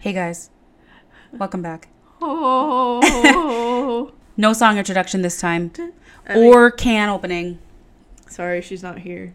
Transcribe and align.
Hey 0.00 0.12
guys, 0.12 0.50
welcome 1.32 1.62
back. 1.62 1.88
Oh. 2.20 4.12
No 4.40 4.52
song 4.52 4.78
introduction 4.78 5.22
this 5.22 5.40
time, 5.40 5.72
I 6.24 6.34
mean- 6.36 6.54
or 6.54 6.70
can 6.70 7.08
opening. 7.08 7.58
sorry, 8.28 8.62
she's 8.62 8.84
not 8.84 9.00
here. 9.00 9.34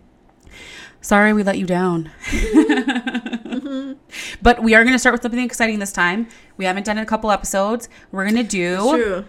Sorry 1.02 1.34
we 1.34 1.44
let 1.44 1.58
you 1.58 1.66
down. 1.66 2.10
but 4.42 4.64
we 4.64 4.74
are 4.76 4.84
going 4.86 4.94
to 4.94 5.00
start 5.00 5.12
with 5.12 5.22
something 5.22 5.42
exciting 5.44 5.80
this 5.80 5.92
time. 5.92 6.30
We 6.56 6.64
haven't 6.64 6.86
done 6.86 6.98
a 6.98 7.06
couple 7.06 7.32
episodes. 7.32 7.90
We're 8.14 8.24
going 8.24 8.38
to 8.38 8.44
do. 8.50 8.78
True. 8.78 9.26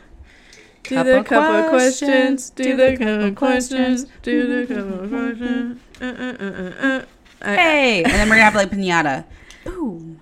Do 0.85 0.95
Couple 0.95 1.12
the 1.12 1.25
couple 1.25 1.69
questions, 1.71 2.51
questions. 2.51 2.51
Do 2.51 2.77
the 2.77 2.96
couple 2.96 3.32
questions. 3.35 4.07
Do 4.23 4.66
the 4.66 4.73
couple 4.73 5.09
questions. 5.09 5.80
Uh, 6.01 6.05
uh, 6.05 6.37
uh, 6.39 6.46
uh, 6.87 7.03
uh. 7.43 7.57
Hey! 7.57 8.05
And 8.05 8.12
then 8.12 8.29
we're 8.29 8.37
going 8.37 8.39
to 8.39 8.45
have 8.45 8.55
like 8.55 8.71
pinata. 8.71 9.25
Boom. 9.64 10.21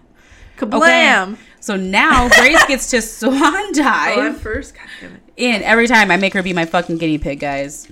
Kablam! 0.66 1.36
So 1.60 1.76
now 1.76 2.28
Grace 2.28 2.64
gets 2.66 2.90
to 2.90 3.00
swan 3.02 3.72
dive. 3.72 4.18
Oh, 4.18 4.22
I'm 4.22 4.34
first. 4.34 4.74
God 4.74 4.86
damn 5.00 5.14
it. 5.14 5.20
in 5.36 5.62
every 5.62 5.86
time 5.86 6.10
I 6.10 6.16
make 6.16 6.32
her 6.34 6.42
be 6.42 6.52
my 6.52 6.64
fucking 6.64 6.98
guinea 6.98 7.18
pig, 7.18 7.40
guys. 7.40 7.88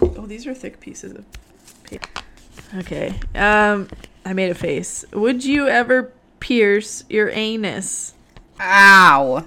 Oh, 0.00 0.26
these 0.26 0.46
are 0.46 0.54
thick 0.54 0.80
pieces 0.80 1.12
of 1.12 1.24
paper. 1.84 2.08
Okay. 2.78 3.14
Um, 3.34 3.88
I 4.24 4.32
made 4.32 4.50
a 4.50 4.54
face. 4.54 5.04
Would 5.12 5.44
you 5.44 5.68
ever 5.68 6.12
pierce 6.40 7.04
your 7.08 7.30
anus? 7.30 8.14
Ow. 8.60 9.44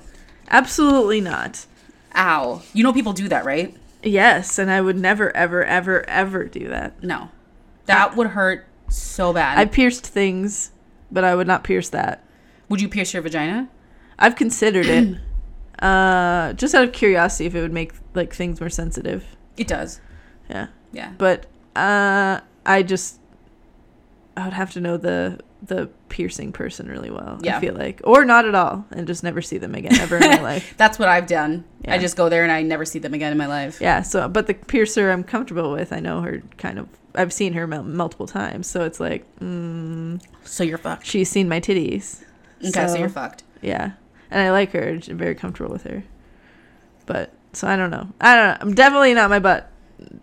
Absolutely 0.50 1.22
not. 1.22 1.66
Ow. 2.16 2.62
You 2.74 2.84
know 2.84 2.94
people 2.94 3.14
do 3.14 3.28
that, 3.30 3.46
right? 3.46 3.76
Yes, 4.04 4.60
and 4.60 4.70
I 4.70 4.80
would 4.82 4.96
never, 4.98 5.36
ever, 5.36 5.64
ever, 5.64 6.08
ever 6.08 6.46
do 6.46 6.68
that. 6.70 7.02
No. 7.04 7.30
That 7.88 8.16
would 8.16 8.28
hurt 8.28 8.66
so 8.90 9.34
bad. 9.34 9.58
I 9.58 9.66
pierced 9.66 10.06
things, 10.06 10.72
but 11.12 11.24
I 11.24 11.36
would 11.36 11.48
not 11.48 11.64
pierce 11.64 11.90
that. 11.90 12.24
Would 12.70 12.82
you 12.82 12.90
pierce 12.90 13.14
your 13.14 13.22
vagina? 13.22 13.70
I've 14.18 14.36
considered 14.36 14.86
it. 14.86 15.18
uh, 15.80 16.54
just 16.54 16.74
out 16.76 16.84
of 16.86 16.94
curiosity, 16.94 17.46
if 17.46 17.56
it 17.56 17.62
would 17.62 17.74
make 17.74 17.94
like 18.14 18.34
things 18.34 18.60
more 18.60 18.70
sensitive. 18.70 19.26
It 19.58 19.68
does. 19.68 20.00
Yeah, 20.50 20.68
Yeah. 20.92 21.12
but 21.18 21.46
uh, 21.76 22.40
I 22.66 22.84
just 22.84 23.20
I 24.38 24.44
would 24.46 24.54
have 24.54 24.72
to 24.74 24.82
know 24.82 24.98
the 24.98 25.40
the 25.64 25.88
piercing 26.10 26.52
person 26.52 26.88
really 26.88 27.10
well. 27.10 27.40
Yeah. 27.42 27.58
I 27.58 27.60
feel 27.62 27.74
like, 27.74 28.00
or 28.04 28.24
not 28.24 28.46
at 28.46 28.54
all, 28.54 28.86
and 28.92 29.08
just 29.08 29.24
never 29.24 29.42
see 29.42 29.58
them 29.58 29.74
again 29.74 29.96
ever 30.00 30.18
in 30.18 30.22
my 30.30 30.42
life. 30.42 30.76
That's 30.78 31.00
what 31.00 31.10
I've 31.10 31.26
done. 31.26 31.64
I 31.88 31.98
just 31.98 32.16
go 32.16 32.30
there 32.30 32.44
and 32.44 32.52
I 32.52 32.62
never 32.62 32.86
see 32.86 33.00
them 33.00 33.14
again 33.16 33.32
in 33.32 33.38
my 33.38 33.48
life. 33.48 33.82
Yeah. 33.82 34.02
So, 34.04 34.28
but 34.30 34.46
the 34.48 34.54
piercer 34.54 35.10
I'm 35.12 35.24
comfortable 35.24 35.72
with, 35.72 35.92
I 35.92 36.00
know 36.00 36.22
her 36.22 36.42
kind 36.58 36.78
of. 36.80 36.88
I've 37.16 37.32
seen 37.34 37.54
her 37.54 37.66
mul- 37.66 37.84
multiple 37.84 38.28
times, 38.28 38.68
so 38.68 38.84
it's 38.84 39.00
like 39.00 39.26
mm, 39.40 40.22
So 40.44 40.64
you're 40.66 40.78
fucked. 40.78 41.06
she's 41.06 41.30
seen 41.30 41.48
my 41.50 41.60
titties. 41.62 42.22
Okay, 42.64 42.88
so, 42.88 42.96
you're 42.96 43.10
fucked. 43.10 43.44
Yeah, 43.62 43.92
and 44.32 44.42
I 44.42 44.52
like 44.52 44.72
her. 44.72 45.00
I'm 45.08 45.18
very 45.18 45.36
comfortable 45.36 45.72
with 45.72 45.84
her. 45.84 46.04
But 47.06 47.34
so 47.54 47.68
I 47.68 47.76
don't 47.76 47.92
know. 47.92 48.08
I 48.20 48.36
don't 48.36 48.48
know. 48.48 48.58
I'm 48.62 48.74
definitely 48.76 49.14
not 49.14 49.30
my 49.30 49.40
butt. 49.40 49.72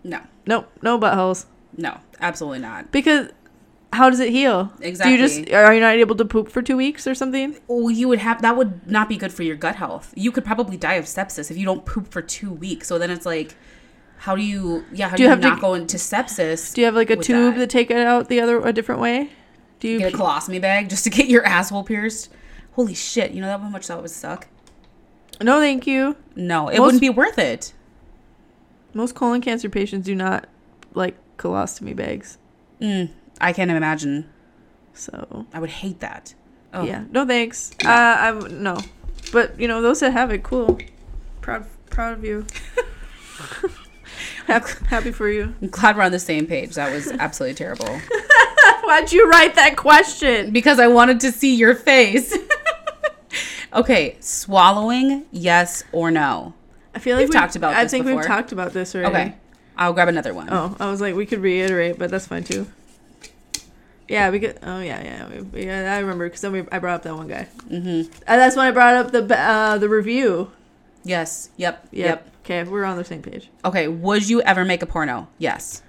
No. 0.03 0.21
Nope, 0.45 0.69
no 0.81 0.99
buttholes. 0.99 1.45
No, 1.77 1.99
absolutely 2.19 2.59
not. 2.59 2.91
Because 2.91 3.29
how 3.93 4.09
does 4.09 4.19
it 4.19 4.29
heal? 4.29 4.71
Exactly. 4.81 5.15
Do 5.15 5.21
you 5.21 5.27
just 5.27 5.51
are 5.51 5.73
you 5.73 5.79
not 5.79 5.95
able 5.95 6.15
to 6.15 6.25
poop 6.25 6.49
for 6.49 6.61
two 6.61 6.75
weeks 6.77 7.07
or 7.07 7.15
something? 7.15 7.55
Well, 7.67 7.89
you 7.91 8.07
would 8.07 8.19
have 8.19 8.41
that 8.41 8.57
would 8.57 8.87
not 8.89 9.07
be 9.07 9.17
good 9.17 9.31
for 9.31 9.43
your 9.43 9.55
gut 9.55 9.75
health. 9.75 10.13
You 10.15 10.31
could 10.31 10.43
probably 10.45 10.77
die 10.77 10.95
of 10.95 11.05
sepsis 11.05 11.49
if 11.49 11.57
you 11.57 11.65
don't 11.65 11.85
poop 11.85 12.11
for 12.11 12.21
two 12.21 12.51
weeks. 12.51 12.87
So 12.87 12.97
then 12.99 13.09
it's 13.09 13.25
like, 13.25 13.55
how 14.17 14.35
do 14.35 14.41
you? 14.41 14.83
Yeah, 14.91 15.09
how 15.09 15.15
do, 15.15 15.17
Do 15.17 15.23
you, 15.23 15.27
you 15.27 15.29
have 15.29 15.41
to- 15.41 15.49
not 15.49 15.61
go 15.61 15.73
into 15.75 15.97
sepsis? 15.97 16.73
Do 16.73 16.81
you 16.81 16.85
have 16.85 16.95
like 16.95 17.09
a 17.09 17.15
tube 17.15 17.55
that? 17.55 17.59
to 17.61 17.67
take 17.67 17.89
it 17.89 17.97
out 17.97 18.27
the 18.29 18.41
other 18.41 18.59
a 18.65 18.73
different 18.73 18.99
way? 18.99 19.29
Get 19.83 20.13
a 20.13 20.17
colostomy 20.17 20.61
bag 20.61 20.89
just 20.89 21.03
to 21.03 21.09
get 21.09 21.27
your 21.27 21.45
asshole 21.45 21.83
pierced? 21.83 22.29
Holy 22.73 22.93
shit! 22.93 23.31
You 23.31 23.41
know 23.41 23.47
that 23.47 23.59
how 23.59 23.69
much 23.69 23.87
that 23.87 24.01
would 24.01 24.09
suck? 24.11 24.47
no, 25.41 25.59
thank 25.59 25.85
you. 25.85 26.15
No, 26.35 26.69
it 26.69 26.77
Most- 26.77 26.85
wouldn't 26.85 27.01
be 27.01 27.09
worth 27.09 27.37
it. 27.37 27.73
Most 28.93 29.15
colon 29.15 29.41
cancer 29.41 29.69
patients 29.69 30.05
do 30.05 30.15
not 30.15 30.47
like 30.93 31.15
colostomy 31.37 31.95
bags. 31.95 32.37
Mm, 32.79 33.09
I 33.41 33.51
can't 33.53 33.71
imagine. 33.71 34.29
So 34.93 35.47
I 35.53 35.59
would 35.59 35.71
hate 35.71 35.99
that. 36.01 36.33
Oh. 36.73 36.83
yeah, 36.83 37.03
no 37.11 37.25
thanks. 37.25 37.71
Uh, 37.83 37.89
I'm 37.89 38.63
no, 38.63 38.77
but 39.31 39.59
you 39.59 39.67
know 39.67 39.81
those 39.81 39.99
that 39.99 40.11
have 40.13 40.31
it, 40.31 40.43
cool. 40.43 40.79
Proud, 41.41 41.65
proud 41.89 42.13
of 42.13 42.23
you. 42.23 42.45
happy, 44.47 44.85
happy 44.87 45.11
for 45.11 45.29
you. 45.29 45.53
I'm 45.61 45.69
glad 45.69 45.97
we're 45.97 46.03
on 46.03 46.11
the 46.11 46.19
same 46.19 46.45
page. 46.47 46.75
That 46.75 46.93
was 46.93 47.11
absolutely 47.11 47.55
terrible. 47.55 47.87
Why'd 48.93 49.11
you 49.11 49.27
write 49.27 49.55
that 49.55 49.75
question? 49.75 50.51
because 50.51 50.79
I 50.79 50.85
wanted 50.85 51.19
to 51.21 51.31
see 51.31 51.55
your 51.55 51.73
face. 51.73 52.37
okay, 53.73 54.17
swallowing, 54.19 55.25
yes 55.31 55.83
or 55.91 56.11
no? 56.11 56.53
I 56.93 56.99
feel 56.99 57.17
like 57.17 57.23
We've 57.23 57.33
talked 57.33 57.55
about 57.55 57.73
I 57.73 57.81
this 57.81 57.91
think 57.91 58.05
before. 58.05 58.19
we've 58.19 58.27
talked 58.27 58.51
about 58.51 58.71
this 58.71 58.93
already. 58.93 59.15
Okay, 59.15 59.35
I'll 59.75 59.93
grab 59.93 60.09
another 60.09 60.35
one. 60.35 60.47
Oh, 60.51 60.77
I 60.79 60.91
was 60.91 61.01
like, 61.01 61.15
we 61.15 61.25
could 61.25 61.39
reiterate, 61.39 61.97
but 61.97 62.11
that's 62.11 62.27
fine 62.27 62.43
too. 62.43 62.67
Yeah, 64.07 64.29
we 64.29 64.39
could. 64.39 64.59
Oh 64.61 64.79
yeah, 64.79 65.01
yeah, 65.03 65.39
we, 65.41 65.65
yeah. 65.65 65.95
I 65.95 65.97
remember 65.97 66.27
because 66.27 66.41
then 66.41 66.51
we, 66.51 66.63
I 66.71 66.77
brought 66.77 66.97
up 66.97 67.01
that 67.01 67.15
one 67.15 67.27
guy. 67.27 67.47
Mm-hmm. 67.67 67.87
And 67.87 68.11
that's 68.27 68.55
when 68.55 68.67
I 68.67 68.71
brought 68.71 68.93
up 68.93 69.11
the 69.11 69.35
uh, 69.35 69.79
the 69.79 69.89
review. 69.89 70.51
Yes. 71.03 71.49
Yep. 71.57 71.87
Yep. 71.91 72.05
Yep. 72.05 72.29
Okay, 72.43 72.63
we're 72.69 72.83
on 72.83 72.97
the 72.97 73.05
same 73.05 73.23
page. 73.23 73.49
Okay. 73.65 73.87
Would 73.87 74.29
you 74.29 74.43
ever 74.43 74.63
make 74.63 74.83
a 74.83 74.85
porno? 74.85 75.29
Yes. 75.39 75.81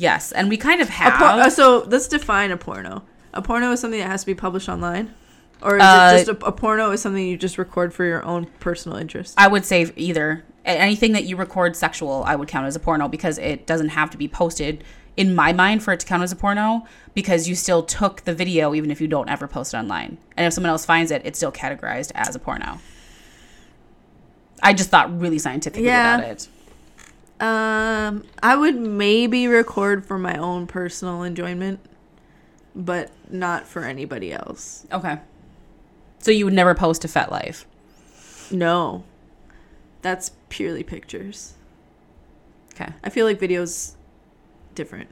Yes, 0.00 0.32
and 0.32 0.48
we 0.48 0.56
kind 0.56 0.80
of 0.80 0.88
have. 0.88 1.12
por- 1.18 1.26
uh, 1.26 1.50
so 1.50 1.84
let's 1.86 2.08
define 2.08 2.50
a 2.50 2.56
porno. 2.56 3.02
A 3.34 3.42
porno 3.42 3.70
is 3.72 3.80
something 3.80 4.00
that 4.00 4.06
has 4.08 4.22
to 4.22 4.26
be 4.26 4.34
published 4.34 4.66
online, 4.68 5.12
or 5.60 5.76
is 5.76 5.82
Uh, 5.82 6.10
it 6.14 6.26
just 6.26 6.42
a, 6.42 6.46
a 6.46 6.52
porno 6.52 6.90
is 6.90 7.02
something 7.02 7.24
you 7.26 7.36
just 7.36 7.58
record 7.58 7.92
for 7.92 8.04
your 8.06 8.24
own 8.24 8.46
personal 8.60 8.96
interest? 8.96 9.34
I 9.36 9.46
would 9.46 9.66
say 9.66 9.92
either 9.96 10.42
anything 10.64 11.12
that 11.12 11.24
you 11.24 11.36
record 11.36 11.76
sexual, 11.76 12.24
I 12.26 12.34
would 12.34 12.48
count 12.48 12.66
as 12.66 12.74
a 12.74 12.80
porno 12.80 13.08
because 13.08 13.36
it 13.36 13.66
doesn't 13.66 13.90
have 13.90 14.08
to 14.10 14.16
be 14.16 14.26
posted. 14.26 14.82
In 15.18 15.34
my 15.34 15.52
mind, 15.52 15.82
for 15.82 15.92
it 15.92 16.00
to 16.00 16.06
count 16.06 16.22
as 16.22 16.32
a 16.32 16.36
porno, 16.36 16.86
because 17.12 17.46
you 17.46 17.54
still 17.54 17.82
took 17.82 18.22
the 18.22 18.32
video, 18.34 18.74
even 18.74 18.90
if 18.90 19.02
you 19.02 19.06
don't 19.08 19.28
ever 19.28 19.46
post 19.46 19.74
it 19.74 19.76
online, 19.76 20.16
and 20.34 20.46
if 20.46 20.54
someone 20.54 20.70
else 20.70 20.86
finds 20.86 21.10
it, 21.10 21.20
it's 21.26 21.38
still 21.38 21.52
categorized 21.52 22.10
as 22.14 22.34
a 22.34 22.38
porno. 22.38 22.78
I 24.62 24.72
just 24.72 24.88
thought 24.88 25.14
really 25.20 25.38
scientifically 25.38 25.86
Yeah. 25.88 26.16
about 26.16 26.30
it. 26.30 26.48
Um, 27.40 28.24
I 28.42 28.54
would 28.56 28.76
maybe 28.76 29.46
record 29.48 30.04
for 30.04 30.18
my 30.18 30.36
own 30.36 30.66
personal 30.66 31.22
enjoyment, 31.22 31.80
but 32.76 33.10
not 33.30 33.66
for 33.66 33.84
anybody 33.84 34.32
else. 34.32 34.86
Okay. 34.92 35.18
So 36.18 36.30
you 36.30 36.44
would 36.44 36.54
never 36.54 36.74
post 36.74 37.02
to 37.02 37.08
FetLife. 37.08 37.64
No, 38.50 39.04
that's 40.02 40.32
purely 40.50 40.82
pictures. 40.82 41.54
Okay. 42.74 42.92
I 43.02 43.08
feel 43.10 43.24
like 43.26 43.38
videos 43.40 43.94
different. 44.74 45.08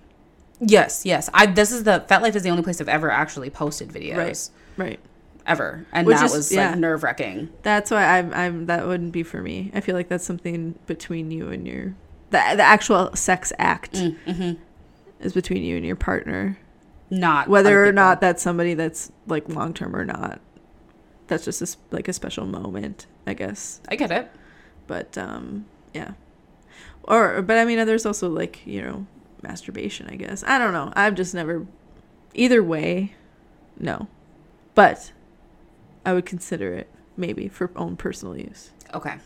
Yes, 0.60 1.06
yes. 1.06 1.30
I 1.32 1.46
this 1.46 1.70
is 1.72 1.84
the 1.84 2.04
FetLife 2.08 2.34
is 2.36 2.42
the 2.42 2.50
only 2.50 2.62
place 2.62 2.80
I've 2.80 2.88
ever 2.88 3.10
actually 3.10 3.48
posted 3.48 3.88
videos 3.88 4.50
Right. 4.76 4.86
Right. 4.88 5.00
ever, 5.46 5.86
and 5.92 6.06
Which 6.06 6.16
that 6.16 6.26
is- 6.26 6.32
was 6.34 6.52
yeah. 6.52 6.70
like 6.70 6.78
nerve 6.78 7.02
wracking. 7.04 7.48
That's 7.62 7.90
why 7.90 8.18
I'm. 8.18 8.34
I'm. 8.34 8.66
That 8.66 8.86
wouldn't 8.86 9.12
be 9.12 9.22
for 9.22 9.40
me. 9.40 9.70
I 9.72 9.80
feel 9.80 9.94
like 9.94 10.08
that's 10.08 10.24
something 10.24 10.78
between 10.86 11.30
you 11.30 11.48
and 11.50 11.66
your 11.66 11.94
the 12.30 12.38
the 12.56 12.62
actual 12.62 13.14
sex 13.14 13.52
act 13.58 13.94
Mm-hmm. 13.94 14.52
is 15.20 15.32
between 15.32 15.62
you 15.62 15.76
and 15.76 15.84
your 15.86 15.96
partner. 15.96 16.58
Not 17.10 17.48
Whether 17.48 17.86
or 17.86 17.92
not 17.92 18.20
that's 18.20 18.42
somebody 18.42 18.74
that's 18.74 19.10
like 19.26 19.48
long 19.48 19.72
term 19.72 19.96
or 19.96 20.04
not. 20.04 20.40
That's 21.26 21.44
just 21.44 21.62
a, 21.62 21.76
like 21.90 22.08
a 22.08 22.12
special 22.12 22.46
moment, 22.46 23.06
I 23.26 23.34
guess. 23.34 23.80
I 23.88 23.96
get 23.96 24.10
it. 24.10 24.30
But 24.86 25.16
um, 25.16 25.64
yeah. 25.94 26.12
Or 27.04 27.40
but 27.42 27.56
I 27.58 27.64
mean, 27.64 27.84
there's 27.86 28.04
also 28.06 28.28
like 28.28 28.66
you 28.66 28.82
know 28.82 29.06
masturbation. 29.42 30.08
I 30.10 30.16
guess 30.16 30.44
I 30.46 30.58
don't 30.58 30.72
know. 30.74 30.92
I've 30.94 31.14
just 31.14 31.34
never. 31.34 31.66
Either 32.34 32.62
way, 32.62 33.14
no. 33.78 34.06
But 34.74 35.12
I 36.04 36.12
would 36.12 36.26
consider 36.26 36.74
it 36.74 36.88
maybe 37.16 37.48
for 37.48 37.70
own 37.74 37.96
personal 37.96 38.36
use. 38.36 38.70
Okay. 38.94 39.16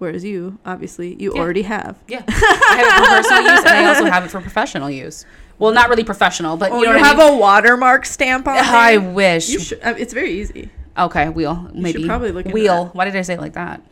Whereas 0.00 0.24
you, 0.24 0.58
obviously, 0.64 1.14
you 1.22 1.32
Yeah. 1.34 1.40
already 1.42 1.62
have. 1.62 1.98
Yeah. 2.08 2.22
I 2.26 2.32
have 2.32 2.86
it 2.88 2.92
for 2.94 3.06
personal 3.22 3.42
use, 3.54 3.64
and 3.64 3.68
I 3.76 3.84
also 3.86 4.04
have 4.06 4.24
it 4.24 4.30
for 4.30 4.40
professional 4.40 4.90
use. 4.90 5.26
Well, 5.58 5.72
not 5.72 5.90
really 5.90 6.04
professional, 6.04 6.56
but 6.56 6.72
you 6.72 6.84
know 6.86 6.92
what 6.96 7.04
I 7.04 7.14
mean. 7.14 7.34
a 7.34 7.36
watermark 7.36 8.06
stamp 8.06 8.48
on 8.48 8.56
it. 8.56 8.62
I 8.64 8.96
wish. 8.96 9.50
You 9.50 9.58
should. 9.60 9.78
It's 9.84 10.14
very 10.14 10.32
easy. 10.40 10.70
Okay, 10.98 11.28
wheel. 11.28 11.70
Maybe 11.74 12.06
probably 12.06 12.32
look 12.32 12.46
wheel. 12.46 12.86
that. 12.86 12.94
Why 12.94 13.04
did 13.04 13.14
I 13.14 13.20
say 13.22 13.34
it 13.34 13.40
like 13.40 13.52
that? 13.52 13.82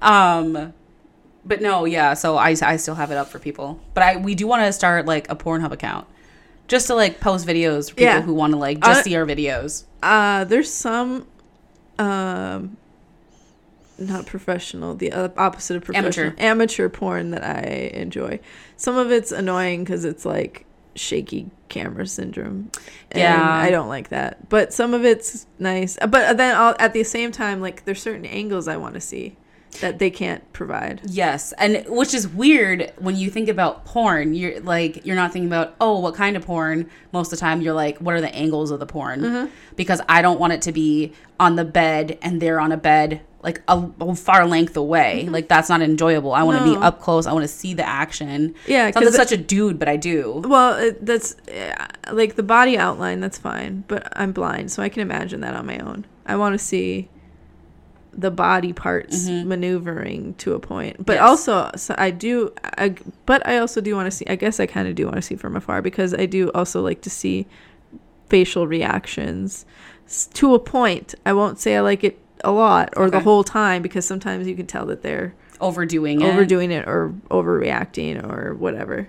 Um, 0.00 0.72
but 1.44 1.60
no, 1.60 1.84
yeah. 1.86 2.14
So 2.14 2.36
I 2.36 2.54
I 2.62 2.76
still 2.76 2.94
have 2.94 3.10
it 3.10 3.16
up 3.16 3.28
for 3.28 3.38
people, 3.40 3.80
but 3.94 4.02
I 4.04 4.16
we 4.18 4.34
do 4.36 4.46
want 4.46 4.62
to 4.64 4.72
start 4.72 5.06
like 5.06 5.28
a 5.30 5.34
Pornhub 5.36 5.72
account, 5.72 6.06
just 6.68 6.86
to 6.86 6.94
like 6.94 7.18
post 7.20 7.46
videos 7.46 7.88
for 7.90 7.96
people 7.96 8.04
Yeah. 8.14 8.20
who 8.22 8.32
want 8.34 8.52
to 8.52 8.58
like 8.58 8.78
just 8.80 9.00
Uh, 9.00 9.02
see 9.02 9.16
our 9.16 9.24
videos. 9.26 9.84
Uh, 10.02 10.44
there's 10.44 10.72
some, 10.72 11.26
um, 11.98 12.76
not 13.98 14.26
professional. 14.26 14.94
The 14.94 15.12
uh, 15.12 15.28
opposite 15.36 15.76
of 15.76 15.84
professional, 15.84 16.26
Amateur. 16.26 16.34
amateur 16.38 16.88
porn 16.88 17.30
that 17.30 17.44
I 17.44 17.90
enjoy. 17.94 18.40
Some 18.76 18.96
of 18.96 19.10
it's 19.10 19.32
annoying 19.32 19.84
because 19.84 20.04
it's 20.04 20.24
like 20.24 20.66
shaky 20.94 21.50
camera 21.68 22.06
syndrome. 22.06 22.70
And 23.10 23.20
Yeah. 23.20 23.50
I 23.50 23.70
don't 23.70 23.88
like 23.88 24.08
that. 24.10 24.48
But 24.48 24.72
some 24.72 24.94
of 24.94 25.04
it's 25.04 25.46
nice. 25.58 25.96
But 26.00 26.36
then 26.36 26.56
I'll, 26.56 26.74
at 26.78 26.92
the 26.92 27.04
same 27.04 27.32
time, 27.32 27.60
like 27.60 27.84
there's 27.84 28.00
certain 28.00 28.26
angles 28.26 28.68
I 28.68 28.76
want 28.76 28.94
to 28.94 29.00
see 29.00 29.36
that 29.80 29.98
they 29.98 30.10
can't 30.10 30.50
provide. 30.52 31.02
Yes, 31.04 31.52
and 31.58 31.84
which 31.88 32.14
is 32.14 32.26
weird 32.26 32.92
when 32.98 33.16
you 33.16 33.30
think 33.30 33.48
about 33.48 33.84
porn. 33.84 34.32
You're 34.34 34.60
like 34.60 35.04
you're 35.04 35.16
not 35.16 35.32
thinking 35.32 35.48
about 35.48 35.74
oh 35.80 35.98
what 36.00 36.14
kind 36.14 36.36
of 36.36 36.46
porn. 36.46 36.88
Most 37.12 37.32
of 37.32 37.38
the 37.38 37.40
time, 37.40 37.60
you're 37.60 37.74
like 37.74 37.98
what 37.98 38.14
are 38.14 38.20
the 38.20 38.34
angles 38.34 38.70
of 38.70 38.80
the 38.80 38.86
porn? 38.86 39.20
Mm-hmm. 39.20 39.52
Because 39.74 40.00
I 40.08 40.22
don't 40.22 40.40
want 40.40 40.54
it 40.54 40.62
to 40.62 40.72
be 40.72 41.12
on 41.38 41.56
the 41.56 41.64
bed 41.64 42.18
and 42.22 42.40
they're 42.40 42.60
on 42.60 42.72
a 42.72 42.76
bed 42.78 43.20
like 43.46 43.62
a, 43.68 43.88
a 44.00 44.14
far 44.16 44.44
length 44.46 44.76
away. 44.76 45.28
Like 45.30 45.46
that's 45.48 45.68
not 45.70 45.80
enjoyable. 45.80 46.32
I 46.34 46.42
want 46.42 46.58
to 46.58 46.64
be 46.64 46.70
Mm-hmm. 46.70 46.82
Up 46.82 47.00
close. 47.00 47.26
I 47.26 47.32
want 47.32 47.44
to 47.44 47.48
see 47.48 47.72
the 47.74 47.86
action. 47.88 48.54
Yeah, 48.66 48.90
because 48.90 49.14
such 49.16 49.32
a 49.32 49.36
dude, 49.38 49.78
but 49.78 49.88
I 49.88 49.96
do. 49.96 50.42
Well, 50.44 50.76
it, 50.76 51.06
that's 51.06 51.36
uh, 51.48 51.86
like 52.12 52.34
the 52.34 52.42
body 52.42 52.76
outline. 52.76 53.20
That's 53.20 53.38
fine, 53.38 53.84
but 53.88 54.12
I'm 54.18 54.32
blind, 54.32 54.70
so 54.72 54.82
I 54.82 54.88
can 54.90 55.00
imagine 55.00 55.40
that 55.40 55.54
on 55.54 55.64
my 55.64 55.78
own. 55.78 56.04
I 56.26 56.36
want 56.36 56.52
to 56.58 56.58
see 56.58 57.08
the 58.18 58.30
body 58.30 58.72
parts 58.72 59.26
maneuvering 59.28 60.34
to 60.38 60.54
a 60.54 60.58
point, 60.58 60.96
but 61.06 61.16
Mm-hmm. 61.18 61.24
Yes. 61.24 61.48
also 61.48 61.70
so 61.76 61.94
I 61.96 62.10
do. 62.10 62.52
I, 62.78 62.94
but 63.26 63.46
I 63.46 63.58
also 63.58 63.80
do 63.80 63.94
want 63.94 64.06
to 64.06 64.10
see. 64.10 64.26
I 64.26 64.34
guess 64.36 64.58
I 64.58 64.66
kind 64.66 64.88
of 64.88 64.96
do 64.96 65.04
want 65.04 65.16
to 65.16 65.22
see 65.22 65.36
from 65.36 65.54
afar 65.54 65.82
because 65.82 66.12
I 66.14 66.26
do 66.26 66.50
also 66.52 66.82
like 66.82 67.00
to 67.02 67.10
see 67.10 67.46
facial 68.28 68.66
reactions 68.66 69.64
to 70.34 70.54
a 70.54 70.58
point. 70.58 71.14
I 71.24 71.32
won't 71.32 71.58
say 71.60 71.76
I 71.76 71.80
like 71.80 72.02
it 72.04 72.18
a 72.46 72.52
lot 72.52 72.94
or 72.96 73.10
the 73.10 73.20
whole 73.20 73.42
time 73.44 73.82
because 73.82 74.06
sometimes 74.06 74.46
you 74.46 74.54
can 74.54 74.66
tell 74.66 74.86
that 74.86 75.02
they're 75.02 75.34
Overdoing 75.60 76.20
it. 76.22 76.26
overdoing 76.32 76.70
it 76.70 76.86
or 76.86 77.12
overreacting 77.30 78.22
or 78.22 78.54
whatever 78.54 79.08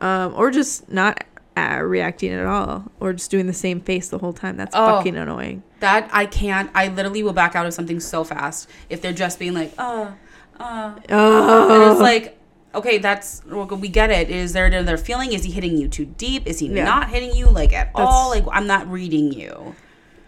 um, 0.00 0.32
or 0.36 0.50
just 0.50 0.90
not 0.90 1.24
uh, 1.56 1.80
reacting 1.82 2.32
at 2.32 2.46
all 2.46 2.84
or 3.00 3.12
just 3.12 3.30
doing 3.30 3.46
the 3.46 3.52
same 3.52 3.80
face 3.80 4.08
the 4.08 4.18
whole 4.18 4.32
time 4.32 4.56
that's 4.56 4.74
Oh. 4.74 4.86
fucking 4.98 5.16
annoying 5.16 5.62
That 5.80 6.08
I 6.12 6.26
can't. 6.26 6.70
I 6.74 6.88
literally 6.88 7.22
will 7.22 7.32
back 7.32 7.54
out 7.56 7.66
of 7.66 7.74
something 7.74 7.98
so 8.00 8.24
fast 8.24 8.68
if 8.88 9.00
they're 9.02 9.12
just 9.12 9.38
being 9.38 9.54
like, 9.54 9.72
uh, 9.78 10.12
uh, 10.58 10.94
oh 11.10 11.74
and 11.74 11.92
it's 11.92 12.00
like, 12.00 12.38
okay, 12.74 12.98
that's 12.98 13.42
we 13.46 13.88
get 13.88 14.10
it. 14.10 14.30
Is 14.30 14.52
there 14.52 14.66
another 14.66 14.96
feeling? 14.96 15.32
Is 15.32 15.44
he 15.44 15.50
hitting 15.50 15.76
you 15.76 15.88
too 15.88 16.04
deep? 16.06 16.46
Is 16.46 16.58
he 16.60 16.68
Yeah. 16.68 16.84
not 16.84 17.08
hitting 17.10 17.34
you 17.34 17.46
like 17.46 17.72
at 17.72 17.90
all? 17.94 18.28
Like 18.30 18.44
I'm 18.52 18.66
not 18.66 18.86
reading 18.90 19.32
you. 19.32 19.74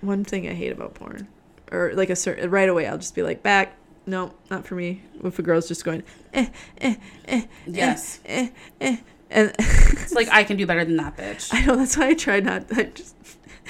one 0.01 0.25
thing 0.25 0.49
i 0.49 0.53
hate 0.55 0.73
about 0.73 0.95
porn 0.95 1.29
or 1.73 1.93
like 1.95 2.11
a 2.11 2.17
certain 2.17 2.51
right 2.51 2.69
away 2.69 2.87
i'll 2.87 2.99
just 2.99 3.15
be 3.15 3.23
like 3.23 3.43
back 3.43 3.75
no 4.07 4.33
not 4.51 4.67
for 4.67 4.75
me 4.77 5.03
if 5.25 5.39
a 5.39 5.43
girl's 5.43 5.67
just 5.69 5.85
going 5.85 6.03
eh, 6.35 6.47
eh, 6.79 6.95
eh, 7.27 7.43
Yes, 7.67 8.21
eh, 8.27 8.49
eh, 8.81 8.97
and 9.31 9.53
it's 9.59 10.13
like 10.13 10.29
I 10.31 10.45
can 10.45 10.57
do 10.57 10.67
better 10.67 10.85
than 10.85 10.97
that, 10.97 11.17
bitch. 11.17 11.49
i 11.53 11.65
know 11.65 11.77
that's 11.77 11.97
why 11.97 12.09
i 12.09 12.15
try 12.15 12.41
not 12.41 12.65
i 12.77 12.85
just 12.85 13.15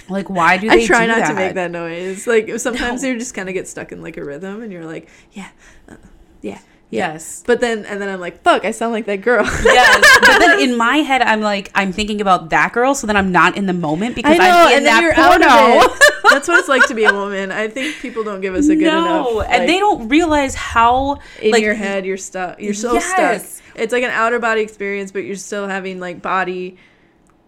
Like 0.09 0.29
why 0.31 0.57
do 0.59 0.69
they 0.69 0.83
i 0.85 0.87
try 0.87 1.03
do 1.07 1.13
not 1.13 1.19
that? 1.21 1.29
to 1.29 1.35
make 1.35 1.55
that 1.55 1.71
noise 1.71 2.27
like 2.27 2.59
sometimes 2.59 3.03
No. 3.03 3.11
you 3.11 3.19
just 3.19 3.35
kind 3.35 3.49
of 3.49 3.55
get 3.55 3.69
stuck 3.69 3.93
in 3.93 4.03
like 4.03 4.17
a 4.17 4.25
rhythm 4.25 4.63
and 4.63 4.73
you're 4.73 4.87
like 4.87 5.09
yeah 5.33 5.51
uh, 5.89 5.97
yeah 6.41 6.59
yeah 6.59 6.59
Yes. 6.93 7.43
but 7.47 7.61
then 7.61 7.85
and 7.87 8.01
then 8.01 8.09
i'm 8.11 8.21
like 8.21 8.43
fuck 8.43 8.65
i 8.65 8.71
sound 8.71 8.93
like 8.93 9.07
that 9.07 9.23
girl 9.23 9.45
yes, 9.45 10.19
but 10.21 10.39
then 10.39 10.61
in 10.69 10.77
my 10.77 10.99
head, 10.99 11.23
I'm 11.23 11.41
like, 11.41 11.71
I'm 11.75 11.93
thinking 11.93 12.21
about 12.21 12.51
that 12.51 12.73
girl, 12.73 12.95
so 12.95 13.07
then 13.07 13.17
I'm 13.17 13.33
not 13.33 13.57
in 13.57 13.67
the 13.67 13.73
moment 13.73 14.15
because 14.15 14.39
I 14.39 14.73
I'm 14.73 14.79
in 14.79 14.85
that 14.85 15.15
porno. 15.15 15.47
out 15.47 15.87
of 15.87 15.97
it. 15.97 16.13
That's 16.31 16.49
what 16.49 16.59
it's 16.61 16.69
like 16.69 16.87
to 16.89 16.95
be 16.95 17.05
a 17.05 17.13
woman. 17.13 17.51
I 17.51 17.69
think 17.69 17.97
people 17.97 18.23
don't 18.25 18.41
give 18.41 18.55
us 18.55 18.69
a 18.69 18.77
good 18.77 18.85
no, 18.87 19.41
enough. 19.41 19.49
and 19.51 19.69
they 19.69 19.79
don't 19.79 20.09
realize 20.09 20.55
how 20.55 21.19
in 21.41 21.51
like 21.51 21.63
your 21.63 21.75
head 21.75 22.05
you're 22.07 22.17
stuck. 22.17 22.61
You're 22.61 22.75
so 22.75 22.95
Yes. 22.95 23.57
stuck. 23.57 23.63
It's 23.75 23.93
like 23.93 24.05
an 24.05 24.11
outer 24.11 24.39
body 24.39 24.61
experience, 24.61 25.11
but 25.13 25.21
you're 25.25 25.37
still 25.37 25.67
having 25.67 25.99
like 25.99 26.21
body 26.23 26.77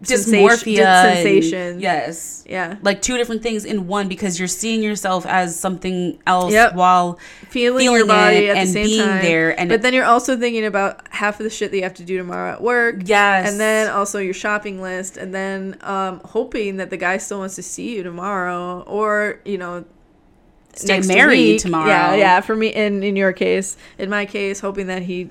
dysmorphia, 0.03 0.51
sensation- 0.51 0.77
and- 0.77 1.23
sensation. 1.23 1.79
yes, 1.79 2.43
Yeah, 2.47 2.75
like 2.83 3.01
two 3.01 3.17
different 3.17 3.41
things 3.41 3.65
in 3.65 3.87
one 3.87 4.07
because 4.07 4.37
you're 4.37 4.47
seeing 4.47 4.83
yourself 4.83 5.25
as 5.25 5.57
something 5.59 6.19
else 6.27 6.51
Yep. 6.53 6.75
while 6.75 7.17
feeling, 7.49 7.79
Feeling 7.85 7.97
your 7.99 8.05
body 8.05 8.49
at 8.49 8.53
the 8.55 8.59
and 8.59 8.69
same 8.69 8.85
being 8.85 9.01
time. 9.07 9.21
there 9.23 9.59
and 9.59 9.69
but 9.69 9.75
it- 9.75 9.81
then 9.81 9.93
you're 9.93 10.05
also 10.05 10.35
thinking 10.37 10.65
about 10.65 10.99
half 11.11 11.39
of 11.39 11.43
the 11.45 11.49
shit 11.49 11.71
that 11.71 11.77
you 11.77 11.83
have 11.83 11.93
to 11.95 12.03
do 12.03 12.17
tomorrow 12.17 12.51
at 12.51 12.61
work. 12.61 12.97
yes, 13.05 13.49
And 13.49 13.59
then 13.59 13.89
also 13.89 14.19
your 14.19 14.33
shopping 14.33 14.81
list, 14.81 15.17
and 15.17 15.33
then 15.33 15.77
um, 15.81 16.21
hoping 16.25 16.77
that 16.77 16.89
the 16.89 16.97
guy 16.97 17.17
still 17.17 17.39
wants 17.39 17.55
to 17.55 17.63
see 17.63 17.95
you 17.95 18.03
tomorrow, 18.03 18.83
or 18.85 19.39
you 19.45 19.57
know, 19.57 19.85
stay 20.75 20.95
next 20.97 21.07
married 21.07 21.39
week. 21.53 21.61
tomorrow. 21.61 21.87
Yeah, 21.87 22.15
yeah. 22.15 22.41
For 22.41 22.55
me, 22.55 22.67
in 22.67 23.01
in 23.01 23.15
your 23.15 23.31
case, 23.33 23.77
in 23.97 24.09
my 24.09 24.25
case, 24.25 24.59
hoping 24.59 24.87
that 24.87 25.03
he 25.03 25.29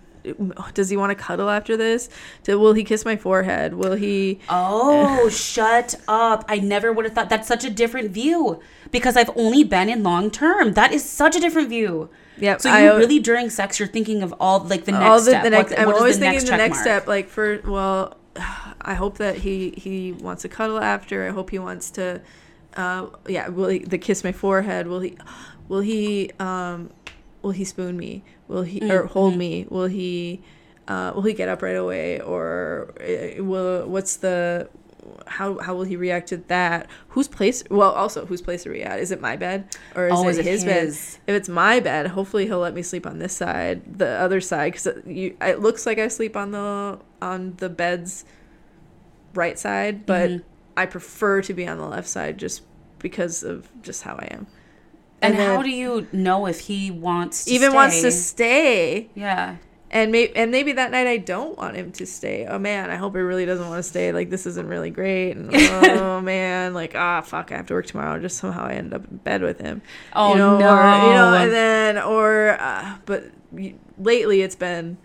does 0.75 0.89
he 0.91 0.97
want 0.97 1.11
to 1.11 1.15
cuddle 1.15 1.51
after 1.51 1.77
this? 1.77 2.09
Do, 2.43 2.59
will 2.59 2.73
he 2.73 2.85
kiss 2.85 3.05
my 3.05 3.17
forehead? 3.17 3.75
Will 3.75 3.95
he? 3.95 4.41
Oh, 4.49 5.29
shut 5.31 5.95
up. 6.09 6.45
I 6.49 6.59
never 6.59 6.93
would 6.93 7.05
have 7.05 7.15
thought 7.15 7.29
that's 7.29 7.47
such 7.49 7.65
a 7.65 7.71
different 7.71 8.11
view 8.11 8.61
because 8.91 9.17
I've 9.17 9.31
only 9.37 9.65
been 9.65 9.89
in 9.89 10.03
long 10.03 10.31
term. 10.31 10.73
That 10.75 10.93
is 10.93 11.05
such 11.09 11.37
a 11.37 11.41
different 11.41 11.69
view. 11.69 12.09
Yep. 12.39 12.61
So 12.63 12.71
I- 12.71 12.85
you 12.85 12.97
really 12.97 13.19
during 13.21 13.51
sex 13.51 13.79
you're 13.79 13.89
thinking 13.89 14.23
of 14.23 14.35
all 14.41 14.61
like 14.61 14.85
the 14.85 14.93
next 14.93 15.05
all 15.05 15.19
the, 15.19 15.31
step. 15.31 15.45
the 15.45 15.51
What- 15.51 15.71
next. 15.71 15.79
I'm 15.81 15.87
what 15.87 15.97
always 15.97 16.17
the 16.19 16.21
thinking 16.27 16.39
next 16.41 16.51
the 16.51 16.57
next 16.57 16.77
mark? 16.77 16.85
step. 16.85 17.07
Like 17.07 17.29
for 17.29 17.61
well, 17.65 18.17
I 18.81 18.95
hope 18.95 19.19
that 19.19 19.37
he 19.37 19.71
he 19.77 20.13
wants 20.13 20.43
to 20.43 20.49
cuddle 20.49 20.79
after. 20.81 21.27
I 21.27 21.31
hope 21.31 21.51
he 21.51 21.59
wants 21.59 21.91
to. 21.93 22.21
Uh, 22.77 23.07
yeah. 23.29 23.49
Will 23.49 23.69
he 23.69 23.79
the 23.81 23.99
kiss 23.99 24.25
my 24.25 24.33
forehead? 24.33 24.87
Will 24.87 25.01
he? 25.01 25.17
Will 25.69 25.81
he? 25.81 26.31
Um, 26.41 26.91
will 27.45 27.53
he 27.53 27.65
spoon 27.65 27.97
me? 27.97 28.25
Will 28.49 28.63
he 28.63 28.81
or 28.91 29.03
Mm-hmm. 29.05 29.07
hold 29.09 29.37
me? 29.37 29.67
Will 29.69 29.87
he? 29.87 30.41
Uh, 30.89 31.13
will 31.15 31.23
he 31.23 31.33
get 31.33 31.49
up 31.49 31.63
right 31.63 31.77
away 31.77 32.21
or 32.21 32.93
uh, 33.01 33.43
will 33.43 33.87
what's 33.89 34.17
the 34.17 34.69
how 35.27 35.59
how 35.59 35.75
will 35.75 35.85
he 35.85 35.97
react 35.97 36.29
to 36.31 36.39
that? 36.49 36.89
Whose 37.09 37.29
place? 37.29 37.63
Well, 37.71 37.91
also 37.93 38.27
whose 38.27 38.43
place 38.43 38.67
are 38.67 38.73
we 38.73 38.83
at? 38.83 38.99
Is 39.01 39.11
it 39.11 39.21
my 39.21 39.37
bed 39.37 39.77
or 39.95 40.09
is, 40.09 40.13
Oh, 40.15 40.27
it, 40.27 40.31
is 40.33 40.39
it 40.39 40.45
his, 40.47 40.65
bed? 40.65 40.89
If 40.89 41.35
it's 41.41 41.49
my 41.49 41.81
bed, 41.81 42.09
hopefully 42.09 42.47
he'll 42.47 42.59
let 42.59 42.75
me 42.75 42.83
sleep 42.83 43.07
on 43.07 43.19
this 43.19 43.35
side. 43.35 43.99
The 43.99 44.09
other 44.09 44.41
side, 44.41 44.73
because 44.73 44.89
you, 45.07 45.37
it 45.41 45.61
looks 45.61 45.87
like 45.87 45.99
I 45.99 46.09
sleep 46.09 46.37
on 46.37 46.51
the 46.53 46.99
on 47.23 47.55
the 47.59 47.69
bed's 47.69 48.25
right 49.35 49.59
side, 49.59 50.07
but 50.07 50.31
Mhm. 50.31 50.43
I 50.77 50.87
prefer 50.87 51.41
to 51.43 51.55
be 51.55 51.67
on 51.67 51.79
the 51.79 51.87
left 51.87 52.09
side 52.09 52.37
just 52.39 52.63
because 52.99 53.43
of 53.43 53.69
just 53.83 54.03
how 54.03 54.15
I 54.17 54.29
am. 54.31 54.47
And, 55.25 55.39
then 55.39 55.57
how 55.57 55.63
do 55.63 55.71
you 55.71 56.07
know 56.13 56.47
if 56.47 56.61
he 56.61 56.91
wants 56.91 57.45
to 57.45 57.51
stay? 57.51 57.55
even 57.57 57.71
stay? 57.71 57.77
wants 57.77 58.03
to 58.03 58.11
stay, 58.13 59.09
Yeah. 59.15 59.57
and 59.91 60.11
maybe 60.13 60.35
and 60.37 60.51
maybe 60.51 60.73
that 60.73 60.91
night 60.91 61.07
I 61.07 61.19
don't 61.19 61.57
want 61.57 61.77
him 61.77 61.93
to 61.93 62.07
stay. 62.07 62.47
Oh 62.47 62.59
man, 62.59 62.91
I 62.91 62.97
hope 62.97 63.15
he 63.15 63.21
really 63.21 63.47
doesn't 63.47 63.69
want 63.69 63.79
to 63.79 63.89
stay. 63.89 64.13
Like 64.13 64.31
this 64.31 64.47
isn't 64.47 64.67
really 64.67 64.91
great. 64.91 65.33
And 65.33 65.51
oh 65.55 66.21
man, 66.21 66.75
like 66.75 66.95
ah 66.95 67.21
fuck, 67.21 67.53
I 67.53 67.57
have 67.57 67.67
to 67.67 67.75
work 67.75 67.87
tomorrow. 67.87 68.19
Just 68.21 68.39
somehow 68.39 68.67
I 68.67 68.73
end 68.75 68.93
up 68.93 69.05
in 69.11 69.19
bed 69.19 69.43
with 69.43 69.61
him. 69.61 69.83
Oh 70.15 70.33
you 70.33 70.39
know, 70.39 70.59
no. 70.59 70.71
or, 70.71 71.07
you 71.07 71.15
know, 71.15 71.35
and 71.35 71.53
then 71.53 71.99
or 71.99 72.57
uh, 72.61 72.97
but 73.07 73.25
lately 73.99 74.43
it's 74.43 74.57
been, 74.57 74.97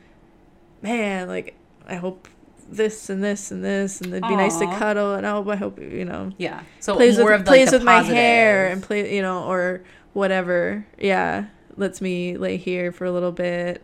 man, 0.82 1.28
like 1.28 1.56
I 1.88 1.96
hope 1.96 2.28
this 2.72 3.10
and 3.10 3.24
this 3.24 3.52
and 3.52 3.64
this, 3.64 4.00
and 4.02 4.14
it'd 4.14 4.28
be 4.28 4.36
nice 4.36 4.58
to 4.60 4.66
cuddle, 4.78 5.16
and 5.16 5.26
I 5.26 5.32
hope 5.32 5.48
I 5.48 5.56
hope 5.56 5.80
you 5.80 6.06
know 6.06 6.32
yeah. 6.38 6.64
So 6.80 6.96
plays 6.96 7.18
more 7.18 7.32
with 7.32 7.42
of 7.42 7.46
plays 7.48 7.68
like, 7.68 7.74
with 7.74 7.84
my 7.84 8.04
hair 8.04 8.68
and 8.68 8.82
play 8.82 9.16
you 9.16 9.22
know 9.22 9.44
or 9.46 9.82
whatever. 10.20 10.86
Yeah, 11.00 11.46
lets 11.78 12.02
me 12.02 12.38
lay 12.38 12.58
here 12.58 12.92
for 12.92 13.06
a 13.06 13.12
little 13.12 13.32
bit, 13.32 13.82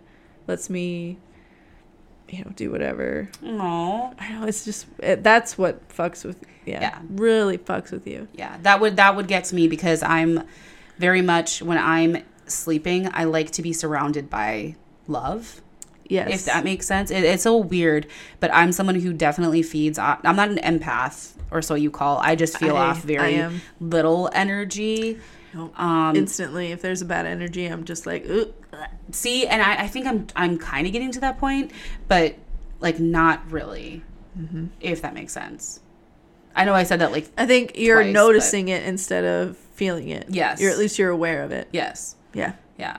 lets 0.48 0.70
me, 0.70 1.18
you 2.30 2.44
know, 2.44 2.52
do 2.56 2.72
whatever. 2.72 3.30
Aw. 3.44 4.14
I 4.20 4.34
know 4.34 4.46
it's 4.46 4.66
just 4.66 4.86
it, 5.00 5.24
that's 5.24 5.58
what 5.58 5.88
fucks 5.90 6.24
with 6.24 6.40
yeah, 6.66 6.82
Yeah. 6.82 7.00
really 7.10 7.58
fucks 7.58 7.92
with 7.92 8.06
you. 8.08 8.28
Yeah, 8.34 8.58
that 8.64 8.80
would 8.82 8.98
that 8.98 9.16
would 9.16 9.28
get 9.28 9.46
to 9.46 9.56
me 9.56 9.68
because 9.68 10.04
I'm 10.04 10.44
very 10.98 11.22
much 11.22 11.62
when 11.62 11.78
I'm 11.78 12.18
sleeping, 12.48 13.10
I 13.14 13.24
like 13.24 13.52
to 13.52 13.62
be 13.62 13.74
surrounded 13.74 14.30
by 14.30 14.76
love. 15.08 15.62
Yes, 16.08 16.30
If 16.32 16.46
that 16.46 16.64
makes 16.64 16.86
sense, 16.86 17.10
it, 17.10 17.24
it's 17.24 17.42
so 17.42 17.58
weird, 17.58 18.06
but 18.40 18.54
I'm 18.54 18.72
someone 18.72 18.94
who 19.00 19.12
definitely 19.12 19.64
feeds. 19.64 19.98
off- 19.98 20.20
I'm 20.24 20.36
not 20.36 20.50
an 20.50 20.58
empath, 20.60 21.34
or 21.50 21.64
so 21.64 21.74
you 21.74 21.90
call. 21.90 22.20
I 22.20 22.36
just 22.36 22.60
feel 22.60 22.78
I- 22.78 22.90
off 22.90 23.02
very 23.02 23.44
little 23.80 24.30
energy. 24.34 25.18
Nope. 25.56 25.80
Um, 25.80 26.16
instantly 26.16 26.72
if 26.74 26.82
there's 26.82 27.02
a 27.02 27.06
bad 27.06 27.26
energy, 27.26 27.66
I'm 27.66 27.84
just 27.86 28.06
like. 28.06 28.26
Ugh. 28.30 28.50
see, 29.12 29.48
and 29.48 29.62
I, 29.62 29.84
I 29.84 29.88
think 29.88 30.06
I'm 30.06 30.28
I'm 30.36 30.58
kind 30.58 30.86
of 30.86 30.94
getting 30.94 31.12
to 31.14 31.20
that 31.22 31.40
point, 31.40 31.72
but 32.08 32.36
like 32.80 33.00
not 33.00 33.50
really, 33.52 34.04
Mm-hmm. 34.38 34.66
if 34.82 35.02
that 35.02 35.14
makes 35.14 35.32
sense. 35.32 35.80
I 36.54 36.66
know 36.66 36.74
I 36.74 36.84
said 36.84 37.00
that 37.00 37.12
like 37.14 37.30
I 37.38 37.46
think 37.46 37.78
you're 37.78 38.02
Twice, 38.04 38.14
noticing 38.14 38.68
it 38.68 38.84
instead 38.84 39.24
of 39.24 39.56
feeling 39.56 40.10
it. 40.10 40.26
Yes. 40.30 40.60
You're 40.60 40.72
at 40.72 40.78
least 40.78 41.00
you're 41.00 41.10
aware 41.10 41.42
of 41.44 41.52
it. 41.52 41.70
yes, 41.72 42.16
Yeah. 42.34 42.54
yeah. 42.78 42.98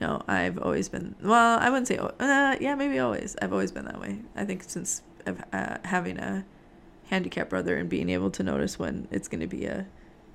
No, 0.00 0.22
I've 0.26 0.58
always 0.58 0.88
been. 0.88 1.14
Well, 1.22 1.58
I 1.58 1.68
wouldn't 1.70 1.86
say. 1.88 1.98
Uh, 1.98 2.56
yeah, 2.60 2.74
maybe 2.74 2.98
always. 2.98 3.36
I've 3.40 3.52
always 3.52 3.72
been 3.72 3.84
that 3.84 4.00
way. 4.00 4.18
I 4.36 4.44
think 4.44 4.64
since 4.66 5.02
uh, 5.26 5.78
having 5.84 6.18
a 6.18 6.44
handicapped 7.10 7.48
brother 7.50 7.76
and 7.76 7.88
being 7.88 8.08
able 8.10 8.30
to 8.32 8.42
notice 8.42 8.78
when 8.78 9.06
it's 9.10 9.28
going 9.28 9.40
to 9.40 9.46
be 9.46 9.66
a 9.66 9.86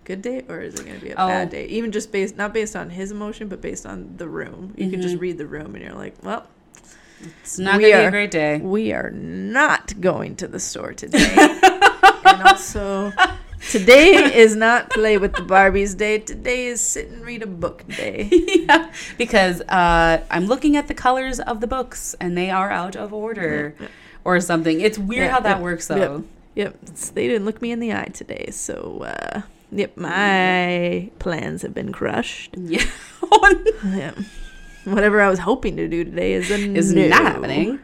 good 0.10 0.22
day 0.24 0.44
or 0.50 0.60
is 0.60 0.74
it 0.74 0.86
going 0.88 1.00
to 1.00 1.06
be 1.06 1.12
a 1.12 1.16
Oh. 1.24 1.28
bad 1.28 1.52
day, 1.52 1.66
even 1.68 1.92
just 1.92 2.12
based 2.12 2.36
not 2.36 2.52
based 2.52 2.76
on 2.76 2.90
his 2.90 3.12
emotion, 3.12 3.48
but 3.48 3.62
based 3.62 3.86
on 3.86 4.16
the 4.18 4.28
room. 4.28 4.74
You 4.76 4.90
can 4.90 5.02
just 5.04 5.16
Mhm. 5.18 5.22
read 5.22 5.38
the 5.38 5.46
room 5.46 5.76
and 5.76 5.84
you're 5.84 5.94
like, 6.06 6.16
well, 6.24 6.46
It's 7.44 7.60
not 7.60 7.78
We 7.78 7.92
gonna 7.92 8.04
be 8.04 8.08
a 8.08 8.12
great 8.12 8.32
day. 8.32 8.58
we 8.58 8.94
are 8.94 9.12
not 9.12 10.00
going 10.02 10.36
to 10.38 10.48
the 10.48 10.60
store 10.60 10.94
today. 11.04 11.36
and 12.26 12.42
also 12.44 13.12
today 13.70 14.14
is 14.44 14.56
not 14.56 14.90
play 14.90 15.18
with 15.18 15.34
the 15.34 15.42
Barbies 15.44 15.96
day. 15.98 16.18
Today 16.20 16.68
is 16.68 16.80
sit 16.82 17.10
and 17.10 17.24
read 17.26 17.44
a 17.44 17.48
book 17.48 17.84
day. 17.88 18.30
yeah, 18.68 18.90
because 19.18 19.60
uh, 19.68 20.24
I'm 20.32 20.46
looking 20.48 20.76
at 20.78 20.88
the 20.88 20.94
colors 20.96 21.40
of 21.42 21.60
the 21.60 21.68
books 21.68 22.16
and 22.22 22.38
they 22.38 22.50
are 22.50 22.72
out 22.72 22.96
of 22.96 23.14
order 23.14 23.76
Yeah, 23.78 23.86
yeah. 23.86 23.92
or 24.24 24.40
something. 24.40 24.80
It's 24.82 24.98
weird 24.98 25.26
Yeah, 25.26 25.32
how 25.34 25.40
that 25.42 25.62
works 25.62 25.88
though. 25.88 26.24
Yep, 26.56 26.74
they 27.16 27.28
didn't 27.28 27.46
look 27.46 27.62
me 27.62 27.72
in 27.72 27.80
the 27.82 27.94
eye 27.94 28.10
today, 28.14 28.48
so 28.52 29.04
uh, 29.06 29.42
yep, 29.72 29.96
my 29.98 31.10
plans 31.20 31.62
have 31.62 31.74
been 31.74 31.92
crushed. 31.92 32.56
Yeah. 32.62 32.86
Yeah. 33.86 34.12
Whatever 34.86 35.22
I 35.22 35.30
was 35.30 35.40
hoping 35.40 35.76
to 35.78 35.88
do 35.88 36.04
today 36.04 36.34
is 36.34 36.50
a 36.50 36.56
is 36.56 36.94
no. 36.94 37.08
not 37.08 37.22
happening. 37.22 37.80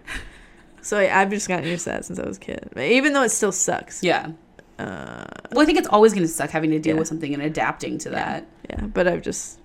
So 0.81 0.97
I, 0.97 1.21
I've 1.21 1.29
just 1.29 1.47
gotten 1.47 1.65
used 1.67 1.83
to 1.85 1.91
that 1.91 2.05
since 2.05 2.19
I 2.19 2.25
was 2.25 2.37
a 2.37 2.39
kid, 2.39 2.69
even 2.77 3.13
though 3.13 3.23
it 3.23 3.29
still 3.29 3.51
sucks. 3.51 4.01
Yeah. 4.03 4.31
Uh, 4.79 5.25
Well, 5.51 5.61
I 5.61 5.65
think 5.65 5.77
it's 5.77 5.87
always 5.87 6.13
going 6.13 6.23
to 6.25 6.31
suck 6.31 6.49
having 6.51 6.71
to 6.71 6.79
deal 6.79 6.95
Yeah. 6.95 6.99
with 6.99 7.07
something 7.07 7.33
and 7.33 7.41
adapting 7.43 7.97
to 7.99 8.09
Yeah. 8.09 8.15
that. 8.15 8.45
yeah, 8.69 8.81
but 8.87 9.07
I've 9.07 9.21
just 9.21 9.59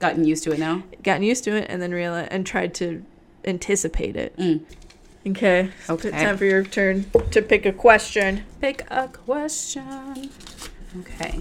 Gotten 0.00 0.24
used 0.24 0.44
to 0.44 0.52
it 0.52 0.58
now. 0.58 0.82
gotten 1.02 1.22
used 1.22 1.44
to 1.44 1.56
it 1.56 1.66
and 1.68 1.80
then 1.82 1.92
realized 1.92 2.30
and 2.32 2.44
tried 2.46 2.74
to 2.74 3.04
anticipate 3.44 4.16
it. 4.16 4.36
Mm. 4.36 4.60
Okay. 5.28 5.70
Okay. 5.88 6.10
Time 6.10 6.36
for 6.36 6.44
your 6.44 6.62
turn 6.64 7.06
to 7.30 7.40
pick 7.42 7.64
a 7.66 7.72
question. 7.72 8.44
Pick 8.60 8.84
a 8.90 9.08
question. 9.08 10.30
Okay. 11.00 11.40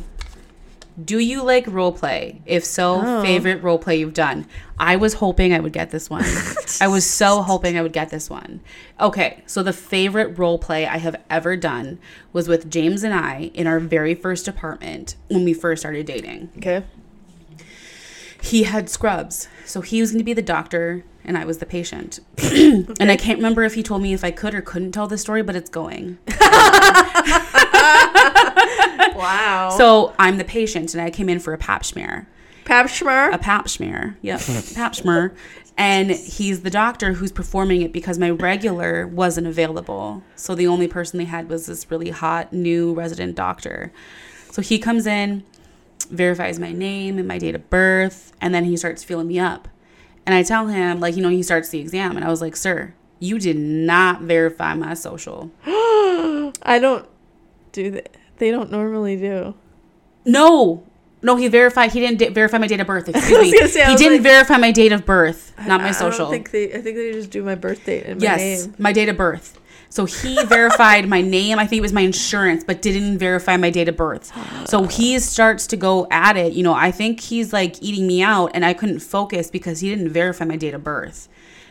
Do 1.04 1.18
you 1.18 1.42
like 1.42 1.66
role 1.66 1.92
play? 1.92 2.42
If 2.46 2.64
so, 2.64 3.02
Oh. 3.04 3.22
favorite 3.24 3.64
role 3.64 3.80
play 3.80 3.98
you've 3.98 4.14
done? 4.14 4.46
I 4.80 4.96
was 4.96 5.16
hoping 5.16 5.52
I 5.52 5.60
would 5.60 5.74
get 5.74 5.90
this 5.90 6.08
one. 6.08 6.24
I 6.82 6.88
was 6.88 7.04
so 7.10 7.42
hoping 7.42 7.78
I 7.78 7.82
would 7.82 7.94
get 7.94 8.10
this 8.12 8.30
one. 8.30 8.62
Okay, 9.00 9.42
so 9.48 9.64
the 9.64 9.74
favorite 9.74 10.38
role 10.38 10.60
play 10.60 10.86
I 10.86 10.98
have 10.98 11.16
ever 11.32 11.58
done 11.58 11.98
was 12.32 12.48
with 12.48 12.70
James 12.70 13.02
and 13.04 13.14
I 13.14 13.50
in 13.56 13.66
our 13.66 13.80
very 13.80 14.14
first 14.14 14.48
apartment 14.48 15.16
when 15.30 15.44
we 15.44 15.54
first 15.56 15.82
started 15.82 16.06
dating. 16.06 16.50
Okay. 16.58 16.84
He 18.42 18.64
had 18.64 18.88
scrubs, 18.90 19.48
so 19.66 19.82
he 19.82 20.00
was 20.02 20.12
going 20.12 20.20
to 20.20 20.26
be 20.26 20.34
the 20.34 20.42
doctor 20.44 21.04
and 21.26 21.38
I 21.38 21.46
was 21.46 21.58
the 21.60 21.66
patient. 21.66 22.20
And 23.00 23.10
I 23.12 23.16
can't 23.18 23.40
remember 23.40 23.64
if 23.64 23.74
he 23.74 23.82
told 23.84 24.02
me 24.04 24.14
if 24.14 24.24
I 24.24 24.30
could 24.32 24.54
or 24.54 24.62
couldn't 24.62 24.92
tell 24.92 25.08
the 25.08 25.18
story, 25.18 25.42
but 25.42 25.56
it's 25.56 25.70
going. 25.72 26.18
Wow. 29.24 29.70
So 29.78 30.14
I'm 30.20 30.38
the 30.38 30.44
patient, 30.44 30.94
and 30.94 31.02
I 31.02 31.10
came 31.10 31.30
in 31.30 31.40
for 31.40 31.54
a 31.54 31.58
pap 31.58 31.86
smear. 31.86 32.28
Pap 32.66 32.88
Schmer. 32.88 33.34
A 33.34 33.38
pap 33.38 33.68
smear. 33.70 34.18
Yep. 34.22 34.42
pap 34.76 34.96
smear. 34.96 35.34
And 35.78 36.12
he's 36.12 36.62
the 36.62 36.70
doctor 36.70 37.14
who's 37.14 37.32
performing 37.32 37.82
it 37.82 37.92
because 37.92 38.20
my 38.20 38.30
regular 38.30 39.08
wasn't 39.08 39.48
available. 39.48 40.24
So 40.36 40.56
the 40.56 40.68
only 40.68 40.88
person 40.88 41.18
they 41.18 41.26
had 41.26 41.50
was 41.50 41.66
this 41.66 41.90
really 41.90 42.12
hot 42.12 42.54
new 42.54 42.94
resident 42.94 43.36
doctor. 43.36 43.92
So 44.52 44.62
he 44.62 44.78
comes 44.78 45.08
in, 45.08 45.44
verifies 46.10 46.60
my 46.60 46.72
name 46.72 47.18
and 47.18 47.28
my 47.28 47.40
date 47.40 47.56
of 47.56 47.70
birth, 47.70 48.34
and 48.40 48.54
then 48.54 48.66
he 48.66 48.78
starts 48.78 49.04
feeling 49.04 49.28
me 49.28 49.40
up. 49.40 49.68
And 50.26 50.36
I 50.36 50.44
tell 50.44 50.68
him, 50.68 51.00
like, 51.00 51.16
you 51.16 51.24
know, 51.24 51.30
he 51.30 51.44
starts 51.44 51.70
the 51.70 51.80
exam, 51.80 52.16
and 52.16 52.24
I 52.24 52.30
was 52.30 52.40
like, 52.40 52.56
sir, 52.56 52.94
you 53.20 53.40
did 53.40 53.58
not 53.58 54.22
verify 54.22 54.74
my 54.76 54.94
social. 54.94 55.52
I 55.66 56.80
don't 56.80 57.08
do 57.72 57.92
that. 57.92 58.16
They 58.38 58.52
don't 58.52 58.72
normally 58.72 59.16
do. 59.16 59.56
No, 60.26 60.84
no, 61.22 61.36
he 61.38 61.48
verified. 61.48 61.92
He 61.92 62.00
didn't 62.00 62.34
verify 62.34 62.58
my 62.58 62.68
date 62.68 62.80
of 62.80 62.88
birth. 62.88 63.08
Excuse 63.16 63.52
me. 63.52 63.68
say, 63.68 63.86
he 63.90 63.96
didn't 63.96 64.14
like- 64.14 64.22
verify 64.22 64.58
my 64.58 64.72
date 64.72 64.92
of 64.92 65.06
birth, 65.06 65.54
not 65.66 65.82
my 65.82 65.90
I- 65.90 65.92
social. 65.92 66.28
I 66.28 66.30
don't 66.30 66.32
think 66.32 66.52
they. 66.52 66.74
I 66.74 66.82
think 66.82 66.98
they 66.98 67.12
just 67.14 67.30
do 67.30 67.44
my 67.44 67.56
birth 67.56 67.86
date 67.86 68.06
and 68.06 68.20
my 68.20 68.24
yes, 68.26 68.66
name. 68.66 68.76
my 68.78 68.92
date 68.94 69.10
of 69.10 69.18
birth. 69.18 69.60
So 69.90 70.06
he 70.06 70.44
verified 70.48 71.08
my 71.08 71.22
name. 71.22 71.60
I 71.60 71.68
think 71.68 71.78
it 71.78 71.84
was 71.84 71.94
my 71.94 72.02
insurance, 72.02 72.64
but 72.64 72.82
didn't 72.82 73.20
verify 73.20 73.58
my 73.58 73.70
date 73.70 73.88
of 73.88 73.96
birth. 73.96 74.32
So 74.68 74.86
he 74.86 75.20
starts 75.20 75.68
to 75.68 75.78
go 75.78 76.08
at 76.10 76.36
it. 76.36 76.54
You 76.54 76.64
know, 76.64 76.74
I 76.74 76.90
think 76.92 77.20
he's 77.20 77.54
like 77.54 77.82
eating 77.82 78.08
me 78.08 78.22
out, 78.24 78.52
and 78.56 78.66
I 78.66 78.74
couldn't 78.74 79.00
focus 79.00 79.52
because 79.52 79.82
he 79.82 79.90
didn't 79.90 80.10
verify 80.10 80.46
my 80.46 80.56
date 80.58 80.74
of 80.74 80.84
birth. 80.84 81.30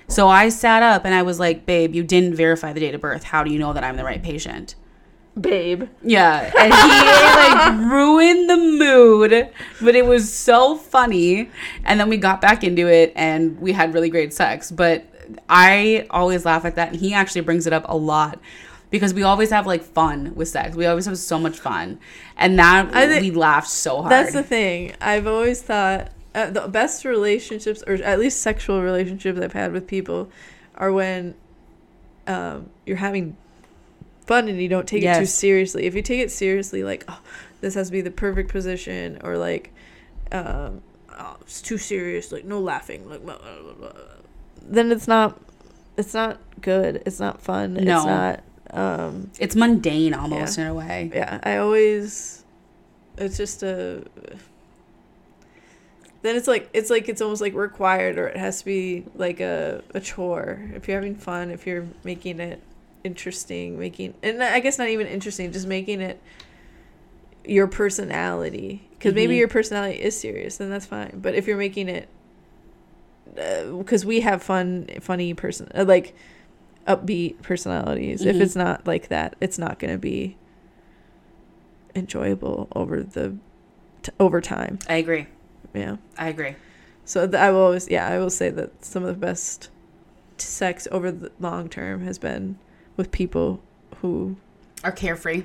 So 0.09 0.28
I 0.28 0.50
sat 0.50 0.83
up 0.83 1.04
and 1.04 1.14
I 1.14 1.23
was 1.23 1.40
like, 1.40 1.66
"Babe, 1.66 1.95
you 1.95 2.02
didn't 2.04 2.35
verify 2.35 2.73
the 2.73 2.81
date 2.81 2.95
of 2.95 3.00
birth. 3.00 3.25
How 3.25 3.42
do 3.45 3.50
you 3.50 3.59
know 3.59 3.73
that 3.73 3.83
I'm 3.85 3.97
the 3.97 4.04
right 4.04 4.23
patient?" 4.23 4.76
Babe. 5.41 5.85
Yeah, 6.03 6.53
and 6.59 6.73
he 6.75 7.81
like 7.81 7.91
ruined 7.91 8.51
the 8.51 8.57
mood, 8.57 9.49
but 9.81 9.95
it 9.95 10.05
was 10.05 10.33
so 10.33 10.77
funny. 10.77 11.51
And 11.85 11.99
then 11.99 12.09
we 12.11 12.19
got 12.19 12.41
back 12.41 12.62
into 12.62 12.87
it, 12.87 13.12
and 13.17 13.59
we 13.59 13.73
had 13.73 13.95
really 13.95 14.11
great 14.11 14.35
sex. 14.35 14.71
But 14.71 15.07
I 15.49 16.07
always 16.11 16.45
laugh 16.45 16.65
at 16.65 16.77
that, 16.77 16.93
and 16.93 17.01
he 17.01 17.15
actually 17.15 17.41
brings 17.41 17.67
it 17.67 17.73
up 17.73 17.85
a 17.89 17.97
lot 17.97 18.39
because 18.91 19.15
we 19.15 19.23
always 19.23 19.49
have 19.51 19.67
like 19.67 19.83
fun 19.83 20.35
with 20.35 20.49
sex. 20.49 20.77
We 20.77 20.85
always 20.85 21.07
have 21.07 21.17
so 21.17 21.39
much 21.39 21.59
fun, 21.59 21.99
and 22.37 22.59
that 22.59 22.93
we 23.21 23.31
laughed 23.31 23.71
so 23.71 24.03
hard. 24.03 24.12
That's 24.12 24.35
the 24.35 24.43
thing. 24.43 24.95
I've 25.01 25.27
always 25.27 25.62
thought 25.62 26.12
uh, 26.35 26.51
the 26.51 26.69
best 26.69 27.05
relationships, 27.07 27.83
or 27.87 27.95
at 27.95 28.19
least 28.19 28.43
sexual 28.43 28.83
relationships 28.83 29.41
I've 29.41 29.55
had 29.55 29.73
with 29.73 29.87
people, 29.87 30.31
are 30.77 30.93
when 30.93 31.35
um, 32.27 32.69
you're 32.85 32.99
having 32.99 33.37
fun 34.26 34.49
and 34.49 34.61
you 34.61 34.69
don't 34.69 34.87
take 34.87 35.02
it 35.02 35.19
too 35.19 35.26
seriously. 35.26 35.85
If 35.85 35.95
you 35.95 36.02
take 36.02 36.21
it 36.21 36.31
seriously, 36.31 36.83
like 36.85 37.05
oh, 37.09 37.21
this 37.61 37.75
has 37.75 37.88
to 37.88 37.93
be 37.93 38.00
the 38.00 38.11
perfect 38.11 38.50
position, 38.50 39.19
or 39.23 39.37
like 39.38 39.73
um, 40.33 40.83
oh, 41.19 41.37
it's 41.43 41.61
too 41.62 41.79
serious, 41.79 42.33
like 42.33 42.45
no 42.45 42.61
laughing, 42.61 43.09
like 43.09 43.25
blah, 43.25 43.38
blah, 43.38 43.62
blah, 43.62 43.91
blah. 43.91 44.00
then 44.62 44.91
it's 44.93 45.09
not. 45.09 45.38
It's 45.97 46.14
not 46.14 46.38
good. 46.62 47.02
It's 47.05 47.21
not 47.21 47.43
fun. 47.43 47.76
It's 47.76 47.85
No. 47.85 48.05
not. 48.07 48.43
Um, 48.71 49.31
it's 49.38 49.55
mundane 49.55 50.14
almost 50.14 50.57
in 50.57 50.67
a 50.67 50.75
way. 50.75 51.11
yeah, 51.14 51.38
I 51.43 51.59
always. 51.59 52.45
It's 53.19 53.37
just 53.37 53.62
a. 53.62 54.02
Then 56.23 56.37
it's 56.37 56.47
like 56.49 56.71
it's 56.73 56.88
like 56.88 57.09
it's 57.09 57.21
almost 57.21 57.43
like 57.43 57.52
required, 57.55 58.17
or 58.17 58.29
it 58.29 58.37
has 58.37 58.61
to 58.61 58.64
be 58.64 59.05
like 59.17 59.41
a 59.41 59.83
a 59.93 60.00
chore. 60.00 60.62
If 60.75 60.88
you're 60.88 60.97
having 60.97 61.17
fun, 61.17 61.50
if 61.50 61.67
you're 61.67 61.87
making 62.05 62.41
it 62.41 62.62
interesting, 63.05 63.79
making 63.79 64.15
and 64.23 64.43
I 64.43 64.61
guess 64.61 64.79
not 64.79 64.89
even 64.89 65.07
interesting, 65.07 65.53
just 65.53 65.67
making 65.67 66.01
it 66.01 66.21
your 67.45 67.67
personality. 67.67 68.89
Because 68.93 69.15
maybe 69.15 69.35
Mhm. 69.35 69.39
your 69.39 69.49
personality 69.49 70.01
is 70.01 70.19
serious, 70.19 70.59
then 70.59 70.71
that's 70.71 70.87
fine. 70.87 71.19
But 71.21 71.35
if 71.35 71.47
you're 71.47 71.57
making 71.57 71.89
it, 71.89 72.09
because 73.35 74.05
we 74.05 74.21
have 74.21 74.43
fun, 74.43 74.87
funny 75.01 75.35
person, 75.35 75.69
uh, 75.75 75.85
like 75.85 76.15
upbeat 76.87 77.41
personalities. 77.43 78.25
If 78.25 78.37
Mhm. 78.37 78.41
it's 78.41 78.57
not 78.57 78.87
like 78.87 79.09
that, 79.09 79.35
it's 79.41 79.59
not 79.59 79.79
going 79.79 79.93
to 79.93 79.99
be 79.99 80.37
enjoyable 81.95 82.69
over 82.75 83.03
the 83.03 83.37
t- 84.03 84.13
over 84.19 84.41
time. 84.41 84.79
I 84.89 84.97
agree. 84.97 85.27
Yeah. 85.75 85.97
I 86.19 86.29
agree. 86.29 86.57
So 87.05 87.27
th- 87.27 87.35
I 87.41 87.51
will 87.51 87.61
always, 87.61 87.89
yeah, 87.89 88.07
I 88.07 88.19
will 88.19 88.31
say 88.31 88.51
that 88.51 88.85
some 88.85 89.03
of 89.03 89.09
the 89.09 89.27
best 89.27 89.71
sex 90.39 90.89
over 90.91 91.11
the 91.11 91.31
long 91.41 91.69
term 91.69 92.03
has 92.03 92.19
been 92.19 92.59
with 93.03 93.11
people 93.11 93.61
who 93.97 94.37
Are 94.85 94.93
carefree. 94.93 95.43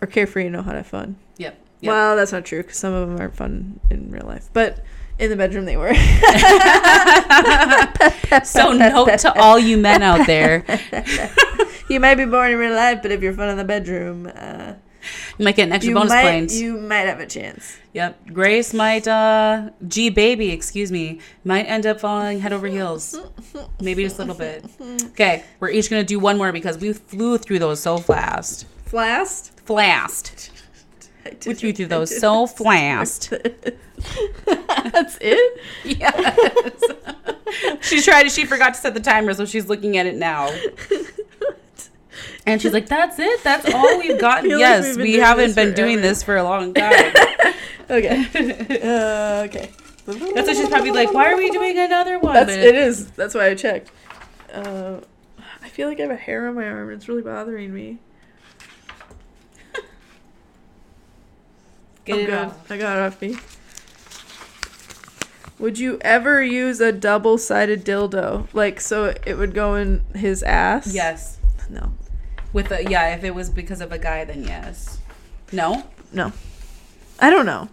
are 0.00 0.08
carefree 0.08 0.46
and 0.46 0.52
know 0.52 0.62
how 0.62 0.72
to 0.72 0.78
have 0.78 0.86
fun. 0.88 1.14
Yep. 1.36 1.56
Yep. 1.80 1.88
Well, 1.88 2.16
that's 2.16 2.32
not 2.32 2.44
true 2.44 2.60
because 2.62 2.76
some 2.76 2.92
of 2.92 3.08
them 3.08 3.20
aren't 3.20 3.36
fun 3.36 3.78
in 3.88 4.10
real 4.10 4.26
life, 4.26 4.48
but 4.52 4.84
in 5.20 5.30
the 5.30 5.36
bedroom 5.36 5.64
they 5.64 5.76
were. 5.76 5.94
so 8.44 8.72
note 8.72 9.16
to 9.20 9.32
all 9.40 9.60
you 9.60 9.78
men 9.78 10.02
out 10.02 10.26
there, 10.26 10.64
you 11.88 12.00
might 12.00 12.16
be 12.16 12.24
boring 12.24 12.54
in 12.54 12.58
real 12.58 12.74
life, 12.74 12.98
but 13.00 13.12
if 13.12 13.22
you're 13.22 13.32
fun 13.32 13.48
in 13.48 13.58
the 13.58 13.64
bedroom, 13.64 14.28
uh, 14.34 14.72
you 15.38 15.44
might 15.44 15.56
get 15.56 15.68
an 15.68 15.72
extra 15.72 15.90
you 15.90 15.94
bonus 15.94 16.10
might 16.10 16.22
points. 16.22 16.58
you 16.60 16.78
might 16.78 17.06
have 17.06 17.20
a 17.20 17.26
chance. 17.26 17.76
Yep. 17.92 18.32
Grace 18.32 18.72
might, 18.72 19.06
uh, 19.06 19.70
G 19.86 20.08
baby, 20.10 20.50
excuse 20.50 20.90
me, 20.90 21.20
might 21.44 21.64
end 21.64 21.86
up 21.86 22.00
falling 22.00 22.40
head 22.40 22.52
over 22.52 22.66
heels. 22.66 23.18
Maybe 23.80 24.04
just 24.04 24.16
a 24.18 24.24
little 24.24 24.34
bit. 24.34 24.64
Okay, 25.10 25.44
we're 25.60 25.70
each 25.70 25.90
going 25.90 26.02
to 26.02 26.06
do 26.06 26.18
one 26.18 26.38
more 26.38 26.52
because 26.52 26.78
we 26.78 26.92
flew 26.92 27.38
through 27.38 27.58
those 27.58 27.80
so 27.80 27.98
fast. 27.98 28.66
Flast. 28.86 29.58
Flast. 29.60 30.50
We 31.46 31.54
flew 31.54 31.72
through 31.72 31.86
those 31.86 32.18
so 32.18 32.48
fast. 32.48 33.30
That's 33.30 35.18
it. 35.20 35.60
Yes. 35.84 36.82
she 37.80 38.02
tried, 38.02 38.28
she 38.32 38.44
forgot 38.44 38.74
to 38.74 38.80
set 38.80 38.94
the 38.94 39.00
timer, 39.00 39.32
so 39.34 39.44
she's 39.44 39.68
looking 39.68 39.96
at 39.96 40.06
it 40.06 40.16
now. 40.16 40.52
And 42.46 42.60
she's 42.60 42.72
like, 42.72 42.88
that's 42.88 43.18
it? 43.18 43.42
That's 43.44 43.72
all 43.72 43.98
we've 43.98 44.20
gotten? 44.20 44.50
feel 44.50 44.58
like 44.58 44.66
yes, 44.66 44.96
we've 44.96 45.04
we 45.04 45.14
haven't 45.14 45.54
been 45.54 45.74
doing 45.74 46.00
this 46.00 46.22
for 46.22 46.36
a 46.36 46.42
long 46.42 46.74
time. 46.74 47.14
Okay. 47.90 48.26
Uh, 48.82 49.44
okay. 49.46 49.70
That's 50.06 50.48
why 50.48 50.54
she's 50.54 50.68
probably 50.68 50.90
like, 50.90 51.12
why 51.12 51.32
are 51.32 51.36
we 51.36 51.50
doing 51.50 51.78
another 51.78 52.18
one? 52.18 52.34
That's 52.34 52.52
it 52.52 52.74
is. 52.74 53.10
That's 53.12 53.34
why 53.34 53.48
I 53.48 53.54
checked. 53.54 53.90
Uh, 54.52 55.00
I 55.62 55.68
feel 55.68 55.88
like 55.88 55.98
I 55.98 56.02
have 56.02 56.10
a 56.10 56.16
hair 56.16 56.48
on 56.48 56.54
my 56.56 56.64
arm. 56.64 56.90
It's 56.90 57.08
really 57.08 57.22
bothering 57.22 57.72
me. 57.72 57.98
Get 62.04 62.26
good. 62.26 62.34
off. 62.34 62.70
I 62.70 62.78
got 62.78 62.96
it 62.96 63.00
off 63.02 63.20
me. 63.22 63.36
Would 65.60 65.78
you 65.78 65.98
ever 66.00 66.42
use 66.42 66.80
a 66.80 66.90
double-sided 66.90 67.84
dildo? 67.84 68.48
Like 68.52 68.80
so 68.80 69.14
it 69.24 69.34
would 69.38 69.54
go 69.54 69.76
in 69.76 70.02
his 70.14 70.42
ass? 70.42 70.92
Yes. 70.92 71.38
No. 71.70 71.92
With 72.52 72.70
a 72.70 72.84
yeah, 72.84 73.14
if 73.14 73.24
it 73.24 73.34
was 73.34 73.48
because 73.50 73.80
of 73.80 73.92
a 73.92 73.98
guy, 73.98 74.24
then 74.24 74.44
yes. 74.44 74.98
No, 75.52 75.84
No. 76.12 76.32
I 77.20 77.30
don't 77.30 77.46
know. 77.46 77.68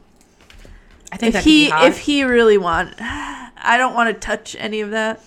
I 1.11 1.17
think 1.17 1.29
If 1.29 1.33
that 1.33 1.43
he 1.43 1.65
could 1.65 1.69
be 1.69 1.71
hot. 1.71 1.87
if 1.87 1.99
he 1.99 2.23
really 2.23 2.57
want 2.57 2.93
I 2.99 3.75
don't 3.77 3.93
want 3.93 4.07
to 4.13 4.13
touch 4.19 4.55
any 4.59 4.81
of 4.81 4.91
that. 4.91 5.21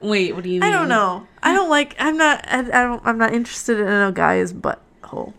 Wait, 0.00 0.34
what 0.34 0.42
do 0.44 0.50
you 0.50 0.60
mean? 0.60 0.68
I 0.68 0.70
don't 0.76 0.88
know. 0.88 1.26
I 1.42 1.52
don't 1.54 1.70
like 1.70 1.94
I'm 1.98 2.16
not 2.16 2.44
I, 2.48 2.58
I 2.60 2.82
don't 2.84 3.00
I'm 3.04 3.18
not 3.18 3.32
interested 3.32 3.78
in 3.80 3.88
a 3.88 4.12
guy's 4.12 4.52
butthole. 4.52 5.32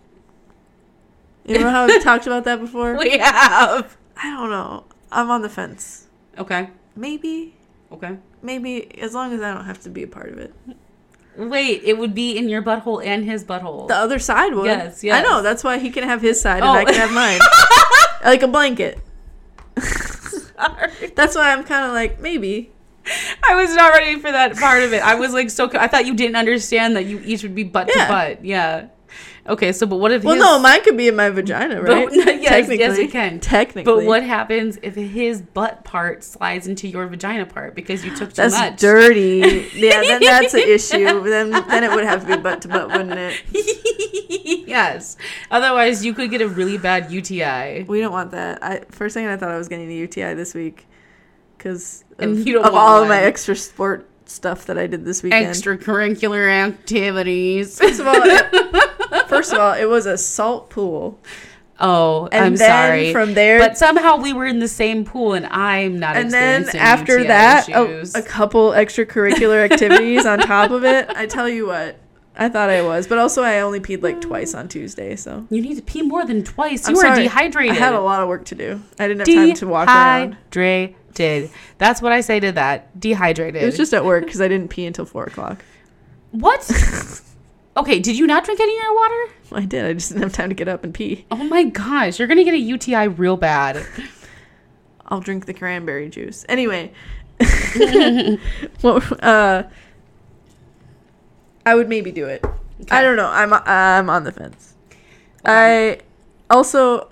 You 1.46 1.60
know 1.60 1.70
how 1.70 1.88
we've 1.88 2.02
talked 2.10 2.26
about 2.26 2.46
that 2.46 2.60
before? 2.60 2.98
We 2.98 3.18
have. 3.18 3.98
I 4.16 4.30
don't 4.32 4.50
know. 4.50 4.86
I'm 5.12 5.30
on 5.30 5.42
the 5.42 5.50
fence. 5.50 6.08
Okay. 6.38 6.70
Maybe 6.96 7.54
Okay. 7.92 8.18
maybe 8.42 8.98
as 9.00 9.14
long 9.14 9.34
as 9.34 9.42
I 9.42 9.54
don't 9.54 9.66
have 9.66 9.82
to 9.84 9.90
be 9.90 10.04
a 10.04 10.08
part 10.08 10.30
of 10.30 10.38
it. 10.40 10.54
Wait, 11.38 11.82
it 11.84 11.98
would 11.98 12.14
be 12.14 12.38
in 12.38 12.48
your 12.48 12.62
butthole 12.62 13.04
and 13.04 13.26
his 13.26 13.44
butthole. 13.44 13.88
The 13.88 13.96
other 13.96 14.20
side 14.20 14.54
would. 14.54 14.66
Yes, 14.66 15.04
I 15.04 15.22
know. 15.22 15.42
That's 15.42 15.64
why 15.64 15.80
he 15.80 15.90
can 15.90 16.04
have 16.04 16.22
his 16.22 16.40
side 16.40 16.62
Oh. 16.62 16.70
and 16.70 16.78
I 16.78 16.82
oh. 16.84 16.86
can 16.86 16.96
have 16.96 17.14
mine. 17.14 17.40
like 18.24 18.44
a 18.44 18.48
blanket. 18.48 19.00
Sorry. 19.80 20.92
That's 21.16 21.36
why 21.36 21.52
I'm 21.52 21.64
kind 21.64 21.86
of 21.86 21.94
like 21.94 22.20
maybe. 22.20 22.72
I 23.48 23.56
was 23.56 23.76
not 23.76 23.92
ready 23.94 24.20
for 24.20 24.32
that 24.32 24.56
part 24.56 24.84
of 24.84 24.94
it. 24.94 25.04
I 25.04 25.16
was 25.16 25.34
like 25.34 25.50
so. 25.50 25.70
I 25.74 25.88
thought 25.88 26.06
you 26.06 26.16
didn't 26.16 26.38
understand 26.38 26.96
that 26.96 27.06
you 27.06 27.22
each 27.26 27.44
would 27.44 27.56
be 27.56 27.64
butt 27.64 27.90
Yeah. 27.94 28.06
to 28.06 28.12
butt. 28.12 28.46
Yeah. 28.46 28.88
Okay, 29.46 29.74
so 29.74 29.86
but 29.86 29.98
what 29.98 30.12
if? 30.12 30.24
Well, 30.24 30.36
his, 30.36 30.44
no, 30.44 30.60
mine 30.60 30.82
could 30.84 30.96
be 30.96 31.10
in 31.10 31.16
my 31.18 31.30
vagina, 31.30 31.82
right? 31.82 32.08
But- 32.08 32.16
yes, 32.42 32.70
yes, 32.70 32.98
it 32.98 33.12
can. 33.12 33.42
Technically, 33.42 33.84
But 33.84 34.06
what 34.06 34.24
happens 34.24 34.80
if 34.82 34.96
his 34.96 35.42
butt 35.42 35.84
part 35.84 36.24
slides 36.24 36.66
into 36.68 36.88
your 36.88 37.08
vagina 37.08 37.46
part 37.46 37.76
because 37.76 38.06
you 38.06 38.12
took 38.16 38.30
too 38.30 38.36
That's 38.36 38.54
much? 38.54 38.62
That's 38.72 38.82
dirty. 38.82 39.70
Yeah, 39.74 40.02
then 40.02 40.22
that's 40.22 40.54
an 40.54 40.62
issue. 40.62 41.24
Then 41.24 41.52
then 41.52 41.84
it 41.84 41.92
would 41.92 42.06
have 42.06 42.22
to 42.26 42.38
be 42.38 42.42
butt 42.42 42.62
to 42.62 42.68
butt, 42.70 42.88
wouldn't 42.88 43.14
it? 43.14 43.42
yes. 44.68 45.18
Otherwise, 45.52 46.06
you 46.06 46.14
could 46.14 46.30
get 46.30 46.42
a 46.42 46.48
really 46.48 46.78
bad 46.78 47.12
UTI. 47.12 47.84
We 47.84 48.00
don't 48.00 48.12
want 48.12 48.32
that. 48.32 48.64
I 48.64 48.82
first 48.90 49.14
thing 49.14 49.28
I 49.28 49.36
thought 49.36 49.52
I 49.52 49.58
was 49.58 49.68
getting 49.68 49.92
a 49.92 49.96
UTI 49.96 50.36
this 50.36 50.54
week 50.54 50.88
because 51.58 52.04
of, 52.20 52.48
you 52.48 52.54
don't 52.54 52.66
of 52.66 52.76
all 52.76 53.02
of 53.02 53.10
my 53.10 53.22
extra 53.22 53.56
sport 53.56 54.10
stuff 54.26 54.66
that 54.68 54.78
I 54.78 54.88
did 54.88 55.06
this 55.06 55.24
weekend. 55.24 55.48
Extracurricular 55.48 56.50
activities. 56.50 57.80
First 57.80 58.00
of 58.00 58.08
all, 58.08 58.14
first 59.34 59.54
of 59.54 59.60
all, 59.60 59.74
it 59.74 59.86
was 59.86 60.06
a 60.06 60.18
salt 60.18 60.70
pool, 60.70 61.20
oh, 61.80 62.28
and 62.32 62.46
I'm 62.46 62.56
then 62.56 62.70
sorry. 62.70 63.12
from 63.14 63.34
there, 63.34 63.60
but 63.60 63.78
somehow 63.78 64.18
we 64.18 64.34
were 64.34 64.46
in 64.46 64.60
the 64.60 64.68
same 64.68 65.06
pool, 65.06 65.34
and 65.34 65.46
I'm 65.48 66.00
not. 66.00 66.16
and 66.16 66.32
then 66.32 66.68
after 66.76 67.14
UTI 67.18 67.28
that, 67.28 67.70
a, 67.70 68.02
a 68.16 68.22
couple 68.22 68.72
extracurricular 68.72 69.64
activities 69.72 70.26
on 70.26 70.40
top 70.40 70.72
of 70.72 70.84
it. 70.84 71.10
I 71.10 71.26
tell 71.26 71.50
you 71.50 71.68
what, 71.68 71.98
I 72.36 72.50
thought 72.50 72.70
I 72.70 72.82
was, 72.82 73.08
but 73.08 73.18
also 73.18 73.44
I 73.44 73.60
only 73.62 73.80
peed 73.80 74.02
like 74.02 74.22
twice 74.22 74.54
on 74.54 74.68
Tuesday, 74.68 75.16
so 75.16 75.46
you 75.50 75.62
need 75.62 75.76
to 75.76 75.82
pee 75.84 76.02
more 76.02 76.26
than 76.26 76.44
twice. 76.44 76.88
I'm 76.88 76.96
You 76.96 77.00
are 77.02 77.04
sorry. 77.04 77.24
dehydrated. 77.24 77.76
I 77.76 77.80
had 77.80 77.94
a 77.94 78.02
lot 78.02 78.22
of 78.22 78.28
work 78.28 78.46
to 78.46 78.56
do. 78.56 78.82
I 79.00 79.08
didn't 79.08 79.28
have 79.28 79.36
time 79.36 79.54
to 79.56 79.68
walk 79.68 79.88
around. 79.88 80.38
Dehydrated. 80.52 81.52
That's 81.78 82.02
what 82.02 82.12
I 82.12 82.22
say 82.22 82.40
to 82.40 82.52
that. 82.54 83.00
Dehydrated. 83.00 83.62
It 83.62 83.66
was 83.66 83.78
just 83.78 83.94
at 83.94 84.04
work 84.04 84.26
because 84.26 84.42
I 84.42 84.48
didn't 84.48 84.70
pee 84.70 84.86
until 84.86 85.06
four 85.06 85.26
o'clock. 85.26 85.64
what? 86.32 86.62
okay, 87.78 88.00
did 88.00 88.18
you 88.18 88.28
not 88.28 88.44
drink 88.44 88.60
any 88.60 88.78
of 88.78 88.84
your 88.84 88.96
water? 88.96 89.34
I 89.52 89.66
did. 89.66 89.86
I 89.86 89.94
just 89.94 90.10
didn't 90.10 90.24
have 90.24 90.34
time 90.34 90.50
to 90.50 90.56
get 90.56 90.68
up 90.68 90.84
and 90.84 90.94
pee. 90.94 91.26
Oh 91.32 91.44
my 91.44 91.64
gosh, 91.64 92.20
you're 92.20 92.28
gonna 92.28 92.44
get 92.44 92.54
a 92.54 92.60
UTI 92.60 93.08
real 93.08 93.38
bad. 93.38 93.86
I'll 95.08 95.20
drink 95.20 95.46
the 95.46 95.54
cranberry 95.54 96.10
juice. 96.10 96.46
Anyway, 96.50 96.92
well, 98.82 99.04
uh, 99.20 99.64
I 101.66 101.76
would 101.76 101.90
maybe 101.90 102.12
do 102.12 102.26
it. 102.26 102.44
I 102.90 103.02
don't 103.02 103.16
know. 103.16 103.28
I'm 103.28 103.54
I'm 103.54 104.10
on 104.10 104.24
the 104.24 104.32
fence. 104.32 104.76
I 105.46 106.00
also, 106.50 107.12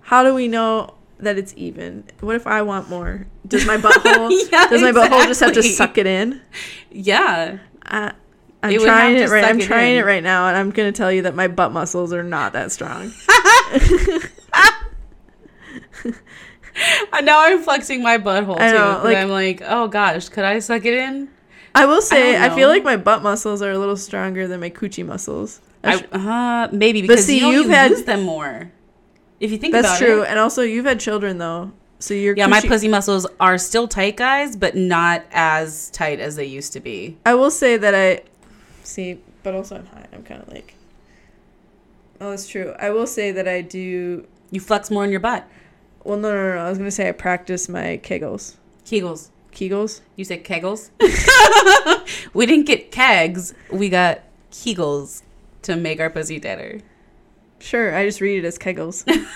how 0.00 0.22
do 0.22 0.34
we 0.34 0.48
know 0.48 0.94
that 1.18 1.38
it's 1.38 1.54
even? 1.56 2.04
What 2.20 2.36
if 2.36 2.46
I 2.46 2.62
want 2.62 2.88
more? 2.90 3.26
Does 3.46 3.66
my 3.66 3.76
butthole? 3.76 4.30
Yeah, 4.50 4.66
does 4.68 4.82
my 4.82 4.92
butthole 4.92 5.24
just 5.26 5.40
have 5.40 5.52
to 5.52 5.62
suck 5.62 5.98
it 5.98 6.06
in? 6.06 6.40
Yeah. 6.90 7.58
I, 7.84 8.12
I'm 8.62 8.72
It 8.72 8.80
trying 8.82 9.16
it 9.16 9.28
right. 9.30 9.44
I'm 9.44 9.58
it 9.60 9.64
trying 9.64 9.92
in. 9.94 9.98
it 10.00 10.04
right 10.06 10.22
now, 10.22 10.48
and 10.48 10.56
I'm 10.56 10.70
gonna 10.70 10.92
tell 10.92 11.10
you 11.10 11.22
that 11.22 11.34
my 11.34 11.48
butt 11.48 11.72
muscles 11.72 12.12
are 12.12 12.22
not 12.22 12.52
that 12.52 12.70
strong. 12.72 13.10
And 17.12 17.26
now 17.26 17.40
I'm 17.44 17.62
flexing 17.62 18.02
my 18.02 18.18
butthole 18.18 18.56
too. 18.56 18.62
I 18.62 18.72
know, 18.72 18.94
'cause 18.94 19.04
like- 19.04 19.16
I'm 19.18 19.28
like, 19.28 19.62
oh 19.66 19.88
gosh, 19.88 20.28
could 20.28 20.44
I 20.44 20.58
suck 20.60 20.84
it 20.84 20.94
in? 20.94 21.28
I 21.74 21.86
will 21.86 22.02
say, 22.02 22.32
don't 22.32 22.42
I, 22.42 22.54
feel 22.56 22.68
like 22.68 22.82
my 22.82 22.96
butt 22.96 23.22
muscles 23.22 23.62
are 23.62 23.70
a 23.70 23.78
little 23.78 23.96
stronger 23.96 24.48
than 24.48 24.58
my 24.60 24.70
coochie 24.70 25.06
muscles. 25.06 25.60
I 25.84 26.04
I, 26.12 26.64
uh, 26.64 26.68
maybe 26.72 27.00
because 27.00 27.24
see, 27.24 27.38
you 27.38 27.48
you 27.48 27.68
had- 27.68 27.90
use 27.92 28.02
them 28.04 28.22
more. 28.22 28.72
If 29.38 29.50
you 29.52 29.56
think 29.56 29.72
That's 29.72 29.96
true. 29.98 30.22
it. 30.22 30.28
And 30.28 30.38
also, 30.38 30.60
you've 30.62 30.84
had 30.84 31.00
children 31.00 31.38
though, 31.38 31.72
so 31.98 32.12
your 32.12 32.36
Yeah, 32.36 32.46
my 32.46 32.60
pussy 32.60 32.88
muscles 32.88 33.26
are 33.40 33.56
still 33.56 33.88
tight, 33.88 34.16
guys, 34.18 34.54
but 34.54 34.76
not 34.76 35.22
as 35.32 35.88
tight 35.90 36.20
as 36.20 36.36
they 36.36 36.44
used 36.44 36.74
to 36.74 36.80
be. 36.80 37.16
I 37.24 37.32
will 37.34 37.50
say 37.50 37.78
that 37.78 37.94
I 37.94 38.20
see, 38.90 39.20
but 39.42 39.54
also 39.54 39.76
I'm 39.76 39.86
high. 39.86 40.06
I'm 40.12 40.22
kind 40.22 40.42
of 40.42 40.48
like, 40.48 40.74
oh, 42.20 42.30
that's 42.30 42.48
true. 42.48 42.74
I 42.78 42.90
will 42.90 43.06
say 43.06 43.32
that 43.32 43.48
I 43.48 43.62
do. 43.62 44.26
You 44.50 44.60
flex 44.60 44.90
more 44.90 45.04
in 45.04 45.10
your 45.10 45.20
butt. 45.20 45.48
Well, 46.04 46.18
no, 46.18 46.32
no, 46.34 46.48
no. 46.48 46.54
no. 46.54 46.66
I 46.66 46.68
was 46.68 46.78
gonna 46.78 46.90
say 46.90 47.08
I 47.08 47.12
practice 47.12 47.68
my 47.68 48.00
kegels. 48.02 48.56
Kegels. 48.84 49.30
Kegels. 49.52 50.00
You 50.16 50.24
said 50.24 50.44
kegels? 50.44 50.90
we 52.34 52.46
didn't 52.46 52.66
get 52.66 52.90
kegs. 52.90 53.54
We 53.70 53.88
got 53.88 54.20
kegels 54.50 55.22
to 55.62 55.76
make 55.76 56.00
our 56.00 56.10
pussy 56.10 56.40
tighter. 56.40 56.80
Sure, 57.58 57.94
I 57.94 58.06
just 58.06 58.20
read 58.20 58.42
it 58.42 58.46
as 58.46 58.58
kegels. 58.58 59.06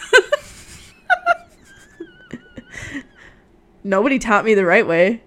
Nobody 3.85 4.19
taught 4.19 4.47
me 4.47 4.55
the 4.55 4.65
right 4.65 4.87
way. 4.87 5.23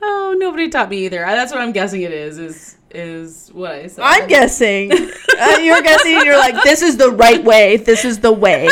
Oh, 0.00 0.36
nobody 0.38 0.68
taught 0.68 0.88
me 0.88 1.06
either. 1.06 1.18
That's 1.18 1.50
what 1.50 1.60
I'm 1.60 1.72
guessing 1.72 2.02
it 2.02 2.12
is. 2.12 2.38
Is 2.38 2.76
is 2.90 3.50
what 3.52 3.72
I 3.72 3.86
said. 3.86 4.02
I'm 4.04 4.28
guessing. 4.28 4.92
uh, 4.92 5.58
you're 5.60 5.82
guessing. 5.82 6.12
You're 6.24 6.38
like, 6.38 6.62
this 6.62 6.82
is 6.82 6.96
the 6.96 7.10
right 7.10 7.42
way. 7.42 7.76
This 7.76 8.04
is 8.04 8.20
the 8.20 8.32
way. 8.32 8.68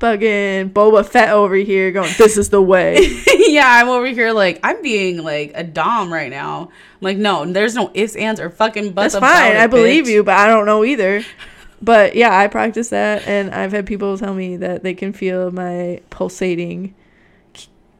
Fucking 0.00 0.70
Boba 0.70 1.06
Fett 1.06 1.28
over 1.28 1.56
here 1.56 1.92
going, 1.92 2.10
this 2.16 2.38
is 2.38 2.48
the 2.48 2.62
way. 2.62 3.22
yeah, 3.36 3.66
I'm 3.66 3.90
over 3.90 4.06
here 4.06 4.32
like 4.32 4.58
I'm 4.64 4.80
being 4.80 5.22
like 5.22 5.52
a 5.54 5.62
dom 5.62 6.10
right 6.10 6.30
now. 6.30 6.62
I'm 6.62 7.00
like, 7.02 7.18
no, 7.18 7.44
there's 7.44 7.74
no 7.74 7.90
ifs, 7.92 8.16
ands, 8.16 8.40
or 8.40 8.48
fucking 8.48 8.92
buts. 8.92 9.12
That's 9.12 9.22
fine. 9.22 9.52
it, 9.52 9.58
I 9.58 9.66
believe 9.66 10.04
bitch. 10.04 10.12
you, 10.12 10.24
but 10.24 10.38
I 10.38 10.46
don't 10.46 10.66
know 10.66 10.84
either. 10.84 11.22
But 11.82 12.14
yeah, 12.14 12.36
I 12.36 12.46
practice 12.48 12.90
that, 12.90 13.26
and 13.26 13.54
I've 13.54 13.72
had 13.72 13.86
people 13.86 14.18
tell 14.18 14.34
me 14.34 14.58
that 14.58 14.82
they 14.82 14.92
can 14.92 15.14
feel 15.14 15.50
my 15.50 16.02
pulsating 16.10 16.94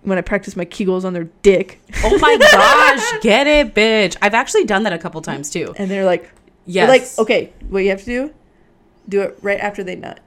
when 0.02 0.16
I 0.18 0.22
practice 0.22 0.56
my 0.56 0.64
kegels 0.64 1.04
on 1.04 1.12
their 1.12 1.28
dick, 1.42 1.80
Oh 2.04 2.18
my 2.18 2.36
gosh, 2.52 3.20
get 3.22 3.46
it, 3.46 3.74
bitch. 3.74 4.16
I've 4.22 4.34
actually 4.34 4.64
done 4.64 4.82
that 4.84 4.92
a 4.92 4.98
couple 4.98 5.20
times 5.22 5.50
too. 5.50 5.74
and 5.76 5.90
they're 5.90 6.04
like, 6.04 6.30
Yes. 6.66 6.88
like, 6.88 7.18
okay, 7.18 7.52
what 7.68 7.80
you 7.84 7.90
have 7.90 8.00
to 8.00 8.04
do, 8.06 8.34
do 9.08 9.20
it 9.22 9.38
right 9.42 9.58
after 9.60 9.82
they 9.84 9.96
nut. 9.96 10.20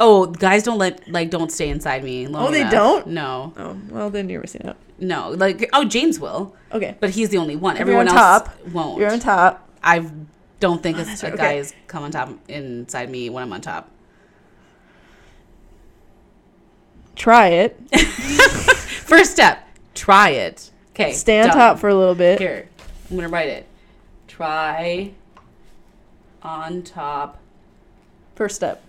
Oh, 0.00 0.26
guys 0.26 0.62
don't 0.62 0.78
let 0.78 1.08
like 1.10 1.30
don't 1.30 1.50
stay 1.50 1.68
inside 1.68 2.04
me. 2.04 2.26
Oh, 2.32 2.50
they 2.50 2.60
enough. 2.60 2.72
don't? 2.72 3.06
No, 3.08 3.52
Oh, 3.56 3.76
well 3.90 4.10
then 4.10 4.28
you're 4.28 4.40
missing 4.40 4.64
out. 4.66 4.76
no. 4.98 5.30
Like 5.30 5.68
oh, 5.72 5.84
James 5.84 6.20
will, 6.20 6.54
Okay, 6.72 6.96
but 7.00 7.10
he's 7.10 7.30
the 7.30 7.38
only 7.38 7.56
one. 7.56 7.76
If 7.76 7.80
Everyone 7.82 8.08
on 8.08 8.16
else 8.16 8.42
top, 8.48 8.66
won't. 8.72 9.00
you're 9.00 9.10
on 9.10 9.18
top. 9.20 9.68
I 9.82 10.08
don't 10.60 10.82
think 10.82 10.98
oh, 10.98 11.00
a, 11.00 11.04
a 11.04 11.06
right, 11.06 11.36
guy 11.36 11.46
okay. 11.48 11.58
is 11.58 11.74
come 11.86 12.02
on 12.04 12.10
top 12.10 12.30
inside 12.48 13.10
me 13.10 13.30
when 13.30 13.42
I'm 13.42 13.52
on 13.52 13.60
top. 13.60 13.90
Try 17.16 17.48
it. 17.48 17.80
First 19.08 19.32
step, 19.32 19.66
try 19.94 20.30
it. 20.30 20.70
Okay, 20.90 21.12
Stay 21.12 21.40
on 21.40 21.46
done. 21.48 21.56
top 21.56 21.78
for 21.78 21.88
a 21.88 21.94
little 21.94 22.14
bit. 22.14 22.38
Here, 22.38 22.68
I'm 23.10 23.16
gonna 23.16 23.28
write 23.30 23.48
it. 23.48 23.66
Try 24.26 25.12
on 26.42 26.82
top. 26.82 27.38
First 28.34 28.56
step. 28.56 28.82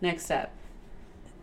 Next 0.00 0.26
step, 0.26 0.52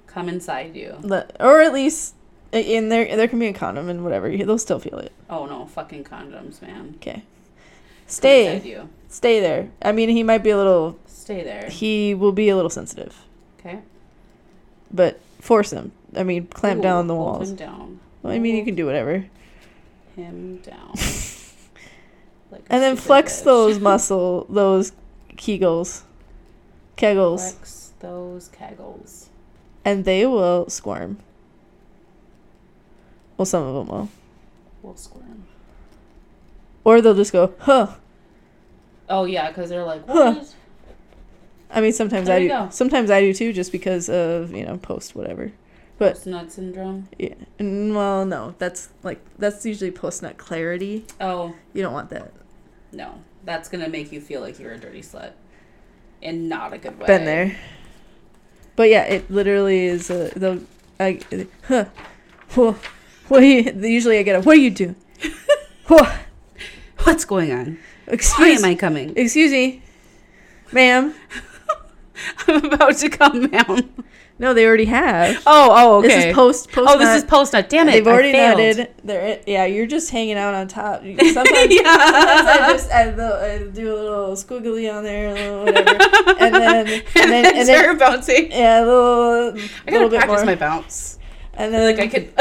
come 0.07 0.29
inside 0.29 0.75
you. 0.75 0.95
Let- 1.01 1.35
or 1.39 1.61
at 1.61 1.73
least 1.73 2.13
in 2.53 2.87
there 2.89 3.17
there 3.17 3.27
can 3.27 3.39
be 3.39 3.47
a 3.47 3.53
condom 3.53 3.89
and 3.89 4.03
whatever. 4.03 4.29
They'll 4.29 4.57
still 4.57 4.79
feel 4.79 4.99
it. 4.99 5.11
Oh 5.29 5.45
no, 5.45 5.65
fucking 5.65 6.03
condoms, 6.03 6.61
man. 6.61 6.93
Okay. 6.97 7.23
Stay. 8.07 8.61
you. 8.61 8.87
Stay 9.09 9.39
there. 9.39 9.69
I 9.81 9.91
mean, 9.91 10.09
he 10.09 10.21
might 10.21 10.43
be 10.43 10.51
a 10.51 10.57
little. 10.57 10.97
Stay 11.07 11.43
there. 11.43 11.67
He 11.69 12.13
will 12.13 12.31
be 12.31 12.49
a 12.49 12.55
little 12.55 12.69
sensitive, 12.69 13.15
Okay. 13.59 13.79
but 14.93 15.19
force 15.45 15.71
him. 15.71 15.91
I 16.15 16.23
mean, 16.23 16.47
clamp 16.47 16.79
Ooh, 16.79 16.83
down 16.83 17.07
the 17.07 17.15
hold 17.15 17.37
walls. 17.37 17.49
Him 17.51 17.55
down. 17.55 17.99
Well, 18.23 18.33
I 18.33 18.39
mean, 18.39 18.55
you 18.55 18.65
can 18.65 18.73
do 18.75 18.85
whatever. 18.85 19.25
him 20.15 20.57
down. 20.57 20.93
Like 22.51 22.63
And 22.69 22.81
then 22.81 22.95
flex 22.95 23.41
bitch. 23.41 23.45
those 23.45 23.79
muscle, 23.91 24.45
those 24.49 24.91
kegels, 25.35 26.03
kegels, 26.95 27.51
Flex 27.53 27.91
those 27.99 28.49
kegels. 28.49 29.25
and 29.83 30.05
they 30.05 30.25
will 30.27 30.69
squirm. 30.69 31.17
Well, 33.35 33.45
some 33.47 33.63
of 33.63 33.73
them 33.75 33.87
will. 33.87 34.09
We'll 34.83 34.95
squirm. 34.95 35.45
or 36.83 37.01
they'll 37.01 37.15
just 37.15 37.33
go, 37.33 37.53
huh. 37.59 37.95
Oh 39.09 39.25
yeah, 39.25 39.47
because 39.49 39.69
they're 39.69 39.83
like, 39.83 40.07
Huh. 40.07 40.41
I 41.71 41.81
mean, 41.81 41.91
sometimes 41.93 42.27
There 42.27 42.37
I 42.37 42.39
do. 42.39 42.47
go. 42.47 42.67
Sometimes 42.71 43.09
I 43.11 43.21
do 43.21 43.33
too, 43.33 43.51
just 43.53 43.71
because 43.71 44.09
of 44.09 44.51
you 44.53 44.63
know 44.65 44.77
post 44.77 45.15
whatever. 45.15 45.51
But 45.97 46.13
Post 46.15 46.27
nut 46.27 46.51
syndrome. 46.51 47.07
yeah, 47.17 47.35
well, 47.59 48.25
no, 48.25 48.53
that's 48.57 48.89
like 49.03 49.19
that's 49.39 49.65
usually 49.65 49.91
post 49.91 50.21
nut 50.21 50.37
clarity. 50.37 51.05
Oh 51.21 51.55
You 51.73 51.81
don't 51.83 51.93
want 51.93 52.09
that. 52.09 52.33
no, 52.91 53.21
that's 53.45 53.69
gonna 53.69 53.87
make 53.89 54.11
you 54.11 54.19
feel 54.21 54.41
like 54.41 54.59
you're 54.59 54.73
a 54.73 54.77
dirty 54.77 55.01
slut, 55.01 55.31
in 56.21 56.49
not 56.49 56.73
a 56.73 56.77
good 56.77 56.99
way. 56.99 57.05
Been 57.07 57.23
there. 57.25 57.57
But 58.75 58.89
yeah, 58.89 59.03
it 59.03 59.31
literally 59.31 59.85
is. 59.85 60.11
Uh, 60.11 60.31
they'll. 60.35 60.59
I. 60.99 61.19
Huh. 61.67 61.85
Whoa. 62.55 62.75
What 63.29 63.39
you, 63.39 63.71
usually 63.81 64.17
I 64.19 64.23
get 64.23 64.35
a. 64.35 64.41
What 64.41 64.55
do 64.55 64.61
you 64.61 64.69
do? 64.69 64.95
Whoa. 65.87 66.11
What's 67.03 67.23
going 67.25 67.51
on? 67.53 67.77
Why 68.37 68.49
am 68.49 68.65
I 68.65 68.75
coming? 68.75 69.13
Excuse 69.15 69.51
me, 69.51 69.81
ma'am. 70.73 71.13
I'm 72.47 72.65
about 72.65 72.97
to 72.97 73.09
come 73.09 73.47
down. 73.47 73.93
No, 74.37 74.53
they 74.53 74.65
already 74.65 74.85
have. 74.85 75.41
Oh, 75.45 75.69
oh, 75.71 75.97
okay. 75.99 76.07
This 76.09 76.25
is 76.25 76.33
post. 76.35 76.71
post 76.71 76.89
oh, 76.93 76.99
this 76.99 77.23
is 77.23 77.23
post 77.23 77.53
nut. 77.53 77.69
Damn 77.69 77.87
it! 77.87 77.93
They've 77.93 78.07
already 78.07 78.33
nutted. 78.33 78.89
They're 79.03 79.39
yeah. 79.47 79.63
You're 79.65 79.85
just 79.87 80.11
hanging 80.11 80.37
out 80.37 80.53
on 80.53 80.67
top. 80.67 81.01
Sometimes, 81.03 81.33
sometimes. 81.33 81.55
I 81.55 82.67
just 82.71 82.91
I, 82.91 83.11
do- 83.11 83.21
I 83.21 83.57
do 83.71 83.93
a 83.93 83.95
little 83.95 84.31
squiggly 84.33 84.93
on 84.93 85.03
there, 85.03 85.29
a 85.29 85.33
little 85.33 85.63
whatever, 85.65 85.89
and 86.39 86.53
then 86.53 86.87
and 86.87 87.03
then 87.13 87.45
and 87.55 87.67
then 87.67 87.97
bouncing. 87.97 88.51
yeah, 88.51 88.83
a 88.83 88.85
little 88.85 89.57
I 89.87 89.91
gotta 89.91 90.09
bit 90.09 90.19
practice 90.19 90.37
more, 90.37 90.45
my 90.45 90.55
bounce. 90.55 91.17
and 91.53 91.73
then 91.73 91.95
like 91.95 91.99
I 92.03 92.07
could. 92.07 92.33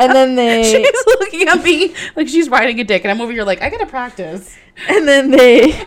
and 0.00 0.12
then 0.12 0.34
they 0.34 0.64
she's 0.64 1.04
looking 1.06 1.48
at 1.48 1.62
me 1.62 1.94
like 2.16 2.26
she's 2.26 2.48
riding 2.48 2.80
a 2.80 2.84
dick, 2.84 3.04
and 3.04 3.12
I'm 3.12 3.20
over 3.20 3.30
here 3.30 3.44
like 3.44 3.62
I 3.62 3.70
gotta 3.70 3.86
practice. 3.86 4.56
and 4.88 5.06
then 5.06 5.30
they 5.30 5.80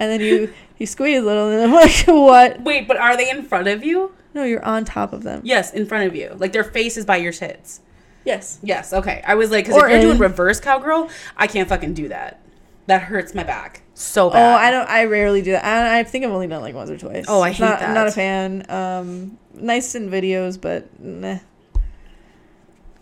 and 0.00 0.10
then 0.10 0.20
you 0.20 0.52
you 0.78 0.86
squeeze 0.86 1.18
a 1.18 1.22
little, 1.22 1.48
and 1.50 1.62
I'm 1.62 1.72
like, 1.72 2.04
what? 2.08 2.60
Wait, 2.62 2.88
but 2.88 2.96
are 2.96 3.16
they 3.16 3.30
in 3.30 3.44
front 3.44 3.68
of 3.68 3.84
you? 3.84 4.12
No, 4.34 4.42
you're 4.44 4.64
on 4.64 4.84
top 4.84 5.12
of 5.12 5.22
them. 5.22 5.42
Yes, 5.44 5.72
in 5.72 5.86
front 5.86 6.06
of 6.08 6.16
you. 6.16 6.34
Like 6.38 6.52
their 6.52 6.64
face 6.64 6.96
is 6.96 7.04
by 7.04 7.18
your 7.18 7.32
tits. 7.32 7.80
Yes. 8.24 8.58
Yes. 8.62 8.92
Okay. 8.92 9.22
I 9.26 9.34
was 9.34 9.50
like, 9.50 9.64
because 9.66 9.82
if 9.82 9.90
you're 9.90 10.00
doing 10.00 10.18
reverse 10.18 10.60
cowgirl, 10.60 11.08
I 11.36 11.46
can't 11.46 11.68
fucking 11.68 11.94
do 11.94 12.08
that. 12.08 12.40
That 12.86 13.02
hurts 13.02 13.34
my 13.34 13.44
back 13.44 13.82
so 13.94 14.30
bad. 14.30 14.54
Oh. 14.54 14.56
I 14.58 14.70
don't. 14.70 14.88
I 14.88 15.04
rarely 15.04 15.42
do 15.42 15.52
that. 15.52 15.64
I, 15.64 16.00
I 16.00 16.04
think 16.04 16.24
I've 16.24 16.30
only 16.32 16.46
done 16.46 16.60
like 16.62 16.74
once 16.74 16.90
or 16.90 16.98
twice. 16.98 17.26
Oh, 17.28 17.40
I 17.40 17.50
hate 17.50 17.60
not, 17.64 17.82
I'm 17.82 17.94
not 17.94 18.08
a 18.08 18.10
fan. 18.12 18.66
Um, 18.68 19.38
nice 19.54 19.94
in 19.94 20.10
videos, 20.10 20.60
but 20.60 20.88
nah. 21.00 21.38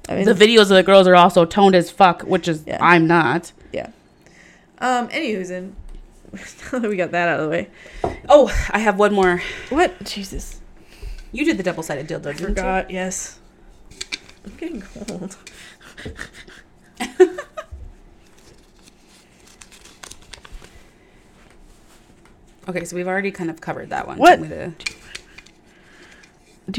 I 0.09 0.15
mean, 0.17 0.25
The 0.25 0.33
videos 0.35 0.63
of 0.63 0.69
the 0.71 0.83
girls 0.83 1.07
are 1.07 1.15
also 1.15 1.45
toned 1.45 1.75
as 1.75 1.91
fuck, 1.91 2.23
which 2.23 2.49
is 2.49 2.65
Yeah. 2.67 2.79
I'm 2.81 3.07
not. 3.07 3.53
yeah. 3.73 3.91
Um. 4.79 5.09
Anywho's 5.09 5.51
in. 5.51 5.75
Now 6.73 6.79
that 6.81 6.89
we 6.89 6.97
got 6.97 7.13
that 7.13 7.29
out 7.29 7.41
of 7.41 7.45
the 7.47 7.51
way. 7.51 7.69
Oh, 8.29 8.49
I 8.71 8.79
have 8.81 8.99
one 8.99 9.15
more. 9.15 9.43
What? 9.71 10.05
Jesus. 10.05 10.61
You 11.33 11.45
did 11.45 11.57
the 11.57 11.63
double 11.63 11.83
sided 11.83 12.07
dildo, 12.07 12.27
I 12.27 12.33
didn't 12.33 12.41
you? 12.41 12.47
forgot. 12.49 12.91
Yes. 12.91 13.39
I'm 14.45 14.55
getting 14.57 14.83
cold. 14.83 15.37
Okay, 22.69 22.85
so 22.85 22.97
we've 22.97 23.09
already 23.09 23.31
kind 23.31 23.49
of 23.49 23.61
covered 23.63 23.89
that 23.91 24.07
one. 24.07 24.19
What? 24.19 24.43
Do 24.43 24.75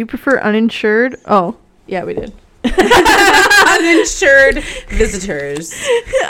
you 0.02 0.06
prefer 0.06 0.40
uninsured? 0.40 1.20
Oh, 1.26 1.58
yeah, 1.88 2.04
we 2.04 2.14
did. 2.14 2.32
Uninsured 3.68 4.64
visitors. 4.90 5.74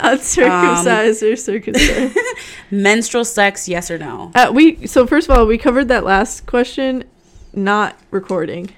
Uncircumcised 0.02 1.22
or 1.22 1.36
circumcised? 1.36 2.18
Menstrual 2.70 3.24
sex, 3.24 3.68
yes 3.68 3.90
or 3.90 3.98
no? 3.98 4.30
uh, 4.34 4.50
we 4.52 4.86
so 4.86 5.06
first 5.06 5.28
of 5.28 5.36
all, 5.36 5.46
we 5.46 5.58
covered 5.58 5.88
that 5.88 6.04
last 6.04 6.46
question, 6.46 7.04
not 7.52 7.96
recording. 8.10 8.70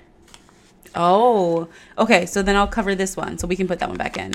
Oh, 0.94 1.68
okay. 1.96 2.26
So 2.26 2.42
then 2.42 2.56
I'll 2.56 2.66
cover 2.66 2.94
this 2.94 3.16
one, 3.16 3.38
so 3.38 3.46
we 3.46 3.56
can 3.56 3.66
put 3.66 3.78
that 3.78 3.88
one 3.88 3.98
back 3.98 4.16
in. 4.18 4.32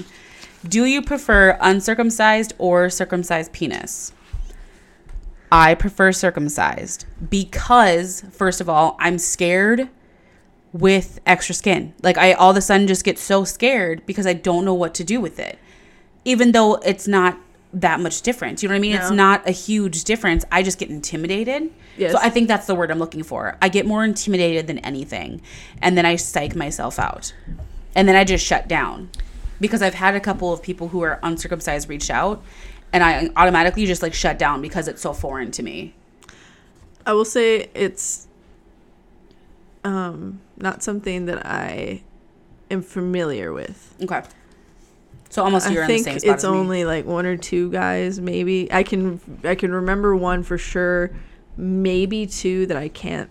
Do 0.68 0.86
you 0.86 1.02
prefer 1.02 1.58
uncircumcised 1.62 2.54
or 2.58 2.90
circumcised 2.90 3.54
penis? 3.54 4.12
I 5.52 5.76
prefer 5.76 6.12
circumcised 6.12 7.06
because, 7.30 8.24
first 8.32 8.60
of 8.60 8.68
all, 8.68 8.98
I'm 9.00 9.18
scared 9.18 9.88
with 10.74 11.20
extra 11.26 11.56
skin. 11.56 11.94
Like 12.04 12.18
I 12.18 12.34
all 12.34 12.52
of 12.52 12.58
a 12.58 12.62
sudden 12.62 12.88
just 12.88 13.04
get 13.04 13.18
so 13.18 13.44
scared 13.44 14.06
because 14.06 14.28
I 14.28 14.34
don't 14.34 14.66
know 14.66 14.74
what 14.74 14.94
to 14.96 15.04
do 15.04 15.20
with 15.20 15.40
it. 15.40 15.60
Even 16.26 16.52
though 16.52 16.76
it's 16.76 17.08
not 17.08 17.38
that 17.74 18.00
much 18.00 18.22
difference. 18.22 18.64
You 18.64 18.70
know 18.70 18.74
what 18.74 18.78
I 18.78 18.82
mean? 18.82 18.96
It's 18.96 19.12
not 19.12 19.48
a 19.48 19.52
huge 19.52 20.04
difference. 20.04 20.46
I 20.52 20.64
just 20.64 20.80
get 20.80 20.90
intimidated. 20.90 21.72
Yes. 21.98 22.12
So 22.12 22.20
I 22.20 22.30
think 22.30 22.48
that's 22.48 22.66
the 22.66 22.76
word 22.76 22.92
I'm 22.92 23.00
looking 23.00 23.24
for. 23.24 23.58
I 23.62 23.70
get 23.70 23.86
more 23.86 24.04
intimidated 24.04 24.68
than 24.68 24.80
anything. 24.80 25.42
And 25.82 25.98
then 25.98 26.06
I 26.06 26.16
psych 26.16 26.56
myself 26.56 26.98
out. 26.98 27.34
And 27.96 28.08
then 28.08 28.16
I 28.16 28.24
just 28.24 28.46
shut 28.46 28.68
down. 28.68 29.10
Because 29.60 29.82
I've 29.82 29.96
had 29.96 30.16
a 30.16 30.20
couple 30.20 30.54
of 30.54 30.62
people 30.62 30.90
who 30.90 31.02
are 31.02 31.20
uncircumcised 31.24 31.90
reach 31.90 32.10
out 32.10 32.44
and 32.94 33.04
I 33.04 33.30
automatically 33.36 33.86
just 33.86 34.02
like 34.02 34.14
shut 34.14 34.38
down 34.40 34.62
because 34.62 34.88
it's 34.88 35.02
so 35.02 35.14
foreign 35.14 35.52
to 35.52 35.64
me. 35.64 35.94
I 37.06 37.14
will 37.14 37.26
say 37.26 37.70
it's 37.74 38.27
um 39.88 40.42
not 40.58 40.84
something 40.84 41.26
that 41.26 41.46
I 41.46 42.04
am 42.70 42.82
familiar 42.82 43.54
with. 43.54 43.96
Okay. 44.02 44.22
So 45.30 45.44
almost 45.44 45.70
you're 45.72 45.84
I 45.84 45.86
in 45.86 45.92
the 45.92 45.94
think 45.96 46.06
same 46.06 46.20
spot 46.20 46.36
it's 46.36 46.44
only 46.44 46.86
like 46.86 47.06
one 47.06 47.26
or 47.26 47.38
two 47.38 47.72
guys, 47.72 48.20
maybe. 48.20 48.72
I 48.72 48.84
can 48.84 49.20
I 49.44 49.56
can 49.56 49.72
remember 49.72 50.16
one 50.16 50.44
for 50.44 50.58
sure, 50.58 51.12
maybe 51.56 52.26
two 52.26 52.66
that 52.68 52.78
I 52.78 52.90
can't. 52.90 53.30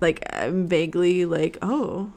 Like 0.00 0.26
I'm 0.32 0.66
vaguely 0.66 1.24
like, 1.24 1.58
oh, 1.62 2.12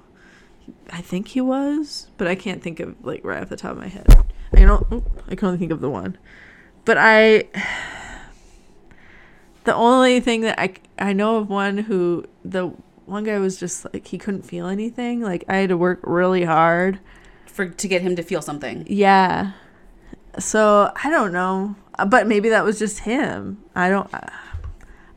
I 0.91 1.01
think 1.01 1.29
he 1.29 1.41
was, 1.41 2.07
but 2.17 2.27
I 2.27 2.35
can't 2.35 2.61
think 2.61 2.79
of 2.79 2.95
like 3.05 3.23
right 3.23 3.41
off 3.41 3.49
the 3.49 3.57
top 3.57 3.71
of 3.71 3.77
my 3.77 3.87
head. 3.87 4.07
I 4.53 4.61
don't. 4.61 4.85
oh, 4.91 5.03
I 5.27 5.35
can 5.35 5.47
only 5.47 5.59
think 5.59 5.71
of 5.71 5.79
the 5.79 5.89
one, 5.89 6.17
but 6.85 6.97
I. 6.97 7.45
The 9.65 9.75
only 9.75 10.19
thing 10.19 10.41
that 10.41 10.59
I 10.59 10.73
I 10.97 11.13
know 11.13 11.35
of 11.35 11.49
one 11.49 11.77
who 11.77 12.25
the 12.43 12.71
one 13.09 13.23
guy 13.23 13.37
was 13.39 13.59
just 13.59 13.85
like 13.93 14.07
he 14.07 14.17
couldn't 14.17 14.43
feel 14.43 14.67
anything. 14.67 15.21
Like 15.21 15.43
I 15.47 15.57
had 15.57 15.69
to 15.69 15.77
work 15.77 15.99
really 16.03 16.43
hard. 16.43 16.99
for 17.45 17.67
to 17.67 17.87
get 17.87 18.01
him 18.01 18.15
to 18.15 18.23
feel 18.23 18.41
something. 18.41 18.85
Yeah. 18.87 19.53
So 20.37 20.91
I 21.03 21.09
don't 21.09 21.33
know, 21.33 21.75
but 22.07 22.27
maybe 22.27 22.49
that 22.49 22.63
was 22.63 22.79
just 22.79 22.99
him. 22.99 23.63
I 23.75 23.89
don't. 23.89 24.13
uh, 24.13 24.29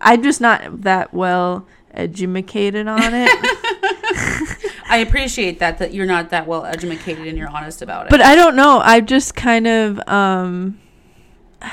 I'm 0.00 0.22
just 0.22 0.40
not 0.40 0.82
that 0.82 1.14
well 1.14 1.66
educated 1.92 2.88
on 2.88 3.00
it. 3.14 3.30
I 4.88 4.98
appreciate 4.98 5.58
that 5.60 5.78
that 5.78 5.94
you're 5.94 6.06
not 6.06 6.30
that 6.30 6.46
well 6.46 6.64
educated 6.64 7.26
and 7.26 7.38
you're 7.38 7.48
honest 7.48 7.82
about 7.82 8.06
it. 8.06 8.10
but 8.10 8.20
I 8.20 8.34
don't 8.34 8.56
know. 8.56 8.80
I 8.80 9.00
just 9.00 9.34
kind 9.34 9.66
of 9.66 10.00
um. 10.08 10.80
I 11.62 11.68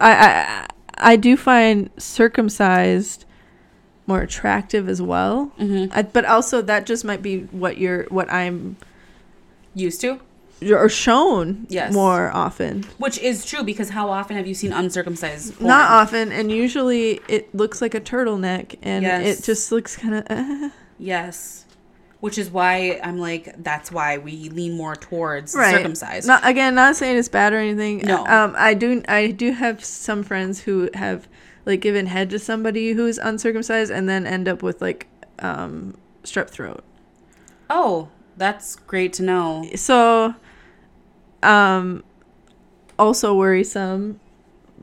I 0.00 0.66
I 0.96 1.16
do 1.16 1.36
find 1.36 1.90
circumcised 1.96 3.24
more 4.06 4.20
attractive 4.20 4.88
as 4.88 5.00
well. 5.00 5.52
Mhm. 5.58 5.90
I, 5.94 6.02
but 6.02 6.24
also 6.24 6.60
that 6.62 6.86
just 6.86 7.04
might 7.04 7.22
be 7.22 7.40
what 7.50 7.78
you're 7.78 8.04
what 8.10 8.30
I'm 8.32 8.76
used 9.74 10.00
to, 10.02 10.20
or 10.70 10.88
shown 10.88 11.66
Yes. 11.68 11.92
more 11.92 12.30
often. 12.32 12.84
which 12.98 13.18
is 13.18 13.44
true 13.44 13.62
because 13.62 13.90
how 13.90 14.08
often 14.10 14.36
have 14.36 14.46
you 14.46 14.54
seen 14.54 14.72
uncircumcised? 14.72 15.56
Porn? 15.58 15.68
Not 15.68 15.90
often, 15.90 16.32
and 16.32 16.50
usually 16.50 17.20
it 17.28 17.54
looks 17.54 17.80
like 17.82 17.94
a 17.94 18.00
turtleneck, 18.00 18.76
and 18.82 19.02
Yes. 19.04 19.40
it 19.40 19.44
just 19.44 19.72
looks 19.72 19.96
kind 19.96 20.14
of. 20.14 20.24
Uh, 20.30 20.68
Yes. 20.98 21.64
Which 22.20 22.38
is 22.38 22.48
why 22.50 23.00
I'm 23.02 23.18
like, 23.18 23.52
that's 23.62 23.92
why 23.92 24.16
we 24.16 24.48
lean 24.48 24.76
more 24.78 24.94
towards 24.96 25.54
right. 25.54 25.74
circumcised. 25.74 26.26
Not 26.26 26.46
again, 26.46 26.74
not 26.74 26.96
saying 26.96 27.18
it's 27.18 27.28
bad 27.28 27.52
or 27.52 27.58
anything. 27.58 27.98
No. 27.98 28.24
Um, 28.26 28.54
I 28.56 28.72
do. 28.74 29.02
I 29.08 29.26
do 29.26 29.52
have 29.52 29.84
some 29.84 30.22
friends 30.22 30.60
who 30.60 30.88
have 30.94 31.28
like 31.66 31.80
given 31.80 32.06
head 32.06 32.30
to 32.30 32.38
somebody 32.38 32.92
who's 32.92 33.18
uncircumcised, 33.18 33.90
and 33.90 34.08
then 34.08 34.26
end 34.26 34.48
up 34.48 34.62
with 34.62 34.80
like 34.82 35.06
um 35.38 35.96
strep 36.22 36.48
throat. 36.50 36.82
oh, 37.70 38.08
that's 38.36 38.76
great 38.76 39.12
to 39.14 39.22
know. 39.22 39.68
So, 39.76 40.34
um, 41.42 42.02
also 42.98 43.34
worrisome. 43.34 44.20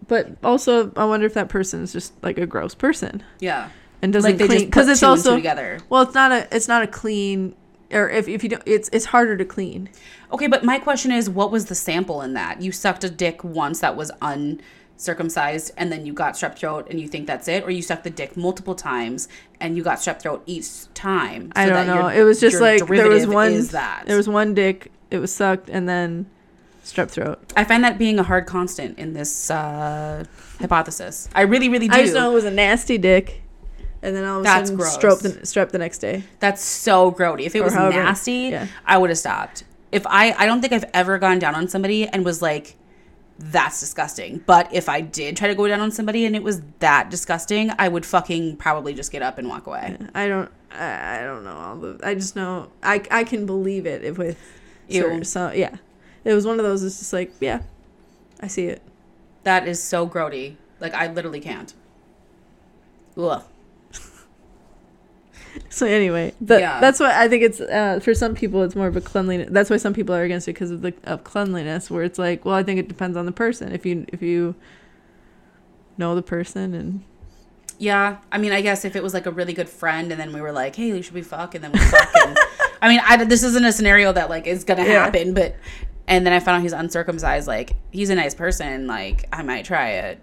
But 0.07 0.29
also, 0.43 0.91
I 0.95 1.05
wonder 1.05 1.25
if 1.25 1.33
that 1.35 1.47
person 1.49 1.81
is 1.83 1.93
just 1.93 2.13
like 2.23 2.37
a 2.37 2.45
gross 2.45 2.75
person 2.75 3.23
Yeah. 3.39 3.69
and 4.01 4.11
doesn't 4.11 4.31
like 4.31 4.37
they 4.39 4.47
clean 4.47 4.65
because 4.65 4.89
it's 4.89 4.99
two 4.99 5.05
and 5.05 5.21
two 5.23 5.29
also 5.29 5.35
together. 5.35 5.79
Well, 5.89 6.01
it's 6.01 6.13
not 6.13 6.31
a 6.31 6.47
it's 6.53 6.67
not 6.67 6.83
a 6.83 6.87
clean 6.87 7.55
or 7.91 8.09
if, 8.09 8.27
if 8.27 8.43
you 8.43 8.49
don't 8.49 8.63
it's 8.65 8.89
it's 8.91 9.05
harder 9.05 9.37
to 9.37 9.45
clean. 9.45 9.89
Okay, 10.33 10.47
but 10.47 10.63
my 10.63 10.79
question 10.79 11.11
is, 11.11 11.29
what 11.29 11.51
was 11.51 11.65
the 11.65 11.75
sample 11.75 12.21
in 12.21 12.33
that? 12.33 12.61
You 12.61 12.71
sucked 12.71 13.03
a 13.03 13.09
dick 13.09 13.43
once 13.43 13.79
that 13.79 13.95
was 13.95 14.11
uncircumcised, 15.01 15.71
and 15.77 15.91
then 15.91 16.05
you 16.05 16.13
got 16.13 16.35
strep 16.35 16.55
throat, 16.57 16.85
and 16.89 16.99
you 16.99 17.07
think 17.07 17.25
that's 17.25 17.47
it, 17.47 17.63
or 17.63 17.71
you 17.71 17.81
sucked 17.81 18.03
the 18.03 18.09
dick 18.11 18.37
multiple 18.37 18.75
times 18.75 19.27
and 19.59 19.75
you 19.75 19.83
got 19.83 19.97
strep 19.97 20.21
throat 20.21 20.43
each 20.45 20.91
time. 20.93 21.51
I 21.55 21.65
don't 21.67 21.87
know. 21.87 22.09
your- 22.09 22.21
It 22.21 22.23
was 22.23 22.39
just 22.39 22.61
like 22.61 22.85
there 22.87 23.09
was 23.09 23.25
one 23.27 23.65
there 24.05 24.17
was 24.17 24.29
one 24.29 24.53
dick 24.53 24.91
it 25.09 25.17
was 25.17 25.33
sucked 25.33 25.69
and 25.69 25.89
then 25.89 26.27
strep 26.85 27.09
throat. 27.09 27.39
I 27.57 27.63
find 27.63 27.83
that 27.83 27.97
being 27.97 28.19
a 28.19 28.23
hard 28.23 28.45
constant 28.45 28.97
in 28.99 29.13
this 29.13 29.49
uh, 29.49 30.23
hypothesis. 30.59 31.27
I 31.33 31.41
really, 31.41 31.67
really 31.69 31.87
do. 31.87 31.95
I 31.97 32.01
just 32.03 32.13
know 32.13 32.31
it 32.31 32.33
was 32.35 32.45
a 32.45 32.51
nasty 32.51 32.97
dick, 32.99 33.41
and 34.03 34.15
then 34.15 34.23
all 34.23 34.35
of 34.37 34.41
a 34.41 34.43
That's 34.43 34.69
sudden 34.69 34.77
gross. 34.77 34.97
strep 34.97 35.21
the, 35.21 35.29
strep 35.41 35.71
the 35.71 35.79
next 35.79 35.97
day. 35.97 36.23
That's 36.39 36.63
so 36.63 37.11
grody. 37.11 37.41
If 37.45 37.55
it 37.55 37.59
Or 37.61 37.63
was 37.65 37.73
however- 37.73 38.03
nasty, 38.03 38.49
yeah. 38.51 38.67
I 38.85 38.97
would 38.99 39.09
have 39.09 39.19
stopped. 39.19 39.63
If 39.91 40.07
I, 40.07 40.31
I 40.31 40.45
don't 40.45 40.61
think 40.61 40.71
I've 40.73 40.85
ever 40.93 41.17
gone 41.17 41.37
down 41.39 41.53
on 41.53 41.67
somebody 41.67 42.07
and 42.07 42.23
was 42.23 42.41
like, 42.41 42.77
"That's 43.43 43.79
disgusting." 43.79 44.43
But 44.45 44.73
if 44.73 44.87
I 44.89 45.01
did 45.01 45.35
try 45.37 45.47
to 45.47 45.55
go 45.55 45.67
down 45.67 45.79
on 45.79 45.91
somebody 45.91 46.25
and 46.25 46.35
it 46.35 46.43
was 46.43 46.61
that 46.79 47.09
disgusting, 47.09 47.71
I 47.79 47.87
would 47.87 48.05
fucking 48.05 48.57
probably 48.57 48.93
just 48.93 49.11
get 49.11 49.21
up 49.21 49.37
and 49.37 49.47
walk 49.49 49.67
away. 49.67 49.97
I 50.15 50.27
don't. 50.27 50.51
I, 50.71 51.19
I 51.19 51.23
don't 51.23 51.43
know 51.43 51.55
all 51.55 51.75
the. 51.77 51.99
I 52.03 52.15
just 52.15 52.35
know. 52.35 52.69
I 52.83 53.03
I 53.11 53.23
can 53.23 53.45
believe 53.45 53.85
it 53.85 54.03
if 54.03 54.17
with. 54.17 54.37
Certain- 54.89 55.23
So 55.23 55.51
yeah, 55.51 55.75
it 56.25 56.33
was 56.33 56.45
one 56.45 56.59
of 56.59 56.65
those. 56.65 56.83
It's 56.83 56.99
just 56.99 57.13
like 57.13 57.31
yeah, 57.39 57.61
I 58.41 58.47
see 58.47 58.65
it. 58.65 58.81
That 59.43 59.67
is 59.67 59.81
so 59.81 60.07
grody. 60.07 60.55
Like 60.79 60.93
I 60.93 61.07
literally 61.11 61.39
can't. 61.39 61.73
Ugh. 63.17 63.43
So 65.73 65.85
anyway, 65.87 66.33
Yeah. 66.45 66.79
that's 66.81 66.99
what 66.99 67.11
I 67.11 67.27
think 67.29 67.43
it's 67.43 67.61
uh, 67.61 67.99
for 68.03 68.13
some 68.13 68.35
people 68.35 68.61
it's 68.63 68.75
more 68.75 68.87
of 68.87 68.95
a 68.97 69.01
cleanliness. 69.01 69.47
That's 69.51 69.69
why 69.69 69.77
some 69.77 69.93
people 69.93 70.13
are 70.13 70.21
against 70.23 70.47
it 70.49 70.53
because 70.53 70.69
of 70.69 70.81
the 70.81 70.93
of 71.05 71.23
cleanliness. 71.23 71.89
Where 71.89 72.03
it's 72.03 72.19
like, 72.19 72.43
well, 72.45 72.55
I 72.55 72.61
think 72.63 72.77
it 72.79 72.87
depends 72.89 73.15
on 73.15 73.25
the 73.25 73.31
person. 73.31 73.71
If 73.71 73.85
you 73.85 74.05
if 74.09 74.21
you 74.21 74.53
know 75.97 76.13
the 76.13 76.21
person 76.21 76.73
and 76.73 77.03
Yeah, 77.79 78.17
I 78.31 78.37
mean, 78.37 78.51
I 78.51 78.61
guess 78.61 78.83
if 78.85 78.95
it 78.95 79.01
was 79.01 79.13
like 79.13 79.25
a 79.25 79.31
really 79.31 79.53
good 79.53 79.69
friend, 79.69 80.11
and 80.11 80.19
then 80.19 80.33
we 80.33 80.41
were 80.41 80.51
like, 80.51 80.75
"Hey, 80.75 81.01
should 81.01 81.13
we 81.15 81.21
fuck?" 81.21 81.55
and 81.55 81.63
then 81.63 81.71
we 81.71 81.79
fuck. 81.79 82.09
And, 82.25 82.37
I 82.81 82.89
mean, 82.89 83.01
I, 83.05 83.23
this 83.23 83.41
isn't 83.43 83.63
a 83.65 83.71
scenario 83.71 84.11
that 84.11 84.29
like 84.29 84.47
is 84.47 84.63
gonna 84.65 84.83
Yeah. 84.83 85.05
happen, 85.05 85.33
but 85.33 85.55
and 86.07 86.25
then 86.25 86.33
I 86.33 86.39
found 86.41 86.57
out 86.57 86.63
he's 86.63 86.73
uncircumcised. 86.73 87.47
Like, 87.47 87.75
he's 87.91 88.09
a 88.09 88.15
nice 88.15 88.35
person. 88.35 88.87
Like, 88.87 89.25
I 89.31 89.41
might 89.43 89.63
try 89.63 89.91
it. 89.91 90.19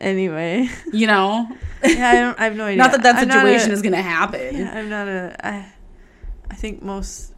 Anyway, 0.00 0.68
You 0.92 1.06
know, 1.06 1.46
yeah, 1.84 2.10
I, 2.10 2.14
don't, 2.20 2.40
I 2.40 2.44
have 2.44 2.56
no 2.56 2.64
idea. 2.66 2.76
not 2.78 2.92
that 2.92 3.02
that 3.02 3.20
situation 3.20 3.70
a- 3.70 3.74
is 3.74 3.82
gonna 3.82 4.02
happen. 4.02 4.56
Yeah, 4.56 4.72
I'm 4.78 4.88
not 4.88 5.08
a. 5.08 5.36
I, 5.46 5.72
I 6.50 6.54
think 6.54 6.82
most 6.82 7.34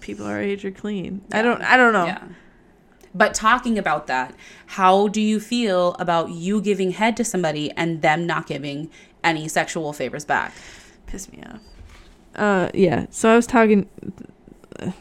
people 0.00 0.26
our 0.26 0.40
age 0.40 0.64
are 0.64 0.70
clean. 0.70 1.22
I 1.32 1.42
don't. 1.42 1.62
I 1.62 1.76
don't 1.76 1.92
know. 1.92 2.06
Yeah. 2.06 2.24
But 3.14 3.34
talking 3.34 3.78
about 3.78 4.06
that, 4.06 4.34
how 4.66 5.08
do 5.08 5.20
you 5.20 5.40
feel 5.40 5.94
about 5.98 6.30
you 6.30 6.60
giving 6.60 6.92
head 6.92 7.16
to 7.16 7.24
somebody 7.24 7.70
and 7.72 8.02
them 8.02 8.26
not 8.26 8.46
giving 8.46 8.90
any 9.24 9.48
sexual 9.48 9.92
favors 9.92 10.24
back? 10.24 10.52
Piss 11.06 11.30
me 11.32 11.42
off. 11.50 11.60
Uh, 12.36 12.68
yeah. 12.74 13.06
So 13.10 13.30
I 13.32 13.36
was 13.36 13.46
talking. 13.46 13.88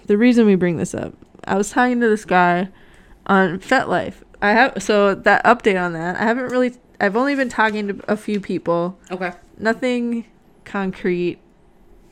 The 0.07 0.17
reason 0.17 0.45
we 0.47 0.55
bring 0.55 0.77
this 0.77 0.95
up, 0.95 1.13
I 1.45 1.55
was 1.55 1.69
talking 1.69 1.99
to 2.01 2.07
this 2.09 2.25
guy 2.25 2.69
on 3.27 3.59
FetLife. 3.59 4.15
I 4.41 4.51
have 4.51 4.83
so 4.83 5.15
that 5.15 5.43
update 5.43 5.81
on 5.81 5.93
that. 5.93 6.15
I 6.17 6.23
haven't 6.23 6.51
really. 6.51 6.73
I've 6.99 7.15
only 7.15 7.35
been 7.35 7.49
talking 7.49 7.87
to 7.87 8.01
a 8.07 8.17
few 8.17 8.39
people. 8.39 8.97
Okay. 9.11 9.31
Nothing 9.57 10.25
concrete, 10.65 11.39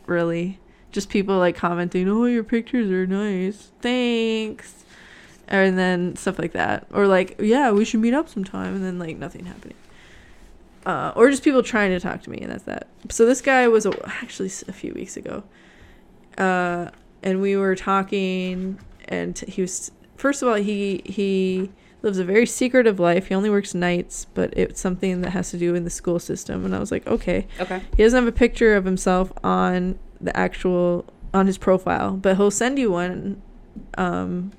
really. 0.06 0.60
Just 0.92 1.10
people 1.10 1.38
like 1.38 1.56
commenting, 1.56 2.10
"Oh, 2.10 2.26
your 2.26 2.44
pictures 2.44 2.90
are 2.90 3.06
nice. 3.06 3.72
Thanks." 3.82 4.84
And 5.48 5.78
then 5.78 6.16
stuff 6.16 6.40
like 6.40 6.54
that. 6.54 6.88
Or 6.92 7.06
like, 7.06 7.36
"Yeah, 7.40 7.72
we 7.72 7.86
should 7.86 8.00
meet 8.00 8.14
up 8.14 8.30
sometime." 8.30 8.76
And 8.76 8.84
then 8.84 8.98
like 8.98 9.18
nothing 9.18 9.46
happening. 9.46 9.78
Uh, 10.86 11.12
or 11.16 11.30
just 11.30 11.44
people 11.44 11.64
trying 11.64 11.92
to 11.92 12.00
talk 12.00 12.22
to 12.24 12.30
me, 12.30 12.38
and 12.40 12.52
that's 12.52 12.64
that. 12.64 12.88
So 13.10 13.26
this 13.26 13.42
guy 13.42 13.68
was 13.68 13.86
a, 13.86 13.94
actually 14.22 14.52
a 14.68 14.74
few 14.74 14.94
weeks 14.94 15.18
ago, 15.18 15.44
uh, 16.38 16.90
and 17.24 17.42
we 17.42 17.56
were 17.58 17.76
talking, 17.76 18.80
and 19.08 19.38
he 19.40 19.62
was 19.62 19.92
first 20.16 20.42
of 20.42 20.48
all 20.48 20.56
he 20.56 21.02
he 21.06 21.72
lives 22.06 22.18
a 22.20 22.24
very 22.24 22.46
secretive 22.46 23.00
life. 23.00 23.28
He 23.28 23.36
only 23.36 23.50
works 23.50 23.74
nights, 23.74 24.28
but 24.34 24.54
it's 24.58 24.80
something 24.80 25.22
that 25.22 25.32
has 25.32 25.52
to 25.52 25.58
do 25.58 25.76
in 25.76 25.84
the 25.84 25.90
school 25.90 26.20
system. 26.20 26.64
And 26.64 26.74
I 26.76 26.80
was 26.80 26.92
like, 26.92 27.06
okay, 27.08 27.48
Okay. 27.60 27.82
he 27.98 28.04
doesn't 28.04 28.24
have 28.24 28.28
a 28.28 28.32
picture 28.38 28.76
of 28.76 28.86
himself 28.86 29.34
on 29.44 29.98
the 30.22 30.36
actual 30.38 31.06
on 31.34 31.48
his 31.48 31.58
profile, 31.58 32.12
but 32.14 32.38
he'll 32.38 32.50
send 32.52 32.80
you 32.80 32.92
one 32.92 33.42
um, 33.98 34.52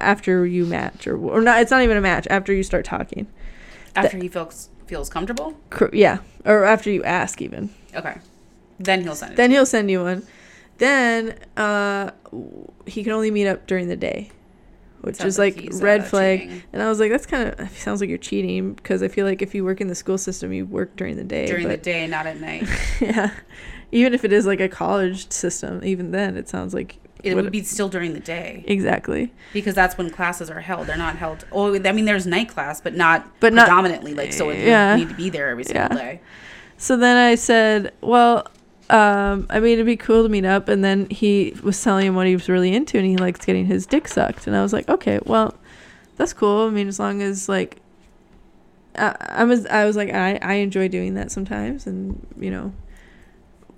after 0.00 0.46
you 0.46 0.64
match 0.66 1.06
or 1.08 1.16
or 1.16 1.40
not. 1.40 1.60
It's 1.60 1.70
not 1.70 1.82
even 1.82 1.96
a 1.96 2.00
match 2.00 2.26
after 2.30 2.52
you 2.52 2.62
start 2.62 2.84
talking. 2.84 3.26
After 3.96 4.16
he 4.18 4.28
feels 4.28 4.68
feels 4.86 5.08
comfortable. 5.08 5.56
Cor- 5.70 5.90
Yeah, 5.92 6.18
or 6.44 6.64
after 6.64 6.90
you 6.90 7.02
ask 7.04 7.40
even. 7.42 7.70
Okay. 7.94 8.16
Then 8.78 9.02
he'll 9.02 9.14
send 9.14 9.32
it. 9.32 9.36
Then 9.36 9.50
he'll 9.50 9.66
send 9.66 9.90
you 9.90 10.02
one. 10.02 10.26
Then 10.78 11.36
uh, 11.56 12.10
he 12.86 13.02
can 13.04 13.12
only 13.12 13.30
meet 13.30 13.46
up 13.46 13.66
during 13.66 13.88
the 13.88 13.96
day, 13.96 14.30
which 15.02 15.16
Sounds 15.16 15.34
is 15.34 15.38
like 15.38 15.56
like 15.56 15.82
red 15.82 16.00
uh, 16.00 16.04
flag. 16.04 16.40
cheating. 16.40 16.62
And 16.72 16.82
I 16.82 16.88
was 16.88 16.98
like, 16.98 17.10
that's 17.10 17.26
kind 17.26 17.48
of 17.60 17.78
sounds 17.78 18.00
like 18.00 18.08
you're 18.08 18.18
cheating 18.18 18.72
because 18.74 19.02
I 19.02 19.08
feel 19.08 19.26
like 19.26 19.42
if 19.42 19.54
you 19.54 19.64
work 19.64 19.80
in 19.80 19.88
the 19.88 19.94
school 19.94 20.16
system, 20.18 20.52
you 20.52 20.64
work 20.66 20.96
during 20.96 21.16
the 21.16 21.24
day. 21.24 21.46
during 21.46 21.68
the 21.68 21.76
day, 21.76 22.06
not 22.06 22.26
at 22.26 22.40
night. 22.40 22.66
yeah, 23.00 23.30
even 23.92 24.14
if 24.14 24.24
it 24.24 24.32
is 24.32 24.46
like 24.46 24.60
a 24.60 24.68
college 24.68 25.30
system, 25.30 25.84
even 25.84 26.10
then 26.12 26.36
it 26.36 26.48
sounds 26.48 26.72
like 26.72 26.96
It 27.22 27.34
would 27.34 27.52
be 27.52 27.62
still 27.62 27.88
during 27.88 28.14
the 28.14 28.20
day 28.20 28.64
exactly. 28.66 29.32
because 29.52 29.74
that's 29.74 29.96
when 29.98 30.08
classes 30.10 30.50
are 30.50 30.60
held. 30.60 30.86
They're 30.86 30.96
not 30.96 31.16
held. 31.16 31.44
Oh, 31.52 31.74
I 31.74 31.92
mean, 31.92 32.04
there's 32.04 32.26
night 32.26 32.48
class, 32.48 32.80
but 32.80 32.94
not 32.94 33.28
But 33.40 33.52
not- 33.52 33.66
predominantly. 33.66 34.14
Like, 34.14 34.32
so 34.32 34.50
if 34.50 34.64
Yeah. 34.66 34.94
you 34.96 35.04
need 35.04 35.10
to 35.10 35.16
be 35.16 35.30
there 35.30 35.48
every 35.48 35.64
single 35.64 35.88
Yeah. 35.96 36.02
day. 36.02 36.20
So 36.78 36.96
then 36.96 37.16
I 37.16 37.34
said, 37.36 37.92
well, 38.00 38.46
um, 38.92 39.46
I 39.48 39.58
mean, 39.58 39.72
it'd 39.72 39.86
be 39.86 39.96
cool 39.96 40.22
to 40.22 40.28
meet 40.28 40.44
up. 40.44 40.68
And 40.68 40.84
then 40.84 41.08
he 41.08 41.56
was 41.62 41.82
telling 41.82 42.06
him 42.06 42.14
what 42.14 42.26
he 42.26 42.34
was 42.34 42.48
really 42.48 42.74
into, 42.74 42.98
and 42.98 43.06
he 43.06 43.16
likes 43.16 43.44
getting 43.44 43.66
his 43.66 43.86
dick 43.86 44.06
sucked. 44.06 44.46
And 44.46 44.54
I 44.54 44.62
was 44.62 44.72
like, 44.72 44.88
okay, 44.88 45.18
well, 45.24 45.54
that's 46.16 46.34
cool. 46.34 46.66
I 46.66 46.70
mean, 46.70 46.88
as 46.88 46.98
long 46.98 47.22
as 47.22 47.48
like, 47.48 47.78
I, 48.94 49.16
I 49.20 49.44
was, 49.44 49.64
I 49.66 49.86
was 49.86 49.96
like, 49.96 50.12
I, 50.12 50.38
I 50.42 50.54
enjoy 50.54 50.88
doing 50.88 51.14
that 51.14 51.32
sometimes, 51.32 51.86
and 51.86 52.24
you 52.38 52.50
know, 52.50 52.72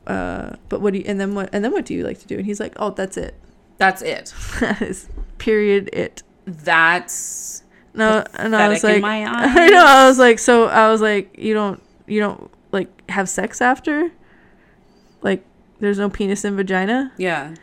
uh, 0.09 0.57
but 0.69 0.81
what 0.81 0.93
do 0.93 0.99
you, 0.99 1.05
and 1.07 1.21
then 1.21 1.37
what, 1.37 1.49
and 1.53 1.65
then 1.65 1.71
what 1.71 1.85
do 1.85 1.95
you 1.95 2.05
like 2.05 2.19
to 2.19 2.27
do? 2.27 2.37
And 2.37 2.45
he's 2.45 2.59
like, 2.59 2.75
oh, 2.77 2.91
that's 2.91 3.17
it. 3.17 3.37
That's 3.79 4.03
it. 4.03 4.35
that 4.61 4.83
is 4.83 5.09
period 5.39 5.91
it. 5.93 6.25
That's 6.47 7.63
No, 7.95 8.25
and 8.35 8.57
I 8.57 8.69
was 8.69 8.83
like, 8.83 9.03
I 9.05 9.69
know. 9.69 9.87
I 9.87 10.09
was 10.09 10.19
like, 10.19 10.41
so 10.41 10.67
I 10.67 10.91
was 10.91 11.01
like, 11.01 11.39
you 11.39 11.55
don't, 11.55 11.81
you 12.09 12.19
don't 12.19 12.51
like 12.73 13.09
have 13.09 13.29
sex 13.29 13.61
after, 13.61 14.11
like, 15.25 15.45
there's 15.81 15.99
no 15.99 16.09
penis 16.09 16.45
and 16.45 16.57
vagina. 16.57 17.11
yeah. 17.19 17.55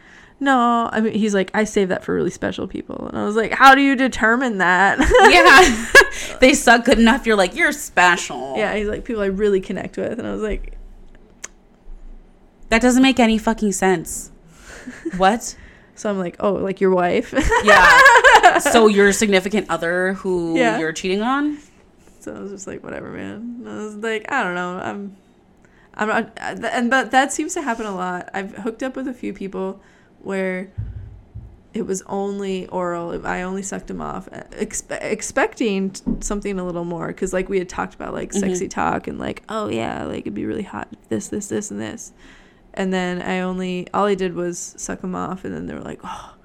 No, 0.43 0.89
I 0.91 1.02
mean, 1.02 1.13
he's 1.13 1.36
like, 1.36 1.52
I 1.54 1.65
save 1.65 1.89
that 1.89 2.04
for 2.04 2.15
really 2.15 2.32
special 2.32 2.67
people, 2.67 3.08
and 3.08 3.15
I 3.15 3.26
was 3.26 3.36
like, 3.36 3.52
how 3.52 3.76
do 3.76 3.82
you 3.82 3.95
determine 3.95 4.58
that? 4.58 4.97
Yeah. 5.30 6.38
they 6.39 6.56
suck 6.56 6.84
good 6.86 6.97
enough. 6.97 7.28
You're 7.28 7.36
like 7.36 7.56
you're 7.56 7.71
special. 7.71 8.58
yeah, 8.58 8.74
he's 8.76 8.88
like 8.88 9.06
people 9.06 9.21
I 9.21 9.28
really 9.28 9.62
connect 9.62 9.97
with, 9.97 10.17
and 10.17 10.28
I 10.28 10.32
was 10.34 10.41
like, 10.41 10.74
That 12.69 12.82
doesn't 12.82 13.04
make 13.04 13.19
any 13.19 13.38
fucking 13.38 13.71
sense. 13.74 14.32
What? 15.17 15.56
so 15.95 16.10
I'm 16.10 16.17
like, 16.17 16.38
oh, 16.39 16.54
like 16.54 16.82
your 16.82 16.89
wife. 16.91 17.34
Yeah. 17.63 18.58
so 18.58 18.88
your 18.88 19.12
significant 19.13 19.69
other 19.69 20.13
who 20.13 20.58
Yeah. 20.58 20.80
you're 20.80 20.91
cheating 20.93 21.21
on? 21.21 21.60
So 22.21 22.34
I 22.36 22.39
was 22.39 22.50
just 22.52 22.65
like, 22.65 22.84
whatever, 22.84 23.12
man. 23.12 23.58
And 23.60 23.69
I 23.69 23.76
was 23.84 23.95
like, 23.97 24.32
I 24.32 24.41
don't 24.43 24.56
know. 24.56 24.80
I'm, 24.80 25.15
I'm 25.93 26.08
not, 26.08 26.32
and 26.38 26.89
but 26.89 27.12
that 27.12 27.34
seems 27.34 27.54
to 27.56 27.62
happen 27.62 27.86
a 27.86 27.95
lot. 27.95 28.30
I've 28.34 28.56
hooked 28.58 28.84
up 28.84 28.95
with 28.95 29.08
a 29.08 29.13
few 29.13 29.34
people 29.34 29.82
where 30.19 30.71
it 31.73 31.86
was 31.86 32.01
only 32.04 32.67
oral. 32.67 33.25
I 33.25 33.41
only 33.41 33.62
sucked 33.62 33.89
him 33.89 34.01
off, 34.01 34.27
uh, 34.32 34.43
expe- 34.51 35.01
expecting 35.01 35.93
something 36.21 36.60
a 36.60 36.65
little 36.65 36.86
more. 36.86 37.08
Because 37.08 37.34
like 37.34 37.49
we 37.49 37.60
had 37.60 37.69
talked 37.69 37.93
about 37.93 38.13
like 38.13 38.30
mm-hmm. 38.30 38.39
sexy 38.39 38.67
talk 38.67 39.08
and 39.08 39.19
like, 39.19 39.43
oh 39.49 39.67
yeah, 39.67 40.04
like 40.06 40.21
it'd 40.21 40.34
be 40.34 40.45
really 40.45 40.63
hot. 40.63 40.88
This, 41.10 41.27
this, 41.27 41.47
this, 41.47 41.71
and 41.71 41.82
this. 41.82 42.13
And 42.73 42.93
then 42.93 43.21
I 43.21 43.41
only 43.41 43.88
all 43.93 44.06
I 44.06 44.15
did 44.15 44.34
was 44.34 44.75
suck 44.77 45.04
him 45.04 45.15
off, 45.15 45.43
and 45.43 45.54
then 45.54 45.67
they 45.67 45.73
were 45.73 45.82
like, 45.82 45.99
oh, 46.04 46.36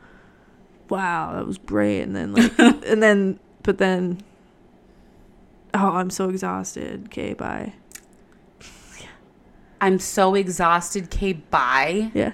wow, 0.88 1.34
that 1.34 1.46
was 1.46 1.58
great. 1.58 2.02
And 2.02 2.16
then 2.16 2.32
like, 2.32 2.58
and 2.58 3.02
then 3.02 3.38
but 3.62 3.78
then 3.78 4.22
Oh, 5.78 5.90
I'm 5.96 6.08
so 6.08 6.30
exhausted. 6.30 7.06
Okay, 7.06 7.34
bye. 7.34 7.74
I'm 9.80 9.98
so 9.98 10.34
exhausted. 10.34 11.10
K 11.10 11.34
bye. 11.34 12.10
Yeah. 12.14 12.32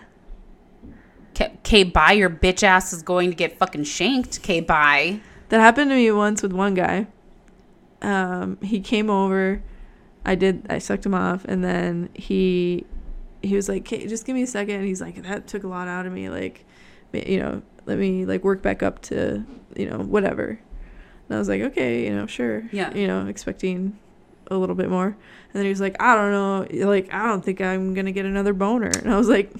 K, 1.34 1.52
K 1.62 1.84
bye. 1.84 2.12
Your 2.12 2.30
bitch 2.30 2.62
ass 2.62 2.92
is 2.92 3.02
going 3.02 3.30
to 3.30 3.36
get 3.36 3.58
fucking 3.58 3.84
shanked. 3.84 4.42
K 4.42 4.60
bye. 4.60 5.20
That 5.48 5.60
happened 5.60 5.90
to 5.90 5.96
me 5.96 6.10
once 6.10 6.42
with 6.42 6.52
one 6.52 6.74
guy. 6.74 7.06
Um, 8.00 8.58
he 8.62 8.80
came 8.80 9.10
over. 9.10 9.62
I 10.24 10.34
did. 10.34 10.66
I 10.70 10.78
sucked 10.78 11.04
him 11.04 11.14
off, 11.14 11.44
and 11.44 11.64
then 11.64 12.08
he 12.14 12.86
he 13.42 13.56
was 13.56 13.68
like, 13.68 13.82
"Okay, 13.82 14.06
just 14.06 14.24
give 14.24 14.34
me 14.34 14.42
a 14.42 14.46
second. 14.46 14.76
And 14.76 14.86
he's 14.86 15.00
like, 15.00 15.22
"That 15.22 15.46
took 15.46 15.64
a 15.64 15.68
lot 15.68 15.88
out 15.88 16.06
of 16.06 16.12
me. 16.12 16.28
Like, 16.28 16.64
you 17.12 17.38
know, 17.38 17.62
let 17.86 17.98
me 17.98 18.24
like 18.24 18.44
work 18.44 18.62
back 18.62 18.82
up 18.82 19.02
to 19.02 19.44
you 19.76 19.90
know 19.90 19.98
whatever." 19.98 20.58
And 21.28 21.36
I 21.36 21.38
was 21.38 21.48
like, 21.48 21.62
"Okay, 21.62 22.04
you 22.06 22.14
know, 22.14 22.26
sure." 22.26 22.64
Yeah. 22.72 22.94
You 22.94 23.06
know, 23.06 23.26
expecting 23.26 23.98
a 24.54 24.58
little 24.58 24.74
bit 24.76 24.88
more, 24.90 25.06
and 25.06 25.16
then 25.54 25.64
he 25.64 25.68
was 25.70 25.80
like, 25.80 25.96
"I 26.00 26.14
don't 26.14 26.30
know. 26.32 26.86
Like, 26.86 27.12
I 27.12 27.26
don't 27.26 27.44
think 27.44 27.60
I'm 27.60 27.94
gonna 27.94 28.12
get 28.12 28.24
another 28.26 28.52
boner." 28.52 28.88
And 28.88 29.12
I 29.12 29.16
was 29.16 29.28
like, 29.28 29.52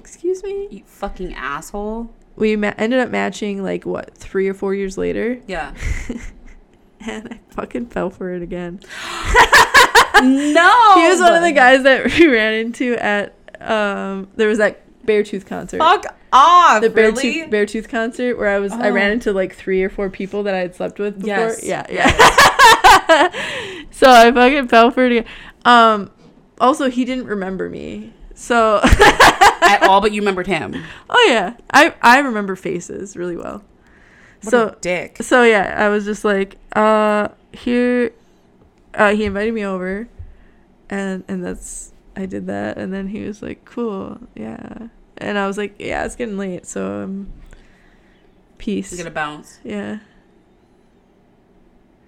"Excuse 0.00 0.42
me." 0.42 0.68
You 0.70 0.82
fucking 0.86 1.34
asshole. 1.34 2.10
we 2.36 2.56
ma- 2.56 2.74
ended 2.78 2.98
up 3.00 3.10
matching 3.10 3.62
like 3.62 3.84
what 3.86 4.14
three 4.16 4.48
or 4.48 4.54
four 4.54 4.74
years 4.74 4.98
later, 4.98 5.38
Yeah. 5.46 5.74
and 7.06 7.28
I 7.30 7.40
fucking 7.54 7.86
fell 7.86 8.10
for 8.10 8.32
it 8.32 8.42
again. 8.42 8.80
no. 10.22 10.94
he 10.96 11.08
was 11.08 11.20
one 11.20 11.34
of 11.34 11.42
the 11.42 11.52
guys 11.54 11.82
that 11.84 12.04
we 12.06 12.26
ran 12.26 12.54
into 12.54 12.94
at 12.96 13.34
um. 13.60 14.28
There 14.36 14.48
was 14.48 14.58
that 14.58 14.80
Beartooth 15.06 15.46
concert. 15.46 15.78
Fuck 15.78 16.06
off. 16.32 16.80
the 16.82 16.88
Beartooth 16.90 17.22
really? 17.22 17.42
Beartooth 17.48 17.88
concert 17.88 18.36
where 18.38 18.48
I 18.48 18.58
was 18.58 18.72
I 18.72 18.88
Oh. 18.88 18.92
ran 18.92 19.12
into 19.12 19.32
like 19.32 19.54
three 19.54 19.82
or 19.84 19.90
four 19.90 20.08
people 20.10 20.42
that 20.44 20.54
I 20.54 20.58
had 20.58 20.74
slept 20.74 20.98
with 20.98 21.16
before. 21.20 21.28
Yes. 21.28 21.62
Yeah, 21.64 21.86
yeah. 21.90 22.10
So 23.90 24.10
I 24.10 24.30
fucking 24.32 24.68
fell 24.68 24.90
for 24.90 25.04
it 25.04 25.12
again. 25.12 25.24
Um 25.64 26.10
also 26.60 26.90
he 26.90 27.04
didn't 27.04 27.26
remember 27.26 27.68
me. 27.68 28.12
So 28.34 28.80
At 28.84 29.82
all, 29.88 30.00
but 30.00 30.12
you 30.12 30.20
remembered 30.20 30.46
him. 30.46 30.74
Oh 31.08 31.26
yeah. 31.28 31.54
I 31.72 31.94
I 32.02 32.18
remember 32.18 32.56
faces 32.56 33.16
really 33.16 33.36
well. 33.36 33.62
What 34.42 34.50
so 34.50 34.76
dick. 34.80 35.22
so 35.22 35.42
yeah, 35.42 35.74
I 35.76 35.88
was 35.88 36.04
just 36.04 36.24
like, 36.24 36.58
uh 36.74 37.28
here 37.52 38.12
uh 38.94 39.14
he 39.14 39.24
invited 39.24 39.54
me 39.54 39.64
over 39.64 40.08
and 40.90 41.24
and 41.28 41.44
that's 41.44 41.92
I 42.16 42.26
did 42.26 42.46
that 42.46 42.76
and 42.76 42.92
then 42.92 43.08
he 43.08 43.22
was 43.24 43.42
like, 43.42 43.64
Cool, 43.64 44.18
yeah. 44.34 44.88
And 45.18 45.38
I 45.38 45.46
was 45.46 45.56
like, 45.56 45.76
Yeah, 45.78 46.04
it's 46.04 46.16
getting 46.16 46.36
late, 46.36 46.66
so 46.66 47.04
um 47.04 47.32
peace. 48.58 48.90
He's 48.90 48.98
gonna 48.98 49.10
bounce. 49.10 49.60
Yeah. 49.64 50.00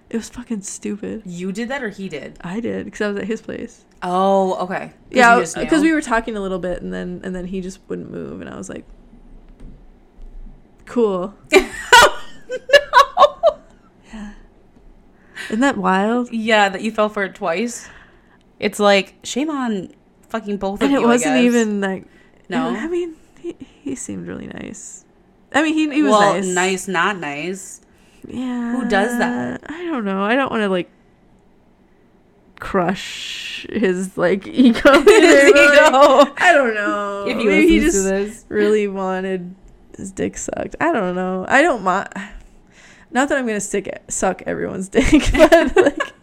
It 0.09 0.15
was 0.15 0.29
fucking 0.29 0.61
stupid. 0.61 1.23
You 1.25 1.51
did 1.51 1.67
that 1.69 1.83
or 1.83 1.89
he 1.89 2.07
did? 2.07 2.37
I 2.41 2.59
did 2.61 2.85
because 2.85 3.01
I 3.01 3.07
was 3.09 3.17
at 3.17 3.25
his 3.25 3.41
place. 3.41 3.83
Oh, 4.01 4.55
okay. 4.63 4.93
Yeah, 5.11 5.39
because 5.39 5.81
we 5.81 5.91
were 5.91 6.01
talking 6.01 6.37
a 6.37 6.39
little 6.39 6.59
bit, 6.59 6.81
and 6.81 6.93
then 6.93 7.19
and 7.23 7.35
then 7.35 7.45
he 7.45 7.59
just 7.61 7.79
wouldn't 7.87 8.09
move, 8.09 8.39
and 8.39 8.49
I 8.49 8.55
was 8.57 8.69
like, 8.69 8.85
"Cool." 10.85 11.33
no. 11.51 11.59
Yeah. 14.13 14.33
Isn't 15.49 15.59
that 15.59 15.77
wild? 15.77 16.31
Yeah, 16.31 16.69
that 16.69 16.81
you 16.81 16.91
fell 16.91 17.09
for 17.09 17.23
it 17.23 17.35
twice. 17.35 17.89
It's 18.59 18.79
like 18.79 19.15
shame 19.23 19.49
on 19.49 19.89
fucking 20.29 20.57
both 20.57 20.81
of 20.81 20.83
And 20.83 20.93
you. 20.93 21.03
it 21.03 21.05
wasn't 21.05 21.37
even 21.37 21.81
like. 21.81 22.05
No? 22.49 22.69
I 22.69 22.87
mean, 22.87 23.15
he, 23.39 23.55
he 23.59 23.95
seemed 23.95 24.27
really 24.27 24.47
nice. 24.47 25.03
I 25.53 25.63
mean, 25.63 25.73
he 25.73 25.89
he 25.93 26.03
was 26.03 26.11
well, 26.11 26.33
nice. 26.33 26.45
nice, 26.45 26.87
not 26.87 27.17
nice. 27.17 27.81
Yeah. 28.27 28.73
Who 28.73 28.87
does 28.87 29.17
that? 29.17 29.63
I 29.69 29.85
don't 29.85 30.05
know. 30.05 30.23
I 30.23 30.35
don't 30.35 30.51
want 30.51 30.61
to 30.61 30.69
like 30.69 30.89
crush 32.59 33.65
his 33.69 34.17
like 34.17 34.45
ego. 34.47 34.79
His 35.03 35.51
but, 35.51 35.93
like. 35.93 36.41
I 36.41 36.53
don't 36.53 36.73
know. 36.73 37.25
If 37.27 37.37
he 37.37 37.45
Maybe 37.45 37.67
he 37.67 37.79
just 37.79 38.45
really 38.49 38.87
wanted 38.87 39.55
his 39.95 40.11
dick 40.11 40.37
sucked. 40.37 40.75
I 40.79 40.91
don't 40.91 41.15
know. 41.15 41.45
I 41.47 41.61
don't 41.61 41.83
mind. 41.83 42.09
Not 43.11 43.29
that 43.29 43.37
I'm 43.37 43.47
gonna 43.47 43.59
stick 43.59 43.87
it, 43.87 44.03
suck 44.09 44.43
everyone's 44.45 44.89
dick, 44.89 45.23
but 45.31 45.75
like, 45.75 46.13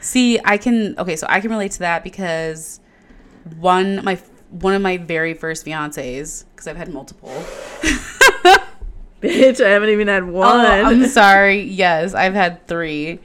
See, 0.00 0.38
I 0.44 0.56
can 0.58 0.96
okay, 0.98 1.16
so 1.16 1.26
I 1.28 1.40
can 1.40 1.50
relate 1.50 1.72
to 1.72 1.78
that 1.80 2.04
because 2.04 2.80
one 3.58 4.04
my 4.04 4.16
one 4.50 4.74
of 4.74 4.82
my 4.82 4.98
very 4.98 5.34
first 5.34 5.64
fiancés, 5.66 6.44
because 6.50 6.68
I've 6.68 6.76
had 6.76 6.92
multiple. 6.92 7.32
Bitch, 9.26 9.64
I 9.64 9.70
haven't 9.70 9.90
even 9.90 10.08
had 10.08 10.24
one. 10.24 10.46
Oh, 10.46 10.84
I'm 10.84 11.06
sorry. 11.08 11.62
Yes, 11.62 12.14
I've 12.14 12.34
had 12.34 12.66
three. 12.66 13.20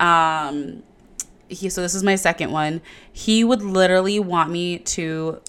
Um, 0.00 0.82
he 1.48 1.68
so 1.68 1.80
this 1.82 1.94
is 1.94 2.02
my 2.02 2.16
second 2.16 2.50
one. 2.50 2.80
He 3.12 3.44
would 3.44 3.62
literally 3.62 4.18
want 4.18 4.50
me 4.50 4.78
to 4.78 5.40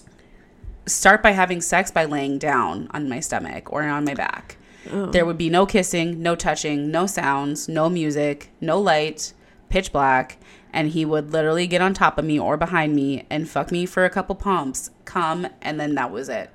start 0.86 1.22
by 1.22 1.32
having 1.32 1.60
sex 1.60 1.90
by 1.90 2.04
laying 2.04 2.38
down 2.38 2.88
on 2.92 3.08
my 3.08 3.20
stomach 3.20 3.72
or 3.72 3.82
on 3.82 4.04
my 4.04 4.14
back. 4.14 4.56
Oh. 4.90 5.06
There 5.06 5.26
would 5.26 5.38
be 5.38 5.50
no 5.50 5.66
kissing, 5.66 6.22
no 6.22 6.34
touching, 6.34 6.90
no 6.90 7.06
sounds, 7.06 7.68
no 7.68 7.90
music, 7.90 8.50
no 8.60 8.80
light, 8.80 9.34
pitch 9.68 9.92
black, 9.92 10.38
and 10.72 10.90
he 10.90 11.04
would 11.04 11.32
literally 11.32 11.66
get 11.66 11.82
on 11.82 11.94
top 11.94 12.18
of 12.18 12.24
me 12.24 12.38
or 12.38 12.56
behind 12.56 12.94
me 12.94 13.26
and 13.28 13.48
fuck 13.48 13.70
me 13.70 13.84
for 13.86 14.04
a 14.04 14.10
couple 14.10 14.34
pumps, 14.34 14.90
come, 15.04 15.46
and 15.60 15.78
then 15.78 15.94
that 15.94 16.10
was 16.10 16.28
it. 16.28 16.50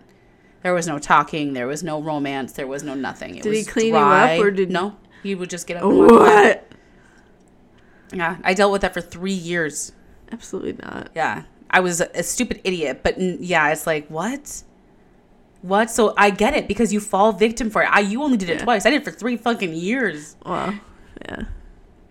There 0.63 0.73
was 0.73 0.87
no 0.87 0.97
talking, 0.97 1.53
there 1.53 1.67
was 1.67 1.83
no 1.83 2.01
romance, 2.01 2.53
there 2.53 2.67
was 2.67 2.83
no 2.83 2.93
nothing. 2.95 3.35
It 3.35 3.43
Did 3.43 3.53
he 3.53 3.63
clean 3.65 3.93
you 3.93 3.97
up, 3.99 4.39
or 4.39 4.49
did- 4.49 4.71
no? 4.71 4.95
He 5.21 5.35
would 5.35 5.49
just 5.49 5.67
get 5.67 5.77
up. 5.77 5.83
And 5.83 5.97
walk 5.97 6.09
what? 6.11 6.67
Yeah, 8.13 8.37
I 8.43 8.53
dealt 8.53 8.71
with 8.71 8.81
that 8.81 8.93
for 8.93 9.01
three 9.01 9.33
years. 9.33 9.91
Absolutely 10.31 10.73
not. 10.83 11.09
Yeah, 11.15 11.43
I 11.69 11.79
was 11.79 12.01
a, 12.01 12.09
a 12.13 12.23
stupid 12.23 12.61
idiot, 12.63 13.01
but 13.03 13.17
n- 13.17 13.37
yeah, 13.41 13.69
it's 13.71 13.87
like 13.87 14.07
what, 14.09 14.63
what? 15.61 15.89
So 15.89 16.13
I 16.17 16.29
get 16.29 16.53
it 16.55 16.67
because 16.67 16.93
you 16.93 16.99
fall 16.99 17.31
victim 17.33 17.69
for 17.69 17.81
it. 17.83 17.89
I 17.91 18.01
you 18.01 18.21
only 18.23 18.37
did 18.37 18.49
it 18.49 18.57
Yeah. 18.59 18.63
twice. 18.63 18.85
I 18.85 18.89
did 18.91 19.01
it 19.01 19.05
for 19.05 19.11
three 19.11 19.37
fucking 19.37 19.73
years. 19.73 20.35
Well, 20.45 20.77
yeah. 21.25 21.43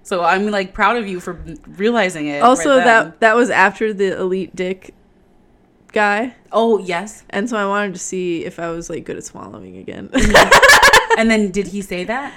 So 0.03 0.25
I'm 0.25 0.51
like 0.51 0.75
proud 0.75 0.97
of 0.97 1.07
you 1.07 1.21
for 1.21 1.35
realizing 1.69 2.27
it. 2.27 2.43
Also, 2.43 2.77
right 2.77 2.85
that 2.85 3.21
that 3.21 3.37
was 3.37 3.51
after 3.51 3.93
the 3.93 4.19
elite 4.19 4.55
dick 4.57 4.95
guy, 5.93 6.35
Oh 6.51 6.79
yes. 6.79 7.23
and 7.31 7.49
so 7.49 7.57
I 7.57 7.67
wanted 7.67 7.95
to 7.95 8.01
see 8.01 8.45
if 8.45 8.59
I 8.59 8.71
was 8.71 8.89
like 8.91 9.05
good 9.05 9.17
at 9.17 9.25
swallowing 9.25 9.77
again. 9.77 10.11
and 11.19 11.31
then 11.31 11.51
did 11.51 11.69
he 11.69 11.83
say 11.83 12.05
that? 12.05 12.33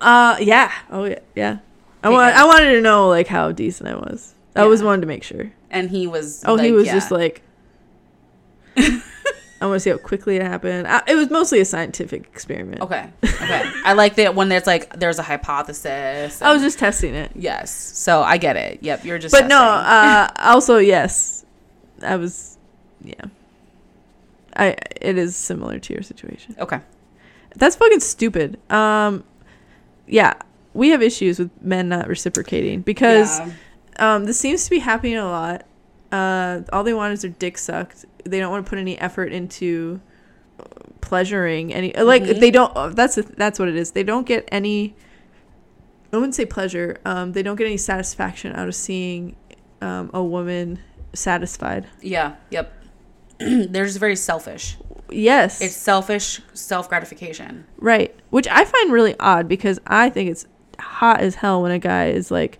uh, 0.00 0.36
yeah. 0.40 0.72
Oh 0.90 1.04
yeah, 1.04 1.18
yeah. 1.34 1.58
I 2.02 2.08
want. 2.10 2.34
I 2.36 2.44
wanted 2.44 2.72
to 2.72 2.80
know 2.80 3.08
like 3.08 3.28
how 3.28 3.52
decent 3.52 3.88
I 3.88 3.94
was. 3.94 4.34
I 4.56 4.62
Yeah. 4.62 4.66
was 4.68 4.82
wanted 4.82 5.02
to 5.02 5.06
make 5.06 5.22
sure. 5.22 5.52
And 5.70 5.88
he 5.88 6.06
was. 6.06 6.42
Oh, 6.46 6.56
he 6.56 6.72
was 6.72 6.86
yeah. 6.86 6.94
just 6.94 7.10
like. 7.10 7.42
I 8.76 9.66
want 9.66 9.76
to 9.76 9.80
see 9.80 9.90
how 9.90 9.98
quickly 9.98 10.34
it 10.36 10.42
happened. 10.42 10.88
I, 10.88 11.02
it 11.06 11.14
was 11.14 11.30
mostly 11.30 11.60
a 11.60 11.64
scientific 11.64 12.22
experiment. 12.24 12.80
Okay. 12.82 13.08
Okay. 13.42 13.62
I 13.84 13.94
like 13.94 14.14
that 14.16 14.36
when 14.36 14.48
there's 14.48 14.68
like 14.68 14.98
there's 15.00 15.18
a 15.18 15.22
hypothesis. 15.22 16.40
I 16.40 16.52
was 16.52 16.62
and- 16.62 16.66
just 16.66 16.78
testing 16.78 17.12
it. 17.14 17.32
yes. 17.34 17.72
So 17.72 18.22
I 18.22 18.36
get 18.38 18.56
it. 18.56 18.78
Yep. 18.82 19.04
You're 19.04 19.18
just. 19.18 19.32
but 19.32 19.48
no, 19.48 19.58
testing. 19.58 19.90
uh, 19.92 20.30
also 20.52 20.78
yes, 20.78 21.44
I 22.02 22.16
was, 22.16 22.51
yeah. 23.04 23.24
I 24.56 24.76
it 25.00 25.16
is 25.18 25.34
similar 25.36 25.78
to 25.78 25.92
your 25.94 26.02
situation. 26.02 26.56
okay. 26.58 26.80
That's 27.56 27.76
fucking 27.76 28.00
stupid. 28.00 28.58
Um, 28.72 29.24
yeah, 30.06 30.34
we 30.74 30.88
have 30.90 31.02
issues 31.02 31.38
with 31.38 31.50
men 31.62 31.88
not 31.90 32.08
reciprocating 32.08 32.80
because 32.80 33.38
Yeah. 33.40 33.52
um, 33.98 34.24
this 34.24 34.38
seems 34.38 34.64
to 34.64 34.70
be 34.70 34.78
happening 34.78 35.16
a 35.18 35.24
lot. 35.26 35.66
Uh, 36.10 36.60
all 36.72 36.82
they 36.84 36.94
want 36.94 37.12
is 37.12 37.22
their 37.22 37.30
dick 37.30 37.58
sucked. 37.58 38.04
They 38.24 38.38
don't 38.40 38.50
want 38.50 38.64
to 38.64 38.70
put 38.70 38.78
any 38.78 38.98
effort 38.98 39.32
into 39.32 40.00
pleasuring 41.00 41.72
any. 41.74 41.92
Like 41.92 42.22
Mhm. 42.22 42.40
they 42.40 42.50
don't. 42.50 42.74
uh, 42.76 42.88
That's 42.88 43.16
the- 43.16 43.22
that's 43.36 43.58
what 43.58 43.68
it 43.68 43.76
is. 43.76 43.92
They 43.92 44.02
don't 44.02 44.26
get 44.26 44.48
any. 44.52 44.94
I 46.12 46.16
wouldn't 46.16 46.34
say 46.34 46.44
pleasure. 46.44 46.98
Um, 47.06 47.32
they 47.32 47.42
don't 47.42 47.56
get 47.56 47.66
any 47.66 47.78
satisfaction 47.78 48.54
out 48.54 48.68
of 48.68 48.74
seeing 48.74 49.36
um, 49.80 50.10
a 50.14 50.22
woman 50.22 50.78
satisfied. 51.14 51.86
Yeah. 52.00 52.34
Yep. 52.50 52.72
They're 53.68 53.86
just 53.86 53.98
very 53.98 54.16
selfish. 54.16 54.76
Yes, 55.10 55.60
It's 55.60 55.76
selfish 55.76 56.40
self 56.54 56.88
gratification. 56.88 57.66
Right. 57.76 58.14
Which 58.30 58.48
I 58.48 58.64
find 58.64 58.92
really 58.92 59.14
odd 59.20 59.46
because 59.48 59.78
I 59.86 60.08
think 60.10 60.30
it's 60.30 60.46
hot 60.78 61.20
as 61.20 61.34
hell 61.34 61.62
when 61.62 61.70
a 61.70 61.78
guy 61.78 62.08
is 62.08 62.30
like 62.30 62.58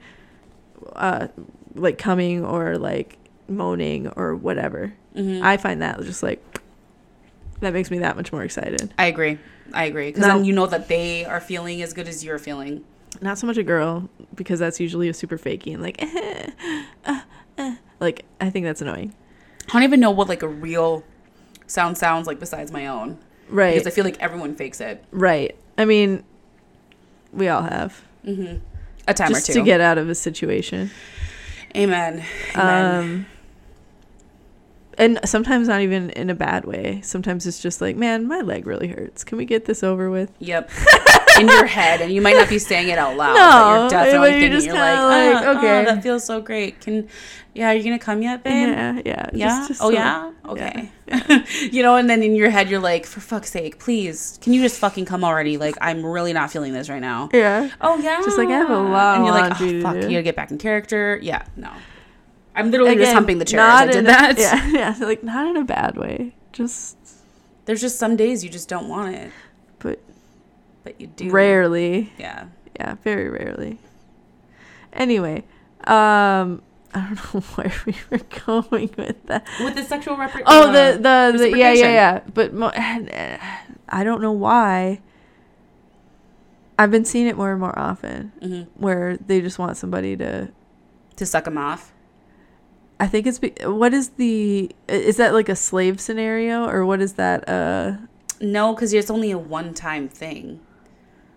uh 0.94 1.28
like 1.74 1.96
coming 1.98 2.44
or 2.44 2.76
like 2.76 3.18
moaning 3.48 4.08
or 4.08 4.36
whatever. 4.36 4.92
Mm-hmm. 5.16 5.44
I 5.44 5.56
find 5.56 5.82
that 5.82 6.00
just 6.02 6.22
like 6.22 6.42
that 7.60 7.72
makes 7.72 7.90
me 7.90 7.98
that 8.00 8.16
much 8.16 8.32
more 8.32 8.42
excited. 8.42 8.92
I 8.98 9.06
agree. 9.06 9.38
I 9.72 9.84
agree. 9.84 10.08
Because 10.08 10.24
then 10.24 10.44
you 10.44 10.52
know 10.52 10.66
that 10.66 10.88
they 10.88 11.24
are 11.24 11.40
feeling 11.40 11.80
as 11.82 11.92
good 11.92 12.08
as 12.08 12.24
you're 12.24 12.38
feeling. 12.38 12.84
Not 13.20 13.38
so 13.38 13.46
much 13.46 13.56
a 13.56 13.62
girl 13.62 14.08
because 14.34 14.58
that's 14.58 14.80
usually 14.80 15.08
a 15.08 15.14
super 15.14 15.38
fakey 15.38 15.72
and 15.72 15.82
like 15.82 16.02
uh, 17.06 17.20
uh, 17.58 17.76
like 18.00 18.24
I 18.40 18.50
think 18.50 18.66
that's 18.66 18.82
annoying. 18.82 19.14
I 19.68 19.72
don't 19.74 19.82
even 19.84 20.00
know 20.00 20.10
what 20.10 20.28
like 20.28 20.42
a 20.42 20.48
real 20.48 21.04
sound 21.66 21.96
sounds 21.98 22.26
like 22.26 22.38
besides 22.40 22.70
my 22.72 22.86
own. 22.86 23.18
Right. 23.48 23.74
Because 23.74 23.86
I 23.86 23.90
feel 23.90 24.04
like 24.04 24.18
everyone 24.20 24.54
fakes 24.54 24.80
it. 24.80 25.04
right. 25.10 25.56
I 25.78 25.84
mean 25.84 26.24
we 27.32 27.48
all 27.48 27.62
have 27.62 28.02
Mm-hmm. 28.26 28.58
A 29.08 29.14
time 29.14 29.30
just 29.30 29.48
or 29.50 29.52
two. 29.54 29.58
to 29.60 29.64
get 29.64 29.80
out 29.80 29.98
of 29.98 30.08
a 30.08 30.14
situation. 30.14 30.90
Amen. 31.76 32.24
Amen. 32.54 32.94
Um, 33.04 33.26
and 34.98 35.18
sometimes 35.24 35.66
not 35.68 35.80
even 35.80 36.10
in 36.10 36.30
a 36.30 36.34
bad 36.34 36.66
way. 36.66 37.00
Sometimes 37.02 37.46
it's 37.46 37.60
just 37.60 37.80
like, 37.80 37.96
man, 37.96 38.28
my 38.28 38.40
leg 38.42 38.66
really 38.66 38.86
hurts. 38.88 39.24
Can 39.24 39.38
we 39.38 39.44
get 39.44 39.64
this 39.64 39.82
over 39.82 40.08
with? 40.10 40.30
yep. 40.38 40.70
In 41.40 41.48
your 41.48 41.66
head, 41.66 42.00
and 42.00 42.12
you 42.12 42.20
might 42.20 42.34
not 42.36 42.48
be 42.48 42.58
saying 42.58 42.88
it 42.88 42.98
out 42.98 43.16
loud. 43.16 43.34
No, 43.34 43.40
but 43.40 43.80
you're 43.80 43.90
definitely 44.04 44.30
thinking. 44.40 44.64
You're 44.66 44.74
like, 44.74 44.98
like, 45.34 45.44
"Ah, 45.46 45.58
okay." 45.58 45.80
oh, 45.80 45.84
that 45.86 46.02
feels 46.02 46.24
so 46.24 46.40
great. 46.40 46.80
Can, 46.80 47.08
yeah, 47.54 47.70
are 47.70 47.74
you 47.74 47.82
gonna 47.84 47.98
come 47.98 48.22
yet, 48.22 48.42
babe? 48.44 48.68
Yeah, 48.68 49.00
yeah, 49.04 49.30
Yeah. 49.32 49.46
just- 49.48 49.68
just 49.68 49.82
oh 49.82 49.88
so- 49.90 49.94
yeah. 49.94 50.30
Okay. 50.46 50.90
you 51.70 51.82
know, 51.82 51.96
and 51.96 52.08
then 52.08 52.22
in 52.22 52.34
your 52.34 52.50
head, 52.50 52.68
you're 52.70 52.80
like, 52.80 53.04
for 53.06 53.20
fuck's 53.20 53.50
sake, 53.50 53.78
please, 53.78 54.38
can 54.42 54.52
you 54.52 54.62
just 54.62 54.78
fucking 54.78 55.04
come 55.04 55.24
already? 55.24 55.56
Like, 55.58 55.76
I'm 55.80 56.04
really 56.04 56.32
not 56.32 56.50
feeling 56.50 56.72
this 56.72 56.88
right 56.88 57.00
now. 57.00 57.28
yeah. 57.32 57.68
Oh 57.80 57.98
yeah. 57.98 58.20
Just 58.24 58.38
like, 58.38 58.48
I 58.48 58.52
have 58.58 58.70
a 58.70 58.76
lot 58.78 59.16
And 59.16 59.26
you're 59.26 59.34
like, 59.34 59.52
oh, 59.60 59.80
fuck, 59.82 59.96
you 59.96 60.10
gotta 60.10 60.22
get 60.22 60.36
back 60.36 60.50
in 60.50 60.58
character. 60.58 61.18
Yeah. 61.22 61.44
No. 61.56 61.70
I'm 62.54 62.70
literally 62.70 62.96
just 62.96 63.12
humping 63.14 63.38
the 63.38 63.44
chair 63.46 63.60
as 63.60 63.80
I 63.80 63.86
did 63.86 63.96
in 63.96 64.04
that. 64.04 64.38
A, 64.38 64.40
yeah, 64.72 64.94
yeah, 65.00 65.06
like 65.06 65.22
not 65.24 65.46
in 65.46 65.56
a 65.56 65.64
bad 65.64 65.96
way. 65.96 66.34
Just 66.52 66.96
There's 67.64 67.80
just 67.80 67.98
some 67.98 68.14
days 68.16 68.44
you 68.44 68.50
just 68.50 68.68
don't 68.68 68.88
want 68.88 69.14
it, 69.14 69.30
but 70.84 71.00
you 71.00 71.06
do. 71.08 71.30
rarely. 71.30 72.12
Yeah. 72.18 72.46
Yeah, 72.78 72.94
very 73.04 73.28
rarely. 73.28 73.78
Anyway, 74.92 75.44
um, 75.84 76.62
I 76.94 77.00
don't 77.14 77.34
know 77.34 77.40
where 77.56 77.72
we 77.86 77.94
were 78.10 78.20
going 78.46 78.90
with 78.96 79.26
that. 79.26 79.46
With 79.60 79.74
the 79.74 79.84
sexual 79.84 80.16
repre- 80.16 80.42
Oh, 80.46 80.66
the 80.72 80.98
the, 80.98 81.38
the 81.38 81.50
yeah 81.58 81.72
yeah 81.72 81.90
yeah. 81.92 82.20
But 82.34 82.52
mo- 82.52 82.72
I 83.88 84.04
don't 84.04 84.20
know 84.22 84.32
why. 84.32 85.00
I've 86.78 86.90
been 86.90 87.04
seeing 87.04 87.26
it 87.26 87.36
more 87.36 87.50
and 87.52 87.60
more 87.60 87.78
often, 87.78 88.32
Mhm. 88.42 88.66
where 88.76 89.16
they 89.18 89.40
just 89.40 89.58
want 89.58 89.76
somebody 89.76 90.16
to. 90.16 90.48
to 91.16 91.26
suck 91.26 91.44
them 91.44 91.58
off. 91.58 91.92
I 92.98 93.06
think 93.06 93.26
it's 93.26 93.38
be- 93.38 93.54
what 93.64 93.92
is 93.92 94.10
the 94.10 94.70
is 94.88 95.16
that 95.18 95.34
like 95.34 95.48
a 95.48 95.56
slave 95.56 96.00
scenario 96.00 96.66
or 96.68 96.84
what 96.86 97.00
is 97.00 97.14
that? 97.14 97.48
Uh, 97.48 97.96
No, 98.40 98.74
because 98.74 98.92
it's 98.92 99.10
only 99.10 99.30
a 99.30 99.38
one-time 99.38 100.08
thing. 100.08 100.60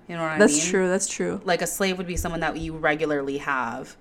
You 0.08 0.16
know 0.16 0.22
what 0.22 0.28
I 0.28 0.32
mean? 0.34 0.40
that's 0.40 0.68
true. 0.70 0.88
That's 0.88 1.08
true. 1.08 1.42
Like 1.46 1.62
a 1.62 1.68
slave 1.68 1.98
would 1.98 2.08
be 2.08 2.16
someone 2.18 2.42
that 2.42 2.58
you 2.58 2.76
regularly 2.78 3.38
have. 3.40 3.96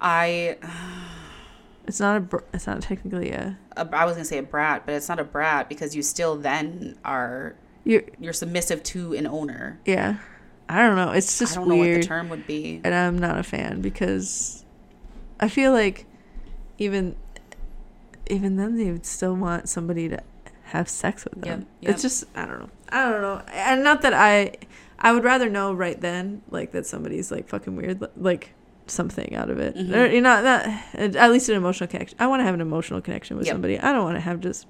I, 0.00 0.56
It's 1.86 2.00
not 2.00 2.16
a. 2.16 2.20
br- 2.20 2.38
It's 2.52 2.66
not 2.66 2.82
technically 2.82 3.30
a. 3.30 3.56
a 3.76 3.88
I 3.92 4.04
was 4.06 4.14
gonna 4.14 4.24
say 4.24 4.38
a 4.38 4.42
brat, 4.42 4.84
but 4.86 4.94
it's 4.94 5.08
not 5.08 5.20
a 5.20 5.24
brat 5.24 5.68
because 5.68 5.94
you 5.94 6.02
still 6.02 6.36
then 6.36 6.96
are 7.04 7.54
You 7.84 8.02
you're 8.18 8.32
submissive 8.32 8.82
to 8.84 9.14
an 9.14 9.26
owner. 9.26 9.78
yeah. 9.84 10.16
I 10.68 10.78
don't 10.84 10.96
know. 10.96 11.12
It's 11.12 11.40
I 11.40 11.44
just 11.44 11.54
don't 11.54 11.68
know 11.68 11.76
weird. 11.76 11.98
what 11.98 12.02
the 12.02 12.08
term 12.08 12.28
would 12.30 12.44
be. 12.44 12.80
and 12.82 12.92
I'm 12.92 13.16
not 13.18 13.38
a 13.38 13.44
fan 13.44 13.80
because 13.82 14.64
I 15.38 15.48
feel 15.48 15.70
like 15.70 16.06
even 16.78 17.14
even 18.28 18.56
then 18.56 18.76
they 18.76 18.90
would 18.90 19.06
still 19.06 19.34
want 19.36 19.68
somebody 19.68 20.08
to 20.08 20.20
have 20.64 20.88
sex 20.88 21.24
with 21.24 21.40
them. 21.42 21.60
Yep, 21.60 21.68
yep. 21.82 21.90
It's 21.92 22.02
just 22.02 22.24
I 22.34 22.46
don't 22.46 22.58
know. 22.58 22.70
I 22.90 23.10
don't 23.10 23.20
know. 23.22 23.42
And 23.52 23.82
not 23.82 24.02
that 24.02 24.12
I 24.14 24.52
I 24.98 25.12
would 25.12 25.24
rather 25.24 25.48
know 25.50 25.72
right 25.72 26.00
then 26.00 26.42
like 26.50 26.72
that 26.72 26.86
somebody's 26.86 27.30
like 27.30 27.48
fucking 27.48 27.76
weird 27.76 28.06
like 28.16 28.52
something 28.86 29.34
out 29.34 29.50
of 29.50 29.58
it. 29.58 29.74
Mhm. 29.76 29.94
Or, 29.94 30.06
you're 30.06 30.22
not 30.22 30.44
not 30.44 30.66
at 31.16 31.30
least 31.32 31.48
an 31.48 31.56
emotional 31.56 31.88
connection. 31.88 32.16
I 32.20 32.26
want 32.28 32.40
to 32.40 32.44
have 32.44 32.54
an 32.54 32.60
emotional 32.60 33.00
connection 33.00 33.36
with 33.36 33.46
Yep. 33.46 33.54
somebody. 33.54 33.78
I 33.78 33.92
don't 33.92 34.04
want 34.04 34.16
to 34.16 34.20
have 34.20 34.40
just 34.40 34.66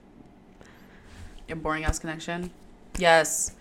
a 1.48 1.54
boring 1.54 1.84
ass 1.84 1.98
connection. 1.98 2.50
Yes. 2.98 3.52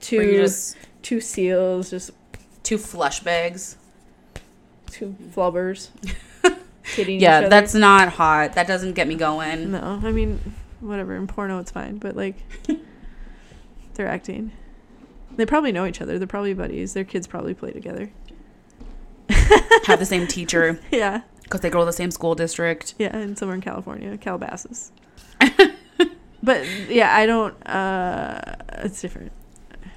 two 0.00 0.32
just 0.38 0.76
two 1.02 1.20
seals, 1.20 1.90
just 1.90 2.10
two 2.62 2.78
flush 2.78 3.20
bags. 3.20 3.76
two 4.90 5.14
flubbers. 5.34 5.88
Yeah, 6.96 7.48
that's 7.48 7.74
not 7.74 8.10
hot. 8.10 8.52
That 8.54 8.68
doesn't 8.68 8.92
get 8.92 9.08
me 9.08 9.16
going. 9.16 9.72
No, 9.72 10.00
I 10.04 10.12
mean, 10.12 10.54
whatever. 10.80 11.16
In 11.16 11.26
porno, 11.26 11.58
it's 11.58 11.72
fine, 11.72 11.98
but 11.98 12.14
like, 12.16 12.36
they're 13.96 14.06
acting. 14.08 14.52
They 15.36 15.44
probably 15.46 15.72
know 15.72 15.86
each 15.86 16.00
other. 16.00 16.18
They're 16.18 16.26
probably 16.26 16.54
buddies. 16.54 16.94
Their 16.94 17.04
kids 17.04 17.26
probably 17.26 17.52
play 17.54 17.72
together. 17.72 18.10
Have 19.86 19.98
the 19.98 20.06
same 20.06 20.26
teacher 20.26 20.78
Yeah, 20.90 21.22
because 21.42 21.60
they 21.60 21.70
go 21.70 21.80
to 21.80 21.84
the 21.84 21.92
same 21.92 22.10
school 22.10 22.34
district. 22.34 22.94
yeah, 22.98 23.14
and 23.16 23.36
somewhere 23.38 23.54
in 23.54 23.60
California, 23.60 24.16
Calabasas. 24.18 24.92
but 26.42 26.64
yeah, 26.88 27.14
I 27.14 27.26
don't. 27.26 27.54
uh 27.66 28.40
It's 28.84 29.00
different. 29.00 29.32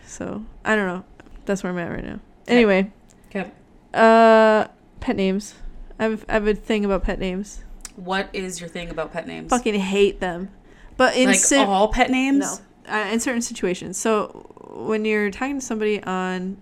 So 0.06 0.44
I 0.66 0.76
don't 0.76 0.88
know. 0.88 1.04
That's 1.46 1.64
where 1.64 1.72
I'm 1.72 1.78
at 1.80 1.92
right 1.92 2.04
now. 2.04 2.20
Anyway, 2.48 2.92
Okay. 3.30 3.52
uh, 3.94 4.66
pet 5.00 5.16
names. 5.16 5.56
I 6.00 6.04
have 6.04 6.26
I 6.28 6.34
have 6.34 6.48
a 6.48 6.54
thing 6.56 6.86
about 6.86 7.04
pet 7.04 7.20
names. 7.20 7.64
What 7.96 8.30
is 8.34 8.60
your 8.60 8.70
thing 8.70 8.90
about 8.90 9.12
pet 9.14 9.28
names? 9.28 9.50
Fucking 9.50 9.76
hate 9.76 10.20
them. 10.20 10.50
But 10.98 11.16
in 11.16 11.28
like 11.30 11.40
all 11.68 11.90
pet 11.90 12.10
names? 12.10 12.40
No, 12.40 12.58
uh, 12.90 13.10
in 13.12 13.20
certain 13.20 13.42
situations. 13.42 13.98
So 13.98 14.28
when 14.74 15.06
you're 15.06 15.32
talking 15.32 15.60
to 15.60 15.66
somebody 15.66 16.02
on 16.04 16.58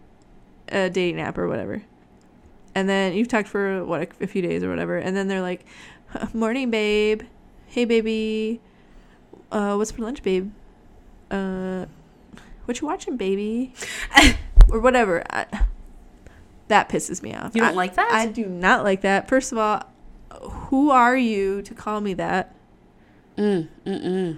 a 0.70 0.90
dating 0.90 1.22
app 1.22 1.38
or 1.38 1.48
whatever, 1.48 1.82
and 2.76 2.88
then 2.88 3.14
you've 3.14 3.28
talked 3.28 3.48
for 3.48 3.84
what 3.86 4.02
a, 4.02 4.24
a 4.24 4.28
few 4.28 4.42
days 4.42 4.64
or 4.64 4.70
whatever, 4.70 4.98
and 4.98 5.16
then 5.16 5.28
they're 5.28 5.42
like, 5.42 5.66
"Morning, 6.34 6.70
babe. 6.70 7.24
Hey, 7.68 7.86
baby. 7.86 8.62
Uh, 9.52 9.76
what's 9.76 9.92
for 9.92 10.02
lunch, 10.04 10.22
babe? 10.24 10.52
Uh, 11.32 11.86
what 12.66 12.80
you 12.82 12.88
watching, 12.88 13.18
baby? 13.18 13.74
or 14.70 14.80
whatever." 14.80 15.24
I, 15.30 15.46
that 16.68 16.90
pisses 16.90 17.22
me 17.24 17.34
off. 17.34 17.56
You 17.56 17.62
don't 17.62 17.72
I- 17.72 17.76
like 17.76 17.96
that? 17.96 18.10
I 18.12 18.28
do 18.28 18.46
not 18.46 18.84
like 18.84 19.02
that. 19.02 19.28
First 19.30 19.52
of 19.54 19.58
all, 19.58 19.84
who 20.70 20.92
are 20.92 21.16
you 21.18 21.62
to 21.64 21.74
call 21.74 22.02
me 22.02 22.14
that? 22.16 22.54
Mm, 23.38 23.68
mm-mm. 23.86 24.38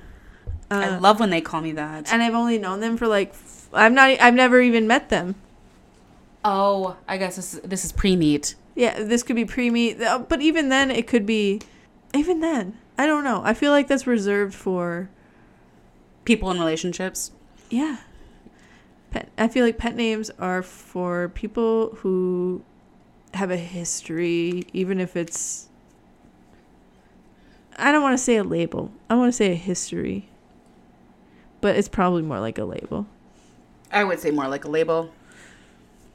I 0.72 0.86
Uh, 0.89 0.99
love 0.99 1.20
when 1.20 1.30
they 1.32 1.41
call 1.41 1.61
me 1.61 1.72
that. 1.74 2.11
and 2.13 2.22
I've 2.22 2.36
only 2.36 2.57
known 2.59 2.80
them 2.80 2.95
for 2.97 3.07
like 3.07 3.30
f- 3.30 3.67
I'm 3.74 3.93
not 3.93 4.20
I've 4.22 4.34
never 4.36 4.61
even 4.61 4.88
met 4.88 5.09
them. 5.09 5.36
oh, 6.45 6.95
I 7.07 7.17
guess 7.17 7.36
this 7.36 7.53
is, 7.55 7.61
this 7.61 7.84
is 7.86 7.91
pre-meet. 7.91 8.55
Yeah, 8.76 9.03
this 9.03 9.24
could 9.24 9.36
be 9.36 9.45
pre-meet, 9.45 10.01
uh, 10.01 10.20
but 10.20 10.41
even 10.41 10.70
then 10.70 10.89
it 10.91 11.05
could 11.07 11.26
be 11.26 11.59
even 12.13 12.39
then. 12.39 12.78
I 12.97 13.05
don't 13.07 13.24
know. 13.24 13.41
I 13.43 13.53
feel 13.53 13.72
like 13.72 13.88
that's 13.88 14.05
reserved 14.07 14.53
for 14.53 15.09
People 16.26 16.51
in 16.51 16.59
relationships. 16.59 17.32
yeah. 17.70 17.97
Pet, 19.11 19.30
I 19.39 19.47
feel 19.47 19.65
like 19.65 19.78
pet 19.80 19.95
names 19.95 20.30
are 20.38 20.61
for 20.61 21.30
people 21.30 21.95
who 22.01 22.61
have 23.34 23.49
a 23.49 23.57
history 23.57 24.63
even 24.74 24.99
if 24.99 25.15
it's 25.15 25.67
I 27.78 27.91
don't 27.91 28.03
want 28.03 28.17
to 28.17 28.24
say 28.24 28.36
a 28.38 28.43
label. 28.43 28.91
I 29.09 29.15
want 29.15 29.30
to 29.30 29.36
say 29.36 29.51
a 29.51 29.55
history. 29.55 30.28
But 31.62 31.76
it's 31.76 31.88
probably 31.88 32.22
more 32.22 32.39
like 32.39 32.57
a 32.57 32.66
label. 32.66 33.07
I 33.91 34.03
would 34.03 34.20
say 34.20 34.32
more 34.32 34.47
like 34.47 34.66
a 34.66 34.70
label. 34.70 35.12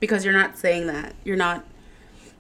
Because 0.01 0.25
you're 0.25 0.35
not 0.35 0.57
saying 0.59 0.87
that. 0.87 1.15
You're 1.25 1.37
not 1.37 1.65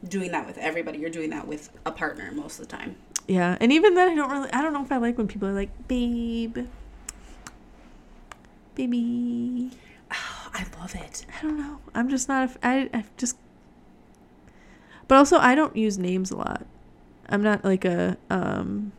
doing 0.09 0.33
that 0.33 0.47
with 0.47 0.59
everybody. 0.59 0.99
You're 0.99 1.11
doing 1.11 1.31
that 1.31 1.47
with 1.47 1.71
a 1.87 1.93
partner 1.93 2.31
most 2.33 2.59
of 2.59 2.69
the 2.69 2.77
time. 2.77 2.97
Yeah, 3.27 3.57
and 3.61 3.73
even 3.73 3.95
then, 3.95 4.11
I 4.11 4.15
don't 4.15 4.31
really. 4.31 4.53
I 4.53 4.61
don't 4.61 4.73
know 4.73 4.83
if 4.83 4.93
I 4.93 4.99
like 4.99 5.17
when 5.17 5.29
people 5.29 5.49
are 5.49 5.53
like, 5.55 5.71
"Babe, 5.89 6.59
baby." 8.75 9.71
Oh, 10.11 10.51
I 10.53 10.67
love 10.79 10.95
it. 10.95 11.25
I 11.39 11.43
don't 11.43 11.57
know. 11.57 11.79
I'm 11.95 12.11
just 12.11 12.29
not. 12.29 12.51
A, 12.51 12.67
I. 12.67 12.91
I 12.93 13.05
just. 13.17 13.37
But 15.09 15.17
also, 15.17 15.39
I 15.39 15.55
don't 15.55 15.75
use 15.75 15.97
names 15.97 16.31
a 16.31 16.37
lot. 16.37 16.67
I'm 17.29 17.43
not 17.43 17.65
like 17.65 17.87
a. 17.87 18.19
Um. 18.29 18.93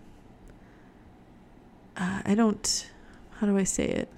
Uh, 1.95 2.21
I 2.25 2.33
don't. 2.33 2.89
How 3.39 3.47
do 3.47 3.57
I 3.57 3.63
say 3.63 3.85
it? 3.85 4.09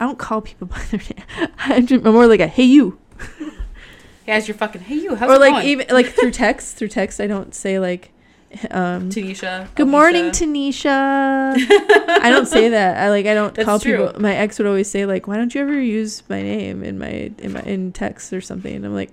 I 0.00 0.04
don't 0.06 0.18
call 0.18 0.40
people 0.40 0.66
by 0.68 0.80
their 0.90 1.00
name. 1.00 1.48
I'm, 1.58 1.86
just, 1.86 2.04
I'm 2.04 2.12
more 2.12 2.26
like 2.26 2.40
a 2.40 2.46
"Hey 2.46 2.64
you," 2.64 2.98
Guys, 4.26 4.46
you're 4.46 4.56
fucking, 4.56 4.82
hey 4.82 4.94
you, 4.96 5.14
how's 5.16 5.30
or 5.30 5.38
like 5.38 5.52
going? 5.54 5.66
even 5.66 5.86
like 5.90 6.06
through 6.06 6.30
text. 6.44 6.76
Through 6.76 6.88
text, 6.88 7.20
I 7.20 7.26
don't 7.26 7.54
say 7.54 7.78
like. 7.78 8.10
Um, 8.70 9.08
Tanisha. 9.08 9.74
Good 9.76 9.88
morning. 9.88 10.26
Tanisha. 10.26 10.90
I 10.90 12.28
don't 12.28 12.44
say 12.46 12.68
that. 12.68 12.98
I 12.98 13.08
like 13.08 13.24
I 13.24 13.32
don't 13.32 13.54
That's 13.54 13.64
call 13.64 13.80
true. 13.80 14.06
people. 14.08 14.20
My 14.20 14.34
ex 14.34 14.58
would 14.58 14.66
always 14.68 14.90
say 14.90 15.06
like, 15.06 15.26
"Why 15.26 15.36
don't 15.38 15.54
you 15.54 15.62
ever 15.62 15.80
use 15.80 16.22
my 16.28 16.42
name 16.42 16.84
in 16.84 16.98
my 16.98 17.32
in 17.38 17.52
my 17.54 17.60
in 17.62 17.92
text 17.92 18.30
or 18.32 18.42
something?" 18.42 18.74
And 18.74 18.84
I'm 18.84 18.94
like, 18.94 19.12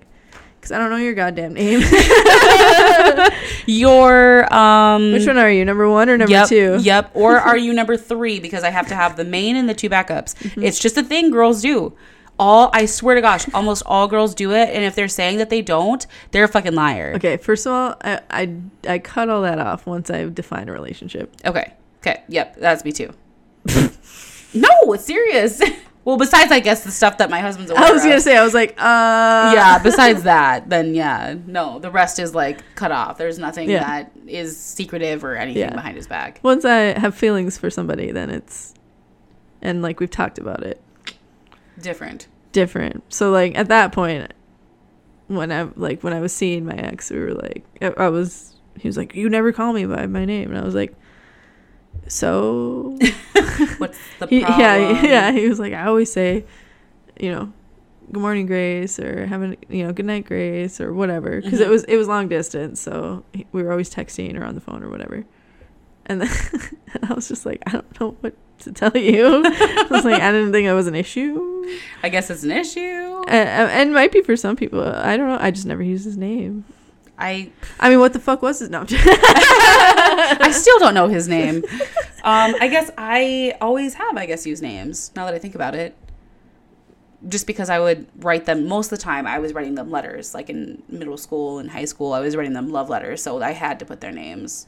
"Cause 0.60 0.72
I 0.72 0.78
don't 0.78 0.90
know 0.90 0.96
your 0.96 1.14
goddamn 1.14 1.54
name." 1.54 1.80
Your, 3.66 4.52
um... 4.52 5.12
Which 5.12 5.26
one 5.26 5.38
are 5.38 5.50
you? 5.50 5.64
Number 5.64 5.88
one 5.88 6.08
or 6.08 6.18
number 6.18 6.32
yep, 6.32 6.48
two? 6.48 6.78
Yep. 6.80 7.12
Or 7.20 7.38
are 7.38 7.56
you 7.56 7.72
number 7.72 7.96
three? 7.96 8.40
Because 8.40 8.64
I 8.64 8.70
have 8.70 8.88
to 8.88 8.94
have 8.94 9.16
the 9.16 9.24
main 9.24 9.56
and 9.56 9.68
the 9.68 9.74
two 9.74 9.90
backups. 9.90 10.34
Mm-hmm. 10.34 10.64
It's 10.64 10.78
just 10.78 10.96
a 10.96 11.02
thing 11.02 11.30
girls 11.30 11.62
do. 11.62 11.96
All 12.38 12.70
I 12.72 12.86
swear 12.86 13.14
to 13.14 13.20
gosh, 13.20 13.52
almost 13.52 13.82
all 13.84 14.08
girls 14.08 14.34
do 14.34 14.52
it. 14.52 14.70
And 14.70 14.82
if 14.82 14.94
they're 14.94 15.08
saying 15.08 15.38
that 15.38 15.50
they 15.50 15.60
don't, 15.60 16.06
they're 16.30 16.44
a 16.44 16.48
fucking 16.48 16.74
liar. 16.74 17.12
Okay. 17.16 17.36
First 17.36 17.66
of 17.66 17.72
all, 17.72 17.96
I, 18.02 18.20
I 18.30 18.56
I 18.88 18.98
cut 18.98 19.28
all 19.28 19.42
that 19.42 19.58
off 19.58 19.86
once 19.86 20.08
I 20.08 20.24
define 20.24 20.68
a 20.68 20.72
relationship. 20.72 21.34
Okay. 21.44 21.74
Okay. 21.98 22.22
Yep. 22.28 22.56
That's 22.56 22.84
me 22.84 22.92
too. 22.92 23.12
no, 24.54 24.70
it's 24.92 25.04
serious. 25.04 25.60
Well, 26.04 26.16
besides, 26.16 26.50
I 26.50 26.60
guess 26.60 26.82
the 26.84 26.90
stuff 26.90 27.18
that 27.18 27.28
my 27.30 27.40
husband's 27.40 27.70
aware 27.70 27.82
I 27.84 27.92
was 27.92 28.02
gonna 28.02 28.16
of. 28.16 28.22
say 28.22 28.36
I 28.36 28.42
was 28.44 28.54
like, 28.54 28.70
uh, 28.72 29.52
yeah. 29.54 29.78
Besides 29.82 30.22
that, 30.24 30.68
then 30.70 30.94
yeah, 30.94 31.36
no. 31.46 31.78
The 31.78 31.90
rest 31.90 32.18
is 32.18 32.34
like 32.34 32.62
cut 32.74 32.90
off. 32.92 33.18
There's 33.18 33.38
nothing 33.38 33.68
Yeah. 33.68 33.80
that 33.84 34.12
is 34.26 34.56
secretive 34.58 35.22
or 35.24 35.36
anything 35.36 35.60
Yeah. 35.62 35.74
behind 35.74 35.96
his 35.96 36.06
back. 36.06 36.40
Once 36.42 36.64
I 36.64 36.98
have 36.98 37.14
feelings 37.14 37.58
for 37.58 37.68
somebody, 37.70 38.12
then 38.12 38.30
it's, 38.30 38.74
and 39.60 39.82
like 39.82 40.00
we've 40.00 40.10
talked 40.10 40.38
about 40.38 40.62
it. 40.62 40.80
Different. 41.80 42.28
different. 42.52 43.02
So 43.12 43.30
like 43.30 43.56
at 43.56 43.68
that 43.68 43.92
point, 43.92 44.32
when 45.28 45.52
I 45.52 45.68
like 45.76 46.02
when 46.02 46.12
I 46.12 46.20
was 46.20 46.32
seeing 46.32 46.64
my 46.66 46.74
ex, 46.74 47.10
we 47.10 47.18
were 47.20 47.34
like, 47.34 47.64
I, 47.80 47.86
I 48.04 48.08
was. 48.08 48.54
He 48.78 48.88
was 48.88 48.96
like, 48.96 49.14
"You 49.14 49.28
never 49.28 49.52
call 49.52 49.72
me 49.74 49.84
by 49.84 50.06
my 50.06 50.24
name," 50.24 50.48
and 50.50 50.58
I 50.58 50.64
was 50.64 50.74
like, 50.74 50.94
"So." 52.08 52.96
What's 53.78 53.98
the 54.18 54.26
He, 54.28 54.40
yeah, 54.40 55.02
yeah. 55.02 55.32
He 55.32 55.48
was 55.48 55.58
like, 55.58 55.72
"I 55.72 55.86
always 55.86 56.12
say, 56.12 56.44
you 57.18 57.30
know, 57.30 57.52
good 58.12 58.20
morning, 58.20 58.46
Grace, 58.46 58.98
or 58.98 59.26
having 59.26 59.56
you 59.68 59.86
know, 59.86 59.92
good 59.92 60.06
night, 60.06 60.26
Grace, 60.26 60.80
or 60.80 60.92
whatever," 60.92 61.40
because 61.40 61.60
it 61.60 61.68
Mhm. 61.68 61.70
was 61.70 61.84
it 61.84 61.96
was 61.96 62.08
long 62.08 62.28
distance, 62.28 62.80
so 62.80 63.24
we 63.52 63.62
were 63.62 63.70
always 63.70 63.92
texting 63.94 64.38
or 64.38 64.44
on 64.44 64.54
the 64.54 64.60
phone 64.60 64.82
or 64.82 64.88
whatever. 64.90 65.24
And 66.06 66.20
then 66.22 66.30
and 66.94 67.10
I 67.10 67.14
was 67.14 67.28
just 67.28 67.46
like, 67.46 67.62
I 67.66 67.72
don't 67.72 68.00
know 68.00 68.16
what 68.20 68.34
to 68.60 68.72
tell 68.72 68.96
you. 68.96 69.42
I 69.46 69.86
was 69.90 70.04
like, 70.04 70.20
I 70.20 70.32
didn't 70.32 70.50
think 70.52 70.66
it 70.66 70.72
was 70.72 70.86
an 70.88 70.94
issue. 70.96 71.64
I 72.02 72.08
guess 72.08 72.30
it's 72.30 72.42
an 72.42 72.50
issue. 72.50 73.22
And, 73.28 73.48
and 73.70 73.90
it 73.90 73.92
might 73.92 74.10
be 74.10 74.20
for 74.22 74.34
some 74.36 74.56
people. 74.56 74.82
I 74.82 75.16
don't 75.16 75.28
know. 75.28 75.38
I 75.40 75.50
just 75.52 75.66
never 75.66 75.82
used 75.82 76.04
his 76.04 76.16
name. 76.16 76.64
I 77.20 77.50
I 77.78 77.90
mean, 77.90 78.00
what 78.00 78.12
the 78.12 78.18
fuck 78.18 78.42
was 78.42 78.58
his? 78.60 78.70
name? 78.70 78.80
I'm 78.80 78.86
I 80.42 80.50
still 80.52 80.78
don't 80.78 80.94
know 80.94 81.08
his 81.08 81.28
name. 81.28 81.64
Um, 82.22 82.54
I 82.60 82.68
guess 82.68 82.90
I 82.98 83.56
always 83.62 83.94
have, 83.94 84.14
I 84.18 84.26
guess, 84.26 84.46
used 84.46 84.62
names. 84.62 85.10
Now 85.16 85.24
that 85.24 85.32
I 85.32 85.38
think 85.38 85.54
about 85.54 85.74
it, 85.74 85.96
just 87.26 87.46
because 87.46 87.70
I 87.70 87.78
would 87.78 88.06
write 88.22 88.44
them 88.44 88.68
most 88.68 88.92
of 88.92 88.98
the 88.98 89.02
time, 89.02 89.26
I 89.26 89.38
was 89.38 89.54
writing 89.54 89.74
them 89.74 89.90
letters. 89.90 90.34
Like 90.34 90.50
in 90.50 90.82
middle 90.86 91.16
school 91.16 91.58
and 91.58 91.70
high 91.70 91.86
school, 91.86 92.12
I 92.12 92.20
was 92.20 92.36
writing 92.36 92.52
them 92.52 92.68
love 92.70 92.90
letters, 92.90 93.22
so 93.22 93.40
I 93.42 93.52
had 93.52 93.78
to 93.78 93.86
put 93.86 94.02
their 94.02 94.12
names 94.12 94.66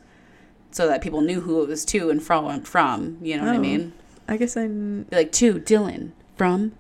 so 0.70 0.86
that 0.88 1.02
people 1.02 1.20
knew 1.20 1.42
who 1.42 1.62
it 1.62 1.68
was 1.68 1.84
to 1.84 2.08
and 2.08 2.22
from. 2.22 2.62
From 2.62 3.18
you 3.20 3.36
know 3.36 3.44
what 3.44 3.52
I 3.52 3.58
Oh. 3.58 3.60
mean? 3.60 3.92
I 4.26 4.38
guess 4.38 4.56
I. 4.56 4.62
kn- 4.62 5.02
Be 5.10 5.16
like 5.16 5.32
to 5.32 5.56
Dylan 5.56 6.12
from 6.36 6.72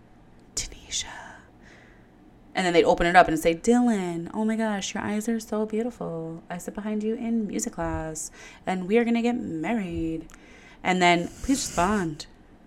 Tanisha, 0.56 1.04
and 2.54 2.66
then 2.66 2.72
they'd 2.72 2.84
open 2.84 3.06
it 3.06 3.16
up 3.16 3.28
and 3.28 3.38
say, 3.38 3.54
"Dylan, 3.54 4.30
oh 4.34 4.44
my 4.44 4.56
gosh, 4.56 4.94
your 4.94 5.02
eyes 5.02 5.28
are 5.28 5.40
so 5.40 5.66
beautiful. 5.66 6.42
I 6.50 6.58
sit 6.58 6.74
behind 6.74 7.02
you 7.02 7.14
in 7.14 7.46
music 7.46 7.74
class, 7.74 8.30
and 8.66 8.86
we 8.88 8.98
are 8.98 9.04
gonna 9.04 9.22
get 9.22 9.36
married." 9.36 10.26
And 10.84 11.00
then 11.00 11.28
please 11.42 11.58
respond. 11.66 12.26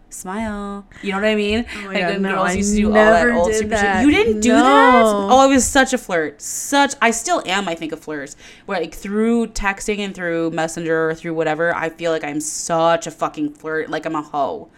Smile. 0.10 0.86
You 1.02 1.12
know 1.12 1.18
what 1.18 1.26
I 1.28 1.36
mean? 1.36 1.66
Oh 1.84 1.88
like 1.88 2.00
God, 2.00 2.22
no, 2.22 2.30
girls 2.30 2.50
I 2.50 2.54
used 2.54 2.72
to 2.76 2.82
do 2.82 2.88
all 2.88 2.94
that 2.94 3.30
old 3.32 3.48
did 3.50 3.56
stupid 3.58 3.72
that. 3.74 4.06
You 4.06 4.12
didn't 4.12 4.40
do 4.40 4.50
No. 4.50 4.56
that? 4.64 5.04
Oh, 5.34 5.38
I 5.40 5.46
was 5.48 5.66
such 5.66 5.92
a 5.92 5.98
flirt. 5.98 6.42
Such 6.42 6.94
I 7.02 7.12
still 7.12 7.44
am, 7.46 7.68
I 7.68 7.76
think, 7.76 7.92
a 7.92 7.98
flirt. 7.98 8.34
Where 8.66 8.80
like 8.80 8.94
through 8.94 9.48
texting 9.48 10.00
and 10.00 10.16
through 10.16 10.52
messenger 10.52 11.10
or 11.10 11.16
through 11.16 11.34
whatever, 11.34 11.76
I 11.76 11.90
feel 11.90 12.12
like 12.14 12.24
I'm 12.24 12.40
such 12.40 13.08
a 13.08 13.12
fucking 13.12 13.56
flirt. 13.56 13.90
Like 13.90 14.06
I'm 14.06 14.16
a 14.16 14.22
hoe. 14.22 14.70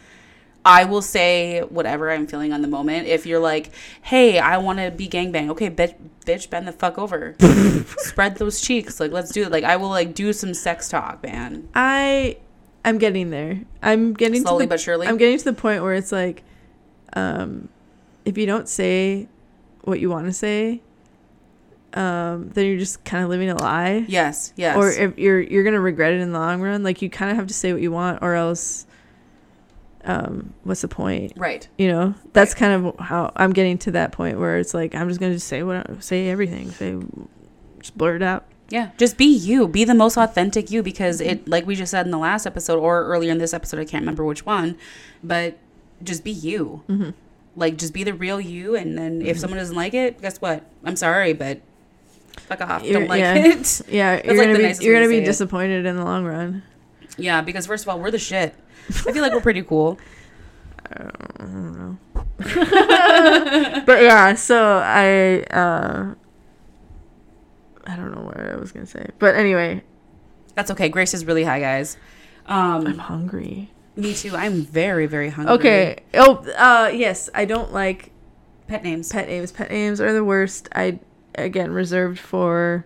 I 0.66 0.84
will 0.86 1.02
say 1.02 1.62
whatever 1.62 2.12
I'm 2.12 2.28
feeling 2.28 2.52
on 2.52 2.62
the 2.62 2.68
moment. 2.68 3.08
If 3.08 3.26
you're 3.26 3.40
like, 3.40 3.72
hey, 4.02 4.38
I 4.40 4.58
want 4.58 4.80
to 4.80 4.92
be 4.92 5.08
gangbang, 5.08 5.50
okay, 5.52 5.70
bitch, 5.70 5.96
bitch, 6.26 6.50
bend 6.50 6.68
the 6.68 6.74
fuck 6.74 6.98
over, 6.98 7.36
spread 7.98 8.36
those 8.38 8.60
cheeks, 8.60 9.00
like 9.00 9.12
let's 9.12 9.32
do 9.32 9.44
it. 9.44 9.52
Like 9.52 9.64
I 9.64 9.78
will 9.78 9.90
like 9.90 10.14
do 10.14 10.34
some 10.34 10.54
sex 10.54 10.90
talk, 10.90 11.24
man. 11.24 11.70
I. 11.74 12.38
I'm 12.86 13.00
getting 13.00 13.32
there. 13.32 13.60
I'm 13.84 14.14
getting 14.14 14.44
Slowly 14.44 14.64
to 14.64 14.68
the, 14.68 14.70
but 14.70 14.80
surely. 14.80 15.08
I'm 15.08 15.18
getting 15.18 15.38
to 15.38 15.44
the 15.44 15.52
point 15.54 15.84
where 15.84 15.94
it's 15.94 16.14
like, 16.14 16.44
um, 17.14 17.68
if 18.24 18.38
you 18.38 18.46
don't 18.46 18.70
say 18.70 19.28
what 19.82 20.00
you 20.00 20.10
want 20.10 20.28
to 20.28 20.32
say, 20.32 20.82
um, 21.94 22.50
then 22.54 22.66
you're 22.66 22.78
just 22.78 23.04
kind 23.04 23.24
of 23.26 23.30
living 23.30 23.50
a 23.50 23.56
lie. 23.56 24.06
yes, 24.08 24.54
yes. 24.56 24.78
Or 24.78 24.90
if 24.90 25.18
you're 25.18 25.42
you're 25.42 25.66
gonna 25.66 25.82
regret 25.82 26.14
it 26.14 26.22
in 26.22 26.32
the 26.32 26.40
long 26.40 26.62
run. 26.62 26.82
Like 26.84 27.02
you 27.02 27.10
kind 27.10 27.30
of 27.30 27.36
have 27.36 27.48
to 27.48 27.54
say 27.54 27.74
what 27.74 27.82
you 27.82 27.92
want, 27.92 28.20
or 28.22 28.36
else, 28.36 28.86
um, 30.08 30.54
what's 30.64 30.82
the 30.82 30.88
point? 30.88 31.34
right. 31.38 31.68
You 31.78 31.90
know, 31.90 32.14
that's 32.34 32.54
kind 32.54 32.86
of 32.88 33.00
how 33.00 33.32
I'm 33.36 33.54
getting 33.54 33.78
to 33.80 33.92
that 33.92 34.12
point 34.12 34.40
where 34.40 34.58
it's 34.58 34.74
like 34.74 34.96
I'm 34.96 35.08
just 35.10 35.20
gonna 35.20 35.40
say 35.40 35.62
what 35.64 35.90
I- 35.90 36.00
say 36.00 36.30
everything, 36.30 36.72
say 36.72 36.98
just 37.80 37.98
blurt 37.98 38.22
it 38.22 38.26
out. 38.26 38.46
Yeah, 38.70 38.90
just 38.98 39.18
be 39.18 39.26
you. 39.26 39.68
Be 39.68 39.84
the 39.86 39.94
most 39.94 40.18
authentic 40.18 40.72
you 40.72 40.84
because 40.84 41.22
it, 41.22 41.48
like 41.48 41.66
we 41.66 41.76
just 41.76 41.92
said 41.92 42.06
in 42.06 42.12
the 42.12 42.18
last 42.18 42.46
episode 42.46 42.80
or 42.80 43.06
earlier 43.06 43.32
in 43.32 43.38
this 43.38 43.54
episode, 43.54 43.80
I 43.80 43.86
can't 43.86 44.02
remember 44.02 44.26
which 44.26 44.46
one, 44.46 44.78
but 45.24 45.58
just 46.04 46.24
be 46.26 46.32
you. 46.32 46.84
Mm-hmm. 46.90 47.10
Like, 47.56 47.78
just 47.78 47.94
be 47.94 48.04
the 48.04 48.14
real 48.14 48.42
you. 48.42 48.76
And 48.76 48.98
then 48.98 49.22
if 49.22 49.40
someone 49.40 49.58
doesn't 49.58 49.76
like 49.76 49.94
it, 49.94 50.22
guess 50.22 50.40
what? 50.42 50.64
I'm 50.84 50.98
sorry, 50.98 51.32
but 51.34 51.62
fuck 52.42 52.60
off. 52.62 52.84
You're- 52.84 53.00
Don't 53.00 53.08
like 53.08 53.20
yeah. 53.22 53.36
it. 53.36 53.82
Yeah, 53.90 54.22
you're 54.24 54.36
like 54.36 54.48
gonna 54.48 54.58
be 54.58 54.64
you're 54.84 54.94
to 54.96 55.00
gonna 55.00 55.08
be 55.08 55.16
say 55.20 55.24
it. 55.24 55.26
disappointed 55.26 55.86
in 55.86 55.96
the 55.96 56.04
long 56.04 56.26
run. 56.26 56.62
Yeah, 57.18 57.42
because 57.42 57.66
first 57.68 57.86
of 57.86 57.90
all, 57.90 58.00
we're 58.02 58.12
the 58.12 58.20
shit. 58.20 58.54
I 58.90 59.12
feel 59.12 59.22
like 59.22 59.34
we're 59.34 59.42
pretty 59.42 59.64
cool. 59.64 59.98
I 60.90 61.04
don't 61.40 61.78
know. 61.78 61.98
but 63.86 64.02
yeah, 64.02 64.34
so 64.36 64.78
I 64.84 65.42
uh 65.52 66.14
I 67.86 67.96
don't 67.96 68.14
know 68.16 68.22
what 68.24 68.40
I 68.40 68.56
was 68.56 68.72
gonna 68.72 68.86
say. 68.86 69.08
But 69.20 69.36
anyway, 69.36 69.84
That's 70.56 70.72
okay. 70.72 70.90
Grace 70.90 71.14
is 71.14 71.26
really 71.26 71.44
high, 71.44 71.60
guys. 71.60 71.98
Um, 72.46 72.88
I'm 72.88 72.98
hungry. 72.98 73.72
me 73.96 74.14
too. 74.14 74.36
I'm 74.36 74.62
very, 74.64 75.06
very 75.08 75.30
hungry. 75.30 75.54
Okay. 75.56 75.98
Oh, 76.14 76.38
uh 76.58 76.90
yes, 76.94 77.30
I 77.34 77.46
don't 77.46 77.74
like 77.74 78.12
Pet 78.68 78.84
names. 78.84 79.12
pet 79.12 79.28
names. 79.28 79.52
Pet 79.52 79.70
names 79.72 80.00
are 80.02 80.12
the 80.14 80.24
worst. 80.24 80.68
I 80.76 81.00
again 81.36 81.72
reserved 81.72 82.20
for 82.20 82.86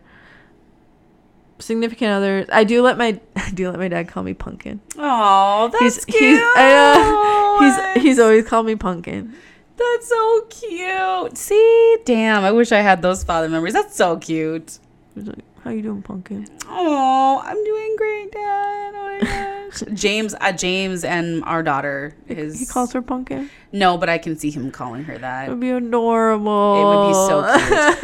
significant 1.62 2.12
others. 2.12 2.48
I 2.52 2.64
do 2.64 2.82
let 2.82 2.98
my 2.98 3.20
I 3.36 3.50
do 3.52 3.70
let 3.70 3.80
my 3.80 3.88
dad 3.88 4.08
call 4.08 4.24
me 4.24 4.34
pumpkin. 4.34 4.82
Oh, 4.98 5.70
that's 5.72 6.04
He's- 6.04 6.06
cute. 6.06 6.22
he's- 6.22 6.44
I 6.56 7.94
He's 7.96 8.04
he's 8.04 8.20
always 8.20 8.48
called 8.48 8.66
me 8.66 8.76
pumpkin. 8.76 9.34
That's 9.78 10.08
so 10.10 10.42
cute. 10.50 11.38
See, 11.38 11.98
damn, 12.06 12.44
I 12.44 12.52
wish 12.52 12.72
I 12.72 12.82
had 12.82 13.02
those 13.02 13.24
father 13.24 13.50
memories. 13.50 13.74
That's 13.74 13.96
so 13.96 14.18
cute. 14.18 14.80
He's 15.16 15.28
like, 15.28 15.44
"How 15.64 15.72
you 15.72 15.82
doing, 15.82 16.02
pumpkin?" 16.02 16.48
Oh, 16.68 17.42
I'm 17.44 17.64
doing 17.64 17.96
great, 17.98 18.32
Dad. 18.32 18.94
Oh 18.96 19.20
my 19.22 19.28
gosh. 19.70 19.84
James, 19.94 20.34
uh, 20.40 20.52
James, 20.52 21.04
and 21.04 21.44
our 21.46 21.64
daughter 21.64 22.16
is. 22.28 22.60
He 22.60 22.66
calls 22.66 22.94
her 22.94 23.02
pumpkin. 23.02 23.50
No, 23.72 23.98
but 23.98 24.10
I 24.10 24.18
can 24.18 24.38
see 24.38 24.52
him 24.52 24.72
calling 24.72 25.04
her 25.06 25.14
It 25.14 25.22
that. 25.22 25.50
would 25.50 25.60
be 25.60 25.70
adorable. 25.72 26.76
It 26.78 26.86
would 26.86 27.08
be 27.10 27.14
so 27.14 27.98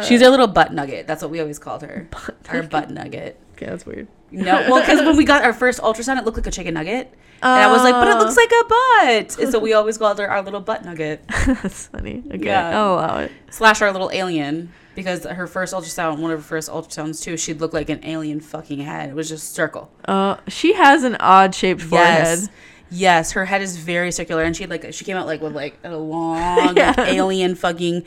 cute. 0.00 0.04
She's 0.04 0.22
our 0.22 0.30
little 0.30 0.46
butt 0.46 0.72
nugget. 0.72 1.06
That's 1.06 1.22
what 1.22 1.30
we 1.30 1.40
always 1.40 1.58
called 1.58 1.82
her. 1.82 2.08
Our 2.48 2.62
butt 2.62 2.90
nugget. 2.90 3.38
okay, 3.56 3.66
that's 3.66 3.86
weird. 3.86 4.08
No, 4.30 4.52
well, 4.68 4.80
because 4.80 5.00
when 5.00 5.16
we 5.16 5.24
got 5.24 5.44
our 5.44 5.52
first 5.52 5.80
ultrasound, 5.80 6.18
it 6.18 6.24
looked 6.24 6.36
like 6.36 6.46
a 6.46 6.50
chicken 6.50 6.74
nugget, 6.74 7.12
and 7.40 7.52
I 7.52 7.70
was 7.70 7.82
like, 7.84 7.94
"But 7.94 8.08
it 8.08 8.16
looks 8.18 8.36
like 8.36 8.50
a 8.50 8.64
butt." 8.68 9.38
And 9.38 9.52
so 9.52 9.60
we 9.60 9.72
always 9.74 9.96
called 9.96 10.18
her 10.18 10.28
our 10.28 10.42
little 10.42 10.60
butt 10.60 10.84
nugget 10.84 11.22
that's 11.46 11.86
funny. 11.86 12.22
Okay, 12.26 12.46
Yeah. 12.46 12.70
I'll 12.76 12.94
allow 12.94 13.18
it. 13.18 13.30
slash 13.50 13.80
our 13.80 13.92
little 13.92 14.10
alien 14.12 14.72
because 14.94 15.24
her 15.24 15.46
first 15.46 15.74
ultrasound, 15.74 16.18
one 16.18 16.30
of 16.30 16.38
her 16.40 16.44
first 16.44 16.68
ultrasounds 16.70 17.22
too, 17.22 17.36
she'd 17.36 17.60
look 17.60 17.72
like 17.72 17.88
an 17.90 18.00
alien 18.04 18.40
fucking 18.40 18.80
head. 18.80 19.08
It 19.10 19.14
was 19.14 19.28
just 19.28 19.50
a 19.50 19.54
circle. 19.54 19.90
Uh, 20.06 20.36
she 20.48 20.74
has 20.74 21.04
an 21.04 21.16
odd 21.20 21.54
shaped 21.54 21.82
forehead. 21.82 22.38
Yes. 22.40 22.48
Yes, 22.90 23.32
her 23.32 23.44
head 23.46 23.60
is 23.62 23.76
very 23.76 24.12
circular, 24.12 24.42
and 24.44 24.56
she 24.56 24.66
like 24.66 24.92
she 24.92 25.04
came 25.04 25.16
out 25.16 25.26
like 25.26 25.40
with 25.40 25.54
like 25.54 25.78
a 25.82 25.96
long 25.96 26.76
Yeah. 26.76 26.94
like, 26.96 27.08
alien 27.08 27.54
fucking 27.56 28.04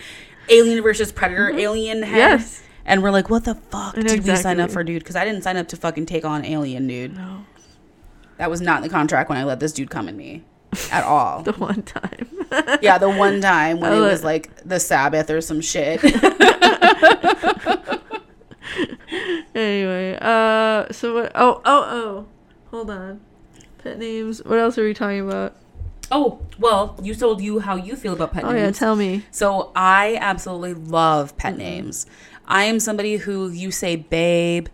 alien 0.49 0.81
versus 0.81 1.11
predator 1.11 1.49
alien 1.49 2.03
head. 2.03 2.15
Yes. 2.17 2.63
and 2.85 3.03
we're 3.03 3.11
like, 3.11 3.29
what 3.29 3.43
the 3.43 3.55
fuck 3.55 3.95
did 3.95 4.23
we 4.25 4.35
sign 4.37 4.59
up 4.61 4.71
for, 4.71 4.83
dude? 4.83 5.03
Because 5.03 5.15
I 5.17 5.25
didn't 5.25 5.41
sign 5.41 5.57
up 5.57 5.67
to 5.69 5.75
fucking 5.75 6.05
take 6.05 6.23
on 6.23 6.45
alien, 6.45 6.87
dude. 6.87 7.17
No, 7.17 7.45
That 8.37 8.49
was 8.49 8.61
not 8.61 8.77
in 8.77 8.83
the 8.83 8.89
contract 8.89 9.29
when 9.29 9.37
I 9.37 9.43
let 9.43 9.59
this 9.59 9.73
dude 9.73 9.89
come 9.89 10.07
in 10.07 10.15
me, 10.15 10.43
at 10.91 11.03
all. 11.03 11.41
the 11.43 11.53
one 11.53 11.83
time. 11.83 12.29
yeah, 12.81 12.97
the 12.97 13.09
one 13.09 13.41
time 13.41 13.79
when 13.79 13.91
I 13.91 13.97
it 13.97 13.99
was 13.99 14.23
like 14.23 14.49
the 14.63 14.79
Sabbath 14.79 15.29
or 15.29 15.41
some 15.41 15.61
shit. 15.61 16.03
anyway, 19.55 20.17
uh, 20.21 20.91
so 20.91 21.13
what? 21.13 21.31
Oh, 21.35 21.61
oh, 21.65 21.83
oh. 21.89 22.25
Hold 22.71 22.89
on. 22.89 23.21
Pet 23.83 23.97
names. 23.97 24.43
What 24.43 24.59
else 24.59 24.77
are 24.77 24.83
we 24.83 24.93
talking 24.93 25.21
about? 25.21 25.55
oh, 26.11 26.39
well, 26.57 26.97
you 27.01 27.13
told 27.13 27.41
you 27.41 27.59
how 27.59 27.75
you 27.75 27.95
feel 27.95 28.13
about 28.13 28.33
pet 28.33 28.43
names. 28.43 28.53
Oh 28.53 28.57
yeah, 28.57 28.63
names. 28.65 28.79
tell 28.79 28.95
me. 28.95 29.25
So 29.31 29.71
I 29.75 30.17
absolutely 30.21 30.73
love 30.73 31.35
pet 31.37 31.57
names. 31.57 32.05
I 32.47 32.63
am 32.63 32.79
somebody 32.79 33.17
who 33.17 33.49
you 33.49 33.71
say 33.71 33.97
babe, 33.97 34.67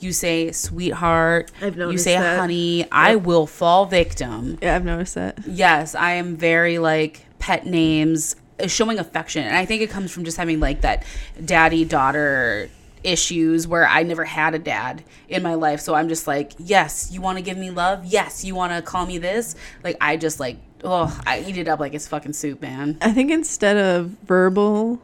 you 0.00 0.12
say 0.12 0.52
sweetheart, 0.52 1.50
I've 1.60 1.76
noticed 1.76 1.92
you 1.92 1.98
say 1.98 2.18
that. 2.18 2.38
honey. 2.38 2.86
I 2.92 3.16
will 3.16 3.46
fall 3.46 3.86
victim. 3.86 4.58
Yeah, 4.62 4.76
I've 4.76 4.84
noticed 4.84 5.14
that. 5.16 5.38
Yes, 5.46 5.94
I 5.94 6.12
am 6.12 6.36
very 6.36 6.78
like 6.78 7.24
pet 7.38 7.66
names, 7.66 8.36
uh, 8.62 8.66
showing 8.66 8.98
affection, 8.98 9.44
and 9.44 9.56
I 9.56 9.64
think 9.64 9.82
it 9.82 9.90
comes 9.90 10.10
from 10.12 10.24
just 10.24 10.36
having 10.36 10.60
like 10.60 10.80
that 10.82 11.04
daddy 11.44 11.84
daughter 11.84 12.68
issues 13.04 13.66
where 13.68 13.86
I 13.86 14.02
never 14.02 14.24
had 14.24 14.54
a 14.54 14.58
dad 14.58 15.04
in 15.28 15.42
my 15.42 15.54
life. 15.54 15.78
So 15.80 15.94
I'm 15.94 16.08
just 16.08 16.26
like, 16.26 16.52
yes, 16.58 17.10
you 17.12 17.20
want 17.20 17.38
to 17.38 17.42
give 17.42 17.56
me 17.56 17.70
love? 17.70 18.04
Yes, 18.04 18.44
you 18.44 18.54
want 18.56 18.72
to 18.72 18.82
call 18.82 19.06
me 19.06 19.18
this? 19.18 19.54
Like 19.84 19.96
I 20.00 20.16
just 20.16 20.40
like, 20.40 20.56
oh, 20.82 21.16
I 21.26 21.40
eat 21.40 21.56
it 21.56 21.68
up 21.68 21.78
like 21.80 21.94
it's 21.94 22.08
fucking 22.08 22.32
soup, 22.32 22.60
man. 22.60 22.98
I 23.00 23.12
think 23.12 23.30
instead 23.30 23.76
of 23.76 24.06
verbal, 24.24 25.00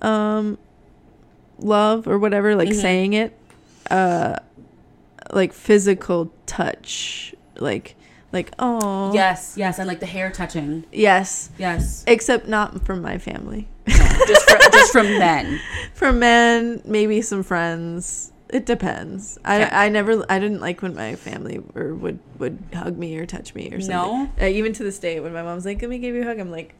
um, 0.00 0.56
love 1.58 2.08
or 2.08 2.18
whatever, 2.18 2.56
like 2.56 2.68
Mhm. 2.70 2.80
saying 2.80 3.12
it, 3.12 3.36
uh, 3.90 4.36
like 5.32 5.52
physical 5.52 6.32
touch, 6.46 7.34
like, 7.58 7.96
like 8.32 8.52
oh 8.58 9.12
Yes, 9.14 9.54
yes, 9.56 9.78
and 9.78 9.86
like 9.88 10.00
the 10.00 10.06
hair 10.06 10.30
touching. 10.30 10.84
yes, 10.92 11.50
Yes, 11.58 12.04
except 12.06 12.46
not 12.48 12.84
from 12.84 13.00
my 13.02 13.18
family. 13.18 13.68
just 13.86 14.48
from, 14.50 14.60
just 14.72 14.92
from 14.96 15.06
men. 15.18 15.60
From 15.94 16.18
men, 16.18 16.82
maybe 16.84 17.20
some 17.22 17.42
friends. 17.42 18.32
It 18.50 18.66
depends. 18.66 19.38
I, 19.44 19.62
Okay. 19.64 19.74
I 19.76 19.88
never 19.88 20.24
I 20.30 20.38
didn't 20.38 20.60
like 20.60 20.80
when 20.82 20.94
my 20.94 21.16
family 21.16 21.60
or 21.74 21.94
would 21.94 22.18
would 22.38 22.58
hug 22.72 22.96
me 22.96 23.16
or 23.18 23.26
touch 23.26 23.54
me 23.54 23.68
or 23.72 23.80
something. 23.80 23.88
No? 23.88 24.30
Uh, 24.40 24.46
even 24.48 24.72
to 24.74 24.84
this 24.84 24.98
day, 24.98 25.18
when 25.20 25.32
my 25.32 25.42
mom's 25.42 25.64
like, 25.66 25.80
"Let 25.80 25.90
me 25.90 25.98
give 25.98 26.14
you 26.14 26.22
a 26.22 26.24
hug," 26.24 26.38
I'm 26.38 26.50
like, 26.52 26.74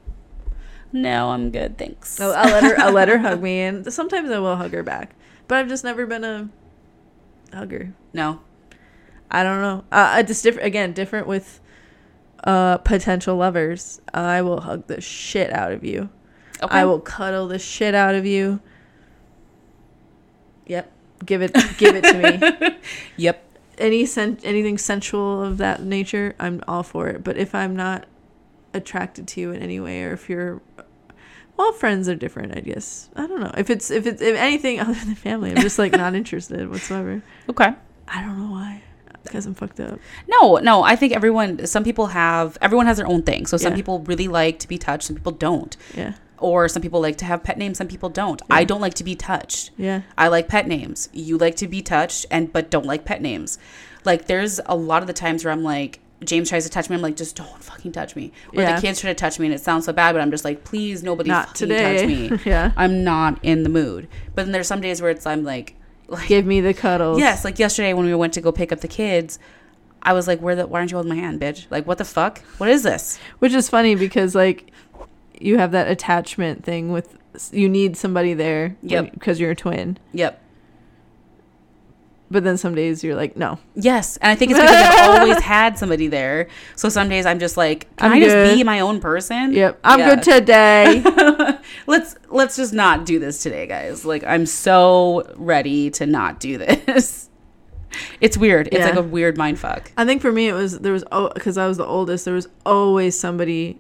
No, 0.92 1.30
I'm 1.30 1.50
good, 1.50 1.76
thanks. 1.76 2.20
I'll, 2.20 2.32
I'll 2.32 2.44
let 2.52 2.62
her 2.64 2.78
I'll 2.80 2.92
let 2.92 3.08
her 3.08 3.18
hug 3.26 3.42
me, 3.42 3.60
and 3.60 3.92
sometimes 3.92 4.30
I 4.30 4.38
will 4.38 4.54
hug 4.56 4.72
her 4.72 4.82
back. 4.84 5.14
But 5.48 5.58
I've 5.58 5.68
just 5.68 5.82
never 5.84 6.06
been 6.06 6.22
a 6.22 6.48
hugger. 7.54 7.94
no, 8.12 8.40
I 9.30 9.42
don't 9.42 9.60
know. 9.60 9.84
Uh, 9.90 10.22
it's 10.26 10.42
different 10.42 10.66
again. 10.66 10.92
Different 10.92 11.26
with 11.26 11.60
uh 12.44 12.78
potential 12.78 13.36
lovers. 13.36 14.00
I 14.12 14.42
will 14.42 14.60
hug 14.60 14.86
the 14.86 15.00
shit 15.00 15.52
out 15.52 15.72
of 15.72 15.82
you. 15.84 16.10
Okay. 16.62 16.78
I 16.78 16.84
will 16.84 17.00
cuddle 17.00 17.48
the 17.48 17.58
shit 17.58 17.94
out 17.94 18.14
of 18.14 18.26
you. 18.26 18.60
Yep. 20.66 20.90
Give 21.24 21.42
it 21.42 21.52
give 21.78 21.94
it 21.96 22.04
to 22.04 22.14
me. 22.60 22.76
Yep. 23.16 23.42
Any 23.78 24.06
sen- 24.06 24.38
anything 24.44 24.78
sensual 24.78 25.42
of 25.42 25.58
that 25.58 25.82
nature, 25.82 26.34
I'm 26.38 26.62
all 26.68 26.82
for 26.84 27.08
it. 27.08 27.24
But 27.24 27.36
if 27.36 27.54
I'm 27.54 27.74
not 27.74 28.06
attracted 28.72 29.26
to 29.28 29.40
you 29.40 29.50
in 29.52 29.62
any 29.62 29.80
way 29.80 30.04
or 30.04 30.12
if 30.12 30.28
you're 30.28 30.60
well, 31.56 31.72
friends 31.72 32.08
are 32.08 32.14
different, 32.14 32.56
I 32.56 32.60
guess. 32.60 33.08
I 33.16 33.26
don't 33.26 33.40
know. 33.40 33.52
If 33.56 33.70
it's 33.70 33.90
if 33.90 34.06
it's 34.06 34.20
if 34.22 34.36
anything 34.36 34.80
other 34.84 34.94
than 34.94 35.14
family, 35.14 35.50
I'm 35.50 35.56
just 35.58 35.78
like 35.78 35.92
not 35.92 36.14
interested 36.20 36.68
whatsoever. 36.70 37.22
Okay. 37.48 37.72
I 38.08 38.20
don't 38.22 38.38
know 38.38 38.50
why. 38.50 38.82
Because 39.22 39.46
I'm 39.46 39.54
fucked 39.54 39.80
up. 39.80 39.98
No, 40.28 40.56
no. 40.56 40.82
I 40.82 40.96
think 40.96 41.14
everyone. 41.14 41.66
Some 41.66 41.82
people 41.84 42.08
have. 42.08 42.58
Everyone 42.60 42.86
has 42.86 42.98
their 42.98 43.06
own 43.06 43.22
thing. 43.22 43.46
So 43.46 43.56
some 43.56 43.72
Yeah. 43.72 43.76
people 43.76 44.00
really 44.00 44.28
like 44.28 44.58
to 44.58 44.68
be 44.68 44.76
touched. 44.76 45.04
Some 45.04 45.16
people 45.16 45.32
don't. 45.32 45.74
Yeah. 45.94 46.12
Or 46.38 46.68
some 46.68 46.82
people 46.82 47.00
like 47.00 47.16
to 47.18 47.24
have 47.24 47.42
pet 47.42 47.56
names. 47.56 47.78
Some 47.78 47.88
people 47.88 48.10
don't. 48.10 48.42
I 48.50 48.64
don't 48.64 48.82
like 48.82 48.92
to 48.94 49.04
be 49.04 49.14
touched. 49.14 49.70
Yeah. 49.78 50.02
I 50.18 50.28
like 50.28 50.46
pet 50.48 50.66
names. 50.68 51.08
You 51.14 51.38
like 51.38 51.56
to 51.56 51.66
be 51.68 51.80
touched, 51.80 52.26
and 52.30 52.52
but 52.52 52.68
don't 52.70 52.84
like 52.84 53.06
pet 53.06 53.22
names. 53.22 53.56
Like 54.04 54.26
there's 54.26 54.60
a 54.66 54.76
lot 54.76 55.02
of 55.02 55.06
the 55.06 55.14
times 55.14 55.42
where 55.44 55.52
I'm 55.52 55.62
like, 55.62 56.00
James 56.26 56.48
tries 56.48 56.64
to 56.64 56.70
touch 56.70 56.88
me. 56.90 56.96
I'm 56.96 57.02
like, 57.02 57.16
just 57.16 57.36
don't 57.36 57.62
fucking 57.62 57.92
touch 57.92 58.16
me. 58.16 58.32
Or 58.54 58.62
Yeah. 58.62 58.76
the 58.76 58.80
kids 58.82 59.00
try 59.00 59.10
to 59.10 59.14
touch 59.14 59.38
me, 59.38 59.46
and 59.46 59.54
it 59.54 59.60
sounds 59.60 59.84
so 59.86 59.92
bad, 59.92 60.12
but 60.12 60.20
I'm 60.22 60.30
just 60.30 60.44
like, 60.44 60.64
please, 60.64 61.02
nobody 61.02 61.28
Not 61.30 61.48
fucking 61.48 61.68
today. 61.68 61.98
touch 62.28 62.32
me. 62.32 62.38
yeah. 62.50 62.72
I'm 62.76 63.04
not 63.04 63.38
in 63.42 63.62
the 63.62 63.68
mood. 63.68 64.08
But 64.34 64.44
then 64.44 64.52
there's 64.52 64.66
some 64.68 64.80
days 64.80 65.00
where 65.02 65.10
it's 65.10 65.26
I'm 65.26 65.44
like, 65.44 65.74
like 66.08 66.28
Give 66.28 66.44
me 66.44 66.60
the 66.60 66.74
cuddles. 66.74 67.18
yes, 67.18 67.44
like 67.44 67.58
yesterday 67.58 67.94
when 67.94 68.06
we 68.06 68.14
went 68.14 68.32
to 68.34 68.40
go 68.40 68.52
pick 68.52 68.72
up 68.72 68.80
the 68.80 68.88
kids, 68.88 69.38
I 70.02 70.12
was 70.12 70.28
like, 70.28 70.40
where 70.40 70.54
the 70.54 70.66
why 70.66 70.80
aren't 70.80 70.90
you 70.90 70.96
holding 70.98 71.08
my 71.08 71.20
hand, 71.20 71.40
bitch? 71.40 71.66
Like 71.70 71.86
what 71.86 71.96
the 71.98 72.04
fuck? 72.04 72.40
What 72.58 72.68
is 72.68 72.82
this? 72.82 73.18
Which 73.38 73.54
is 73.54 73.70
funny 73.70 73.94
because 73.94 74.34
like 74.34 74.70
you 75.40 75.56
have 75.58 75.72
that 75.72 75.88
attachment 75.88 76.62
thing 76.62 76.92
with 76.92 77.16
you 77.52 77.68
need 77.68 77.96
somebody 77.96 78.34
there 78.34 78.76
Yep. 78.82 79.12
because 79.14 79.40
you're 79.40 79.52
a 79.52 79.56
twin. 79.56 79.96
Yep. 80.12 80.40
But 82.34 82.42
then 82.42 82.56
some 82.58 82.74
days 82.74 83.04
you're 83.04 83.14
like, 83.14 83.36
no. 83.36 83.60
Yes, 83.76 84.16
and 84.16 84.28
I 84.30 84.34
think 84.34 84.50
it's 84.50 84.58
because 84.60 84.74
I've 84.74 85.20
always 85.20 85.40
had 85.54 85.78
somebody 85.78 86.08
there. 86.08 86.48
So 86.74 86.88
some 86.88 87.08
days 87.08 87.26
I'm 87.26 87.38
just 87.38 87.56
like, 87.56 87.94
can 87.96 88.10
I'm 88.10 88.16
i 88.16 88.20
just 88.20 88.34
good. 88.34 88.56
be 88.56 88.64
my 88.64 88.80
own 88.80 89.00
person? 89.00 89.52
Yep. 89.52 89.78
I'm 89.84 90.00
Yeah. 90.00 90.14
good 90.16 90.22
today. 90.24 91.58
let's 91.86 92.16
let's 92.30 92.56
just 92.56 92.72
not 92.72 93.06
do 93.06 93.20
this 93.20 93.40
today, 93.40 93.68
guys. 93.68 94.04
Like 94.04 94.24
I'm 94.24 94.46
so 94.46 95.32
ready 95.36 95.90
to 95.92 96.06
not 96.06 96.40
do 96.40 96.58
this. 96.58 97.30
It's 98.20 98.36
weird. 98.36 98.66
It's 98.72 98.78
Yeah. 98.78 98.86
like 98.86 98.96
a 98.96 99.02
weird 99.02 99.38
mind 99.38 99.60
fuck. 99.60 99.92
I 99.96 100.04
think 100.04 100.20
for 100.20 100.32
me 100.32 100.48
it 100.48 100.52
was 100.52 100.80
there 100.80 100.92
was 100.92 101.04
oh 101.12 101.30
because 101.32 101.56
I 101.56 101.68
was 101.68 101.76
the 101.76 101.86
oldest 101.86 102.24
there 102.24 102.34
was 102.34 102.48
always 102.66 103.16
somebody 103.16 103.78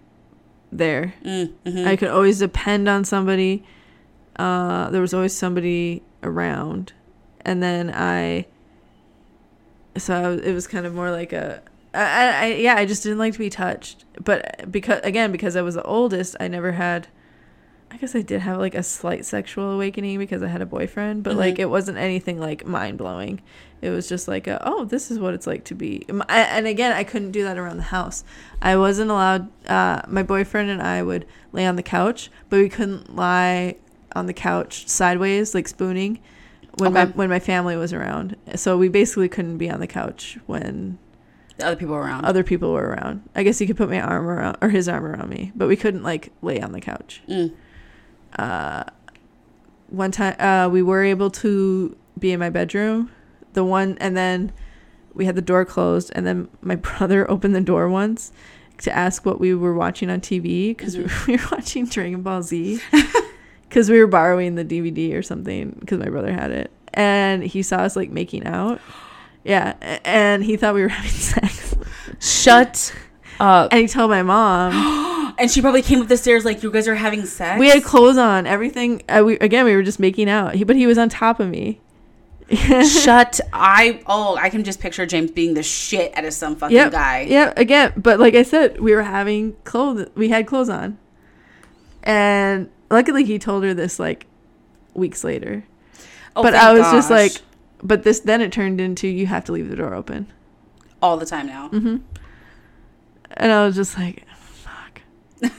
there. 0.70 1.14
Mm, 1.24 1.52
mhm. 1.66 1.84
I 1.84 1.96
could 1.96 2.10
always 2.10 2.38
depend 2.38 2.88
on 2.88 3.04
somebody. 3.04 3.64
Uh, 4.36 4.88
there 4.90 5.00
was 5.00 5.12
always 5.12 5.34
somebody 5.36 6.04
around, 6.22 6.92
and 7.44 7.62
then 7.62 7.90
I. 7.94 8.46
So 9.96 10.14
I 10.14 10.28
was, 10.28 10.40
it 10.40 10.52
was 10.52 10.66
kind 10.66 10.86
of 10.86 10.94
more 10.94 11.10
like 11.10 11.32
a, 11.32 11.62
I, 11.94 12.46
I, 12.46 12.46
yeah 12.54 12.74
I 12.74 12.84
just 12.84 13.02
didn't 13.04 13.18
like 13.18 13.32
to 13.34 13.38
be 13.38 13.50
touched, 13.50 14.04
but 14.22 14.70
because 14.70 15.00
again 15.04 15.30
because 15.30 15.54
I 15.54 15.62
was 15.62 15.74
the 15.76 15.82
oldest 15.84 16.34
I 16.40 16.48
never 16.48 16.72
had. 16.72 17.06
I 17.92 17.96
guess 17.96 18.16
I 18.16 18.22
did 18.22 18.40
have 18.40 18.58
like 18.58 18.74
a 18.74 18.82
slight 18.82 19.24
sexual 19.24 19.70
awakening 19.70 20.18
because 20.18 20.42
I 20.42 20.48
had 20.48 20.60
a 20.60 20.66
boyfriend, 20.66 21.22
but 21.22 21.36
like 21.36 21.56
Mhm. 21.56 21.60
it 21.60 21.66
wasn't 21.66 21.96
anything 21.96 22.40
like 22.40 22.66
mind 22.66 22.98
blowing. 22.98 23.40
It 23.82 23.90
was 23.90 24.08
just 24.08 24.26
like, 24.26 24.48
a, 24.48 24.60
oh, 24.66 24.84
this 24.84 25.12
is 25.12 25.18
what 25.20 25.32
it's 25.34 25.46
like 25.46 25.62
to 25.66 25.74
be. 25.76 26.04
And 26.28 26.66
again, 26.66 26.90
I 26.92 27.04
couldn't 27.04 27.30
do 27.30 27.44
that 27.44 27.56
around 27.56 27.76
the 27.76 27.82
house. 27.84 28.24
I 28.60 28.76
wasn't 28.76 29.10
allowed. 29.12 29.48
Uh, 29.68 30.00
my 30.08 30.24
boyfriend 30.24 30.70
and 30.70 30.82
I 30.82 31.02
would 31.04 31.24
lay 31.52 31.66
on 31.66 31.76
the 31.76 31.82
couch, 31.84 32.30
but 32.48 32.58
we 32.58 32.68
couldn't 32.68 33.14
lie 33.14 33.76
on 34.16 34.26
the 34.26 34.32
couch 34.32 34.88
sideways, 34.88 35.54
like 35.54 35.68
spooning, 35.68 36.18
when 36.78 36.92
my 36.92 37.04
when 37.06 37.28
my 37.28 37.38
family 37.40 37.76
was 37.76 37.92
around. 37.92 38.36
So 38.56 38.76
we 38.78 38.88
basically 38.88 39.28
couldn't 39.28 39.58
be 39.58 39.70
on 39.70 39.80
the 39.80 39.86
couch 39.86 40.38
when 40.46 40.98
The 41.58 41.66
other 41.66 41.76
people 41.76 41.94
were 41.94 42.02
around. 42.02 42.24
other 42.24 42.42
people 42.42 42.72
were 42.72 42.88
around. 42.88 43.22
I 43.34 43.42
guess 43.42 43.58
he 43.58 43.66
could 43.66 43.76
put 43.76 43.88
my 43.90 44.00
arm 44.00 44.26
around 44.26 44.56
or 44.60 44.68
his 44.70 44.88
arm 44.88 45.04
around 45.04 45.28
me, 45.30 45.52
but 45.54 45.68
we 45.68 45.76
couldn't 45.76 46.02
like 46.02 46.32
lay 46.42 46.60
on 46.60 46.72
the 46.72 46.80
couch. 46.80 47.22
Mm. 47.28 47.52
Uh, 48.38 48.84
one 49.88 50.10
time 50.10 50.34
uh, 50.40 50.68
we 50.68 50.82
were 50.82 51.04
able 51.04 51.30
to 51.30 51.96
be 52.18 52.32
in 52.32 52.40
my 52.40 52.50
bedroom, 52.50 53.10
the 53.52 53.64
one, 53.64 53.96
and 54.00 54.16
then 54.16 54.52
we 55.14 55.26
had 55.26 55.36
the 55.36 55.42
door 55.42 55.64
closed, 55.64 56.10
and 56.14 56.26
then 56.26 56.48
my 56.60 56.74
brother 56.88 57.30
opened 57.30 57.54
the 57.54 57.60
door 57.60 57.88
once 57.88 58.32
to 58.78 58.90
ask 58.92 59.24
what 59.24 59.38
we 59.38 59.54
were 59.54 59.72
watching 59.74 60.10
on 60.10 60.20
TV 60.20 60.70
because 60.76 60.96
Mhm. 60.96 61.26
we 61.28 61.36
were 61.36 61.42
watching 61.52 61.86
Dragon 61.86 62.22
Ball 62.22 62.42
Z 62.42 62.80
because 63.74 63.90
we 63.90 63.98
were 63.98 64.06
borrowing 64.06 64.54
the 64.54 64.64
DVD 64.64 65.14
or 65.14 65.22
something 65.22 65.76
because 65.80 65.98
my 65.98 66.08
brother 66.08 66.32
had 66.32 66.52
it, 66.52 66.70
and 66.92 67.42
he 67.42 67.60
saw 67.60 67.78
us 67.78 67.96
like 67.96 68.08
making 68.08 68.46
out. 68.46 68.80
Yeah, 69.42 69.74
and 70.04 70.44
he 70.44 70.56
thought 70.56 70.74
we 70.76 70.82
were 70.82 70.88
having 71.00 71.10
sex. 71.10 71.74
Shut 72.20 72.94
up. 73.40 73.72
And 73.72 73.80
he 73.80 73.88
told 73.88 74.10
my 74.10 74.22
mom. 74.22 75.02
And 75.36 75.50
she 75.50 75.60
probably 75.60 75.82
came 75.82 76.00
up 76.00 76.06
the 76.06 76.16
stairs 76.16 76.44
like 76.44 76.62
you 76.62 76.70
guys 76.70 76.86
are 76.86 76.94
having 76.94 77.26
sex. 77.26 77.58
We 77.58 77.68
had 77.68 77.82
clothes 77.82 78.18
on, 78.18 78.46
everything. 78.46 79.02
Uh, 79.08 79.24
we 79.26 79.36
again, 79.40 79.64
we 79.64 79.74
were 79.74 79.82
just 79.82 79.98
making 79.98 80.30
out. 80.30 80.54
He, 80.54 80.62
but 80.62 80.76
he 80.76 80.86
was 80.86 80.96
on 80.96 81.08
top 81.08 81.40
of 81.40 81.48
me. 81.48 81.80
Shut. 82.52 83.40
I 83.52 84.00
oh 84.06 84.36
I 84.36 84.48
can 84.48 84.62
just 84.62 84.78
picture 84.78 85.04
James 85.06 85.32
being 85.32 85.54
the 85.54 85.64
shit 85.64 86.16
out 86.16 86.24
of 86.24 86.32
some 86.34 86.54
fucking 86.54 86.76
Yep. 86.76 86.92
guy. 86.92 87.22
Yeah, 87.22 87.52
again, 87.56 87.94
but 87.96 88.20
like 88.20 88.36
I 88.36 88.44
said, 88.44 88.80
we 88.80 88.94
were 88.94 89.02
having 89.02 89.54
clothes. 89.64 90.08
We 90.14 90.28
had 90.28 90.46
clothes 90.46 90.68
on, 90.68 90.98
and 92.04 92.70
luckily 92.94 93.24
he 93.24 93.38
told 93.38 93.64
her 93.64 93.74
this 93.74 93.98
like 93.98 94.26
weeks 94.94 95.22
later. 95.24 95.64
Oh, 96.36 96.42
but 96.42 96.54
I 96.54 96.72
was 96.72 96.90
just 96.90 97.10
like, 97.10 97.32
but 97.82 98.02
this 98.02 98.20
then 98.20 98.40
it 98.40 98.50
turned 98.52 98.80
into 98.80 99.06
you 99.06 99.26
have 99.26 99.44
to 99.44 99.52
leave 99.52 99.68
the 99.68 99.76
door 99.76 99.94
open. 99.94 100.32
all 101.02 101.16
the 101.16 101.26
time 101.26 101.46
now. 101.46 101.68
Mm-hmm. 101.68 101.96
And 103.36 103.52
I 103.52 103.66
was 103.66 103.74
just 103.74 103.98
like, 103.98 104.24
fuck. 104.36 105.02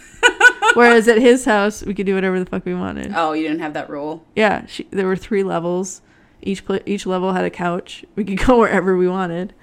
Whereas 0.74 1.08
at 1.08 1.18
his 1.18 1.46
house, 1.46 1.84
we 1.84 1.94
could 1.94 2.06
do 2.06 2.16
whatever 2.16 2.40
the 2.40 2.46
fuck 2.46 2.66
we 2.66 2.74
wanted. 2.74 3.12
Oh, 3.16 3.34
you 3.34 3.44
didn't 3.44 3.60
have 3.60 3.74
that 3.74 3.90
rule. 3.90 4.26
Yeah, 4.36 4.66
she, 4.66 4.88
there 4.92 5.06
were 5.08 5.16
three 5.16 5.44
levels. 5.44 6.02
Each 6.42 6.66
pla- 6.66 6.80
each 6.86 7.06
level 7.06 7.34
had 7.34 7.46
a 7.46 7.50
couch. 7.50 8.06
We 8.16 8.24
could 8.24 8.38
go 8.46 8.60
wherever 8.60 8.98
we 8.98 9.08
wanted. 9.08 9.54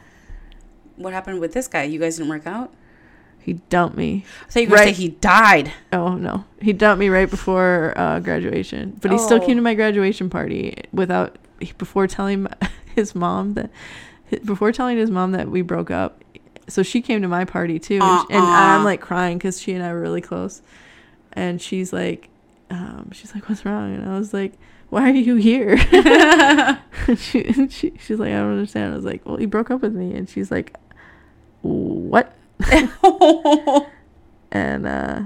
What 0.96 1.12
happened 1.12 1.40
with 1.40 1.52
this 1.52 1.68
guy? 1.68 1.84
You 1.84 1.98
guys 1.98 2.16
didn't 2.16 2.28
work 2.30 2.46
out. 2.46 2.72
He 3.42 3.54
dumped 3.70 3.96
me. 3.96 4.24
I 4.48 4.50
thought 4.50 4.62
you 4.62 4.68
were 4.68 4.76
Right. 4.76 4.94
say 4.94 5.02
he 5.02 5.08
died. 5.08 5.72
Oh 5.92 6.14
no, 6.14 6.44
he 6.60 6.72
dumped 6.72 7.00
me 7.00 7.08
right 7.08 7.28
before 7.28 7.92
uh, 7.96 8.20
graduation. 8.20 8.96
But 9.00 9.10
he 9.10 9.18
still 9.18 9.42
Oh. 9.42 9.46
came 9.46 9.56
to 9.56 9.62
my 9.62 9.74
graduation 9.74 10.30
party 10.30 10.76
without 10.92 11.36
before 11.78 12.06
telling 12.06 12.46
his 12.94 13.14
mom 13.14 13.54
that 13.54 13.70
before 14.44 14.72
telling 14.72 14.96
his 14.96 15.10
mom 15.10 15.32
that 15.32 15.48
we 15.48 15.62
broke 15.62 15.90
up. 15.90 16.22
So 16.68 16.82
she 16.84 17.02
came 17.02 17.20
to 17.22 17.28
my 17.28 17.44
party 17.44 17.78
too, 17.80 17.98
and, 18.00 18.30
and 18.30 18.40
Uh-uh. 18.44 18.76
I'm 18.78 18.84
like 18.84 19.00
crying 19.00 19.36
because 19.38 19.60
she 19.60 19.72
and 19.72 19.82
I 19.84 19.92
were 19.92 20.00
really 20.00 20.20
close. 20.20 20.62
And 21.32 21.60
she's 21.60 21.92
like, 21.92 22.28
um, 22.70 23.10
she's 23.12 23.34
like, 23.34 23.48
"What's 23.48 23.64
wrong?" 23.64 23.94
And 23.94 24.08
I 24.08 24.16
was 24.18 24.32
like, 24.32 24.52
"Why 24.90 25.10
are 25.10 25.14
you 25.14 25.34
here?" 25.36 25.76
She, 27.16 27.42
she 27.68 27.92
she's 27.98 28.18
like, 28.20 28.28
"I 28.30 28.38
don't 28.38 28.52
understand." 28.52 28.92
I 28.92 28.96
was 28.96 29.04
like, 29.04 29.26
"Well, 29.26 29.36
he 29.36 29.46
broke 29.46 29.70
up 29.72 29.82
with 29.82 29.92
me," 29.94 30.14
and 30.14 30.28
she's 30.28 30.50
like, 30.52 30.76
"What?" 31.62 32.32
and 34.52 34.86
uh 34.86 35.22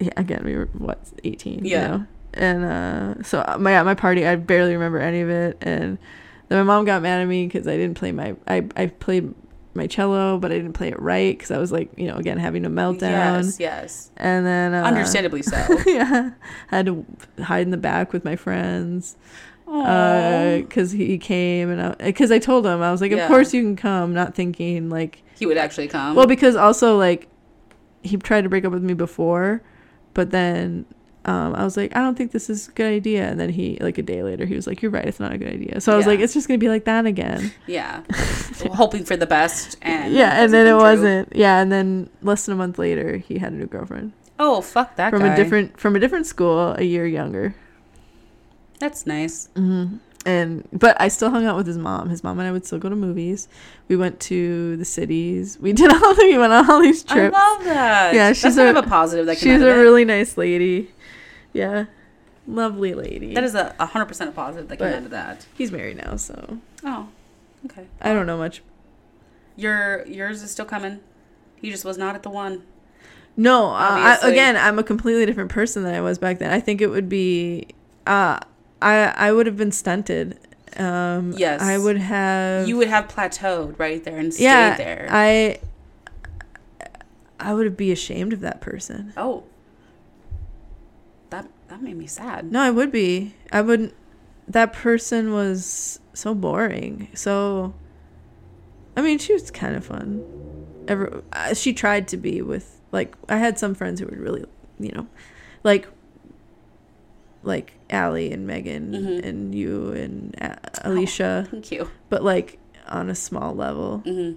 yeah 0.00 0.10
again 0.16 0.42
we 0.44 0.56
were 0.56 0.66
what 0.78 0.98
18 1.24 1.64
Yeah. 1.64 1.82
you 1.82 1.88
know 1.88 2.06
and 2.34 2.64
uh 2.64 3.22
so 3.22 3.40
uh, 3.40 3.56
my 3.58 3.74
at 3.74 3.84
my 3.84 3.94
party 3.94 4.26
i 4.26 4.36
barely 4.36 4.72
remember 4.72 4.98
any 4.98 5.20
of 5.20 5.28
it 5.30 5.58
and 5.60 5.98
then 6.48 6.58
my 6.58 6.62
mom 6.64 6.84
got 6.84 7.02
mad 7.02 7.20
at 7.20 7.28
me 7.28 7.46
because 7.46 7.66
i 7.66 7.76
didn't 7.76 7.96
play 7.96 8.12
my 8.12 8.34
i 8.48 8.64
i 8.76 8.86
played 8.86 9.34
my 9.74 9.86
cello 9.86 10.38
but 10.38 10.52
i 10.52 10.56
didn't 10.56 10.74
play 10.74 10.88
it 10.88 11.00
right 11.00 11.36
because 11.36 11.50
i 11.50 11.58
was 11.58 11.72
like 11.72 11.90
you 11.96 12.06
know 12.06 12.16
again 12.16 12.38
having 12.38 12.64
a 12.64 12.70
meltdown 12.70 13.00
Yes, 13.44 13.60
yes. 13.60 14.10
and 14.18 14.44
then 14.46 14.74
uh, 14.74 14.82
Understandably 14.82 15.42
so. 15.42 15.56
yeah 15.86 16.30
i 16.70 16.76
had 16.76 16.86
to 16.86 17.04
hide 17.42 17.62
in 17.62 17.70
the 17.70 17.76
back 17.78 18.12
with 18.12 18.24
my 18.24 18.36
friends 18.36 19.16
because 19.66 20.92
he 20.92 21.16
came 21.16 21.70
and 21.70 21.96
because 21.98 22.30
I, 22.30 22.38
told 22.38 22.66
him 22.66 22.82
i 22.82 22.90
was 22.92 23.00
like 23.00 23.10
Yeah. 23.12 23.24
of 23.24 23.28
course 23.28 23.54
you 23.54 23.62
can 23.62 23.76
come 23.76 24.12
not 24.12 24.34
thinking 24.34 24.90
like 24.90 25.22
he 25.42 25.46
would 25.46 25.58
actually 25.58 25.88
come. 25.88 26.14
well, 26.14 26.28
because 26.28 26.54
also 26.54 26.96
like 26.96 27.26
he 28.04 28.16
tried 28.16 28.42
to 28.42 28.48
break 28.48 28.64
up 28.64 28.70
with 28.72 28.84
me 28.84 28.94
before, 28.94 29.60
but 30.14 30.30
then 30.30 30.84
um, 31.24 31.52
I 31.56 31.64
was 31.64 31.76
like, 31.76 31.96
I 31.96 32.00
don't 32.00 32.16
think 32.16 32.30
this 32.30 32.48
is 32.48 32.68
a 32.68 32.70
good 32.72 32.86
idea. 32.92 33.28
And 33.28 33.40
then 33.40 33.50
he 33.50 33.76
like 33.80 33.98
a 33.98 34.02
day 34.02 34.22
later 34.22 34.46
he 34.46 34.54
was 34.54 34.68
like, 34.68 34.82
You're 34.82 34.92
right, 34.92 35.04
it's 35.04 35.18
not 35.18 35.32
a 35.32 35.38
good 35.38 35.52
idea. 35.52 35.80
So 35.80 35.92
I 35.92 35.96
was 35.96 36.06
Yeah. 36.06 36.12
like, 36.12 36.20
It's 36.20 36.32
just 36.32 36.46
gonna 36.46 36.58
be 36.58 36.68
like 36.68 36.84
that 36.84 37.06
again. 37.06 37.50
yeah, 37.66 38.04
hoping 38.74 39.04
for 39.04 39.16
the 39.16 39.26
best, 39.26 39.76
and 39.82 40.12
yeah, 40.14 40.42
and 40.44 40.52
then 40.52 40.66
it 40.68 40.70
true. 40.70 40.78
wasn't. 40.78 41.34
Yeah, 41.34 41.60
and 41.60 41.72
then 41.72 42.08
less 42.22 42.46
than 42.46 42.52
a 42.54 42.56
month 42.56 42.78
later 42.78 43.16
he 43.16 43.38
had 43.38 43.52
a 43.52 43.56
new 43.56 43.66
girlfriend 43.66 44.12
Oh 44.38 44.60
fuck 44.60 44.94
that 44.94 45.10
from 45.10 45.22
guy. 45.22 45.34
a 45.34 45.36
different 45.36 45.76
from 45.78 45.96
a 45.96 45.98
different 45.98 46.26
school, 46.26 46.76
a 46.78 46.82
year 46.84 47.04
younger. 47.04 47.56
That's 48.78 49.06
nice. 49.06 49.48
Mm-hmm. 49.56 49.96
And 50.24 50.66
but 50.72 51.00
I 51.00 51.08
still 51.08 51.30
hung 51.30 51.44
out 51.46 51.56
with 51.56 51.66
his 51.66 51.78
mom. 51.78 52.08
His 52.08 52.22
mom 52.22 52.38
and 52.38 52.48
I 52.48 52.52
would 52.52 52.64
still 52.66 52.78
go 52.78 52.88
to 52.88 52.96
movies. 52.96 53.48
We 53.88 53.96
went 53.96 54.20
to 54.20 54.76
the 54.76 54.84
cities. 54.84 55.58
We 55.60 55.72
did 55.72 55.92
all 56.02 56.14
we 56.16 56.38
went 56.38 56.52
on 56.52 56.70
all 56.70 56.80
these 56.80 57.02
trips. 57.02 57.34
I 57.36 57.54
love 57.54 57.64
that. 57.64 58.14
Yeah, 58.14 58.28
That's 58.28 58.38
she's 58.40 58.56
kind 58.56 58.76
a- 58.76 58.78
of 58.80 58.84
a 58.86 58.88
positive 58.88 59.26
that 59.26 59.38
She's 59.38 59.60
a 59.60 59.66
really 59.78 60.04
nice 60.04 60.36
lady. 60.36 60.90
Yeah, 61.52 61.86
lovely 62.46 62.94
lady. 62.94 63.34
That 63.34 63.44
is 63.44 63.54
a 63.54 63.74
hundred 63.86 64.06
percent 64.06 64.30
a 64.30 64.32
positive 64.32 64.68
that 64.68 64.78
came 64.78 64.88
out 64.92 65.02
of 65.04 65.10
that. 65.10 65.46
He's 65.54 65.70
married 65.72 65.96
now, 65.98 66.16
so 66.16 66.58
Oh, 66.84 67.08
okay. 67.66 67.86
I 68.00 68.12
don't 68.12 68.26
know 68.26 68.38
much. 68.38 68.62
Your 69.56 70.06
yours 70.06 70.42
is 70.42 70.50
still 70.50 70.64
coming. 70.64 71.00
He 71.56 71.70
just 71.70 71.84
was 71.84 71.98
not 71.98 72.14
at 72.14 72.22
the 72.22 72.30
one. 72.30 72.62
No, 73.36 73.68
uh, 73.68 74.18
I, 74.22 74.28
again, 74.28 74.56
I'm 74.56 74.78
a 74.78 74.82
completely 74.82 75.24
different 75.24 75.50
person 75.50 75.84
than 75.84 75.94
I 75.94 76.00
was 76.02 76.18
back 76.18 76.38
then. 76.38 76.50
I 76.50 76.60
think 76.60 76.80
it 76.82 76.88
would 76.88 77.08
be, 77.08 77.66
uh, 78.06 78.38
I 78.82 79.28
I 79.28 79.32
would 79.32 79.46
have 79.46 79.56
been 79.56 79.72
stunted. 79.72 80.38
Um, 80.76 81.34
Yes. 81.36 81.60
I 81.60 81.76
would 81.78 81.98
have. 81.98 82.66
You 82.66 82.76
would 82.78 82.88
have 82.88 83.06
plateaued 83.08 83.78
right 83.78 84.02
there 84.02 84.18
and 84.18 84.32
stayed 84.32 84.44
yeah, 84.44 84.76
there. 84.76 85.06
I. 85.10 85.58
I 87.38 87.54
would 87.54 87.76
be 87.76 87.90
ashamed 87.90 88.32
of 88.32 88.40
that 88.40 88.60
person. 88.60 89.12
oh, 89.16 89.44
that 91.30 91.48
that 91.68 91.82
made 91.82 91.96
me 91.96 92.06
sad. 92.06 92.50
No, 92.52 92.60
I 92.60 92.70
would 92.70 92.92
be. 92.92 93.34
I 93.50 93.60
wouldn't. 93.62 93.94
That 94.48 94.72
person 94.72 95.32
was 95.32 96.00
so 96.14 96.34
boring. 96.34 97.08
So. 97.14 97.74
I 98.96 99.00
mean, 99.00 99.18
she 99.18 99.32
was 99.32 99.50
kind 99.50 99.74
of 99.74 99.84
fun. 99.86 100.22
Ever, 100.86 101.22
uh, 101.32 101.54
she 101.54 101.72
tried 101.72 102.06
to 102.08 102.16
be 102.16 102.42
with 102.42 102.80
like 102.92 103.16
I 103.28 103.38
had 103.38 103.58
some 103.58 103.74
friends 103.74 104.00
who 104.00 104.06
were 104.06 104.16
really, 104.18 104.44
you 104.78 104.92
know, 104.92 105.06
like. 105.64 105.86
Like 107.44 107.72
Allie 107.90 108.30
and 108.32 108.46
Megan 108.46 108.92
Mhm. 108.92 109.24
and 109.24 109.54
you 109.54 109.90
and 109.92 110.34
uh, 110.40 110.54
Alicia, 110.84 111.48
Thank 111.50 111.72
you. 111.72 111.90
but 112.08 112.22
like 112.22 112.58
on 112.88 113.10
a 113.10 113.14
small 113.14 113.54
level. 113.54 113.98
hmm 113.98 114.32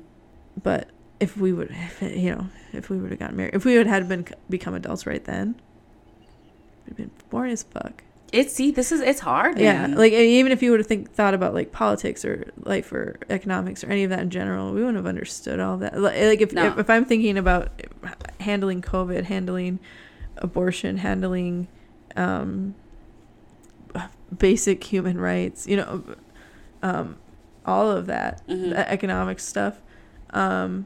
But 0.61 0.89
if 1.19 1.37
we 1.37 1.53
would, 1.53 1.69
if 1.71 2.01
it, 2.03 2.17
you 2.17 2.31
know, 2.35 2.47
if 2.73 2.89
we 2.89 2.97
would 2.97 3.11
have 3.11 3.19
gotten 3.19 3.37
married, 3.37 3.53
if 3.55 3.63
we 3.65 3.77
would 3.77 3.87
had 3.87 4.07
been 4.09 4.25
become 4.49 4.73
adults 4.73 5.05
right 5.05 5.23
then, 5.23 5.55
it'd 6.85 6.97
been 6.97 7.11
boring 7.29 7.51
as 7.51 7.63
fuck. 7.63 8.03
It's 8.31 8.53
see, 8.53 8.71
this 8.71 8.91
is 8.91 9.01
it's 9.01 9.19
hard. 9.21 9.59
Yeah, 9.59 9.87
like 9.95 10.11
even 10.11 10.51
if 10.51 10.61
you 10.63 10.71
would 10.71 10.79
have 10.79 10.87
think 10.87 11.11
thought 11.13 11.33
about 11.33 11.53
like 11.53 11.71
politics 11.71 12.25
or 12.25 12.51
life 12.63 12.91
or 12.91 13.17
economics 13.29 13.83
or 13.83 13.87
any 13.89 14.03
of 14.03 14.09
that 14.09 14.19
in 14.19 14.29
general, 14.29 14.73
we 14.73 14.79
wouldn't 14.79 14.97
have 14.97 15.05
understood 15.05 15.59
all 15.59 15.77
that. 15.77 15.97
Like 16.01 16.17
like, 16.19 16.41
if 16.41 16.51
No. 16.53 16.65
if, 16.67 16.79
if 16.79 16.89
I'm 16.89 17.05
thinking 17.05 17.37
about 17.37 17.69
handling 18.41 18.81
COVID, 18.81 19.25
handling 19.25 19.79
abortion, 20.37 20.97
handling 20.97 21.67
um, 22.17 22.75
basic 24.37 24.83
human 24.83 25.17
rights, 25.19 25.67
you 25.67 25.77
know, 25.77 26.03
um, 26.81 27.17
all 27.65 27.89
of 27.91 28.05
that 28.07 28.41
Mhm. 28.47 28.69
the 28.71 28.89
economic 28.91 29.39
stuff, 29.39 29.81
um, 30.31 30.85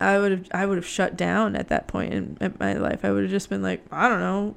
I 0.00 0.18
would 0.18 0.30
have 0.32 0.46
I 0.52 0.66
would 0.66 0.76
have 0.76 0.86
shut 0.86 1.16
down 1.16 1.54
at 1.56 1.68
that 1.68 1.86
point 1.86 2.12
in, 2.12 2.36
in 2.40 2.54
my 2.58 2.74
life. 2.74 3.04
I 3.04 3.12
would 3.12 3.22
have 3.22 3.30
just 3.30 3.48
been 3.48 3.62
like, 3.62 3.84
I 3.92 4.08
don't 4.08 4.20
know, 4.20 4.56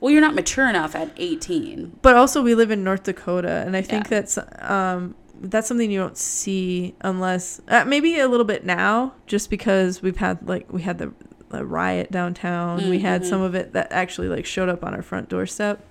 well, 0.00 0.10
you're 0.12 0.20
not 0.20 0.34
mature 0.34 0.68
enough 0.68 0.94
at 0.94 1.10
18. 1.16 1.98
but 2.02 2.14
also 2.16 2.42
we 2.42 2.54
live 2.54 2.70
in 2.70 2.84
North 2.84 3.02
Dakota, 3.04 3.64
and 3.66 3.76
I 3.76 3.82
think 3.82 4.04
Yeah. 4.04 4.20
that's 4.20 4.38
um, 4.60 5.14
that's 5.40 5.68
something 5.68 5.90
you 5.90 5.98
don't 6.00 6.16
see 6.16 6.94
unless 7.02 7.60
uh, 7.68 7.84
maybe 7.86 8.18
a 8.18 8.28
little 8.28 8.46
bit 8.46 8.64
now, 8.64 9.12
just 9.26 9.50
because 9.50 10.00
we've 10.00 10.16
had 10.18 10.46
like 10.46 10.72
we 10.72 10.82
had 10.82 10.98
the, 10.98 11.12
the 11.50 11.64
riot 11.64 12.10
downtown. 12.12 12.88
We 12.88 13.00
had 13.00 13.22
Mhm. 13.22 13.26
some 13.26 13.40
of 13.42 13.54
it 13.54 13.72
that 13.72 13.88
actually 13.90 14.28
like 14.28 14.46
showed 14.46 14.68
up 14.68 14.84
on 14.84 14.94
our 14.94 15.02
front 15.02 15.28
doorstep, 15.28 15.84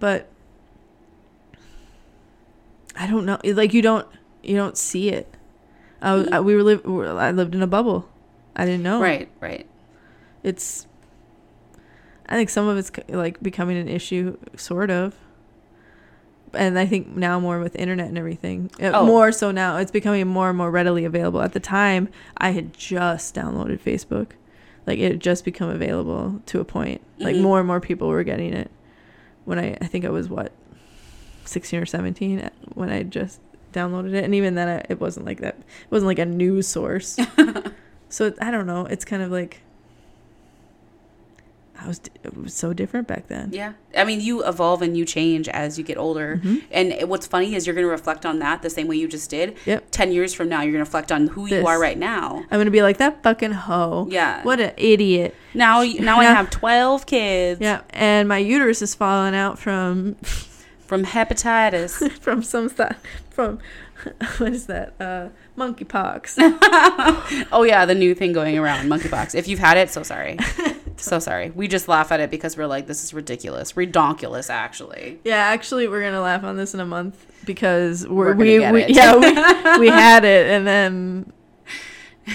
but 0.00 0.28
I 2.96 3.06
don't 3.06 3.24
know. 3.26 3.38
Like 3.44 3.72
you 3.74 3.82
don't 3.82 4.06
you 4.42 4.56
don't 4.56 4.76
see 4.76 5.10
it. 5.10 5.32
I. 6.02 6.12
I 6.32 6.40
we 6.40 6.54
were 6.54 6.62
live. 6.62 6.86
I 6.86 7.30
lived 7.30 7.54
in 7.54 7.62
a 7.62 7.66
bubble. 7.66 8.08
I 8.56 8.64
didn't 8.64 8.82
know. 8.82 9.00
Right, 9.00 9.28
right. 9.40 9.66
It's. 10.42 10.86
I 12.28 12.34
think 12.34 12.50
some 12.50 12.68
of 12.68 12.76
it's 12.76 12.90
like 13.08 13.40
becoming 13.42 13.76
an 13.78 13.88
issue, 13.88 14.36
sort 14.56 14.90
of. 14.90 15.14
And 16.54 16.78
I 16.78 16.86
think 16.86 17.08
now 17.08 17.38
more 17.38 17.58
with 17.60 17.76
internet 17.76 18.08
and 18.08 18.16
everything, 18.18 18.70
Uh, 18.82 18.90
Oh. 18.94 19.06
more 19.06 19.32
so 19.32 19.50
now 19.50 19.76
it's 19.76 19.90
becoming 19.90 20.26
more 20.26 20.48
and 20.48 20.56
more 20.58 20.70
readily 20.70 21.04
available. 21.04 21.42
At 21.42 21.52
the 21.52 21.60
time, 21.60 22.08
I 22.38 22.50
had 22.50 22.72
just 22.72 23.34
downloaded 23.34 23.80
Facebook, 23.80 24.28
like 24.86 24.98
it 24.98 25.12
had 25.12 25.20
just 25.20 25.44
become 25.44 25.68
available 25.68 26.40
to 26.46 26.60
a 26.60 26.64
point. 26.64 27.02
Like 27.18 27.36
Mhm. 27.36 27.42
more 27.42 27.58
and 27.58 27.66
more 27.66 27.80
people 27.80 28.08
were 28.08 28.24
getting 28.24 28.54
it. 28.54 28.70
When 29.48 29.58
I, 29.58 29.78
I 29.80 29.86
think 29.86 30.04
I 30.04 30.10
was 30.10 30.28
what, 30.28 30.52
sixteen 31.46 31.80
or 31.80 31.86
seventeen 31.86 32.40
uh, 32.40 32.50
when 32.74 32.90
I 32.90 33.02
just 33.02 33.40
downloaded 33.72 34.12
it, 34.12 34.24
and 34.24 34.34
even 34.34 34.54
then 34.54 34.68
I, 34.68 34.84
it 34.90 35.00
wasn't 35.00 35.24
like 35.24 35.40
that. 35.40 35.56
It 35.56 35.90
wasn't 35.90 36.08
like 36.08 36.18
a 36.18 36.26
news 36.26 36.68
source. 36.68 37.18
so 38.10 38.26
it, 38.26 38.36
I 38.42 38.50
don't 38.50 38.66
know. 38.66 38.84
It's 38.84 39.06
kind 39.06 39.22
of 39.22 39.30
like 39.30 39.62
I 41.80 41.86
was 41.86 42.00
it 42.24 42.36
was 42.36 42.54
so 42.54 42.72
different 42.72 43.06
back 43.06 43.28
then. 43.28 43.50
Yeah. 43.52 43.74
I 43.96 44.04
mean, 44.04 44.20
you 44.20 44.44
evolve 44.44 44.82
and 44.82 44.96
you 44.96 45.04
change 45.04 45.48
as 45.48 45.78
you 45.78 45.84
get 45.84 45.96
older. 45.96 46.40
Mhm. 46.42 46.62
And 46.72 47.08
what's 47.08 47.26
funny 47.26 47.54
is 47.54 47.66
you're 47.66 47.74
going 47.74 47.86
to 47.86 47.90
reflect 47.90 48.26
on 48.26 48.40
that 48.40 48.62
the 48.62 48.70
same 48.70 48.88
way 48.88 48.96
you 48.96 49.06
just 49.06 49.30
did. 49.30 49.56
Yep. 49.64 49.84
10 49.92 50.12
years 50.12 50.34
from 50.34 50.48
now, 50.48 50.62
you're 50.62 50.72
going 50.72 50.84
to 50.84 50.88
reflect 50.88 51.12
on 51.12 51.28
who 51.28 51.48
This. 51.48 51.60
you 51.60 51.66
are 51.66 51.78
right 51.80 51.96
now. 51.96 52.44
I'm 52.50 52.58
gonna 52.58 52.70
be 52.72 52.82
like 52.82 52.96
that 52.98 53.22
fucking 53.22 53.52
hoe. 53.52 54.08
Yeah. 54.10 54.42
What 54.42 54.58
an 54.60 54.72
idiot. 54.76 55.34
Now, 55.54 55.82
now 56.00 56.18
I 56.18 56.24
have 56.24 56.50
12 56.50 57.06
kids 57.06 57.60
Yeah, 57.60 57.82
and 57.90 58.28
my 58.28 58.38
uterus 58.38 58.82
is 58.82 58.94
falling 58.94 59.34
out 59.36 59.58
from 59.58 60.14
from 60.80 61.04
hepatitis. 61.04 62.10
from 62.20 62.42
some 62.42 62.68
stuff 62.68 62.96
from 63.30 63.58
what 64.38 64.52
is 64.52 64.66
that? 64.66 64.94
Uh, 65.00 65.28
monkeypox. 65.56 66.34
oh, 67.52 67.62
yeah, 67.64 67.84
the 67.84 67.94
new 67.94 68.14
thing 68.14 68.32
going 68.32 68.56
around, 68.56 68.86
monkeypox. 68.88 69.34
If 69.34 69.48
you've 69.48 69.58
had 69.58 69.76
it, 69.76 69.90
so 69.90 70.02
sorry. 70.04 70.38
so 71.04 71.18
sorry. 71.18 71.50
We 71.50 71.68
just 71.68 71.88
laugh 71.88 72.12
at 72.12 72.20
it 72.20 72.30
because 72.30 72.56
we're 72.56 72.66
like, 72.66 72.86
this 72.86 73.02
is 73.04 73.14
ridiculous. 73.14 73.72
Redonkulous, 73.72 74.50
actually. 74.50 75.18
yeah, 75.24 75.36
actually, 75.36 75.88
we're 75.88 76.02
gonna 76.02 76.20
laugh 76.20 76.44
on 76.44 76.56
this 76.56 76.74
in 76.74 76.80
a 76.80 76.86
month 76.86 77.24
because 77.44 78.06
we're, 78.06 78.34
We're 78.34 78.34
we, 78.34 78.70
we 78.72 78.86
yeah 78.86 79.16
we, 79.16 79.80
we 79.80 79.88
had 79.88 80.24
it 80.24 80.46
and 80.48 80.66
then 80.66 81.32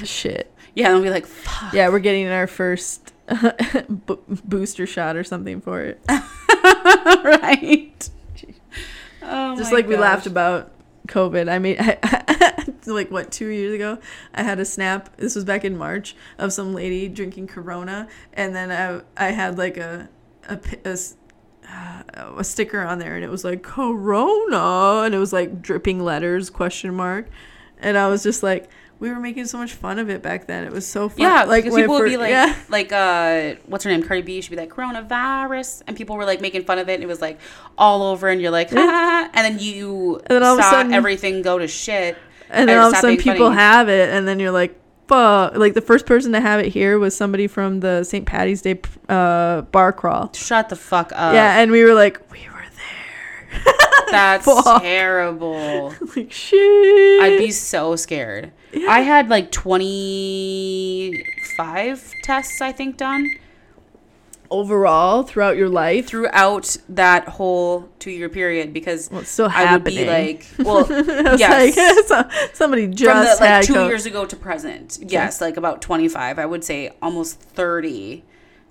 shit. 0.03 0.51
Yeah, 0.75 0.93
and 0.95 1.03
be 1.03 1.09
like, 1.11 1.27
fuck. 1.27 1.73
Yeah, 1.73 1.89
we're 1.89 1.99
getting 1.99 2.27
our 2.29 2.47
first 2.47 3.13
bo- 3.89 4.23
booster 4.27 4.87
shot 4.87 5.15
or 5.15 5.23
something 5.23 5.61
for 5.61 5.81
it. 5.81 6.01
right. 7.23 8.09
Oh 9.21 9.55
just 9.55 9.71
like 9.71 9.87
we 9.87 9.95
laughed 9.97 10.25
about 10.25 10.71
COVID. 11.07 11.49
I 11.49 11.59
made 11.59 11.79
like 12.85 13.11
what 13.11 13.31
two 13.31 13.47
years 13.47 13.73
ago. 13.73 13.99
I 14.33 14.43
had 14.43 14.59
a 14.59 14.65
snap. 14.65 15.15
This 15.17 15.35
was 15.35 15.45
back 15.45 15.63
in 15.65 15.77
March 15.77 16.15
of 16.37 16.53
some 16.53 16.73
lady 16.73 17.07
drinking 17.07 17.47
Corona, 17.47 18.07
and 18.33 18.55
then 18.55 18.71
I 18.71 19.01
I 19.17 19.31
had 19.31 19.57
like 19.57 19.77
a 19.77 20.09
a, 20.49 20.59
a 20.85 20.97
a 22.37 22.43
sticker 22.43 22.81
on 22.81 22.99
there, 22.99 23.15
and 23.15 23.23
it 23.23 23.29
was 23.29 23.43
like 23.43 23.63
Corona, 23.63 25.03
and 25.05 25.15
it 25.15 25.19
was 25.19 25.33
like 25.33 25.61
dripping 25.61 25.99
letters 26.03 26.49
question 26.49 26.93
mark, 26.95 27.27
and 27.79 27.97
I 27.97 28.07
was 28.07 28.23
just 28.23 28.43
like. 28.43 28.69
We 28.99 29.09
were 29.09 29.19
making 29.19 29.47
so 29.47 29.57
much 29.57 29.73
fun 29.73 29.99
of 29.99 30.09
it 30.09 30.21
back 30.21 30.47
then. 30.47 30.63
It 30.63 30.71
was 30.71 30.87
so 30.87 31.09
fun. 31.09 31.19
Yeah, 31.19 31.43
like 31.43 31.65
people 31.65 31.95
would 31.95 32.05
be 32.05 32.15
like, 32.15 32.29
yeah. 32.29 32.55
like, 32.69 32.93
uh, 32.93 33.55
what's 33.65 33.83
her 33.83 33.89
name? 33.89 34.01
Cardi 34.01 34.21
B. 34.21 34.39
She'd 34.39 34.51
be 34.51 34.55
like, 34.55 34.69
coronavirus. 34.69 35.81
And 35.87 35.97
people 35.97 36.15
were 36.15 36.23
like 36.23 36.39
making 36.39 36.63
fun 36.63 36.79
of 36.79 36.87
it. 36.87 36.93
And 36.93 37.03
it 37.03 37.07
was 37.07 37.19
like 37.19 37.37
all 37.77 38.03
over. 38.03 38.29
And 38.29 38.39
you're 38.39 38.51
like, 38.51 38.69
ha. 38.69 39.29
And 39.33 39.43
then 39.43 39.61
you 39.61 40.21
And 40.27 40.27
then 40.29 40.43
all 40.43 40.53
of 40.53 40.59
a 40.59 40.63
sudden- 40.63 40.93
everything 40.93 41.41
go 41.41 41.57
to 41.57 41.67
shit. 41.67 42.17
And 42.53 42.69
then 42.69 42.79
all 42.79 42.87
of 42.87 42.93
a 42.93 42.97
sudden 42.97 43.17
people 43.17 43.47
funny. 43.47 43.55
have 43.55 43.89
it, 43.89 44.09
and 44.09 44.27
then 44.27 44.39
you're 44.39 44.51
like, 44.51 44.79
fuck. 45.07 45.55
Like 45.55 45.73
the 45.73 45.81
first 45.81 46.05
person 46.05 46.31
to 46.33 46.39
have 46.39 46.59
it 46.59 46.67
here 46.67 46.99
was 46.99 47.15
somebody 47.15 47.47
from 47.47 47.79
the 47.79 48.03
St. 48.03 48.25
Patty's 48.25 48.61
Day 48.61 48.79
uh, 49.09 49.61
bar 49.61 49.93
crawl. 49.93 50.31
Shut 50.33 50.69
the 50.69 50.75
fuck 50.75 51.11
up. 51.13 51.33
yeah, 51.33 51.59
and 51.59 51.71
we 51.71 51.83
were 51.83 51.93
like, 51.93 52.19
we 52.31 52.39
were 52.47 52.63
there. 52.75 53.73
That's 54.11 54.45
Fuck. 54.45 54.81
terrible. 54.81 55.93
like, 56.15 56.31
shit. 56.31 57.21
I'd 57.21 57.37
be 57.39 57.51
so 57.51 57.95
scared. 57.95 58.51
I 58.87 59.01
had 59.01 59.29
like 59.29 59.51
25 59.51 62.13
tests, 62.23 62.61
I 62.61 62.71
think, 62.71 62.97
done 62.97 63.29
overall 64.53 65.23
throughout 65.23 65.57
your 65.57 65.67
life. 65.69 66.07
throughout 66.07 66.77
that 66.89 67.27
whole 67.27 67.89
two 67.99 68.11
year 68.11 68.29
period 68.29 68.71
because 68.73 69.09
Well, 69.11 69.23
still 69.23 69.45
I 69.47 69.61
would 69.61 69.67
happening. 69.69 69.97
be 70.05 70.05
like, 70.07 70.45
well, 70.59 70.85
yes. 71.37 71.75
like, 71.75 72.07
so- 72.07 72.47
somebody 72.53 72.83
from 72.83 72.91
the 72.91 72.95
just 72.97 73.41
like 73.41 73.65
two 73.65 73.73
co- 73.73 73.87
years 73.87 74.05
ago 74.05 74.25
to 74.25 74.35
present 74.35 74.99
yes 75.01 75.41
like 75.41 75.57
about 75.57 75.81
25 75.81 76.37
i 76.39 76.45
would 76.45 76.63
say 76.63 76.91
almost 77.01 77.39
30 77.39 78.23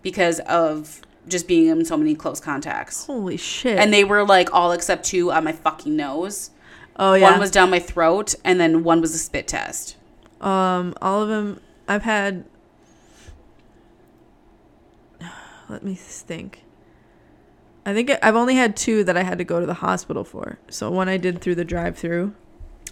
because 0.02 0.38
of 0.40 1.00
just 1.28 1.46
being 1.48 1.66
in 1.66 1.84
so 1.84 1.96
many 1.96 2.14
close 2.14 2.40
contacts 2.40 3.06
Holy 3.06 3.36
shit! 3.36 3.78
and 3.78 3.92
they 3.92 4.04
were 4.04 4.24
like 4.24 4.52
all 4.54 4.72
except 4.72 5.04
two 5.04 5.30
on 5.32 5.44
my 5.44 5.52
fucking 5.52 5.94
nose 5.96 6.50
oh 6.96 7.14
yeah, 7.14 7.30
one 7.30 7.40
was 7.40 7.50
down 7.50 7.70
my 7.70 7.78
throat 7.78 8.34
and 8.44 8.60
then 8.60 8.82
one 8.84 9.00
was 9.00 9.14
a 9.14 9.18
spit 9.18 9.46
test 9.48 9.96
um, 10.40 10.94
all 11.00 11.22
of 11.22 11.28
them. 11.28 11.60
I've 11.86 12.02
had. 12.02 12.44
Let 15.72 15.82
me 15.82 15.94
think. 15.94 16.64
I 17.86 17.94
think 17.94 18.10
I've 18.22 18.36
only 18.36 18.56
had 18.56 18.76
two 18.76 19.02
that 19.04 19.16
I 19.16 19.22
had 19.22 19.38
to 19.38 19.44
go 19.44 19.58
to 19.58 19.64
the 19.66 19.74
hospital 19.74 20.22
for. 20.22 20.58
So 20.68 20.90
one 20.90 21.08
I 21.08 21.16
did 21.16 21.40
through 21.40 21.54
the 21.54 21.64
drive-through. 21.64 22.34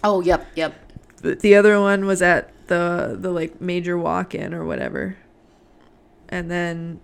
Oh, 0.03 0.21
yep, 0.21 0.47
yep. 0.55 0.73
The 1.21 1.55
other 1.55 1.79
one 1.79 2.07
was 2.07 2.23
at 2.23 2.49
the 2.67 3.15
the 3.19 3.29
like 3.31 3.61
major 3.61 3.97
walk-in 3.99 4.53
or 4.55 4.65
whatever. 4.65 5.15
And 6.29 6.49
then 6.49 6.99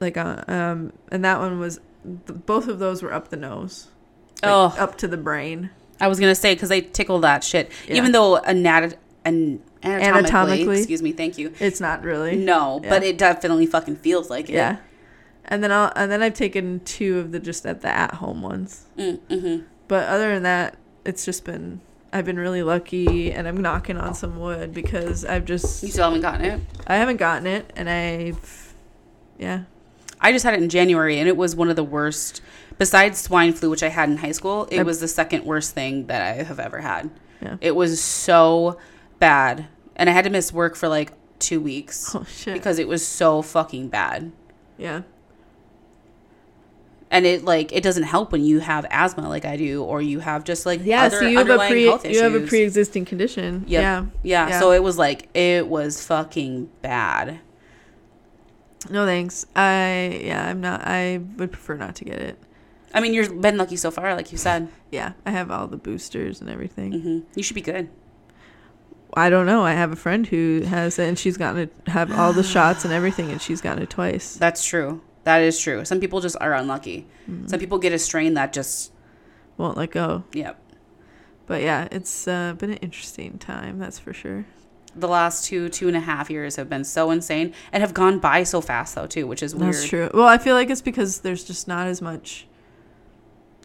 like 0.00 0.16
uh, 0.16 0.44
um 0.48 0.94
and 1.12 1.22
that 1.26 1.38
one 1.40 1.58
was 1.60 1.80
both 2.46 2.68
of 2.68 2.78
those 2.78 3.02
were 3.02 3.12
up 3.12 3.28
the 3.28 3.36
nose. 3.36 3.88
Like, 4.42 4.50
Oh. 4.50 4.74
up 4.78 4.96
to 4.98 5.08
the 5.08 5.18
brain. 5.18 5.68
I 6.00 6.08
was 6.08 6.18
gonna 6.18 6.34
say 6.34 6.54
because 6.54 6.70
they 6.70 6.80
tickle 6.80 7.20
that 7.20 7.44
shit. 7.44 7.70
Yeah. 7.86 7.96
Even 7.96 8.12
though 8.12 8.38
anat- 8.38 8.96
an- 9.26 9.60
anatomically, 9.82 10.18
Anatomically. 10.30 10.78
excuse 10.78 11.02
me, 11.02 11.12
thank 11.12 11.38
you. 11.38 11.52
It's 11.60 11.80
not 11.80 12.02
really. 12.02 12.36
No, 12.36 12.80
Yeah. 12.82 12.88
but 12.90 13.02
it 13.02 13.18
definitely 13.18 13.66
fucking 13.66 13.96
feels 13.96 14.28
like 14.30 14.48
it. 14.48 14.54
Yeah. 14.54 14.76
And 15.44 15.62
then 15.62 15.72
I'll 15.72 15.92
and 15.96 16.10
then 16.10 16.22
I've 16.22 16.34
taken 16.34 16.80
two 16.80 17.18
of 17.18 17.32
the 17.32 17.38
just 17.40 17.64
at 17.64 17.80
the 17.80 17.88
at 17.88 18.14
home 18.14 18.42
ones. 18.42 18.84
Mm, 18.98 19.18
mm-hmm. 19.30 19.64
But 19.86 20.08
other 20.08 20.34
than 20.34 20.42
that, 20.42 20.76
it's 21.04 21.24
just 21.24 21.44
been 21.44 21.80
I've 22.12 22.24
been 22.24 22.38
really 22.38 22.62
lucky 22.62 23.32
and 23.32 23.46
I'm 23.48 23.56
knocking 23.58 23.96
on 23.96 24.14
some 24.14 24.38
wood 24.38 24.72
because 24.74 25.24
I've 25.24 25.44
just 25.44 25.82
You 25.82 25.90
still 25.90 26.04
haven't 26.04 26.20
gotten 26.22 26.44
it. 26.44 26.60
I 26.86 26.96
haven't 26.96 27.16
gotten 27.18 27.46
it 27.46 27.72
and 27.76 27.88
I've 27.88 28.74
yeah. 29.38 29.62
I 30.20 30.32
just 30.32 30.44
had 30.44 30.52
it 30.54 30.60
in 30.60 30.68
January, 30.68 31.20
and 31.20 31.28
it 31.28 31.36
was 31.36 31.54
one 31.54 31.70
of 31.70 31.76
the 31.76 31.84
worst. 31.84 32.40
Besides 32.76 33.18
swine 33.20 33.52
flu, 33.52 33.70
which 33.70 33.84
I 33.84 33.88
had 33.88 34.08
in 34.10 34.16
high 34.16 34.32
school, 34.32 34.64
it 34.64 34.76
Yep. 34.78 34.86
was 34.86 34.98
the 35.00 35.06
second 35.06 35.44
worst 35.44 35.74
thing 35.74 36.08
that 36.08 36.20
I 36.22 36.42
have 36.42 36.58
ever 36.58 36.80
had. 36.80 37.08
Yeah. 37.40 37.56
It 37.60 37.76
was 37.76 38.02
so 38.02 38.78
bad, 39.18 39.66
and 39.96 40.08
I 40.08 40.12
had 40.12 40.24
to 40.24 40.30
miss 40.30 40.52
work 40.52 40.76
for 40.76 40.88
like 40.88 41.12
two 41.38 41.60
weeks 41.60 42.14
Oh 42.14 42.24
shit. 42.24 42.54
because 42.54 42.78
it 42.78 42.88
was 42.88 43.06
so 43.06 43.42
fucking 43.42 43.88
bad. 43.88 44.32
yeah. 44.76 45.02
And 47.10 47.24
it 47.24 47.42
like 47.42 47.72
it 47.72 47.82
doesn't 47.82 48.02
help 48.02 48.32
when 48.32 48.44
you 48.44 48.58
have 48.58 48.84
asthma 48.90 49.26
like 49.30 49.46
I 49.46 49.56
do, 49.56 49.82
or 49.82 50.02
you 50.02 50.20
have 50.20 50.44
just 50.44 50.66
like 50.66 50.80
Yeah, 50.84 51.04
other 51.04 51.20
so 51.20 51.26
you 51.26 51.38
have 51.38 51.48
a 51.48 51.56
pre 51.56 51.84
you 51.84 52.20
have 52.22 52.34
a 52.34 52.40
pre 52.46 52.60
existing 52.62 53.06
condition. 53.06 53.64
Yep. 53.66 53.82
Yeah. 53.82 54.04
yeah, 54.22 54.48
Yeah. 54.50 54.60
So 54.60 54.72
it 54.72 54.82
was 54.82 54.98
like 54.98 55.34
it 55.34 55.66
was 55.68 56.04
fucking 56.04 56.68
bad. 56.82 57.40
No 58.90 59.06
thanks. 59.06 59.46
I 59.56 60.20
yeah, 60.22 60.46
I'm 60.48 60.60
not 60.60 60.82
I 60.84 61.20
would 61.38 61.50
prefer 61.50 61.76
not 61.76 61.94
to 61.96 62.04
get 62.04 62.18
it. 62.18 62.38
I 62.92 63.00
mean, 63.00 63.14
you've 63.14 63.40
been 63.40 63.56
lucky 63.56 63.76
so 63.76 63.90
far, 63.90 64.14
like 64.14 64.30
you 64.30 64.36
said. 64.38 64.68
Yeah, 64.90 65.12
I 65.24 65.30
have 65.30 65.50
all 65.50 65.66
the 65.66 65.76
boosters 65.78 66.42
and 66.42 66.50
everything. 66.50 66.92
hmm 66.92 67.18
You 67.34 67.42
should 67.42 67.54
be 67.54 67.62
good. 67.62 67.88
I 69.14 69.30
don't 69.30 69.46
know. 69.46 69.62
I 69.64 69.72
have 69.72 69.92
a 69.92 69.96
friend 69.96 70.26
who 70.26 70.62
has 70.62 70.98
it 70.98 71.08
and 71.08 71.18
she's 71.18 71.36
gotten 71.36 71.62
it 71.62 71.72
have 71.86 72.12
all 72.12 72.32
the 72.32 72.42
shots 72.42 72.84
and 72.84 72.92
everything 72.92 73.30
and 73.30 73.40
she's 73.40 73.60
gotten 73.60 73.82
it 73.82 73.90
twice. 73.90 74.36
That's 74.36 74.64
true. 74.64 75.02
That 75.24 75.42
is 75.42 75.58
true. 75.60 75.84
Some 75.84 76.00
people 76.00 76.20
just 76.20 76.36
are 76.40 76.54
unlucky. 76.54 77.06
Mm. 77.28 77.48
Some 77.50 77.60
people 77.60 77.78
get 77.78 77.92
a 77.92 77.98
strain 77.98 78.34
that 78.34 78.52
just, 78.52 78.92
Won't 79.56 79.76
let 79.76 79.90
go. 79.90 80.24
yep. 80.32 80.58
But 81.46 81.62
yeah, 81.62 81.88
it's 81.90 82.28
uh, 82.28 82.52
been 82.58 82.70
an 82.70 82.76
interesting 82.78 83.38
time, 83.38 83.78
that's 83.78 83.98
for 83.98 84.12
sure. 84.12 84.44
The 84.94 85.08
last 85.08 85.44
two, 85.46 85.68
two 85.70 85.88
and 85.88 85.96
a 85.96 86.00
half 86.00 86.28
years 86.30 86.56
have 86.56 86.68
been 86.68 86.84
so 86.84 87.10
insane 87.10 87.54
and 87.72 87.82
have 87.82 87.94
gone 87.94 88.18
by 88.18 88.42
so 88.42 88.60
fast, 88.60 88.94
though, 88.94 89.06
too, 89.06 89.26
which 89.26 89.42
is 89.42 89.54
weird 89.54 89.74
That's 89.74 89.88
true. 89.88 90.10
Well, 90.12 90.26
I 90.26 90.38
feel 90.38 90.54
like 90.54 90.68
it's 90.70 90.82
because 90.82 91.20
there's 91.20 91.44
just 91.44 91.66
not 91.68 91.86
as 91.86 92.02
much 92.02 92.46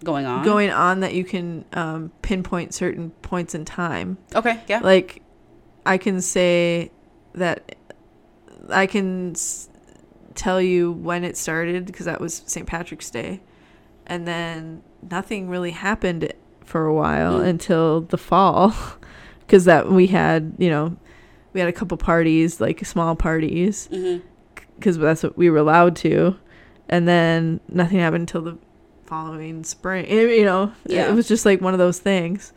going 0.03 0.25
on. 0.25 0.43
going 0.45 0.69
on 0.69 0.99
that 1.01 1.13
you 1.13 1.23
can 1.23 1.65
um, 1.73 2.11
pinpoint 2.21 2.73
certain 2.73 3.09
points 3.21 3.55
in 3.55 3.65
time. 3.65 4.17
okay, 4.35 4.61
yeah. 4.67 4.79
Like, 4.79 5.21
I 5.85 5.97
can 5.97 6.21
say 6.21 6.91
that 7.33 7.75
I 8.69 8.85
can 8.87 9.31
s- 9.31 9.69
tell 10.35 10.61
you 10.61 10.91
when 10.91 11.23
it 11.23 11.35
started 11.37 11.85
because 11.85 12.05
that 12.05 12.21
was 12.21 12.43
St. 12.45 12.65
Patrick's 12.65 13.09
Day. 13.09 13.41
And 14.07 14.27
then 14.27 14.81
nothing 15.09 15.49
really 15.49 15.71
happened 15.71 16.31
for 16.65 16.85
a 16.85 16.93
while 16.93 17.39
Mm. 17.39 17.47
until 17.47 18.01
the 18.01 18.17
fall 18.17 18.73
because 19.41 19.65
that 19.65 19.89
we 19.89 20.07
had, 20.07 20.53
you 20.57 20.69
know, 20.69 20.95
we 21.53 21.59
had 21.59 21.69
a 21.69 21.73
couple 21.73 21.97
parties, 21.97 22.59
like 22.61 22.83
small 22.85 23.15
parties. 23.15 23.89
because 24.77 24.97
that's 24.97 25.23
what 25.23 25.37
we 25.37 25.49
were 25.49 25.57
allowed 25.57 25.95
to 25.97 26.35
and 26.89 27.07
then 27.07 27.59
nothing 27.69 27.99
happened 27.99 28.21
until 28.23 28.41
the 28.41 28.57
following 29.05 29.63
spring 29.63 30.05
Eh, 30.09 30.21
you 30.39 30.43
know 30.43 30.71
Yeah. 30.85 31.07
it 31.09 31.13
was 31.13 31.27
just 31.27 31.45
like 31.45 31.61
one 31.61 31.73
of 31.73 31.77
those 31.79 31.99
things 31.99 32.51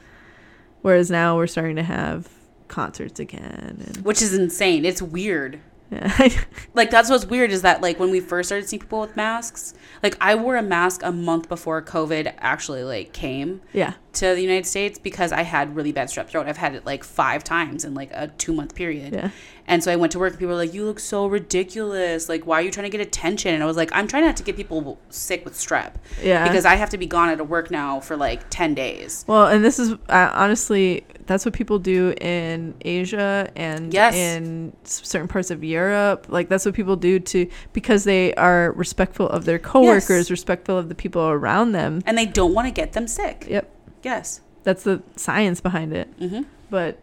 whereas 0.83 1.11
now 1.11 1.37
we're 1.37 1.47
starting 1.47 1.77
to 1.77 1.83
have 1.85 2.29
concerts 2.69 3.21
again 3.21 3.83
and 3.87 3.97
Which 4.05 4.23
is 4.23 4.35
insane. 4.35 4.85
It's 4.85 5.01
weird. 5.03 5.61
yeah, 5.91 6.29
Like, 6.75 6.91
that's 6.91 7.09
what's 7.11 7.27
weird 7.27 7.51
is 7.51 7.63
that, 7.63 7.81
like, 7.81 7.99
when 8.01 8.11
we 8.11 8.21
first 8.21 8.49
started 8.49 8.69
seeing 8.69 8.81
people 8.81 9.01
with 9.01 9.17
masks, 9.17 9.73
like, 10.03 10.17
I 10.21 10.35
wore 10.35 10.57
a 10.57 10.63
mask 10.63 11.01
a 11.05 11.13
month 11.13 11.49
before 11.49 11.81
COVID 11.83 12.35
actually, 12.39 12.83
like, 12.85 13.13
came. 13.13 13.61
yeah 13.73 13.95
to 14.17 14.35
the 14.35 14.41
United 14.43 14.67
States 14.67 14.99
because 14.99 15.33
I 15.33 15.43
had 15.43 15.75
really 15.77 15.93
bad 15.93 16.09
strep 16.09 16.29
throat. 16.29 16.47
I've 16.47 16.57
had 16.57 16.75
it 16.75 16.85
like 16.85 17.05
five 17.05 17.43
times 17.45 17.85
in 17.85 17.95
like 17.95 18.11
a 18.13 18.29
two 18.39 18.53
month 18.53 18.75
period. 18.75 19.13
yeah 19.15 19.31
And 19.69 19.83
so 19.83 19.93
I 19.93 19.97
went 19.97 20.13
to 20.13 20.19
work 20.19 20.33
and 20.33 20.39
people 20.39 20.55
were 20.55 20.61
like, 20.65 20.75
You 20.75 20.85
look 20.85 21.01
so 21.01 21.27
ridiculous. 21.27 22.29
Like, 22.29 22.47
why 22.47 22.57
are 22.61 22.63
you 22.63 22.71
trying 22.71 22.91
to 22.91 22.97
get 22.97 23.01
attention? 23.01 23.55
And 23.55 23.63
I 23.63 23.67
was 23.67 23.77
like, 23.77 23.91
I'm 23.93 24.07
trying 24.09 24.25
not 24.25 24.37
to 24.39 24.43
get 24.43 24.57
people 24.57 24.99
sick 25.11 25.45
with 25.45 25.55
strep 25.55 25.95
yeah 26.23 26.47
because 26.49 26.65
I 26.65 26.75
have 26.77 26.91
to 26.91 26.99
be 26.99 27.07
gone 27.07 27.29
out 27.31 27.41
of 27.41 27.49
work 27.49 27.71
now 27.71 28.01
for 28.01 28.17
like 28.17 28.41
10 28.51 28.75
days. 28.75 29.25
well 29.27 29.47
and 29.47 29.65
this 29.65 29.79
is 29.79 29.93
uh, 30.09 30.31
honestly 30.35 31.05
that's 31.27 31.45
what 31.45 31.53
people 31.55 31.79
do 31.81 32.15
in 32.21 32.73
asia 32.83 33.51
and 33.57 33.93
Yes. 33.93 34.15
in 34.15 34.73
certain 34.85 35.27
parts 35.27 35.51
of 35.51 35.65
europe 35.65 36.27
like 36.29 36.49
that's 36.49 36.65
what 36.65 36.75
people 36.75 36.95
do 36.95 37.19
to 37.19 37.49
because 37.73 38.05
they 38.05 38.33
are 38.35 38.71
respectful 38.73 39.29
of 39.29 39.45
their 39.45 39.59
coworkers 39.59 40.27
Yes. 40.27 40.31
respectful 40.31 40.79
of 40.79 40.89
the 40.89 40.95
people 40.95 41.23
around 41.29 41.73
them 41.73 42.01
And 42.07 42.17
they 42.17 42.27
don't 42.27 42.55
want 42.55 42.67
to 42.69 42.73
get 42.73 42.93
them 42.93 43.09
sick. 43.09 43.47
yep 43.51 43.69
Yes. 44.11 44.41
that's 44.65 44.83
the 44.83 45.03
science 45.17 45.61
behind 45.61 45.93
it 45.93 46.09
hmm 46.19 46.43
but 46.71 46.99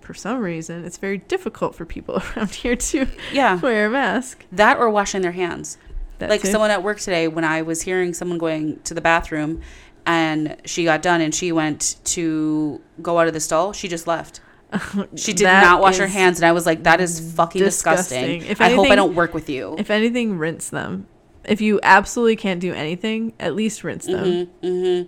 for 0.00 0.14
some 0.14 0.38
reason 0.40 0.84
it's 0.84 0.98
very 0.98 1.18
difficult 1.18 1.74
for 1.74 1.84
people 1.84 2.14
around 2.36 2.50
here 2.62 2.76
to 2.76 3.06
Yeah. 3.32 3.60
wear 3.66 3.86
a 3.86 3.90
mask 3.90 4.44
That 4.52 4.76
or 4.78 4.88
washing 4.90 5.22
their 5.22 5.32
hands. 5.42 5.78
That 6.18 6.28
like 6.30 6.42
too. 6.42 6.50
someone 6.50 6.70
at 6.70 6.82
work 6.82 6.98
today 7.00 7.26
when 7.28 7.44
I 7.44 7.62
was 7.62 7.82
hearing 7.82 8.12
someone 8.14 8.38
going 8.38 8.80
to 8.88 8.94
the 8.94 9.00
bathroom 9.00 9.60
and 10.06 10.56
she 10.64 10.84
got 10.84 11.02
done 11.02 11.20
and 11.20 11.32
she 11.34 11.52
went 11.52 11.96
to 12.16 12.80
go 13.00 13.18
out 13.20 13.26
of 13.28 13.34
the 13.34 13.40
stall, 13.40 13.72
she 13.72 13.86
just 13.88 14.06
left. 14.06 14.40
She 15.16 15.32
did 15.32 15.46
That 15.46 15.62
not 15.62 15.80
wash 15.80 15.98
her 15.98 16.06
hands 16.08 16.38
and 16.38 16.46
I 16.46 16.52
was 16.52 16.64
like, 16.66 16.82
that 16.84 17.00
is 17.00 17.20
fucking 17.34 17.60
disgusting. 17.62 18.38
disgusting. 18.40 18.50
If 18.50 18.60
I 18.60 18.70
hope 18.74 18.90
I 18.90 18.96
don't 18.96 19.14
work 19.14 19.34
with 19.34 19.48
you. 19.48 19.76
if 19.78 19.90
anything 19.90 20.38
rinse 20.38 20.68
them 20.70 21.06
if 21.44 21.60
you 21.60 21.78
absolutely 21.82 22.36
can't 22.36 22.60
do 22.60 22.72
anything 22.72 23.32
at 23.40 23.54
least 23.54 23.82
rinse 23.84 24.06
them 24.06 24.46
hmm 24.62 24.68
hmm 24.68 25.02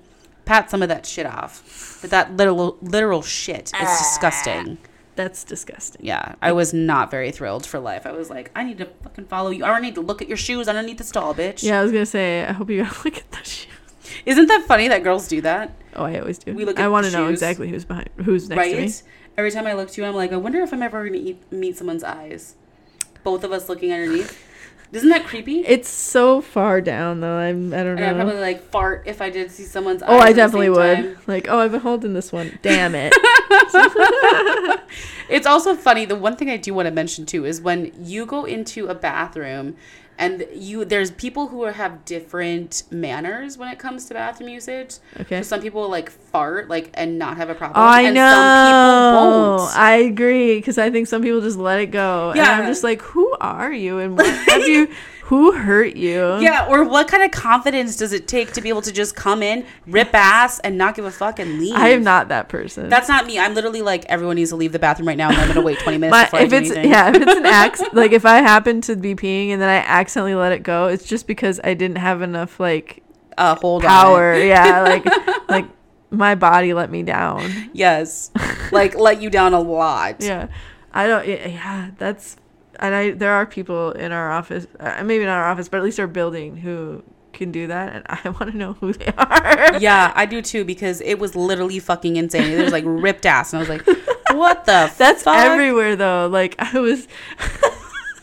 Pat 0.45 0.71
some 0.71 0.83
of 0.83 0.89
that 0.89 1.07
shit 1.07 1.27
off. 1.27 1.99
But 2.01 2.11
that 2.11 2.37
literal 2.37 2.79
literal 2.83 3.23
shit 3.23 3.69
is 3.69 3.73
ah. 3.75 3.99
disgusting. 3.99 4.79
that's 5.17 5.45
disgusting 5.45 6.05
Yeah, 6.05 6.35
I 6.43 6.53
was 6.53 6.75
not 6.75 7.11
very 7.11 7.31
thrilled 7.31 7.67
for 7.67 7.79
life. 7.79 8.07
I 8.07 8.13
was 8.13 8.31
like, 8.31 8.51
I 8.55 8.65
need 8.65 8.79
to 8.79 8.87
fucking 9.03 9.27
follow 9.27 9.51
you. 9.51 9.65
I 9.65 9.69
don't 9.69 9.83
need 9.83 9.95
to 9.95 10.01
look 10.01 10.21
at 10.23 10.29
your 10.29 10.37
shoes 10.37 10.69
underneath 10.69 10.99
the 10.99 11.05
stall, 11.05 11.35
bitch. 11.35 11.63
yeah 11.63 11.81
i 11.81 11.83
was 11.83 11.93
gonna 11.93 12.07
say 12.07 12.45
i 12.45 12.53
hope 12.53 12.69
you 12.71 12.83
gotta 12.83 12.99
look 13.05 13.17
at 13.17 13.31
that 13.33 13.47
shoes. 13.47 13.71
Isn't 14.27 14.47
that 14.47 14.65
funny 14.67 14.89
that 14.89 15.03
girls 15.03 15.29
do 15.29 15.41
that? 15.41 15.75
oh 15.95 16.05
i 16.05 16.19
always 16.19 16.39
do 16.39 16.55
We 16.55 16.65
look 16.65 16.79
i 16.79 16.89
want 16.89 17.07
to 17.07 17.13
know 17.13 17.29
exactly 17.29 17.69
who's 17.69 17.85
behind 17.85 18.11
who's 18.17 18.49
next 18.49 18.59
right? 18.59 18.75
to 18.75 18.81
me 18.81 18.93
Every 19.37 19.51
time 19.51 19.67
I 19.67 19.73
look 19.73 19.91
to 19.91 20.01
you, 20.01 20.07
I'm 20.07 20.15
like, 20.15 20.33
I 20.33 20.37
wonder 20.37 20.61
if 20.61 20.73
I'm 20.73 20.83
ever 20.83 21.01
going 21.01 21.15
to 21.15 21.19
eat, 21.19 21.53
meet 21.53 21.77
someone's 21.77 22.05
eyes. 22.05 22.55
Both 23.25 23.43
of 23.43 23.51
us 23.51 23.69
looking 23.69 23.93
underneath. 23.93 24.41
Isn't 24.95 25.09
that 25.11 25.25
creepy? 25.25 25.61
it's 25.61 25.89
so 25.89 26.41
far 26.41 26.81
down 26.81 27.21
though 27.21 27.37
i'm 27.37 27.75
i 27.75 27.83
don't 27.83 27.97
know. 27.97 28.09
I'd 28.11 28.15
probably 28.17 28.41
like 28.41 28.63
fart 28.71 29.03
if 29.07 29.21
I 29.21 29.29
did 29.31 29.51
see 29.51 29.65
someone's 29.65 30.03
eyes. 30.03 30.09
oh 30.11 30.19
i 30.19 30.33
definitely 30.33 30.71
would 30.71 30.97
time. 30.97 31.17
like 31.27 31.49
oh 31.49 31.59
i've 31.59 31.73
been 31.73 31.81
holding 31.81 32.13
this 32.15 32.33
one 32.33 32.59
damn 32.63 32.95
it 32.95 33.13
It's 35.29 35.47
also 35.47 35.75
funny. 35.75 36.05
The 36.05 36.17
one 36.17 36.37
thing 36.37 36.51
I 36.51 36.59
do 36.59 36.75
want 36.75 36.87
to 36.87 36.93
mention 36.93 37.25
too 37.25 37.45
is 37.47 37.61
when 37.61 37.93
you 37.99 38.27
go 38.27 38.45
into 38.45 38.89
a 38.89 38.95
bathroom 38.95 39.75
and 40.19 40.47
you 40.53 40.85
there's 40.85 41.11
people 41.11 41.49
who 41.49 41.65
have 41.65 42.05
different 42.05 42.85
manners 42.91 43.59
when 43.59 43.69
it 43.69 43.79
comes 43.79 44.07
to 44.07 44.15
bathroom 44.15 44.49
usage. 44.49 44.97
okay 45.21 45.43
So 45.43 45.49
some 45.49 45.61
people 45.61 45.89
like 45.89 46.11
fart 46.11 46.69
like 46.69 46.91
and 46.95 47.19
not 47.19 47.37
have 47.37 47.51
a 47.51 47.55
problem. 47.55 47.83
I 47.85 48.03
and 48.03 48.15
know. 48.15 48.31
some 48.31 48.67
people 48.67 49.59
won't. 49.59 49.77
I 49.77 49.95
agree 49.97 50.57
because 50.59 50.79
I 50.79 50.91
think 50.91 51.09
some 51.09 51.23
people 51.23 51.41
just 51.41 51.59
let 51.59 51.81
it 51.81 51.87
go. 51.91 52.33
Yeah, 52.35 52.53
and 52.55 52.63
I'm 52.63 52.69
just 52.71 52.85
like, 52.85 53.03
who 53.03 53.35
are 53.41 53.73
you 53.73 53.99
and 53.99 54.17
what 54.17 54.27
have 54.27 54.69
you? 54.69 54.89
Who 55.29 55.53
hurt 55.53 55.97
you? 55.97 56.37
Yeah, 56.39 56.67
or 56.69 56.85
what 56.85 57.09
kind 57.09 57.23
of 57.23 57.31
confidence 57.31 57.97
does 57.97 58.13
it 58.13 58.29
take 58.29 58.53
to 58.53 58.61
be 58.61 58.69
able 58.69 58.83
to 58.83 58.93
just 58.93 59.17
come 59.17 59.43
in, 59.43 59.65
rip 59.87 60.15
ass, 60.15 60.59
and 60.61 60.77
not 60.77 60.95
give 60.95 61.07
a 61.07 61.11
fuck 61.11 61.39
and 61.39 61.59
leave? 61.59 61.75
I 61.75 61.89
am 61.91 62.05
not 62.05 62.29
that 62.29 62.51
person. 62.51 62.91
That's 62.91 63.09
not 63.09 63.27
me. 63.27 63.39
I'm 63.39 63.55
literally 63.55 63.81
like 63.81 64.05
everyone 64.07 64.37
needs 64.37 64.51
to 64.51 64.57
leave 64.57 64.73
the 64.73 64.79
bathroom 64.79 65.09
right 65.09 65.17
now, 65.17 65.31
and 65.31 65.39
I'm 65.39 65.49
gonna 65.49 65.63
wait 65.63 65.79
20 65.79 65.97
minutes 65.99 66.13
My, 66.13 66.25
before 66.25 66.41
I 66.41 66.47
do 66.47 66.57
it's 66.57 66.71
anything. 66.71 66.91
yeah, 66.91 67.09
if 67.09 67.17
it's 67.17 67.37
an 67.37 67.47
acc 67.87 67.93
like 67.95 68.13
if 68.13 68.27
I 68.27 68.37
happen 68.43 68.83
to 68.83 68.97
be 68.97 69.15
peeing 69.15 69.49
and 69.49 69.63
then 69.63 69.71
I 69.71 69.77
accidentally 69.77 70.35
let 70.35 70.53
it 70.53 70.63
go, 70.63 70.89
it's 70.89 71.07
just 71.07 71.27
because 71.27 71.59
I 71.65 71.73
didn't 71.73 71.97
have 71.99 72.21
enough 72.21 72.61
like 72.61 73.03
uh, 73.39 73.55
hold 73.55 73.83
power. 73.83 74.35
yeah, 74.35 74.83
like 74.83 75.07
like 75.49 75.65
my 76.11 76.35
body 76.35 76.75
let 76.75 76.91
me 76.91 77.03
down. 77.03 77.71
Yes, 77.73 78.31
like 78.73 78.95
let 78.99 79.23
you 79.23 79.31
down 79.31 79.55
a 79.55 79.61
lot. 79.61 80.17
Yeah, 80.21 80.49
I 80.93 81.07
don't. 81.07 81.27
Yeah, 81.27 81.49
yeah, 81.49 81.91
that's 81.97 82.37
and 82.81 82.95
I. 82.95 83.11
There 83.13 83.33
are 83.33 83.47
people 83.47 83.93
in 83.93 84.13
our 84.13 84.31
office, 84.31 84.67
uh, 84.81 85.03
maybe 85.05 85.25
not 85.25 85.39
our 85.39 85.51
office, 85.51 85.69
but 85.69 85.79
at 85.79 85.85
least 85.85 85.99
our 86.01 86.07
building, 86.07 86.57
who 86.57 87.03
can 87.33 87.51
do 87.53 87.67
that, 87.67 87.95
and 87.95 88.05
I 88.09 88.29
want 88.41 88.53
to 88.53 88.57
know 88.57 88.75
who 88.75 88.93
they 88.93 89.13
are. 89.19 89.79
Yeah, 89.81 90.13
I 90.15 90.25
do 90.27 90.41
too 90.41 90.65
because 90.65 91.01
it 91.01 91.19
was 91.19 91.35
literally 91.35 91.79
fucking 91.81 92.17
insane. 92.17 92.53
It 92.53 92.63
was 92.63 92.73
like 92.73 92.85
ripped 92.87 93.27
ass, 93.27 93.53
and 93.53 93.59
I 93.59 93.61
was 93.61 93.69
like, 93.69 93.87
"What 94.31 94.65
the? 94.67 94.93
That's 94.99 95.23
fuck? 95.25 95.37
everywhere 95.37 95.97
though. 95.97 96.29
Like 96.29 96.55
I 96.59 96.79
was 96.79 97.09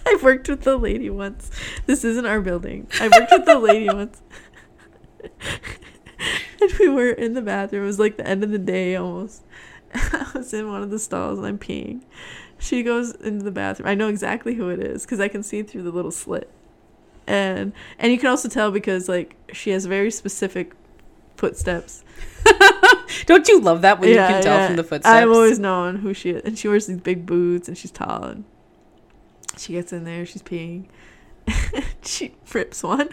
I 0.06 0.18
worked 0.24 0.48
with 0.50 0.62
the 0.62 0.78
lady 0.78 1.10
once. 1.10 1.52
This 1.86 2.04
isn't 2.04 2.26
our 2.26 2.42
building. 2.42 2.88
I 3.00 3.08
worked 3.08 3.32
with 3.32 3.46
the 3.46 3.60
lady 3.60 3.88
once. 3.88 4.22
and 6.62 6.72
we 6.80 6.90
were 6.90 7.12
in 7.12 7.34
the 7.34 7.42
bathroom. 7.42 7.84
It 7.84 7.88
was 7.88 8.00
like 8.00 8.18
the 8.18 8.28
end 8.28 8.44
of 8.44 8.50
the 8.52 8.58
day 8.60 8.96
almost. 8.96 9.44
I 9.94 10.26
was 10.34 10.54
in 10.54 10.70
one 10.72 10.84
of 10.84 10.90
the 10.90 11.00
stalls 11.00 11.38
and 11.38 11.48
I'm 11.48 11.60
peeing. 11.60 12.02
She 12.62 12.84
goes 12.84 13.12
into 13.16 13.44
the 13.44 13.52
bathroom. 13.52 13.90
I 13.90 13.96
know 13.96 14.08
exactly 14.08 14.54
who 14.54 14.70
it 14.70 14.80
is 14.80 15.04
because 15.04 15.20
I 15.20 15.28
can 15.28 15.42
see 15.42 15.64
through 15.64 15.82
the 15.82 15.92
little 15.92 16.12
slit. 16.12 16.50
And 17.26 17.74
and 17.98 18.12
you 18.12 18.20
can 18.20 18.28
also 18.28 18.48
tell 18.50 18.72
because 18.72 19.10
like 19.10 19.36
she 19.52 19.72
has 19.72 19.88
very 19.88 20.12
specific 20.12 20.74
footsteps. 21.38 22.04
Don't 23.26 23.48
you 23.48 23.60
love 23.60 23.82
that 23.82 24.00
when 24.00 24.10
you 24.10 24.16
can 24.16 24.44
tell 24.44 24.68
from 24.68 24.76
the 24.76 24.84
footsteps? 24.84 25.08
I've 25.08 25.30
always 25.30 25.58
known 25.58 25.98
who 25.98 26.14
she 26.14 26.30
is. 26.30 26.44
And 26.44 26.58
she 26.58 26.68
wears 26.68 26.86
these 26.86 27.00
big 27.00 27.26
boots 27.26 27.68
and 27.68 27.76
she's 27.76 27.92
tall. 27.92 28.26
And 28.26 28.44
she 29.58 29.74
gets 29.74 29.92
in 29.92 30.04
there, 30.04 30.26
she's 30.26 30.44
peeing. 30.44 30.86
she 32.04 32.36
rips 32.54 32.84
one. 32.84 33.10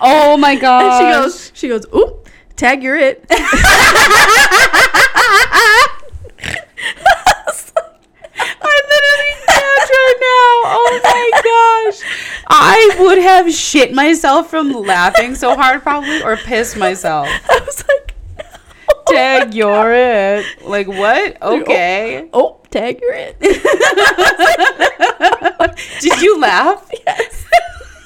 Oh 0.00 0.38
my 0.38 0.56
god! 0.60 0.98
She 0.98 1.04
goes, 1.04 1.52
she 1.54 1.68
goes, 1.68 1.86
oop, 1.94 2.28
tag, 2.56 2.82
you're 2.82 2.96
it. 2.96 3.26
I 8.64 8.80
literally 8.88 9.34
can't 9.46 9.90
right 9.90 10.18
now. 10.20 10.72
Oh 10.74 10.81
my 11.02 11.30
gosh. 11.32 12.00
I 12.48 12.96
would 13.00 13.18
have 13.18 13.52
shit 13.52 13.92
myself 13.94 14.50
from 14.50 14.72
laughing 14.72 15.34
so 15.34 15.56
hard, 15.56 15.82
probably, 15.82 16.22
or 16.22 16.36
pissed 16.36 16.76
myself. 16.76 17.26
I 17.50 17.60
was 17.64 17.84
like, 17.88 18.14
Tag, 19.08 19.54
you're 19.54 19.92
it. 19.92 20.44
Like, 20.64 20.86
what? 20.86 21.42
Okay. 21.42 22.28
oh, 22.32 22.60
tag, 22.70 23.00
you're 23.00 23.14
it. 23.14 23.40
Did 26.00 26.22
you 26.22 26.38
laugh? 26.40 26.88
Yes. 27.06 27.44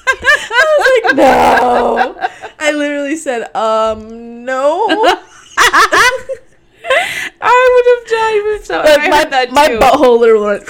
I 0.09 0.77
was 0.79 1.01
like, 1.03 1.15
no. 1.17 2.15
I 2.59 2.71
literally 2.71 3.15
said, 3.15 3.53
um, 3.55 4.45
no. 4.45 4.87
I 7.41 7.73
would 7.73 7.87
have 7.93 8.07
died 8.09 8.41
with 8.45 8.65
so 8.65 8.77
Like, 8.79 9.09
my, 9.09 9.23
that 9.29 9.51
my 9.51 9.67
too. 9.67 9.79
butthole 9.79 10.19
literally 10.19 10.45
went, 10.57 10.67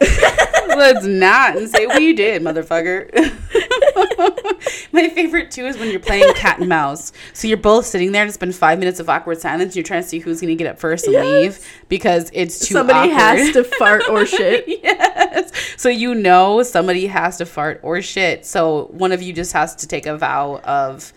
Let's 0.78 1.04
not 1.06 1.56
and 1.56 1.68
say 1.68 1.86
what 1.86 2.00
you 2.00 2.14
did, 2.14 2.42
motherfucker. 2.42 3.10
My 4.92 5.08
favorite 5.08 5.50
too 5.50 5.66
is 5.66 5.78
when 5.78 5.90
you're 5.90 6.00
playing 6.00 6.32
cat 6.34 6.58
and 6.58 6.68
mouse. 6.68 7.12
So 7.32 7.48
you're 7.48 7.56
both 7.56 7.86
sitting 7.86 8.12
there 8.12 8.22
and 8.22 8.28
it's 8.28 8.36
been 8.38 8.52
five 8.52 8.78
minutes 8.78 8.98
of 9.00 9.08
awkward 9.08 9.40
silence. 9.40 9.76
You're 9.76 9.82
trying 9.84 10.02
to 10.02 10.08
see 10.08 10.18
who's 10.18 10.40
gonna 10.40 10.54
get 10.54 10.66
up 10.66 10.78
first 10.78 11.04
and 11.06 11.14
Yes. 11.14 11.24
leave 11.26 11.82
because 11.88 12.30
it's 12.32 12.58
too 12.60 12.74
somebody 12.74 13.10
awkward. 13.10 13.20
has 13.38 13.52
to 13.52 13.64
fart 13.64 14.02
or 14.08 14.26
shit. 14.26 14.64
yes. 14.66 15.52
So 15.76 15.88
you 15.88 16.14
know 16.14 16.62
somebody 16.62 17.06
has 17.06 17.38
to 17.38 17.46
fart 17.46 17.80
or 17.82 18.00
shit. 18.02 18.44
So 18.46 18.86
one 18.92 19.12
of 19.12 19.22
you 19.22 19.32
just 19.32 19.52
has 19.52 19.74
to 19.76 19.86
take 19.86 20.06
a 20.06 20.16
vow 20.16 20.60
of 20.64 21.12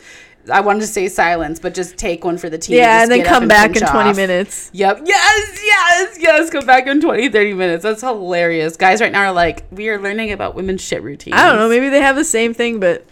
I 0.51 0.59
wanted 0.59 0.81
to 0.81 0.87
say 0.87 1.07
silence, 1.07 1.59
but 1.59 1.73
just 1.73 1.97
take 1.97 2.25
one 2.25 2.37
for 2.37 2.49
the 2.49 2.57
team. 2.57 2.75
Yeah, 2.77 2.99
Just 2.99 3.11
and 3.11 3.21
then 3.21 3.27
come 3.27 3.47
back 3.47 3.67
in 3.67 3.73
pinch 3.75 3.89
20 3.89 4.13
minutes. 4.13 4.69
Yep. 4.73 5.01
Yes, 5.05 5.59
yes, 5.63 6.17
yes. 6.19 6.49
Come 6.49 6.65
back 6.65 6.85
in 6.87 6.99
20, 6.99 7.29
30 7.29 7.53
minutes. 7.53 7.83
That's 7.83 8.01
hilarious. 8.01 8.75
Guys 8.75 8.99
right 8.99 9.11
now 9.11 9.21
are 9.27 9.31
like, 9.31 9.65
we 9.71 9.87
are 9.89 10.01
learning 10.01 10.31
about 10.31 10.53
women's 10.55 10.81
shit 10.81 11.01
routines. 11.01 11.35
I 11.37 11.47
don't 11.47 11.57
know. 11.57 11.69
Maybe 11.69 11.89
they 11.89 12.01
have 12.01 12.15
the 12.17 12.25
same 12.25 12.53
thing, 12.53 12.79
but 12.81 13.05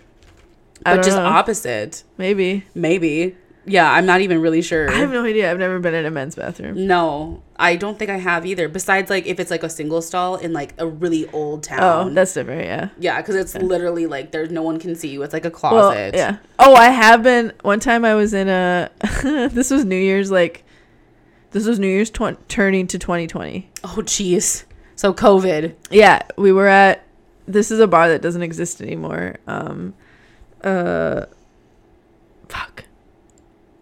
But 0.83 0.97
just 1.03 1.15
know. 1.17 1.25
opposite. 1.25 2.03
maybe. 2.17 2.65
Maybe. 2.75 3.37
Yeah, 3.71 3.91
I'm 3.91 4.05
not 4.05 4.21
even 4.21 4.41
really 4.41 4.61
sure. 4.61 4.89
I 4.89 4.95
have 4.95 5.11
no 5.11 5.23
idea. 5.23 5.49
I've 5.49 5.57
never 5.59 5.79
been 5.79 5.93
in 5.93 6.05
a 6.05 6.11
men's 6.11 6.35
bathroom. 6.35 6.85
no, 6.87 7.41
I 7.57 7.75
don't 7.77 7.97
think 7.97 8.09
I 8.11 8.17
have 8.17 8.45
either. 8.45 8.67
Besides, 8.67 9.09
like, 9.09 9.25
if 9.27 9.39
it's 9.39 9.49
like 9.51 9.63
a 9.63 9.69
single 9.69 10.01
stall 10.01 10.35
in 10.35 10.51
like 10.51 10.73
a 10.77 10.85
really 10.87 11.29
old 11.29 11.63
town. 11.63 11.79
Oh, 12.09 12.13
that's 12.13 12.33
different. 12.33 12.65
Yeah. 12.65 12.89
yeah, 12.99 13.21
because 13.21 13.35
it's 13.35 13.55
literally 13.55 14.07
like 14.07 14.31
there's 14.31 14.51
no 14.51 14.61
one 14.63 14.79
can 14.79 14.95
see 14.95 15.07
you. 15.09 15.23
It's 15.23 15.33
like 15.33 15.45
a 15.45 15.49
Well, 15.49 15.59
closet. 15.59 16.15
yeah. 16.15 16.37
Oh, 16.59 16.75
I 16.75 16.89
have 16.89 17.23
been. 17.23 17.53
One 17.61 17.79
time 17.79 18.03
I 18.03 18.13
was 18.15 18.33
in 18.33 18.49
a. 18.49 18.89
this 19.23 19.71
was 19.71 19.85
New 19.85 19.95
Year's. 19.95 20.29
Like, 20.31 20.63
this 21.51 21.65
was 21.65 21.79
New 21.79 21.87
Year's 21.87 22.09
tw- 22.09 22.37
turning 22.49 22.87
to 22.87 22.99
2020. 22.99 23.69
Oh, 23.83 23.87
jeez. 24.01 24.63
So 24.95 25.13
COVID. 25.13 25.75
Yeah, 25.89 26.21
we 26.37 26.51
were 26.51 26.67
at. 26.67 27.03
This 27.47 27.71
is 27.71 27.79
a 27.79 27.87
bar 27.87 28.07
that 28.09 28.21
doesn't 28.21 28.41
exist 28.43 28.81
anymore. 28.81 29.35
Um, 29.47 29.93
uh, 30.63 31.25
fuck. 32.49 32.85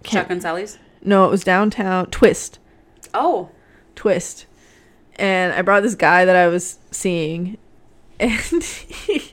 Can't- 0.10 0.26
Chuck 0.26 0.32
and 0.32 0.42
Sally's. 0.42 0.78
No, 1.04 1.26
it 1.26 1.32
was 1.32 1.44
downtown. 1.44 2.08
Twist. 2.08 2.60
Oh. 3.14 3.50
twist. 3.96 4.46
And 5.16 5.52
i 5.54 5.62
brought 5.62 5.84
this 5.84 5.96
guy 5.96 6.24
that 6.26 6.36
i 6.36 6.48
was 6.48 6.80
seeing 6.92 7.58
and 8.20 8.64
he, 8.64 9.32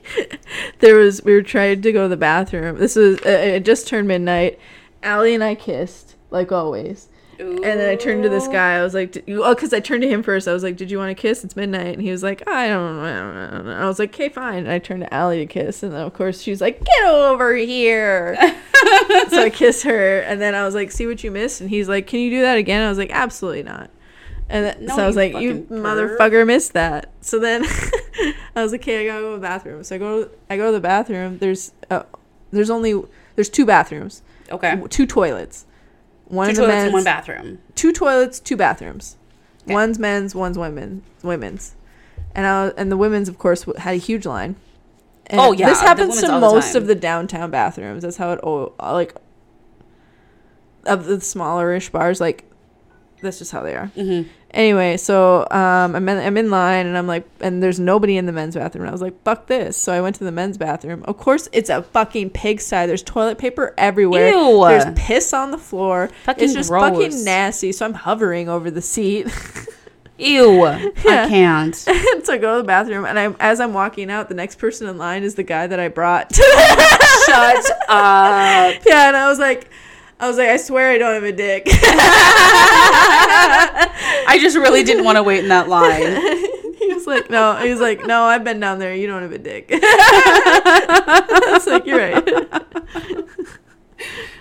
there 0.79 0.95
was 0.95 1.21
we 1.23 1.33
were 1.33 1.41
trying 1.41 1.81
to 1.81 1.91
go 1.91 2.03
to 2.03 2.09
the 2.09 2.15
bathroom. 2.17 2.77
This 2.77 2.95
was 2.95 3.17
uh, 3.25 3.29
it 3.29 3.65
just 3.65 3.87
turned 3.87 4.07
midnight. 4.07 4.59
Allie 5.03 5.35
and 5.35 5.43
i 5.43 5.55
kissed 5.55 6.15
like 6.31 6.51
always. 6.53 7.09
And 7.39 7.63
then 7.63 7.89
i 7.89 7.95
turned 7.95 8.23
to 8.23 8.29
this 8.29 8.47
guy. 8.47 8.75
I 8.77 8.83
was 8.83 8.93
like 8.93 9.11
"Did 9.11 9.25
you-" 9.27 9.43
oh 9.43 9.53
because 9.53 9.73
i 9.73 9.79
turned 9.81 10.01
to 10.03 10.07
him 10.09 10.23
first. 10.23 10.47
I 10.47 10.53
was 10.53 10.63
like 10.63 10.77
did 10.77 10.89
you 10.89 10.97
want 10.97 11.15
to 11.15 11.21
kiss? 11.21 11.43
It's 11.43 11.55
midnight. 11.57 11.93
And 11.95 12.01
he 12.01 12.11
was 12.11 12.23
like 12.23 12.47
i 12.47 12.67
don't 12.69 12.95
know. 12.97 13.03
I 13.03 13.49
don't 13.51 13.65
know." 13.65 13.73
i 13.73 13.85
was 13.85 13.99
like 13.99 14.13
okay 14.13 14.29
fine. 14.29 14.59
And 14.59 14.71
i 14.71 14.79
turned 14.79 15.01
to 15.03 15.13
Allie 15.13 15.39
to 15.39 15.45
kiss. 15.45 15.83
And 15.83 15.91
then 15.93 16.01
of 16.01 16.13
course 16.13 16.41
she's 16.41 16.61
like 16.61 16.83
get 16.83 17.05
over 17.05 17.55
here 17.55 18.37
so 19.29 19.41
I 19.43 19.49
kiss 19.49 19.83
her, 19.83 20.19
and 20.19 20.39
then 20.41 20.55
I 20.55 20.63
was 20.65 20.75
like, 20.75 20.91
"See 20.91 21.05
what 21.07 21.23
you 21.23 21.31
missed?" 21.31 21.61
And 21.61 21.69
he's 21.69 21.87
like, 21.89 22.07
"Can 22.07 22.19
you 22.19 22.29
do 22.29 22.41
that 22.41 22.57
again?" 22.57 22.81
I 22.85 22.89
was 22.89 22.97
like, 22.97 23.11
"Absolutely 23.11 23.63
not." 23.63 23.89
And 24.49 24.65
then, 24.65 24.85
No, 24.85 24.95
so 24.95 25.03
I 25.03 25.07
was 25.07 25.15
like, 25.15 25.33
"You 25.33 25.61
fucking 25.63 25.67
perv." 25.67 26.17
motherfucker 26.17 26.45
missed 26.47 26.73
that." 26.73 27.11
So 27.21 27.39
then 27.39 27.63
I 28.55 28.63
was 28.63 28.71
like, 28.71 28.81
"Okay, 28.81 29.03
I 29.03 29.05
gotta 29.07 29.21
go 29.21 29.29
to 29.33 29.37
the 29.37 29.41
bathroom." 29.41 29.83
So 29.83 29.95
I 29.95 29.99
go, 29.99 30.29
I 30.49 30.57
go 30.57 30.67
to 30.67 30.71
the 30.71 30.79
bathroom. 30.79 31.37
There's, 31.39 31.71
uh, 31.89 32.03
there's 32.51 32.69
only 32.69 33.01
there's 33.35 33.49
two 33.49 33.65
bathrooms, 33.65 34.21
Okay. 34.51 34.81
two 34.89 35.05
toilets, 35.05 35.65
one 36.25 36.49
Two 36.49 36.55
toilets 36.55 36.73
men's, 36.75 36.93
one 36.93 37.03
bathroom. 37.03 37.59
two 37.75 37.91
toilets, 37.93 38.39
two 38.39 38.55
bathrooms. 38.57 39.17
Okay. 39.65 39.73
One's 39.73 39.99
men's, 39.99 40.33
one's 40.33 40.57
women, 40.57 41.03
women's, 41.23 41.75
and 42.33 42.45
I 42.47 42.65
was, 42.65 42.73
and 42.77 42.89
the 42.91 42.95
women's, 42.97 43.27
of 43.27 43.37
course, 43.37 43.65
had 43.77 43.93
a 43.95 43.97
huge 43.97 44.25
line. 44.25 44.55
And 45.27 45.39
Oh, 45.39 45.51
yeah, 45.51 45.67
this 45.67 45.81
happens 45.81 46.21
to 46.21 46.39
most 46.39 46.75
of 46.75 46.87
the 46.87 46.95
downtown 46.95 47.51
bathrooms. 47.51 48.03
That's 48.03 48.17
how 48.17 48.31
it 48.31 48.39
oh 48.43 48.73
like 48.79 49.15
of 50.85 51.05
the 51.05 51.17
smallerish 51.17 51.91
bars. 51.91 52.19
Like 52.21 52.45
that's 53.21 53.39
just 53.39 53.51
how 53.51 53.63
they 53.63 53.75
are. 53.75 53.91
Mm-hmm. 53.95 54.29
Anyway, 54.51 54.95
so 54.97 55.41
um, 55.51 55.95
I'm 55.95 56.07
in, 56.07 56.17
I'm 56.17 56.37
in 56.37 56.49
line 56.49 56.85
and 56.85 56.97
I'm 56.97 57.07
like, 57.07 57.27
and 57.41 57.61
there's 57.61 57.79
nobody 57.79 58.15
in 58.15 58.25
the 58.25 58.31
men's 58.31 58.55
bathroom. 58.55 58.83
And 58.83 58.89
I 58.89 58.91
was 58.91 59.01
like, 59.01 59.21
fuck 59.23 59.47
this. 59.47 59.75
So 59.75 59.91
I 59.91 59.99
went 60.01 60.15
to 60.17 60.23
the 60.23 60.31
men's 60.31 60.57
bathroom. 60.57 61.03
Of 61.03 61.17
course, 61.17 61.49
it's 61.51 61.69
a 61.69 61.83
fucking 61.83 62.29
pigsty. 62.29 62.85
There's 62.85 63.03
toilet 63.03 63.37
paper 63.37 63.73
everywhere. 63.77 64.29
Ew. 64.29 64.65
There's 64.67 64.85
piss 64.95 65.33
on 65.33 65.51
the 65.51 65.57
floor. 65.57 66.09
Fucking 66.25 66.43
it's 66.43 66.53
just 66.53 66.69
gross. 66.69 66.89
fucking 66.89 67.23
nasty. 67.25 67.71
So 67.71 67.85
I'm 67.85 67.93
hovering 67.93 68.47
over 68.49 68.71
the 68.71 68.81
seat. 68.81 69.27
Ew. 70.17 70.65
I 70.65 70.91
can't. 71.03 71.75
so 72.23 72.33
I 72.33 72.37
go 72.37 72.55
to 72.55 72.61
the 72.61 72.67
bathroom, 72.67 73.05
and 73.05 73.19
I'm 73.19 73.35
as 73.39 73.59
I'm 73.59 73.73
walking 73.73 74.09
out, 74.09 74.29
the 74.29 74.35
next 74.35 74.55
person 74.57 74.87
in 74.87 74.97
line 74.97 75.21
is 75.23 75.35
the 75.35 75.43
guy 75.43 75.67
that 75.67 75.79
I 75.79 75.89
brought. 75.89 76.33
Shut 76.33 77.71
up. 77.87 78.81
yeah, 78.85 79.07
and 79.07 79.15
I 79.15 79.27
was 79.29 79.37
like, 79.37 79.69
I 80.19 80.27
was 80.27 80.37
like, 80.37 80.49
I 80.49 80.57
swear 80.57 80.89
I 80.89 80.97
don't 80.97 81.13
have 81.13 81.23
a 81.23 81.31
dick. 81.31 81.63
I 84.29 84.39
just 84.41 84.57
really 84.57 84.83
didn't 84.83 85.05
want 85.05 85.17
to 85.17 85.23
wait 85.23 85.43
in 85.43 85.49
that 85.49 85.69
line. 85.69 86.15
he 86.77 86.91
was 86.93 87.05
like, 87.05 87.29
no, 87.29 87.55
he 87.57 87.69
was 87.69 87.79
like, 87.79 88.03
no, 88.05 88.23
I've 88.23 88.43
been 88.43 88.59
down 88.59 88.79
there. 88.79 88.95
You 88.95 89.05
don't 89.05 89.21
have 89.21 89.33
a 89.33 89.37
dick. 89.37 89.69
I 89.71 91.49
was 91.51 91.67
like, 91.67 91.85
you're 91.85 91.99
right. 91.99 92.27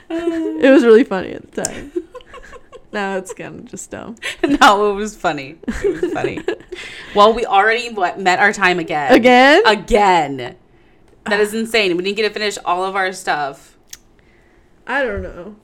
it 0.08 0.70
was 0.70 0.84
really 0.84 1.04
funny 1.04 1.32
at 1.32 1.52
the 1.52 1.62
time. 1.62 1.92
Now 2.92 3.16
it's 3.16 3.34
kind 3.34 3.60
of 3.60 3.64
just 3.66 3.90
dumb. 3.90 4.16
No, 4.60 4.90
it 4.90 4.94
was 4.94 5.16
funny. 5.16 5.58
It 5.66 6.02
was 6.02 6.12
funny. 6.12 6.40
well, 7.14 7.32
we 7.32 7.44
already 7.44 7.92
what, 7.92 8.18
met 8.20 8.38
our 8.38 8.52
time 8.52 8.78
again. 8.78 9.12
Again? 9.12 9.62
Again. 9.66 10.56
That 11.24 11.40
is 11.40 11.52
insane. 11.52 11.96
We 11.96 12.04
didn't 12.04 12.16
get 12.16 12.28
to 12.28 12.32
finish 12.32 12.56
all 12.64 12.84
of 12.84 12.94
our 12.94 13.12
stuff. 13.12 13.76
I 14.86 15.02
don't 15.02 15.22
know. 15.22 15.56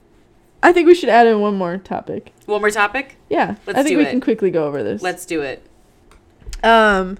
I 0.61 0.73
think 0.73 0.87
we 0.87 0.95
should 0.95 1.09
add 1.09 1.27
in 1.27 1.39
one 1.39 1.55
more 1.55 1.77
topic. 1.77 2.33
One 2.45 2.61
more 2.61 2.71
topic? 2.71 3.17
Yeah, 3.29 3.55
Let's 3.65 3.79
I 3.79 3.83
think 3.83 3.97
we 3.97 4.05
it. 4.05 4.09
can 4.09 4.21
quickly 4.21 4.51
go 4.51 4.65
over 4.65 4.83
this. 4.83 5.01
Let's 5.01 5.25
do 5.25 5.41
it. 5.41 5.65
Um, 6.63 7.17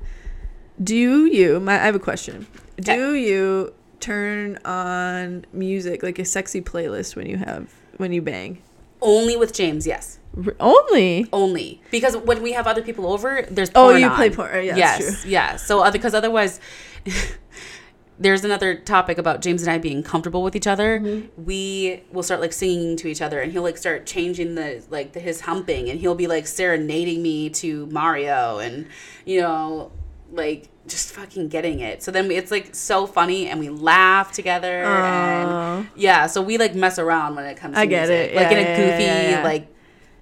do 0.82 1.26
you? 1.26 1.60
My, 1.60 1.74
I 1.74 1.86
have 1.86 1.95
a 1.95 1.99
question. 1.99 2.47
Do 2.78 3.14
you 3.14 3.74
turn 3.99 4.58
on 4.66 5.45
music 5.54 6.04
like 6.04 6.20
a 6.20 6.26
sexy 6.26 6.62
playlist 6.62 7.16
when 7.16 7.28
you 7.28 7.38
have 7.38 7.74
when 7.97 8.12
you 8.12 8.22
bang? 8.22 8.62
Only 9.04 9.36
with 9.36 9.54
James, 9.54 9.86
yes. 9.86 10.20
R- 10.36 10.56
only. 10.60 11.28
Only 11.32 11.82
because 11.91 12.18
when 12.18 12.41
we 12.41 12.54
have 12.54 12.66
other 12.66 12.82
people 12.82 13.12
over, 13.12 13.45
there's 13.51 13.70
Oh, 13.76 13.95
you 13.95 14.08
on. 14.08 14.16
play 14.16 14.30
porn. 14.32 14.66
Yeah, 14.66 14.76
yes, 14.76 15.26
yeah. 15.26 15.58
So 15.58 15.82
other 15.82 15.91
because 15.99 16.14
otherwise, 16.16 16.60
there's 18.20 18.43
another 18.45 18.76
topic 18.76 19.18
about 19.18 19.41
James 19.41 19.62
and 19.64 19.72
I 19.72 19.78
being 19.78 20.04
comfortable 20.04 20.43
with 20.43 20.56
each 20.56 20.68
other. 20.68 20.99
Mm-hmm. 20.99 21.43
We 21.45 22.04
will 22.12 22.24
start 22.24 22.41
like 22.41 22.54
singing 22.54 22.95
to 22.97 23.08
each 23.08 23.22
other, 23.22 23.41
and 23.41 23.51
he'll 23.51 23.64
like 23.64 23.78
start 23.78 24.06
changing 24.06 24.56
the 24.56 24.84
like 24.89 25.14
the, 25.14 25.20
his 25.20 25.41
humping, 25.41 25.89
and 25.89 25.99
he'll 25.99 26.16
be 26.16 26.28
like 26.28 26.47
serenading 26.47 27.22
me 27.22 27.49
to 27.51 27.86
Mario, 27.88 28.60
and 28.60 28.88
you 29.26 29.41
know, 29.41 29.91
like 30.34 30.69
just 30.88 31.13
fucking 31.13 31.47
getting 31.47 31.79
it. 31.79 32.03
So 32.03 32.11
then 32.11 32.27
we, 32.27 32.36
it's 32.36 32.51
like 32.51 32.73
so 32.75 33.05
funny, 33.07 33.47
and 33.47 33.59
we 33.59 33.69
laugh 33.69 34.31
together, 34.31 34.84
and 34.84 35.88
yeah. 35.95 36.27
So 36.27 36.41
we 36.41 36.57
like 36.57 36.75
mess 36.75 36.99
around 36.99 37.36
when 37.36 37.45
it 37.45 37.55
comes. 37.57 37.75
to 37.75 37.79
I 37.81 37.86
get 37.86 38.09
music. 38.09 38.31
it. 38.31 38.36
like 38.36 38.51
in 38.51 38.57
a 38.57 38.61
Yeah, 38.61 38.67
yeah, 38.67 38.75
goofy 38.77 39.03
yeah, 39.03 39.29
yeah. 39.29 39.43
like 39.43 39.67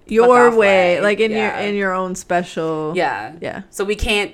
your 0.07 0.49
way, 0.51 0.57
way. 0.57 1.01
like 1.01 1.20
in 1.20 1.32
Yeah. 1.32 1.59
your 1.59 1.70
in 1.70 1.76
your 1.76 1.93
own 1.93 2.16
special. 2.16 2.93
yeah 2.95 3.34
Yeah. 3.41 3.62
So 3.70 3.84
we 3.86 3.95
can't 3.95 4.34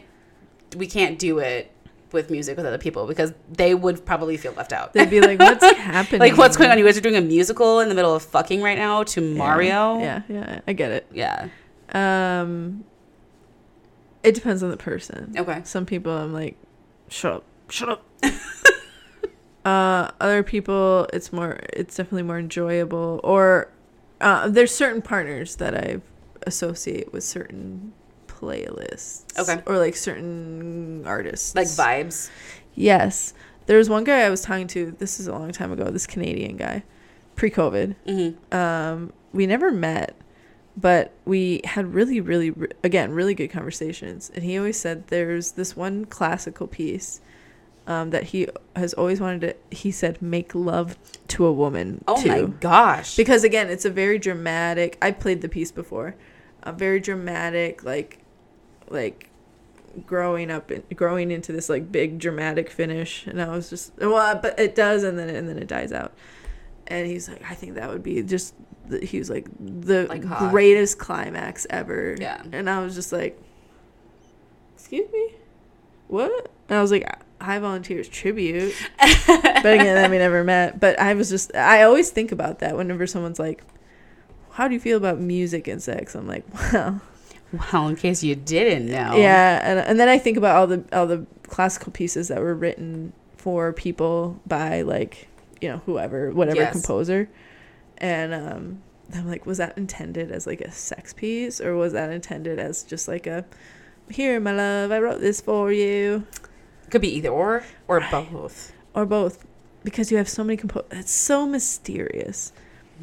we 0.76 0.88
can't 0.88 1.18
do 1.20 1.40
it 1.40 1.72
with 2.12 2.30
music 2.32 2.56
with 2.58 2.66
other 2.66 2.78
people 2.78 3.06
because 3.06 3.34
they 3.52 3.76
would 3.76 4.06
probably 4.06 4.38
feel 4.38 4.54
left 4.54 4.74
out. 4.74 4.94
They'd 4.94 5.10
be 5.10 5.22
like, 5.22 5.40
"What's 5.40 5.64
happening? 5.78 6.20
like 6.22 6.38
what's 6.38 6.58
going 6.58 6.72
on? 6.72 6.78
You 6.80 6.86
guys 6.86 6.98
are 6.98 7.02
doing 7.02 7.16
a 7.18 7.22
musical 7.22 7.80
in 7.82 7.90
the 7.90 7.96
middle 7.96 8.16
of 8.16 8.24
fucking 8.24 8.62
right 8.62 8.78
now 8.78 9.04
to 9.04 9.22
Yeah. 9.22 9.38
Mario. 9.38 10.00
Yeah, 10.00 10.22
yeah, 10.30 10.60
I 10.68 10.74
get 10.74 10.92
it. 10.92 11.08
Yeah. 11.14 11.48
Um, 11.94 12.84
it 14.28 14.36
depends 14.36 14.62
on 14.62 14.70
the 14.70 14.78
person. 14.78 15.34
Okay. 15.38 15.62
Some 15.64 15.86
people, 15.86 16.12
I'm 16.12 16.34
like, 16.34 16.58
shut 17.10 17.34
up, 17.34 17.44
shut 17.70 17.90
up. 17.90 18.06
uh, 19.66 20.12
other 20.20 20.44
people, 20.44 21.08
it's 21.14 21.32
more, 21.32 21.60
it's 21.74 21.96
definitely 21.96 22.24
more 22.24 22.40
enjoyable. 22.40 23.22
Or 23.24 23.72
uh, 24.22 24.50
there's 24.50 24.74
certain 24.74 25.02
partners 25.02 25.56
that 25.58 25.76
I 25.76 26.02
associate 26.46 27.14
with 27.14 27.24
certain 27.24 27.94
playlists. 28.28 29.24
Okay. 29.40 29.62
Or 29.66 29.78
like 29.78 29.96
certain 29.96 31.04
artists. 31.06 31.56
Like 31.56 31.68
vibes. 31.68 32.30
Yes. 32.76 33.34
There 33.66 33.78
was 33.78 33.90
one 33.90 34.04
guy 34.04 34.22
I 34.22 34.30
was 34.30 34.42
talking 34.42 34.68
to. 34.68 34.92
This 35.00 35.20
is 35.20 35.28
a 35.28 35.32
long 35.34 35.52
time 35.52 35.72
ago. 35.72 35.86
This 35.86 36.08
Canadian 36.08 36.58
guy, 36.58 36.84
pre-COVID. 37.36 37.96
hmm 38.06 38.56
Um, 38.56 39.14
we 39.34 39.46
never 39.46 39.72
met, 39.72 40.16
but 40.78 41.12
we 41.26 41.62
had 41.66 41.94
really, 41.94 42.22
really, 42.22 42.52
re- 42.52 42.70
again, 42.84 43.12
really 43.12 43.34
good 43.34 43.50
conversations. 43.50 44.32
And 44.34 44.44
he 44.44 44.58
always 44.58 44.80
said 44.80 45.08
there's 45.08 45.54
this 45.54 45.76
one 45.76 46.06
classical 46.06 46.68
piece 46.68 47.20
um, 47.88 48.12
that 48.12 48.26
he 48.26 48.48
has 48.76 48.94
always 48.94 49.20
wanted 49.20 49.42
to. 49.42 49.76
He 49.76 49.92
said, 49.92 50.22
"Make 50.22 50.54
love 50.54 50.96
to 51.30 51.46
a 51.46 51.52
woman." 51.52 52.04
Oh 52.08 52.22
to. 52.22 52.28
my 52.28 52.42
gosh. 52.44 53.16
Because 53.16 53.44
again, 53.44 53.70
it's 53.70 53.86
a 53.86 53.90
very 53.90 54.20
dramatic. 54.20 54.98
I 55.02 55.12
played 55.12 55.42
the 55.42 55.50
piece 55.50 55.72
before. 55.72 56.16
A 56.64 56.72
very 56.72 57.00
dramatic, 57.00 57.84
like, 57.84 58.20
like 58.90 59.30
growing 60.06 60.52
up 60.52 60.70
and 60.70 60.84
growing 60.96 61.32
into 61.32 61.52
this 61.52 61.70
like 61.70 61.92
big 61.92 62.20
dramatic 62.20 62.70
finish 62.70 63.26
and 63.26 63.42
i 63.42 63.48
was 63.48 63.68
just 63.68 63.92
well 63.98 64.38
but 64.40 64.60
it 64.60 64.76
does 64.76 65.02
and 65.02 65.18
then 65.18 65.28
and 65.28 65.50
then 65.50 65.58
it 65.58 65.68
dies 65.68 65.92
out 65.92 66.14
and 66.86 67.08
he's 67.08 67.28
like 67.28 67.42
i 67.50 67.56
think 67.56 67.74
that 67.74 67.90
would 67.90 68.04
be 68.04 68.22
just 68.22 68.54
the, 68.90 69.06
he 69.06 69.20
was 69.20 69.30
like 69.30 69.48
the 69.60 70.08
Like 70.08 70.22
greatest 70.50 70.98
climax 71.00 71.66
ever. 71.70 72.16
Yeah. 72.20 72.42
and 72.52 72.70
i 72.70 72.84
was 72.84 72.96
just 72.96 73.12
like 73.12 73.40
excuse 74.76 75.12
me? 75.12 75.36
What? 76.08 76.50
And 76.70 76.78
i 76.78 76.82
was 76.82 76.92
like 76.92 77.08
high 77.42 77.60
volunteers 77.60 78.08
tribute. 78.08 78.74
But 79.28 79.74
again 79.74 79.96
then 79.96 80.12
we 80.12 80.18
never 80.18 80.44
met. 80.44 80.80
But 80.80 81.00
i 81.00 81.14
was 81.14 81.30
just 81.30 81.54
i 81.56 81.84
always 81.84 82.10
think 82.10 82.32
about 82.32 82.60
that 82.60 82.76
whenever 82.78 83.06
someone's 83.08 83.40
like 83.40 83.64
how 84.52 84.68
do 84.68 84.74
you 84.74 84.80
feel 84.80 84.98
about 84.98 85.20
music 85.20 85.68
and 85.68 85.82
sex? 85.82 86.16
I'm 86.16 86.28
like 86.28 86.44
wow 86.74 87.02
well, 87.72 87.88
in 87.88 87.96
case 87.96 88.24
you 88.24 88.36
didn't 88.36 88.88
know. 88.88 89.16
yeah, 89.16 89.62
and 89.64 89.80
and 89.80 90.00
then 90.00 90.10
I 90.10 90.18
think 90.18 90.36
about 90.38 90.58
all 90.58 90.68
the 90.68 90.84
all 90.92 91.08
the 91.08 91.26
classical 91.48 91.92
pieces 91.94 92.28
that 92.28 92.42
were 92.42 92.54
written 92.54 93.14
for 93.38 93.72
people 93.72 94.38
by 94.46 94.82
like 94.82 95.28
you 95.62 95.70
know 95.70 95.78
whoever 95.86 96.32
whatever 96.32 96.58
Yes. 96.62 96.74
composer, 96.74 97.30
and 97.98 98.34
um, 98.34 98.82
I'm 99.14 99.28
like, 99.28 99.46
was 99.46 99.58
that 99.60 99.78
intended 99.78 100.32
as 100.32 100.46
like 100.48 100.62
a 100.62 100.72
sex 100.72 101.14
piece 101.14 101.60
or 101.62 101.76
was 101.76 101.94
that 101.94 102.12
intended 102.12 102.60
as 102.60 102.84
just 102.84 103.08
like 103.08 103.28
a 103.28 103.46
here, 104.10 104.40
my 104.40 104.52
love, 104.54 104.92
I 104.92 105.00
wrote 105.00 105.20
this 105.20 105.42
for 105.42 105.72
you, 105.72 106.26
Could 106.90 107.02
be 107.02 107.14
either 107.16 107.30
or 107.30 107.64
or 107.88 108.00
Right. 108.00 108.12
both. 108.32 108.72
or 108.94 109.06
both, 109.06 109.46
because 109.84 110.12
you 110.12 110.18
have 110.18 110.30
so 110.30 110.44
many 110.44 110.58
compo. 110.58 110.86
It's 110.92 111.12
so 111.12 111.46
mysterious 111.46 112.54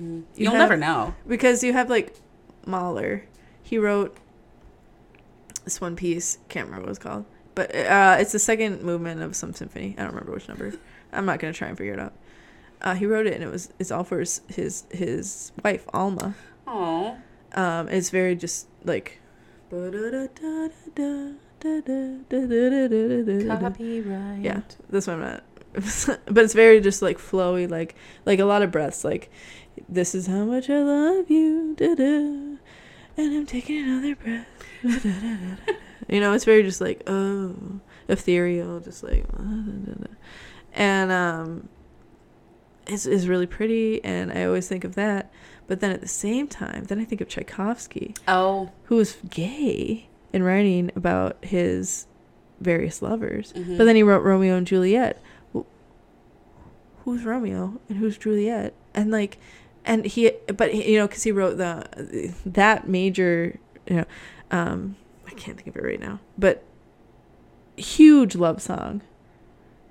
Mhm. 0.01 0.21
You 0.35 0.45
You'll 0.45 0.53
have- 0.53 0.59
never 0.71 0.77
know. 0.77 1.15
because 1.29 1.63
you 1.63 1.73
have 1.73 1.89
like 1.91 2.17
Mahler. 2.67 3.23
He 3.63 3.79
wrote 3.79 4.17
this 5.65 5.81
one 5.81 5.95
piece. 5.97 6.39
Can't 6.49 6.67
remember 6.67 6.87
what 6.87 6.91
it's 6.91 6.99
called, 6.99 7.25
but 7.55 7.75
uh, 7.75 8.17
it's 8.19 8.33
the 8.33 8.39
second 8.39 8.83
movement 8.83 9.23
of 9.23 9.37
some 9.37 9.53
symphony. 9.55 9.95
I 9.97 10.03
don't 10.03 10.11
remember 10.13 10.33
which 10.33 10.49
number. 10.49 10.73
I'm 11.13 11.27
not 11.27 11.39
gonna 11.39 11.53
try 11.53 11.69
and 11.69 11.79
figure 11.79 11.93
it 11.95 12.01
out. 12.01 12.13
Uh, 12.85 12.95
he 12.95 13.07
wrote 13.07 13.27
it, 13.27 13.33
and 13.33 13.43
it 13.43 13.51
was 13.51 13.73
it's 13.79 13.91
all 13.91 14.05
for 14.05 14.19
his 14.19 14.43
his, 14.49 14.85
his 14.91 15.53
wife 15.65 15.87
Alma. 15.95 16.35
Oh. 16.67 17.17
Um, 17.55 17.89
it's 17.89 18.11
very 18.11 18.37
just 18.37 18.69
like. 18.85 19.21
Copyright. 23.59 24.43
Yeah, 24.43 24.61
this 24.91 25.07
one 25.07 25.23
I'm 25.23 25.23
not. 25.23 25.45
but 26.27 26.45
it's 26.45 26.53
very 26.53 26.81
just 26.81 27.01
like 27.01 27.19
flowy, 27.19 27.69
like 27.69 27.97
like 28.27 28.39
a 28.39 28.45
lot 28.45 28.63
of 28.63 28.71
breaths. 28.71 29.03
Like, 29.03 29.31
this 29.89 30.15
is 30.15 30.27
how 30.27 30.45
much 30.45 30.69
I 30.69 30.81
love 30.81 31.31
you, 31.31 31.75
da-da, 31.77 32.03
and 32.05 32.59
I'm 33.17 33.47
taking 33.47 33.83
another 33.83 34.15
breath. 34.15 34.47
you 36.09 36.21
know, 36.21 36.33
it's 36.33 36.45
very 36.45 36.63
just 36.63 36.83
like 36.83 37.03
oh, 37.07 37.57
ethereal, 38.09 38.79
just 38.81 39.03
like, 39.03 39.25
and 40.75 41.11
um, 41.11 41.69
it's 42.87 43.07
is 43.07 43.29
really 43.29 43.47
pretty, 43.47 44.03
and 44.05 44.33
I 44.33 44.45
always 44.45 44.69
think 44.69 44.85
of 44.85 44.95
that. 44.95 45.33
But 45.67 45.81
then 45.81 45.91
at 45.93 46.01
the 46.03 46.09
same 46.09 46.47
time, 46.49 46.85
then 46.85 46.99
I 47.01 47.05
think 47.05 47.21
of 47.21 47.29
Tchaikovsky, 47.29 48.15
Oh. 48.29 48.71
who 48.85 48.97
was 48.97 49.17
gay 49.31 50.09
in 50.33 50.43
writing 50.43 50.91
about 50.95 51.43
his 51.43 52.07
various 52.61 53.01
lovers. 53.01 53.53
mhm. 53.57 53.79
But 53.79 53.85
then 53.85 53.97
he 53.97 54.03
wrote 54.03 54.23
Romeo 54.23 54.57
and 54.57 54.67
Juliet. 54.67 55.21
Well, 55.53 55.67
who's 57.05 57.25
Romeo 57.25 57.81
and 57.89 57.99
who's 57.99 58.19
Juliet? 58.19 58.75
And 58.95 59.11
like, 59.11 59.39
and 59.85 60.05
he, 60.05 60.33
but 60.55 60.73
he, 60.75 60.93
you 60.93 60.99
know, 60.99 61.07
because 61.07 61.23
he 61.23 61.33
wrote 61.33 61.57
the 61.57 62.33
that 62.47 62.89
major, 62.89 63.59
you 63.89 63.97
know, 63.97 64.05
um, 64.51 64.97
I 65.27 65.31
can't 65.31 65.57
think 65.57 65.69
of 65.69 65.77
it 65.77 65.83
right 65.85 66.01
now, 66.01 66.21
but 66.39 66.63
huge 67.77 68.35
love 68.37 68.61
song, 68.63 69.03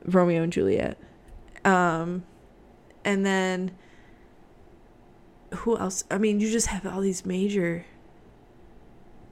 Romeo 0.05 0.43
and 0.43 0.53
Juliet. 0.53 0.97
Um, 1.65 2.23
and 3.05 3.25
then 3.25 3.71
who 5.53 5.77
else? 5.77 6.03
I 6.09 6.17
mean, 6.17 6.39
you 6.39 6.49
just 6.49 6.67
have 6.67 6.85
all 6.85 7.01
these 7.01 7.25
major 7.25 7.85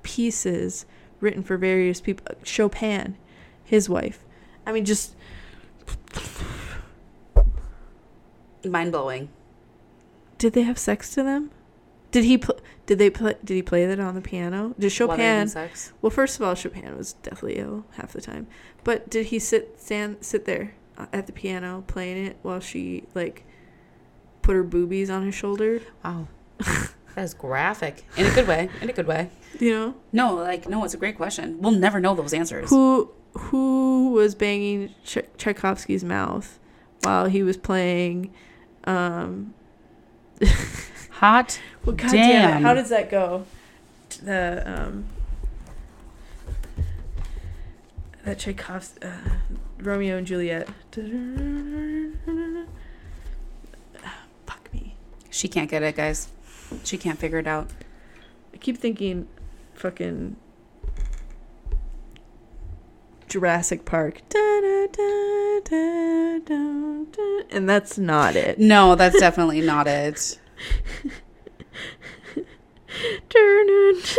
pieces 0.04 0.86
written 1.20 1.44
for 1.44 1.58
various 1.58 2.02
people. 2.02 2.26
Chopin, 2.44 3.18
his 3.64 3.90
wife. 3.90 4.24
I 4.66 4.72
mean, 4.72 4.86
just 4.86 5.16
mind 8.66 8.92
blowing. 8.92 9.30
did 10.38 10.54
they 10.54 10.62
have 10.64 10.78
sex 10.78 11.14
to 11.16 11.24
them? 11.24 11.52
Did 12.12 12.26
he 12.26 12.38
pl- 12.38 12.60
did 12.86 13.00
they 13.00 13.10
play 13.10 13.36
did 13.44 13.54
he 13.54 13.62
play 13.62 13.86
that 13.86 14.00
on 14.00 14.16
the 14.16 14.22
piano? 14.22 14.76
Did 14.78 14.92
Chopin 14.92 15.48
sex. 15.48 15.94
Well, 16.02 16.10
first 16.10 16.36
of 16.40 16.46
all, 16.46 16.56
Chopin 16.56 16.96
was 16.98 17.14
definitely 17.14 17.58
ill 17.58 17.86
half 17.92 18.14
the 18.14 18.22
time. 18.22 18.48
But 18.84 19.10
did 19.10 19.28
he 19.28 19.40
sit 19.40 19.80
stand 19.80 20.18
sit 20.22 20.46
there 20.46 20.76
uh, 20.98 21.06
at 21.14 21.26
the 21.28 21.34
piano 21.34 21.84
playing 21.88 22.26
it 22.26 22.38
while 22.42 22.60
she 22.60 23.06
like 23.16 23.46
put 24.42 24.56
her 24.56 24.64
boobies 24.64 25.10
on 25.10 25.26
his 25.26 25.36
shoulder? 25.36 25.82
Wow. 26.04 26.28
that 26.60 27.24
is 27.24 27.34
graphic 27.34 28.06
in 28.18 28.26
a 28.26 28.32
good 28.34 28.48
way. 28.48 28.70
In 28.82 28.90
a 28.90 28.94
good 28.94 29.08
way. 29.08 29.30
You 29.60 29.72
know? 29.74 29.96
No, 30.12 30.36
like 30.36 30.68
no, 30.68 30.84
it's 30.84 30.94
a 30.94 30.98
great 30.98 31.18
question. 31.18 31.62
We'll 31.62 31.72
never 31.72 32.00
know 32.00 32.16
those 32.16 32.34
answers. 32.34 32.70
Who 32.70 33.12
who 33.34 34.12
was 34.12 34.36
banging 34.36 34.94
Tch- 35.06 35.20
Tchaikovsky's 35.38 36.04
mouth 36.04 36.60
while 37.04 37.26
he 37.26 37.44
was 37.44 37.58
playing 37.58 38.34
um 38.86 39.54
Hot. 41.12 41.60
well, 41.86 41.96
God 41.96 42.12
damn 42.12 42.52
Damn. 42.52 42.64
How 42.64 42.74
does 42.74 42.90
that 42.90 43.10
go? 43.12 43.46
The 44.24 44.64
um 44.66 45.06
that 48.24 48.40
Tchaikovsky 48.40 49.04
uh, 49.06 49.12
Romeo 49.80 50.18
and 50.18 50.28
Juliet. 50.28 50.68
She 55.32 55.48
can't 55.48 55.70
get 55.70 55.82
it, 55.82 55.96
guys. 55.96 56.28
She 56.84 56.98
can't 56.98 57.18
figure 57.18 57.40
it 57.40 57.48
out. 57.48 57.72
I 58.54 58.58
keep 58.58 58.78
thinking 58.78 59.28
fucking 59.74 60.36
Jurassic 63.30 63.86
Park. 63.86 64.22
And 67.50 67.70
that's 67.70 67.98
not 67.98 68.36
it. 68.36 68.60
No, 68.60 68.96
that's 68.96 69.18
definitely 69.20 69.62
not 69.62 69.88
it. 69.88 70.38
Turn 73.30 73.68
it 73.70 74.18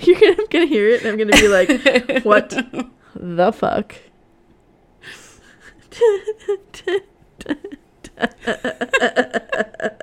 You're 0.06 0.20
gonna, 0.20 0.36
I'm 0.38 0.46
gonna 0.50 0.66
hear 0.66 0.88
it 0.88 1.02
and 1.02 1.10
I'm 1.10 1.18
gonna 1.18 1.32
be 1.32 1.48
like, 1.48 2.24
what 2.24 2.50
the 3.14 3.52
fuck? 3.52 3.96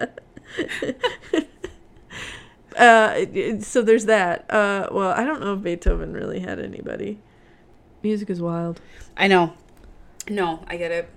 uh, 2.77 3.25
so 3.59 3.81
there's 3.81 4.05
that. 4.05 4.49
Uh, 4.49 4.87
well, 4.91 5.11
I 5.11 5.23
don't 5.23 5.41
know 5.41 5.53
if 5.53 5.61
Beethoven 5.61 6.13
really 6.13 6.39
had 6.39 6.59
anybody. 6.59 7.19
Music 8.03 8.29
is 8.29 8.41
wild. 8.41 8.81
I 9.15 9.27
know. 9.27 9.53
No, 10.29 10.63
I 10.67 10.77
get 10.77 10.91
it. 10.91 11.09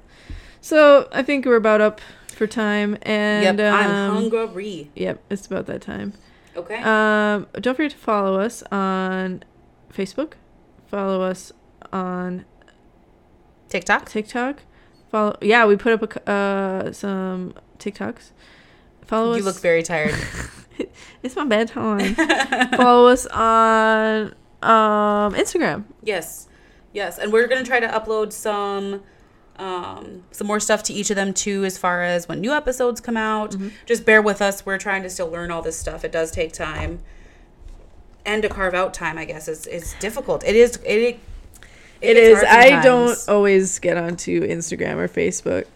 So 0.61 1.09
I 1.13 1.23
think 1.23 1.47
we're 1.47 1.57
about 1.57 1.81
up 1.81 2.01
for 2.29 2.47
time, 2.47 2.97
and 3.03 3.59
yep, 3.59 3.75
I'm 3.75 3.91
um, 3.91 4.31
hungry. 4.31 4.91
Yep, 4.95 5.23
it's 5.31 5.47
about 5.47 5.67
that 5.67 5.81
time. 5.81 6.15
Okay. 6.57 6.81
Um, 6.83 7.47
don't 7.55 7.75
forget 7.75 7.93
to 7.93 7.97
follow 7.97 8.41
us 8.41 8.63
on 8.71 9.43
Facebook. 9.93 10.35
Follow 10.87 11.23
us 11.23 11.53
on 11.93 12.45
TikTok. 13.69 14.09
TikTok. 14.09 14.63
Follow. 15.11 15.37
Yeah, 15.41 15.67
we 15.67 15.77
put 15.77 15.93
up 15.93 16.03
a, 16.03 16.15
c- 16.15 16.21
uh, 16.27 16.93
some 16.93 17.55
TikToks. 17.79 18.31
Follow 19.07 19.33
us. 19.33 19.39
You 19.39 19.45
look 19.45 19.61
very 19.61 19.83
tired. 19.83 20.15
it's 21.23 21.37
my 21.37 21.45
bedtime. 21.45 22.15
follow 22.77 23.09
us 23.09 23.27
on 23.27 24.35
um, 24.63 25.35
Instagram. 25.35 25.85
yes. 26.03 26.49
Yes, 26.93 27.19
and 27.19 27.33
we're 27.33 27.49
gonna 27.49 27.65
try 27.65 27.81
to 27.81 27.89
upload 27.89 28.33
some 28.33 29.03
um 29.59 30.23
some 30.31 30.47
more 30.47 30.59
stuff 30.61 30.83
to 30.85 30.93
each 30.93 31.11
of 31.11 31.17
them 31.17 31.33
too 31.35 31.65
as 31.65 31.77
far 31.79 32.03
as 32.03 32.29
when 32.29 32.41
new 32.41 32.53
episodes 32.53 33.01
come 33.01 33.17
out 33.17 33.51
Mm-hmm. 33.53 33.69
just 33.87 34.05
bear 34.05 34.21
with 34.23 34.41
us 34.43 34.65
we're 34.67 34.79
trying 34.79 35.03
to 35.05 35.11
still 35.11 35.29
learn 35.29 35.51
all 35.53 35.63
this 35.63 35.79
stuff 35.79 36.05
it 36.05 36.11
does 36.11 36.33
take 36.33 36.53
time 36.53 36.99
and 38.27 38.43
to 38.43 38.49
carve 38.49 38.75
out 38.75 38.93
time 38.95 39.17
i 39.17 39.25
guess 39.25 39.47
is 39.47 39.67
is 39.69 39.95
difficult 40.01 40.43
it 40.45 40.57
is 40.57 40.77
it, 40.85 40.87
it 41.03 41.21
It 42.01 42.17
is. 42.17 42.43
I 42.43 42.81
don't 42.83 43.17
always 43.29 43.79
get 43.79 43.97
onto 43.97 44.41
Instagram 44.43 44.97
or 44.97 45.07
Facebook 45.09 45.67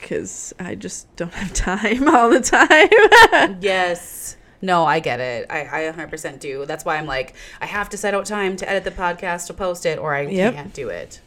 because 0.00 0.52
I 0.58 0.74
just 0.74 1.14
don't 1.16 1.32
have 1.34 1.52
time 1.52 2.08
all 2.08 2.30
the 2.30 2.40
time. 2.40 3.58
Yes. 3.60 4.36
No, 4.62 4.84
I 4.84 5.00
get 5.00 5.20
it. 5.20 5.46
I, 5.48 5.60
I 5.88 5.92
100% 5.92 6.38
do. 6.38 6.66
That's 6.66 6.84
why 6.84 6.96
I'm 6.96 7.06
like, 7.06 7.34
I 7.62 7.66
have 7.66 7.88
to 7.90 7.96
set 7.96 8.12
out 8.12 8.26
time 8.26 8.56
to 8.56 8.68
edit 8.68 8.84
the 8.84 8.90
podcast 8.90 9.46
to 9.46 9.54
post 9.54 9.86
it, 9.86 9.98
or 9.98 10.14
I 10.14 10.22
Yep. 10.26 10.54
can't 10.54 10.74
do 10.74 10.88
it. 10.90 11.20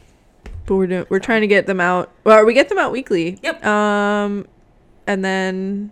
but 0.66 0.76
we're 0.76 0.86
doing, 0.86 1.06
we're 1.08 1.18
trying 1.18 1.40
to 1.40 1.48
get 1.48 1.66
them 1.66 1.80
out. 1.80 2.12
Well, 2.22 2.44
we 2.44 2.54
get 2.54 2.68
them 2.68 2.78
out 2.78 2.92
weekly. 2.92 3.38
Yep. 3.42 3.64
Um, 3.66 4.46
and 5.08 5.24
then 5.24 5.90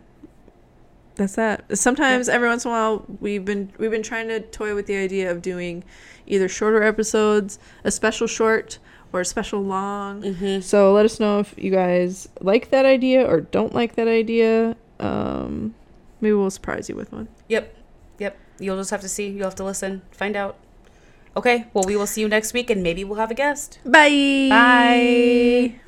that's 1.16 1.34
that. 1.34 1.76
Sometimes 1.76 2.28
every 2.28 2.48
once 2.48 2.64
in 2.64 2.70
a 2.70 2.74
while 2.74 3.04
we've 3.20 3.44
been 3.44 3.72
we've 3.76 3.90
been 3.90 4.02
trying 4.04 4.28
to 4.28 4.40
toy 4.40 4.74
with 4.74 4.86
the 4.86 4.96
idea 4.96 5.30
of 5.30 5.42
doing 5.42 5.82
either 6.26 6.48
shorter 6.48 6.82
episodes, 6.82 7.58
a 7.84 7.90
special 7.90 8.26
short, 8.26 8.78
or 9.12 9.20
a 9.20 9.24
special 9.24 9.62
long. 9.62 10.22
Mm-hmm. 10.22 10.60
So 10.60 10.92
let 10.92 11.04
us 11.04 11.20
know 11.20 11.40
if 11.40 11.54
you 11.56 11.70
guys 11.70 12.28
like 12.40 12.70
that 12.70 12.86
idea 12.86 13.24
or 13.26 13.40
don't 13.40 13.74
like 13.74 13.94
that 13.96 14.08
idea. 14.08 14.76
Um, 15.00 15.74
maybe 16.20 16.32
we'll 16.32 16.50
surprise 16.50 16.88
you 16.88 16.96
with 16.96 17.12
one. 17.12 17.28
Yep. 17.48 17.76
Yep. 18.18 18.38
You'll 18.58 18.76
just 18.76 18.90
have 18.90 19.00
to 19.02 19.08
see. 19.08 19.28
You'll 19.28 19.44
have 19.44 19.54
to 19.56 19.64
listen, 19.64 20.02
find 20.10 20.36
out. 20.36 20.56
Okay. 21.36 21.66
Well, 21.72 21.84
we 21.84 21.96
will 21.96 22.06
see 22.06 22.20
you 22.20 22.28
next 22.28 22.52
week, 22.52 22.70
and 22.70 22.82
maybe 22.82 23.04
we'll 23.04 23.18
have 23.18 23.30
a 23.30 23.34
guest. 23.34 23.78
Bye. 23.84 24.48
Bye. 24.50 25.82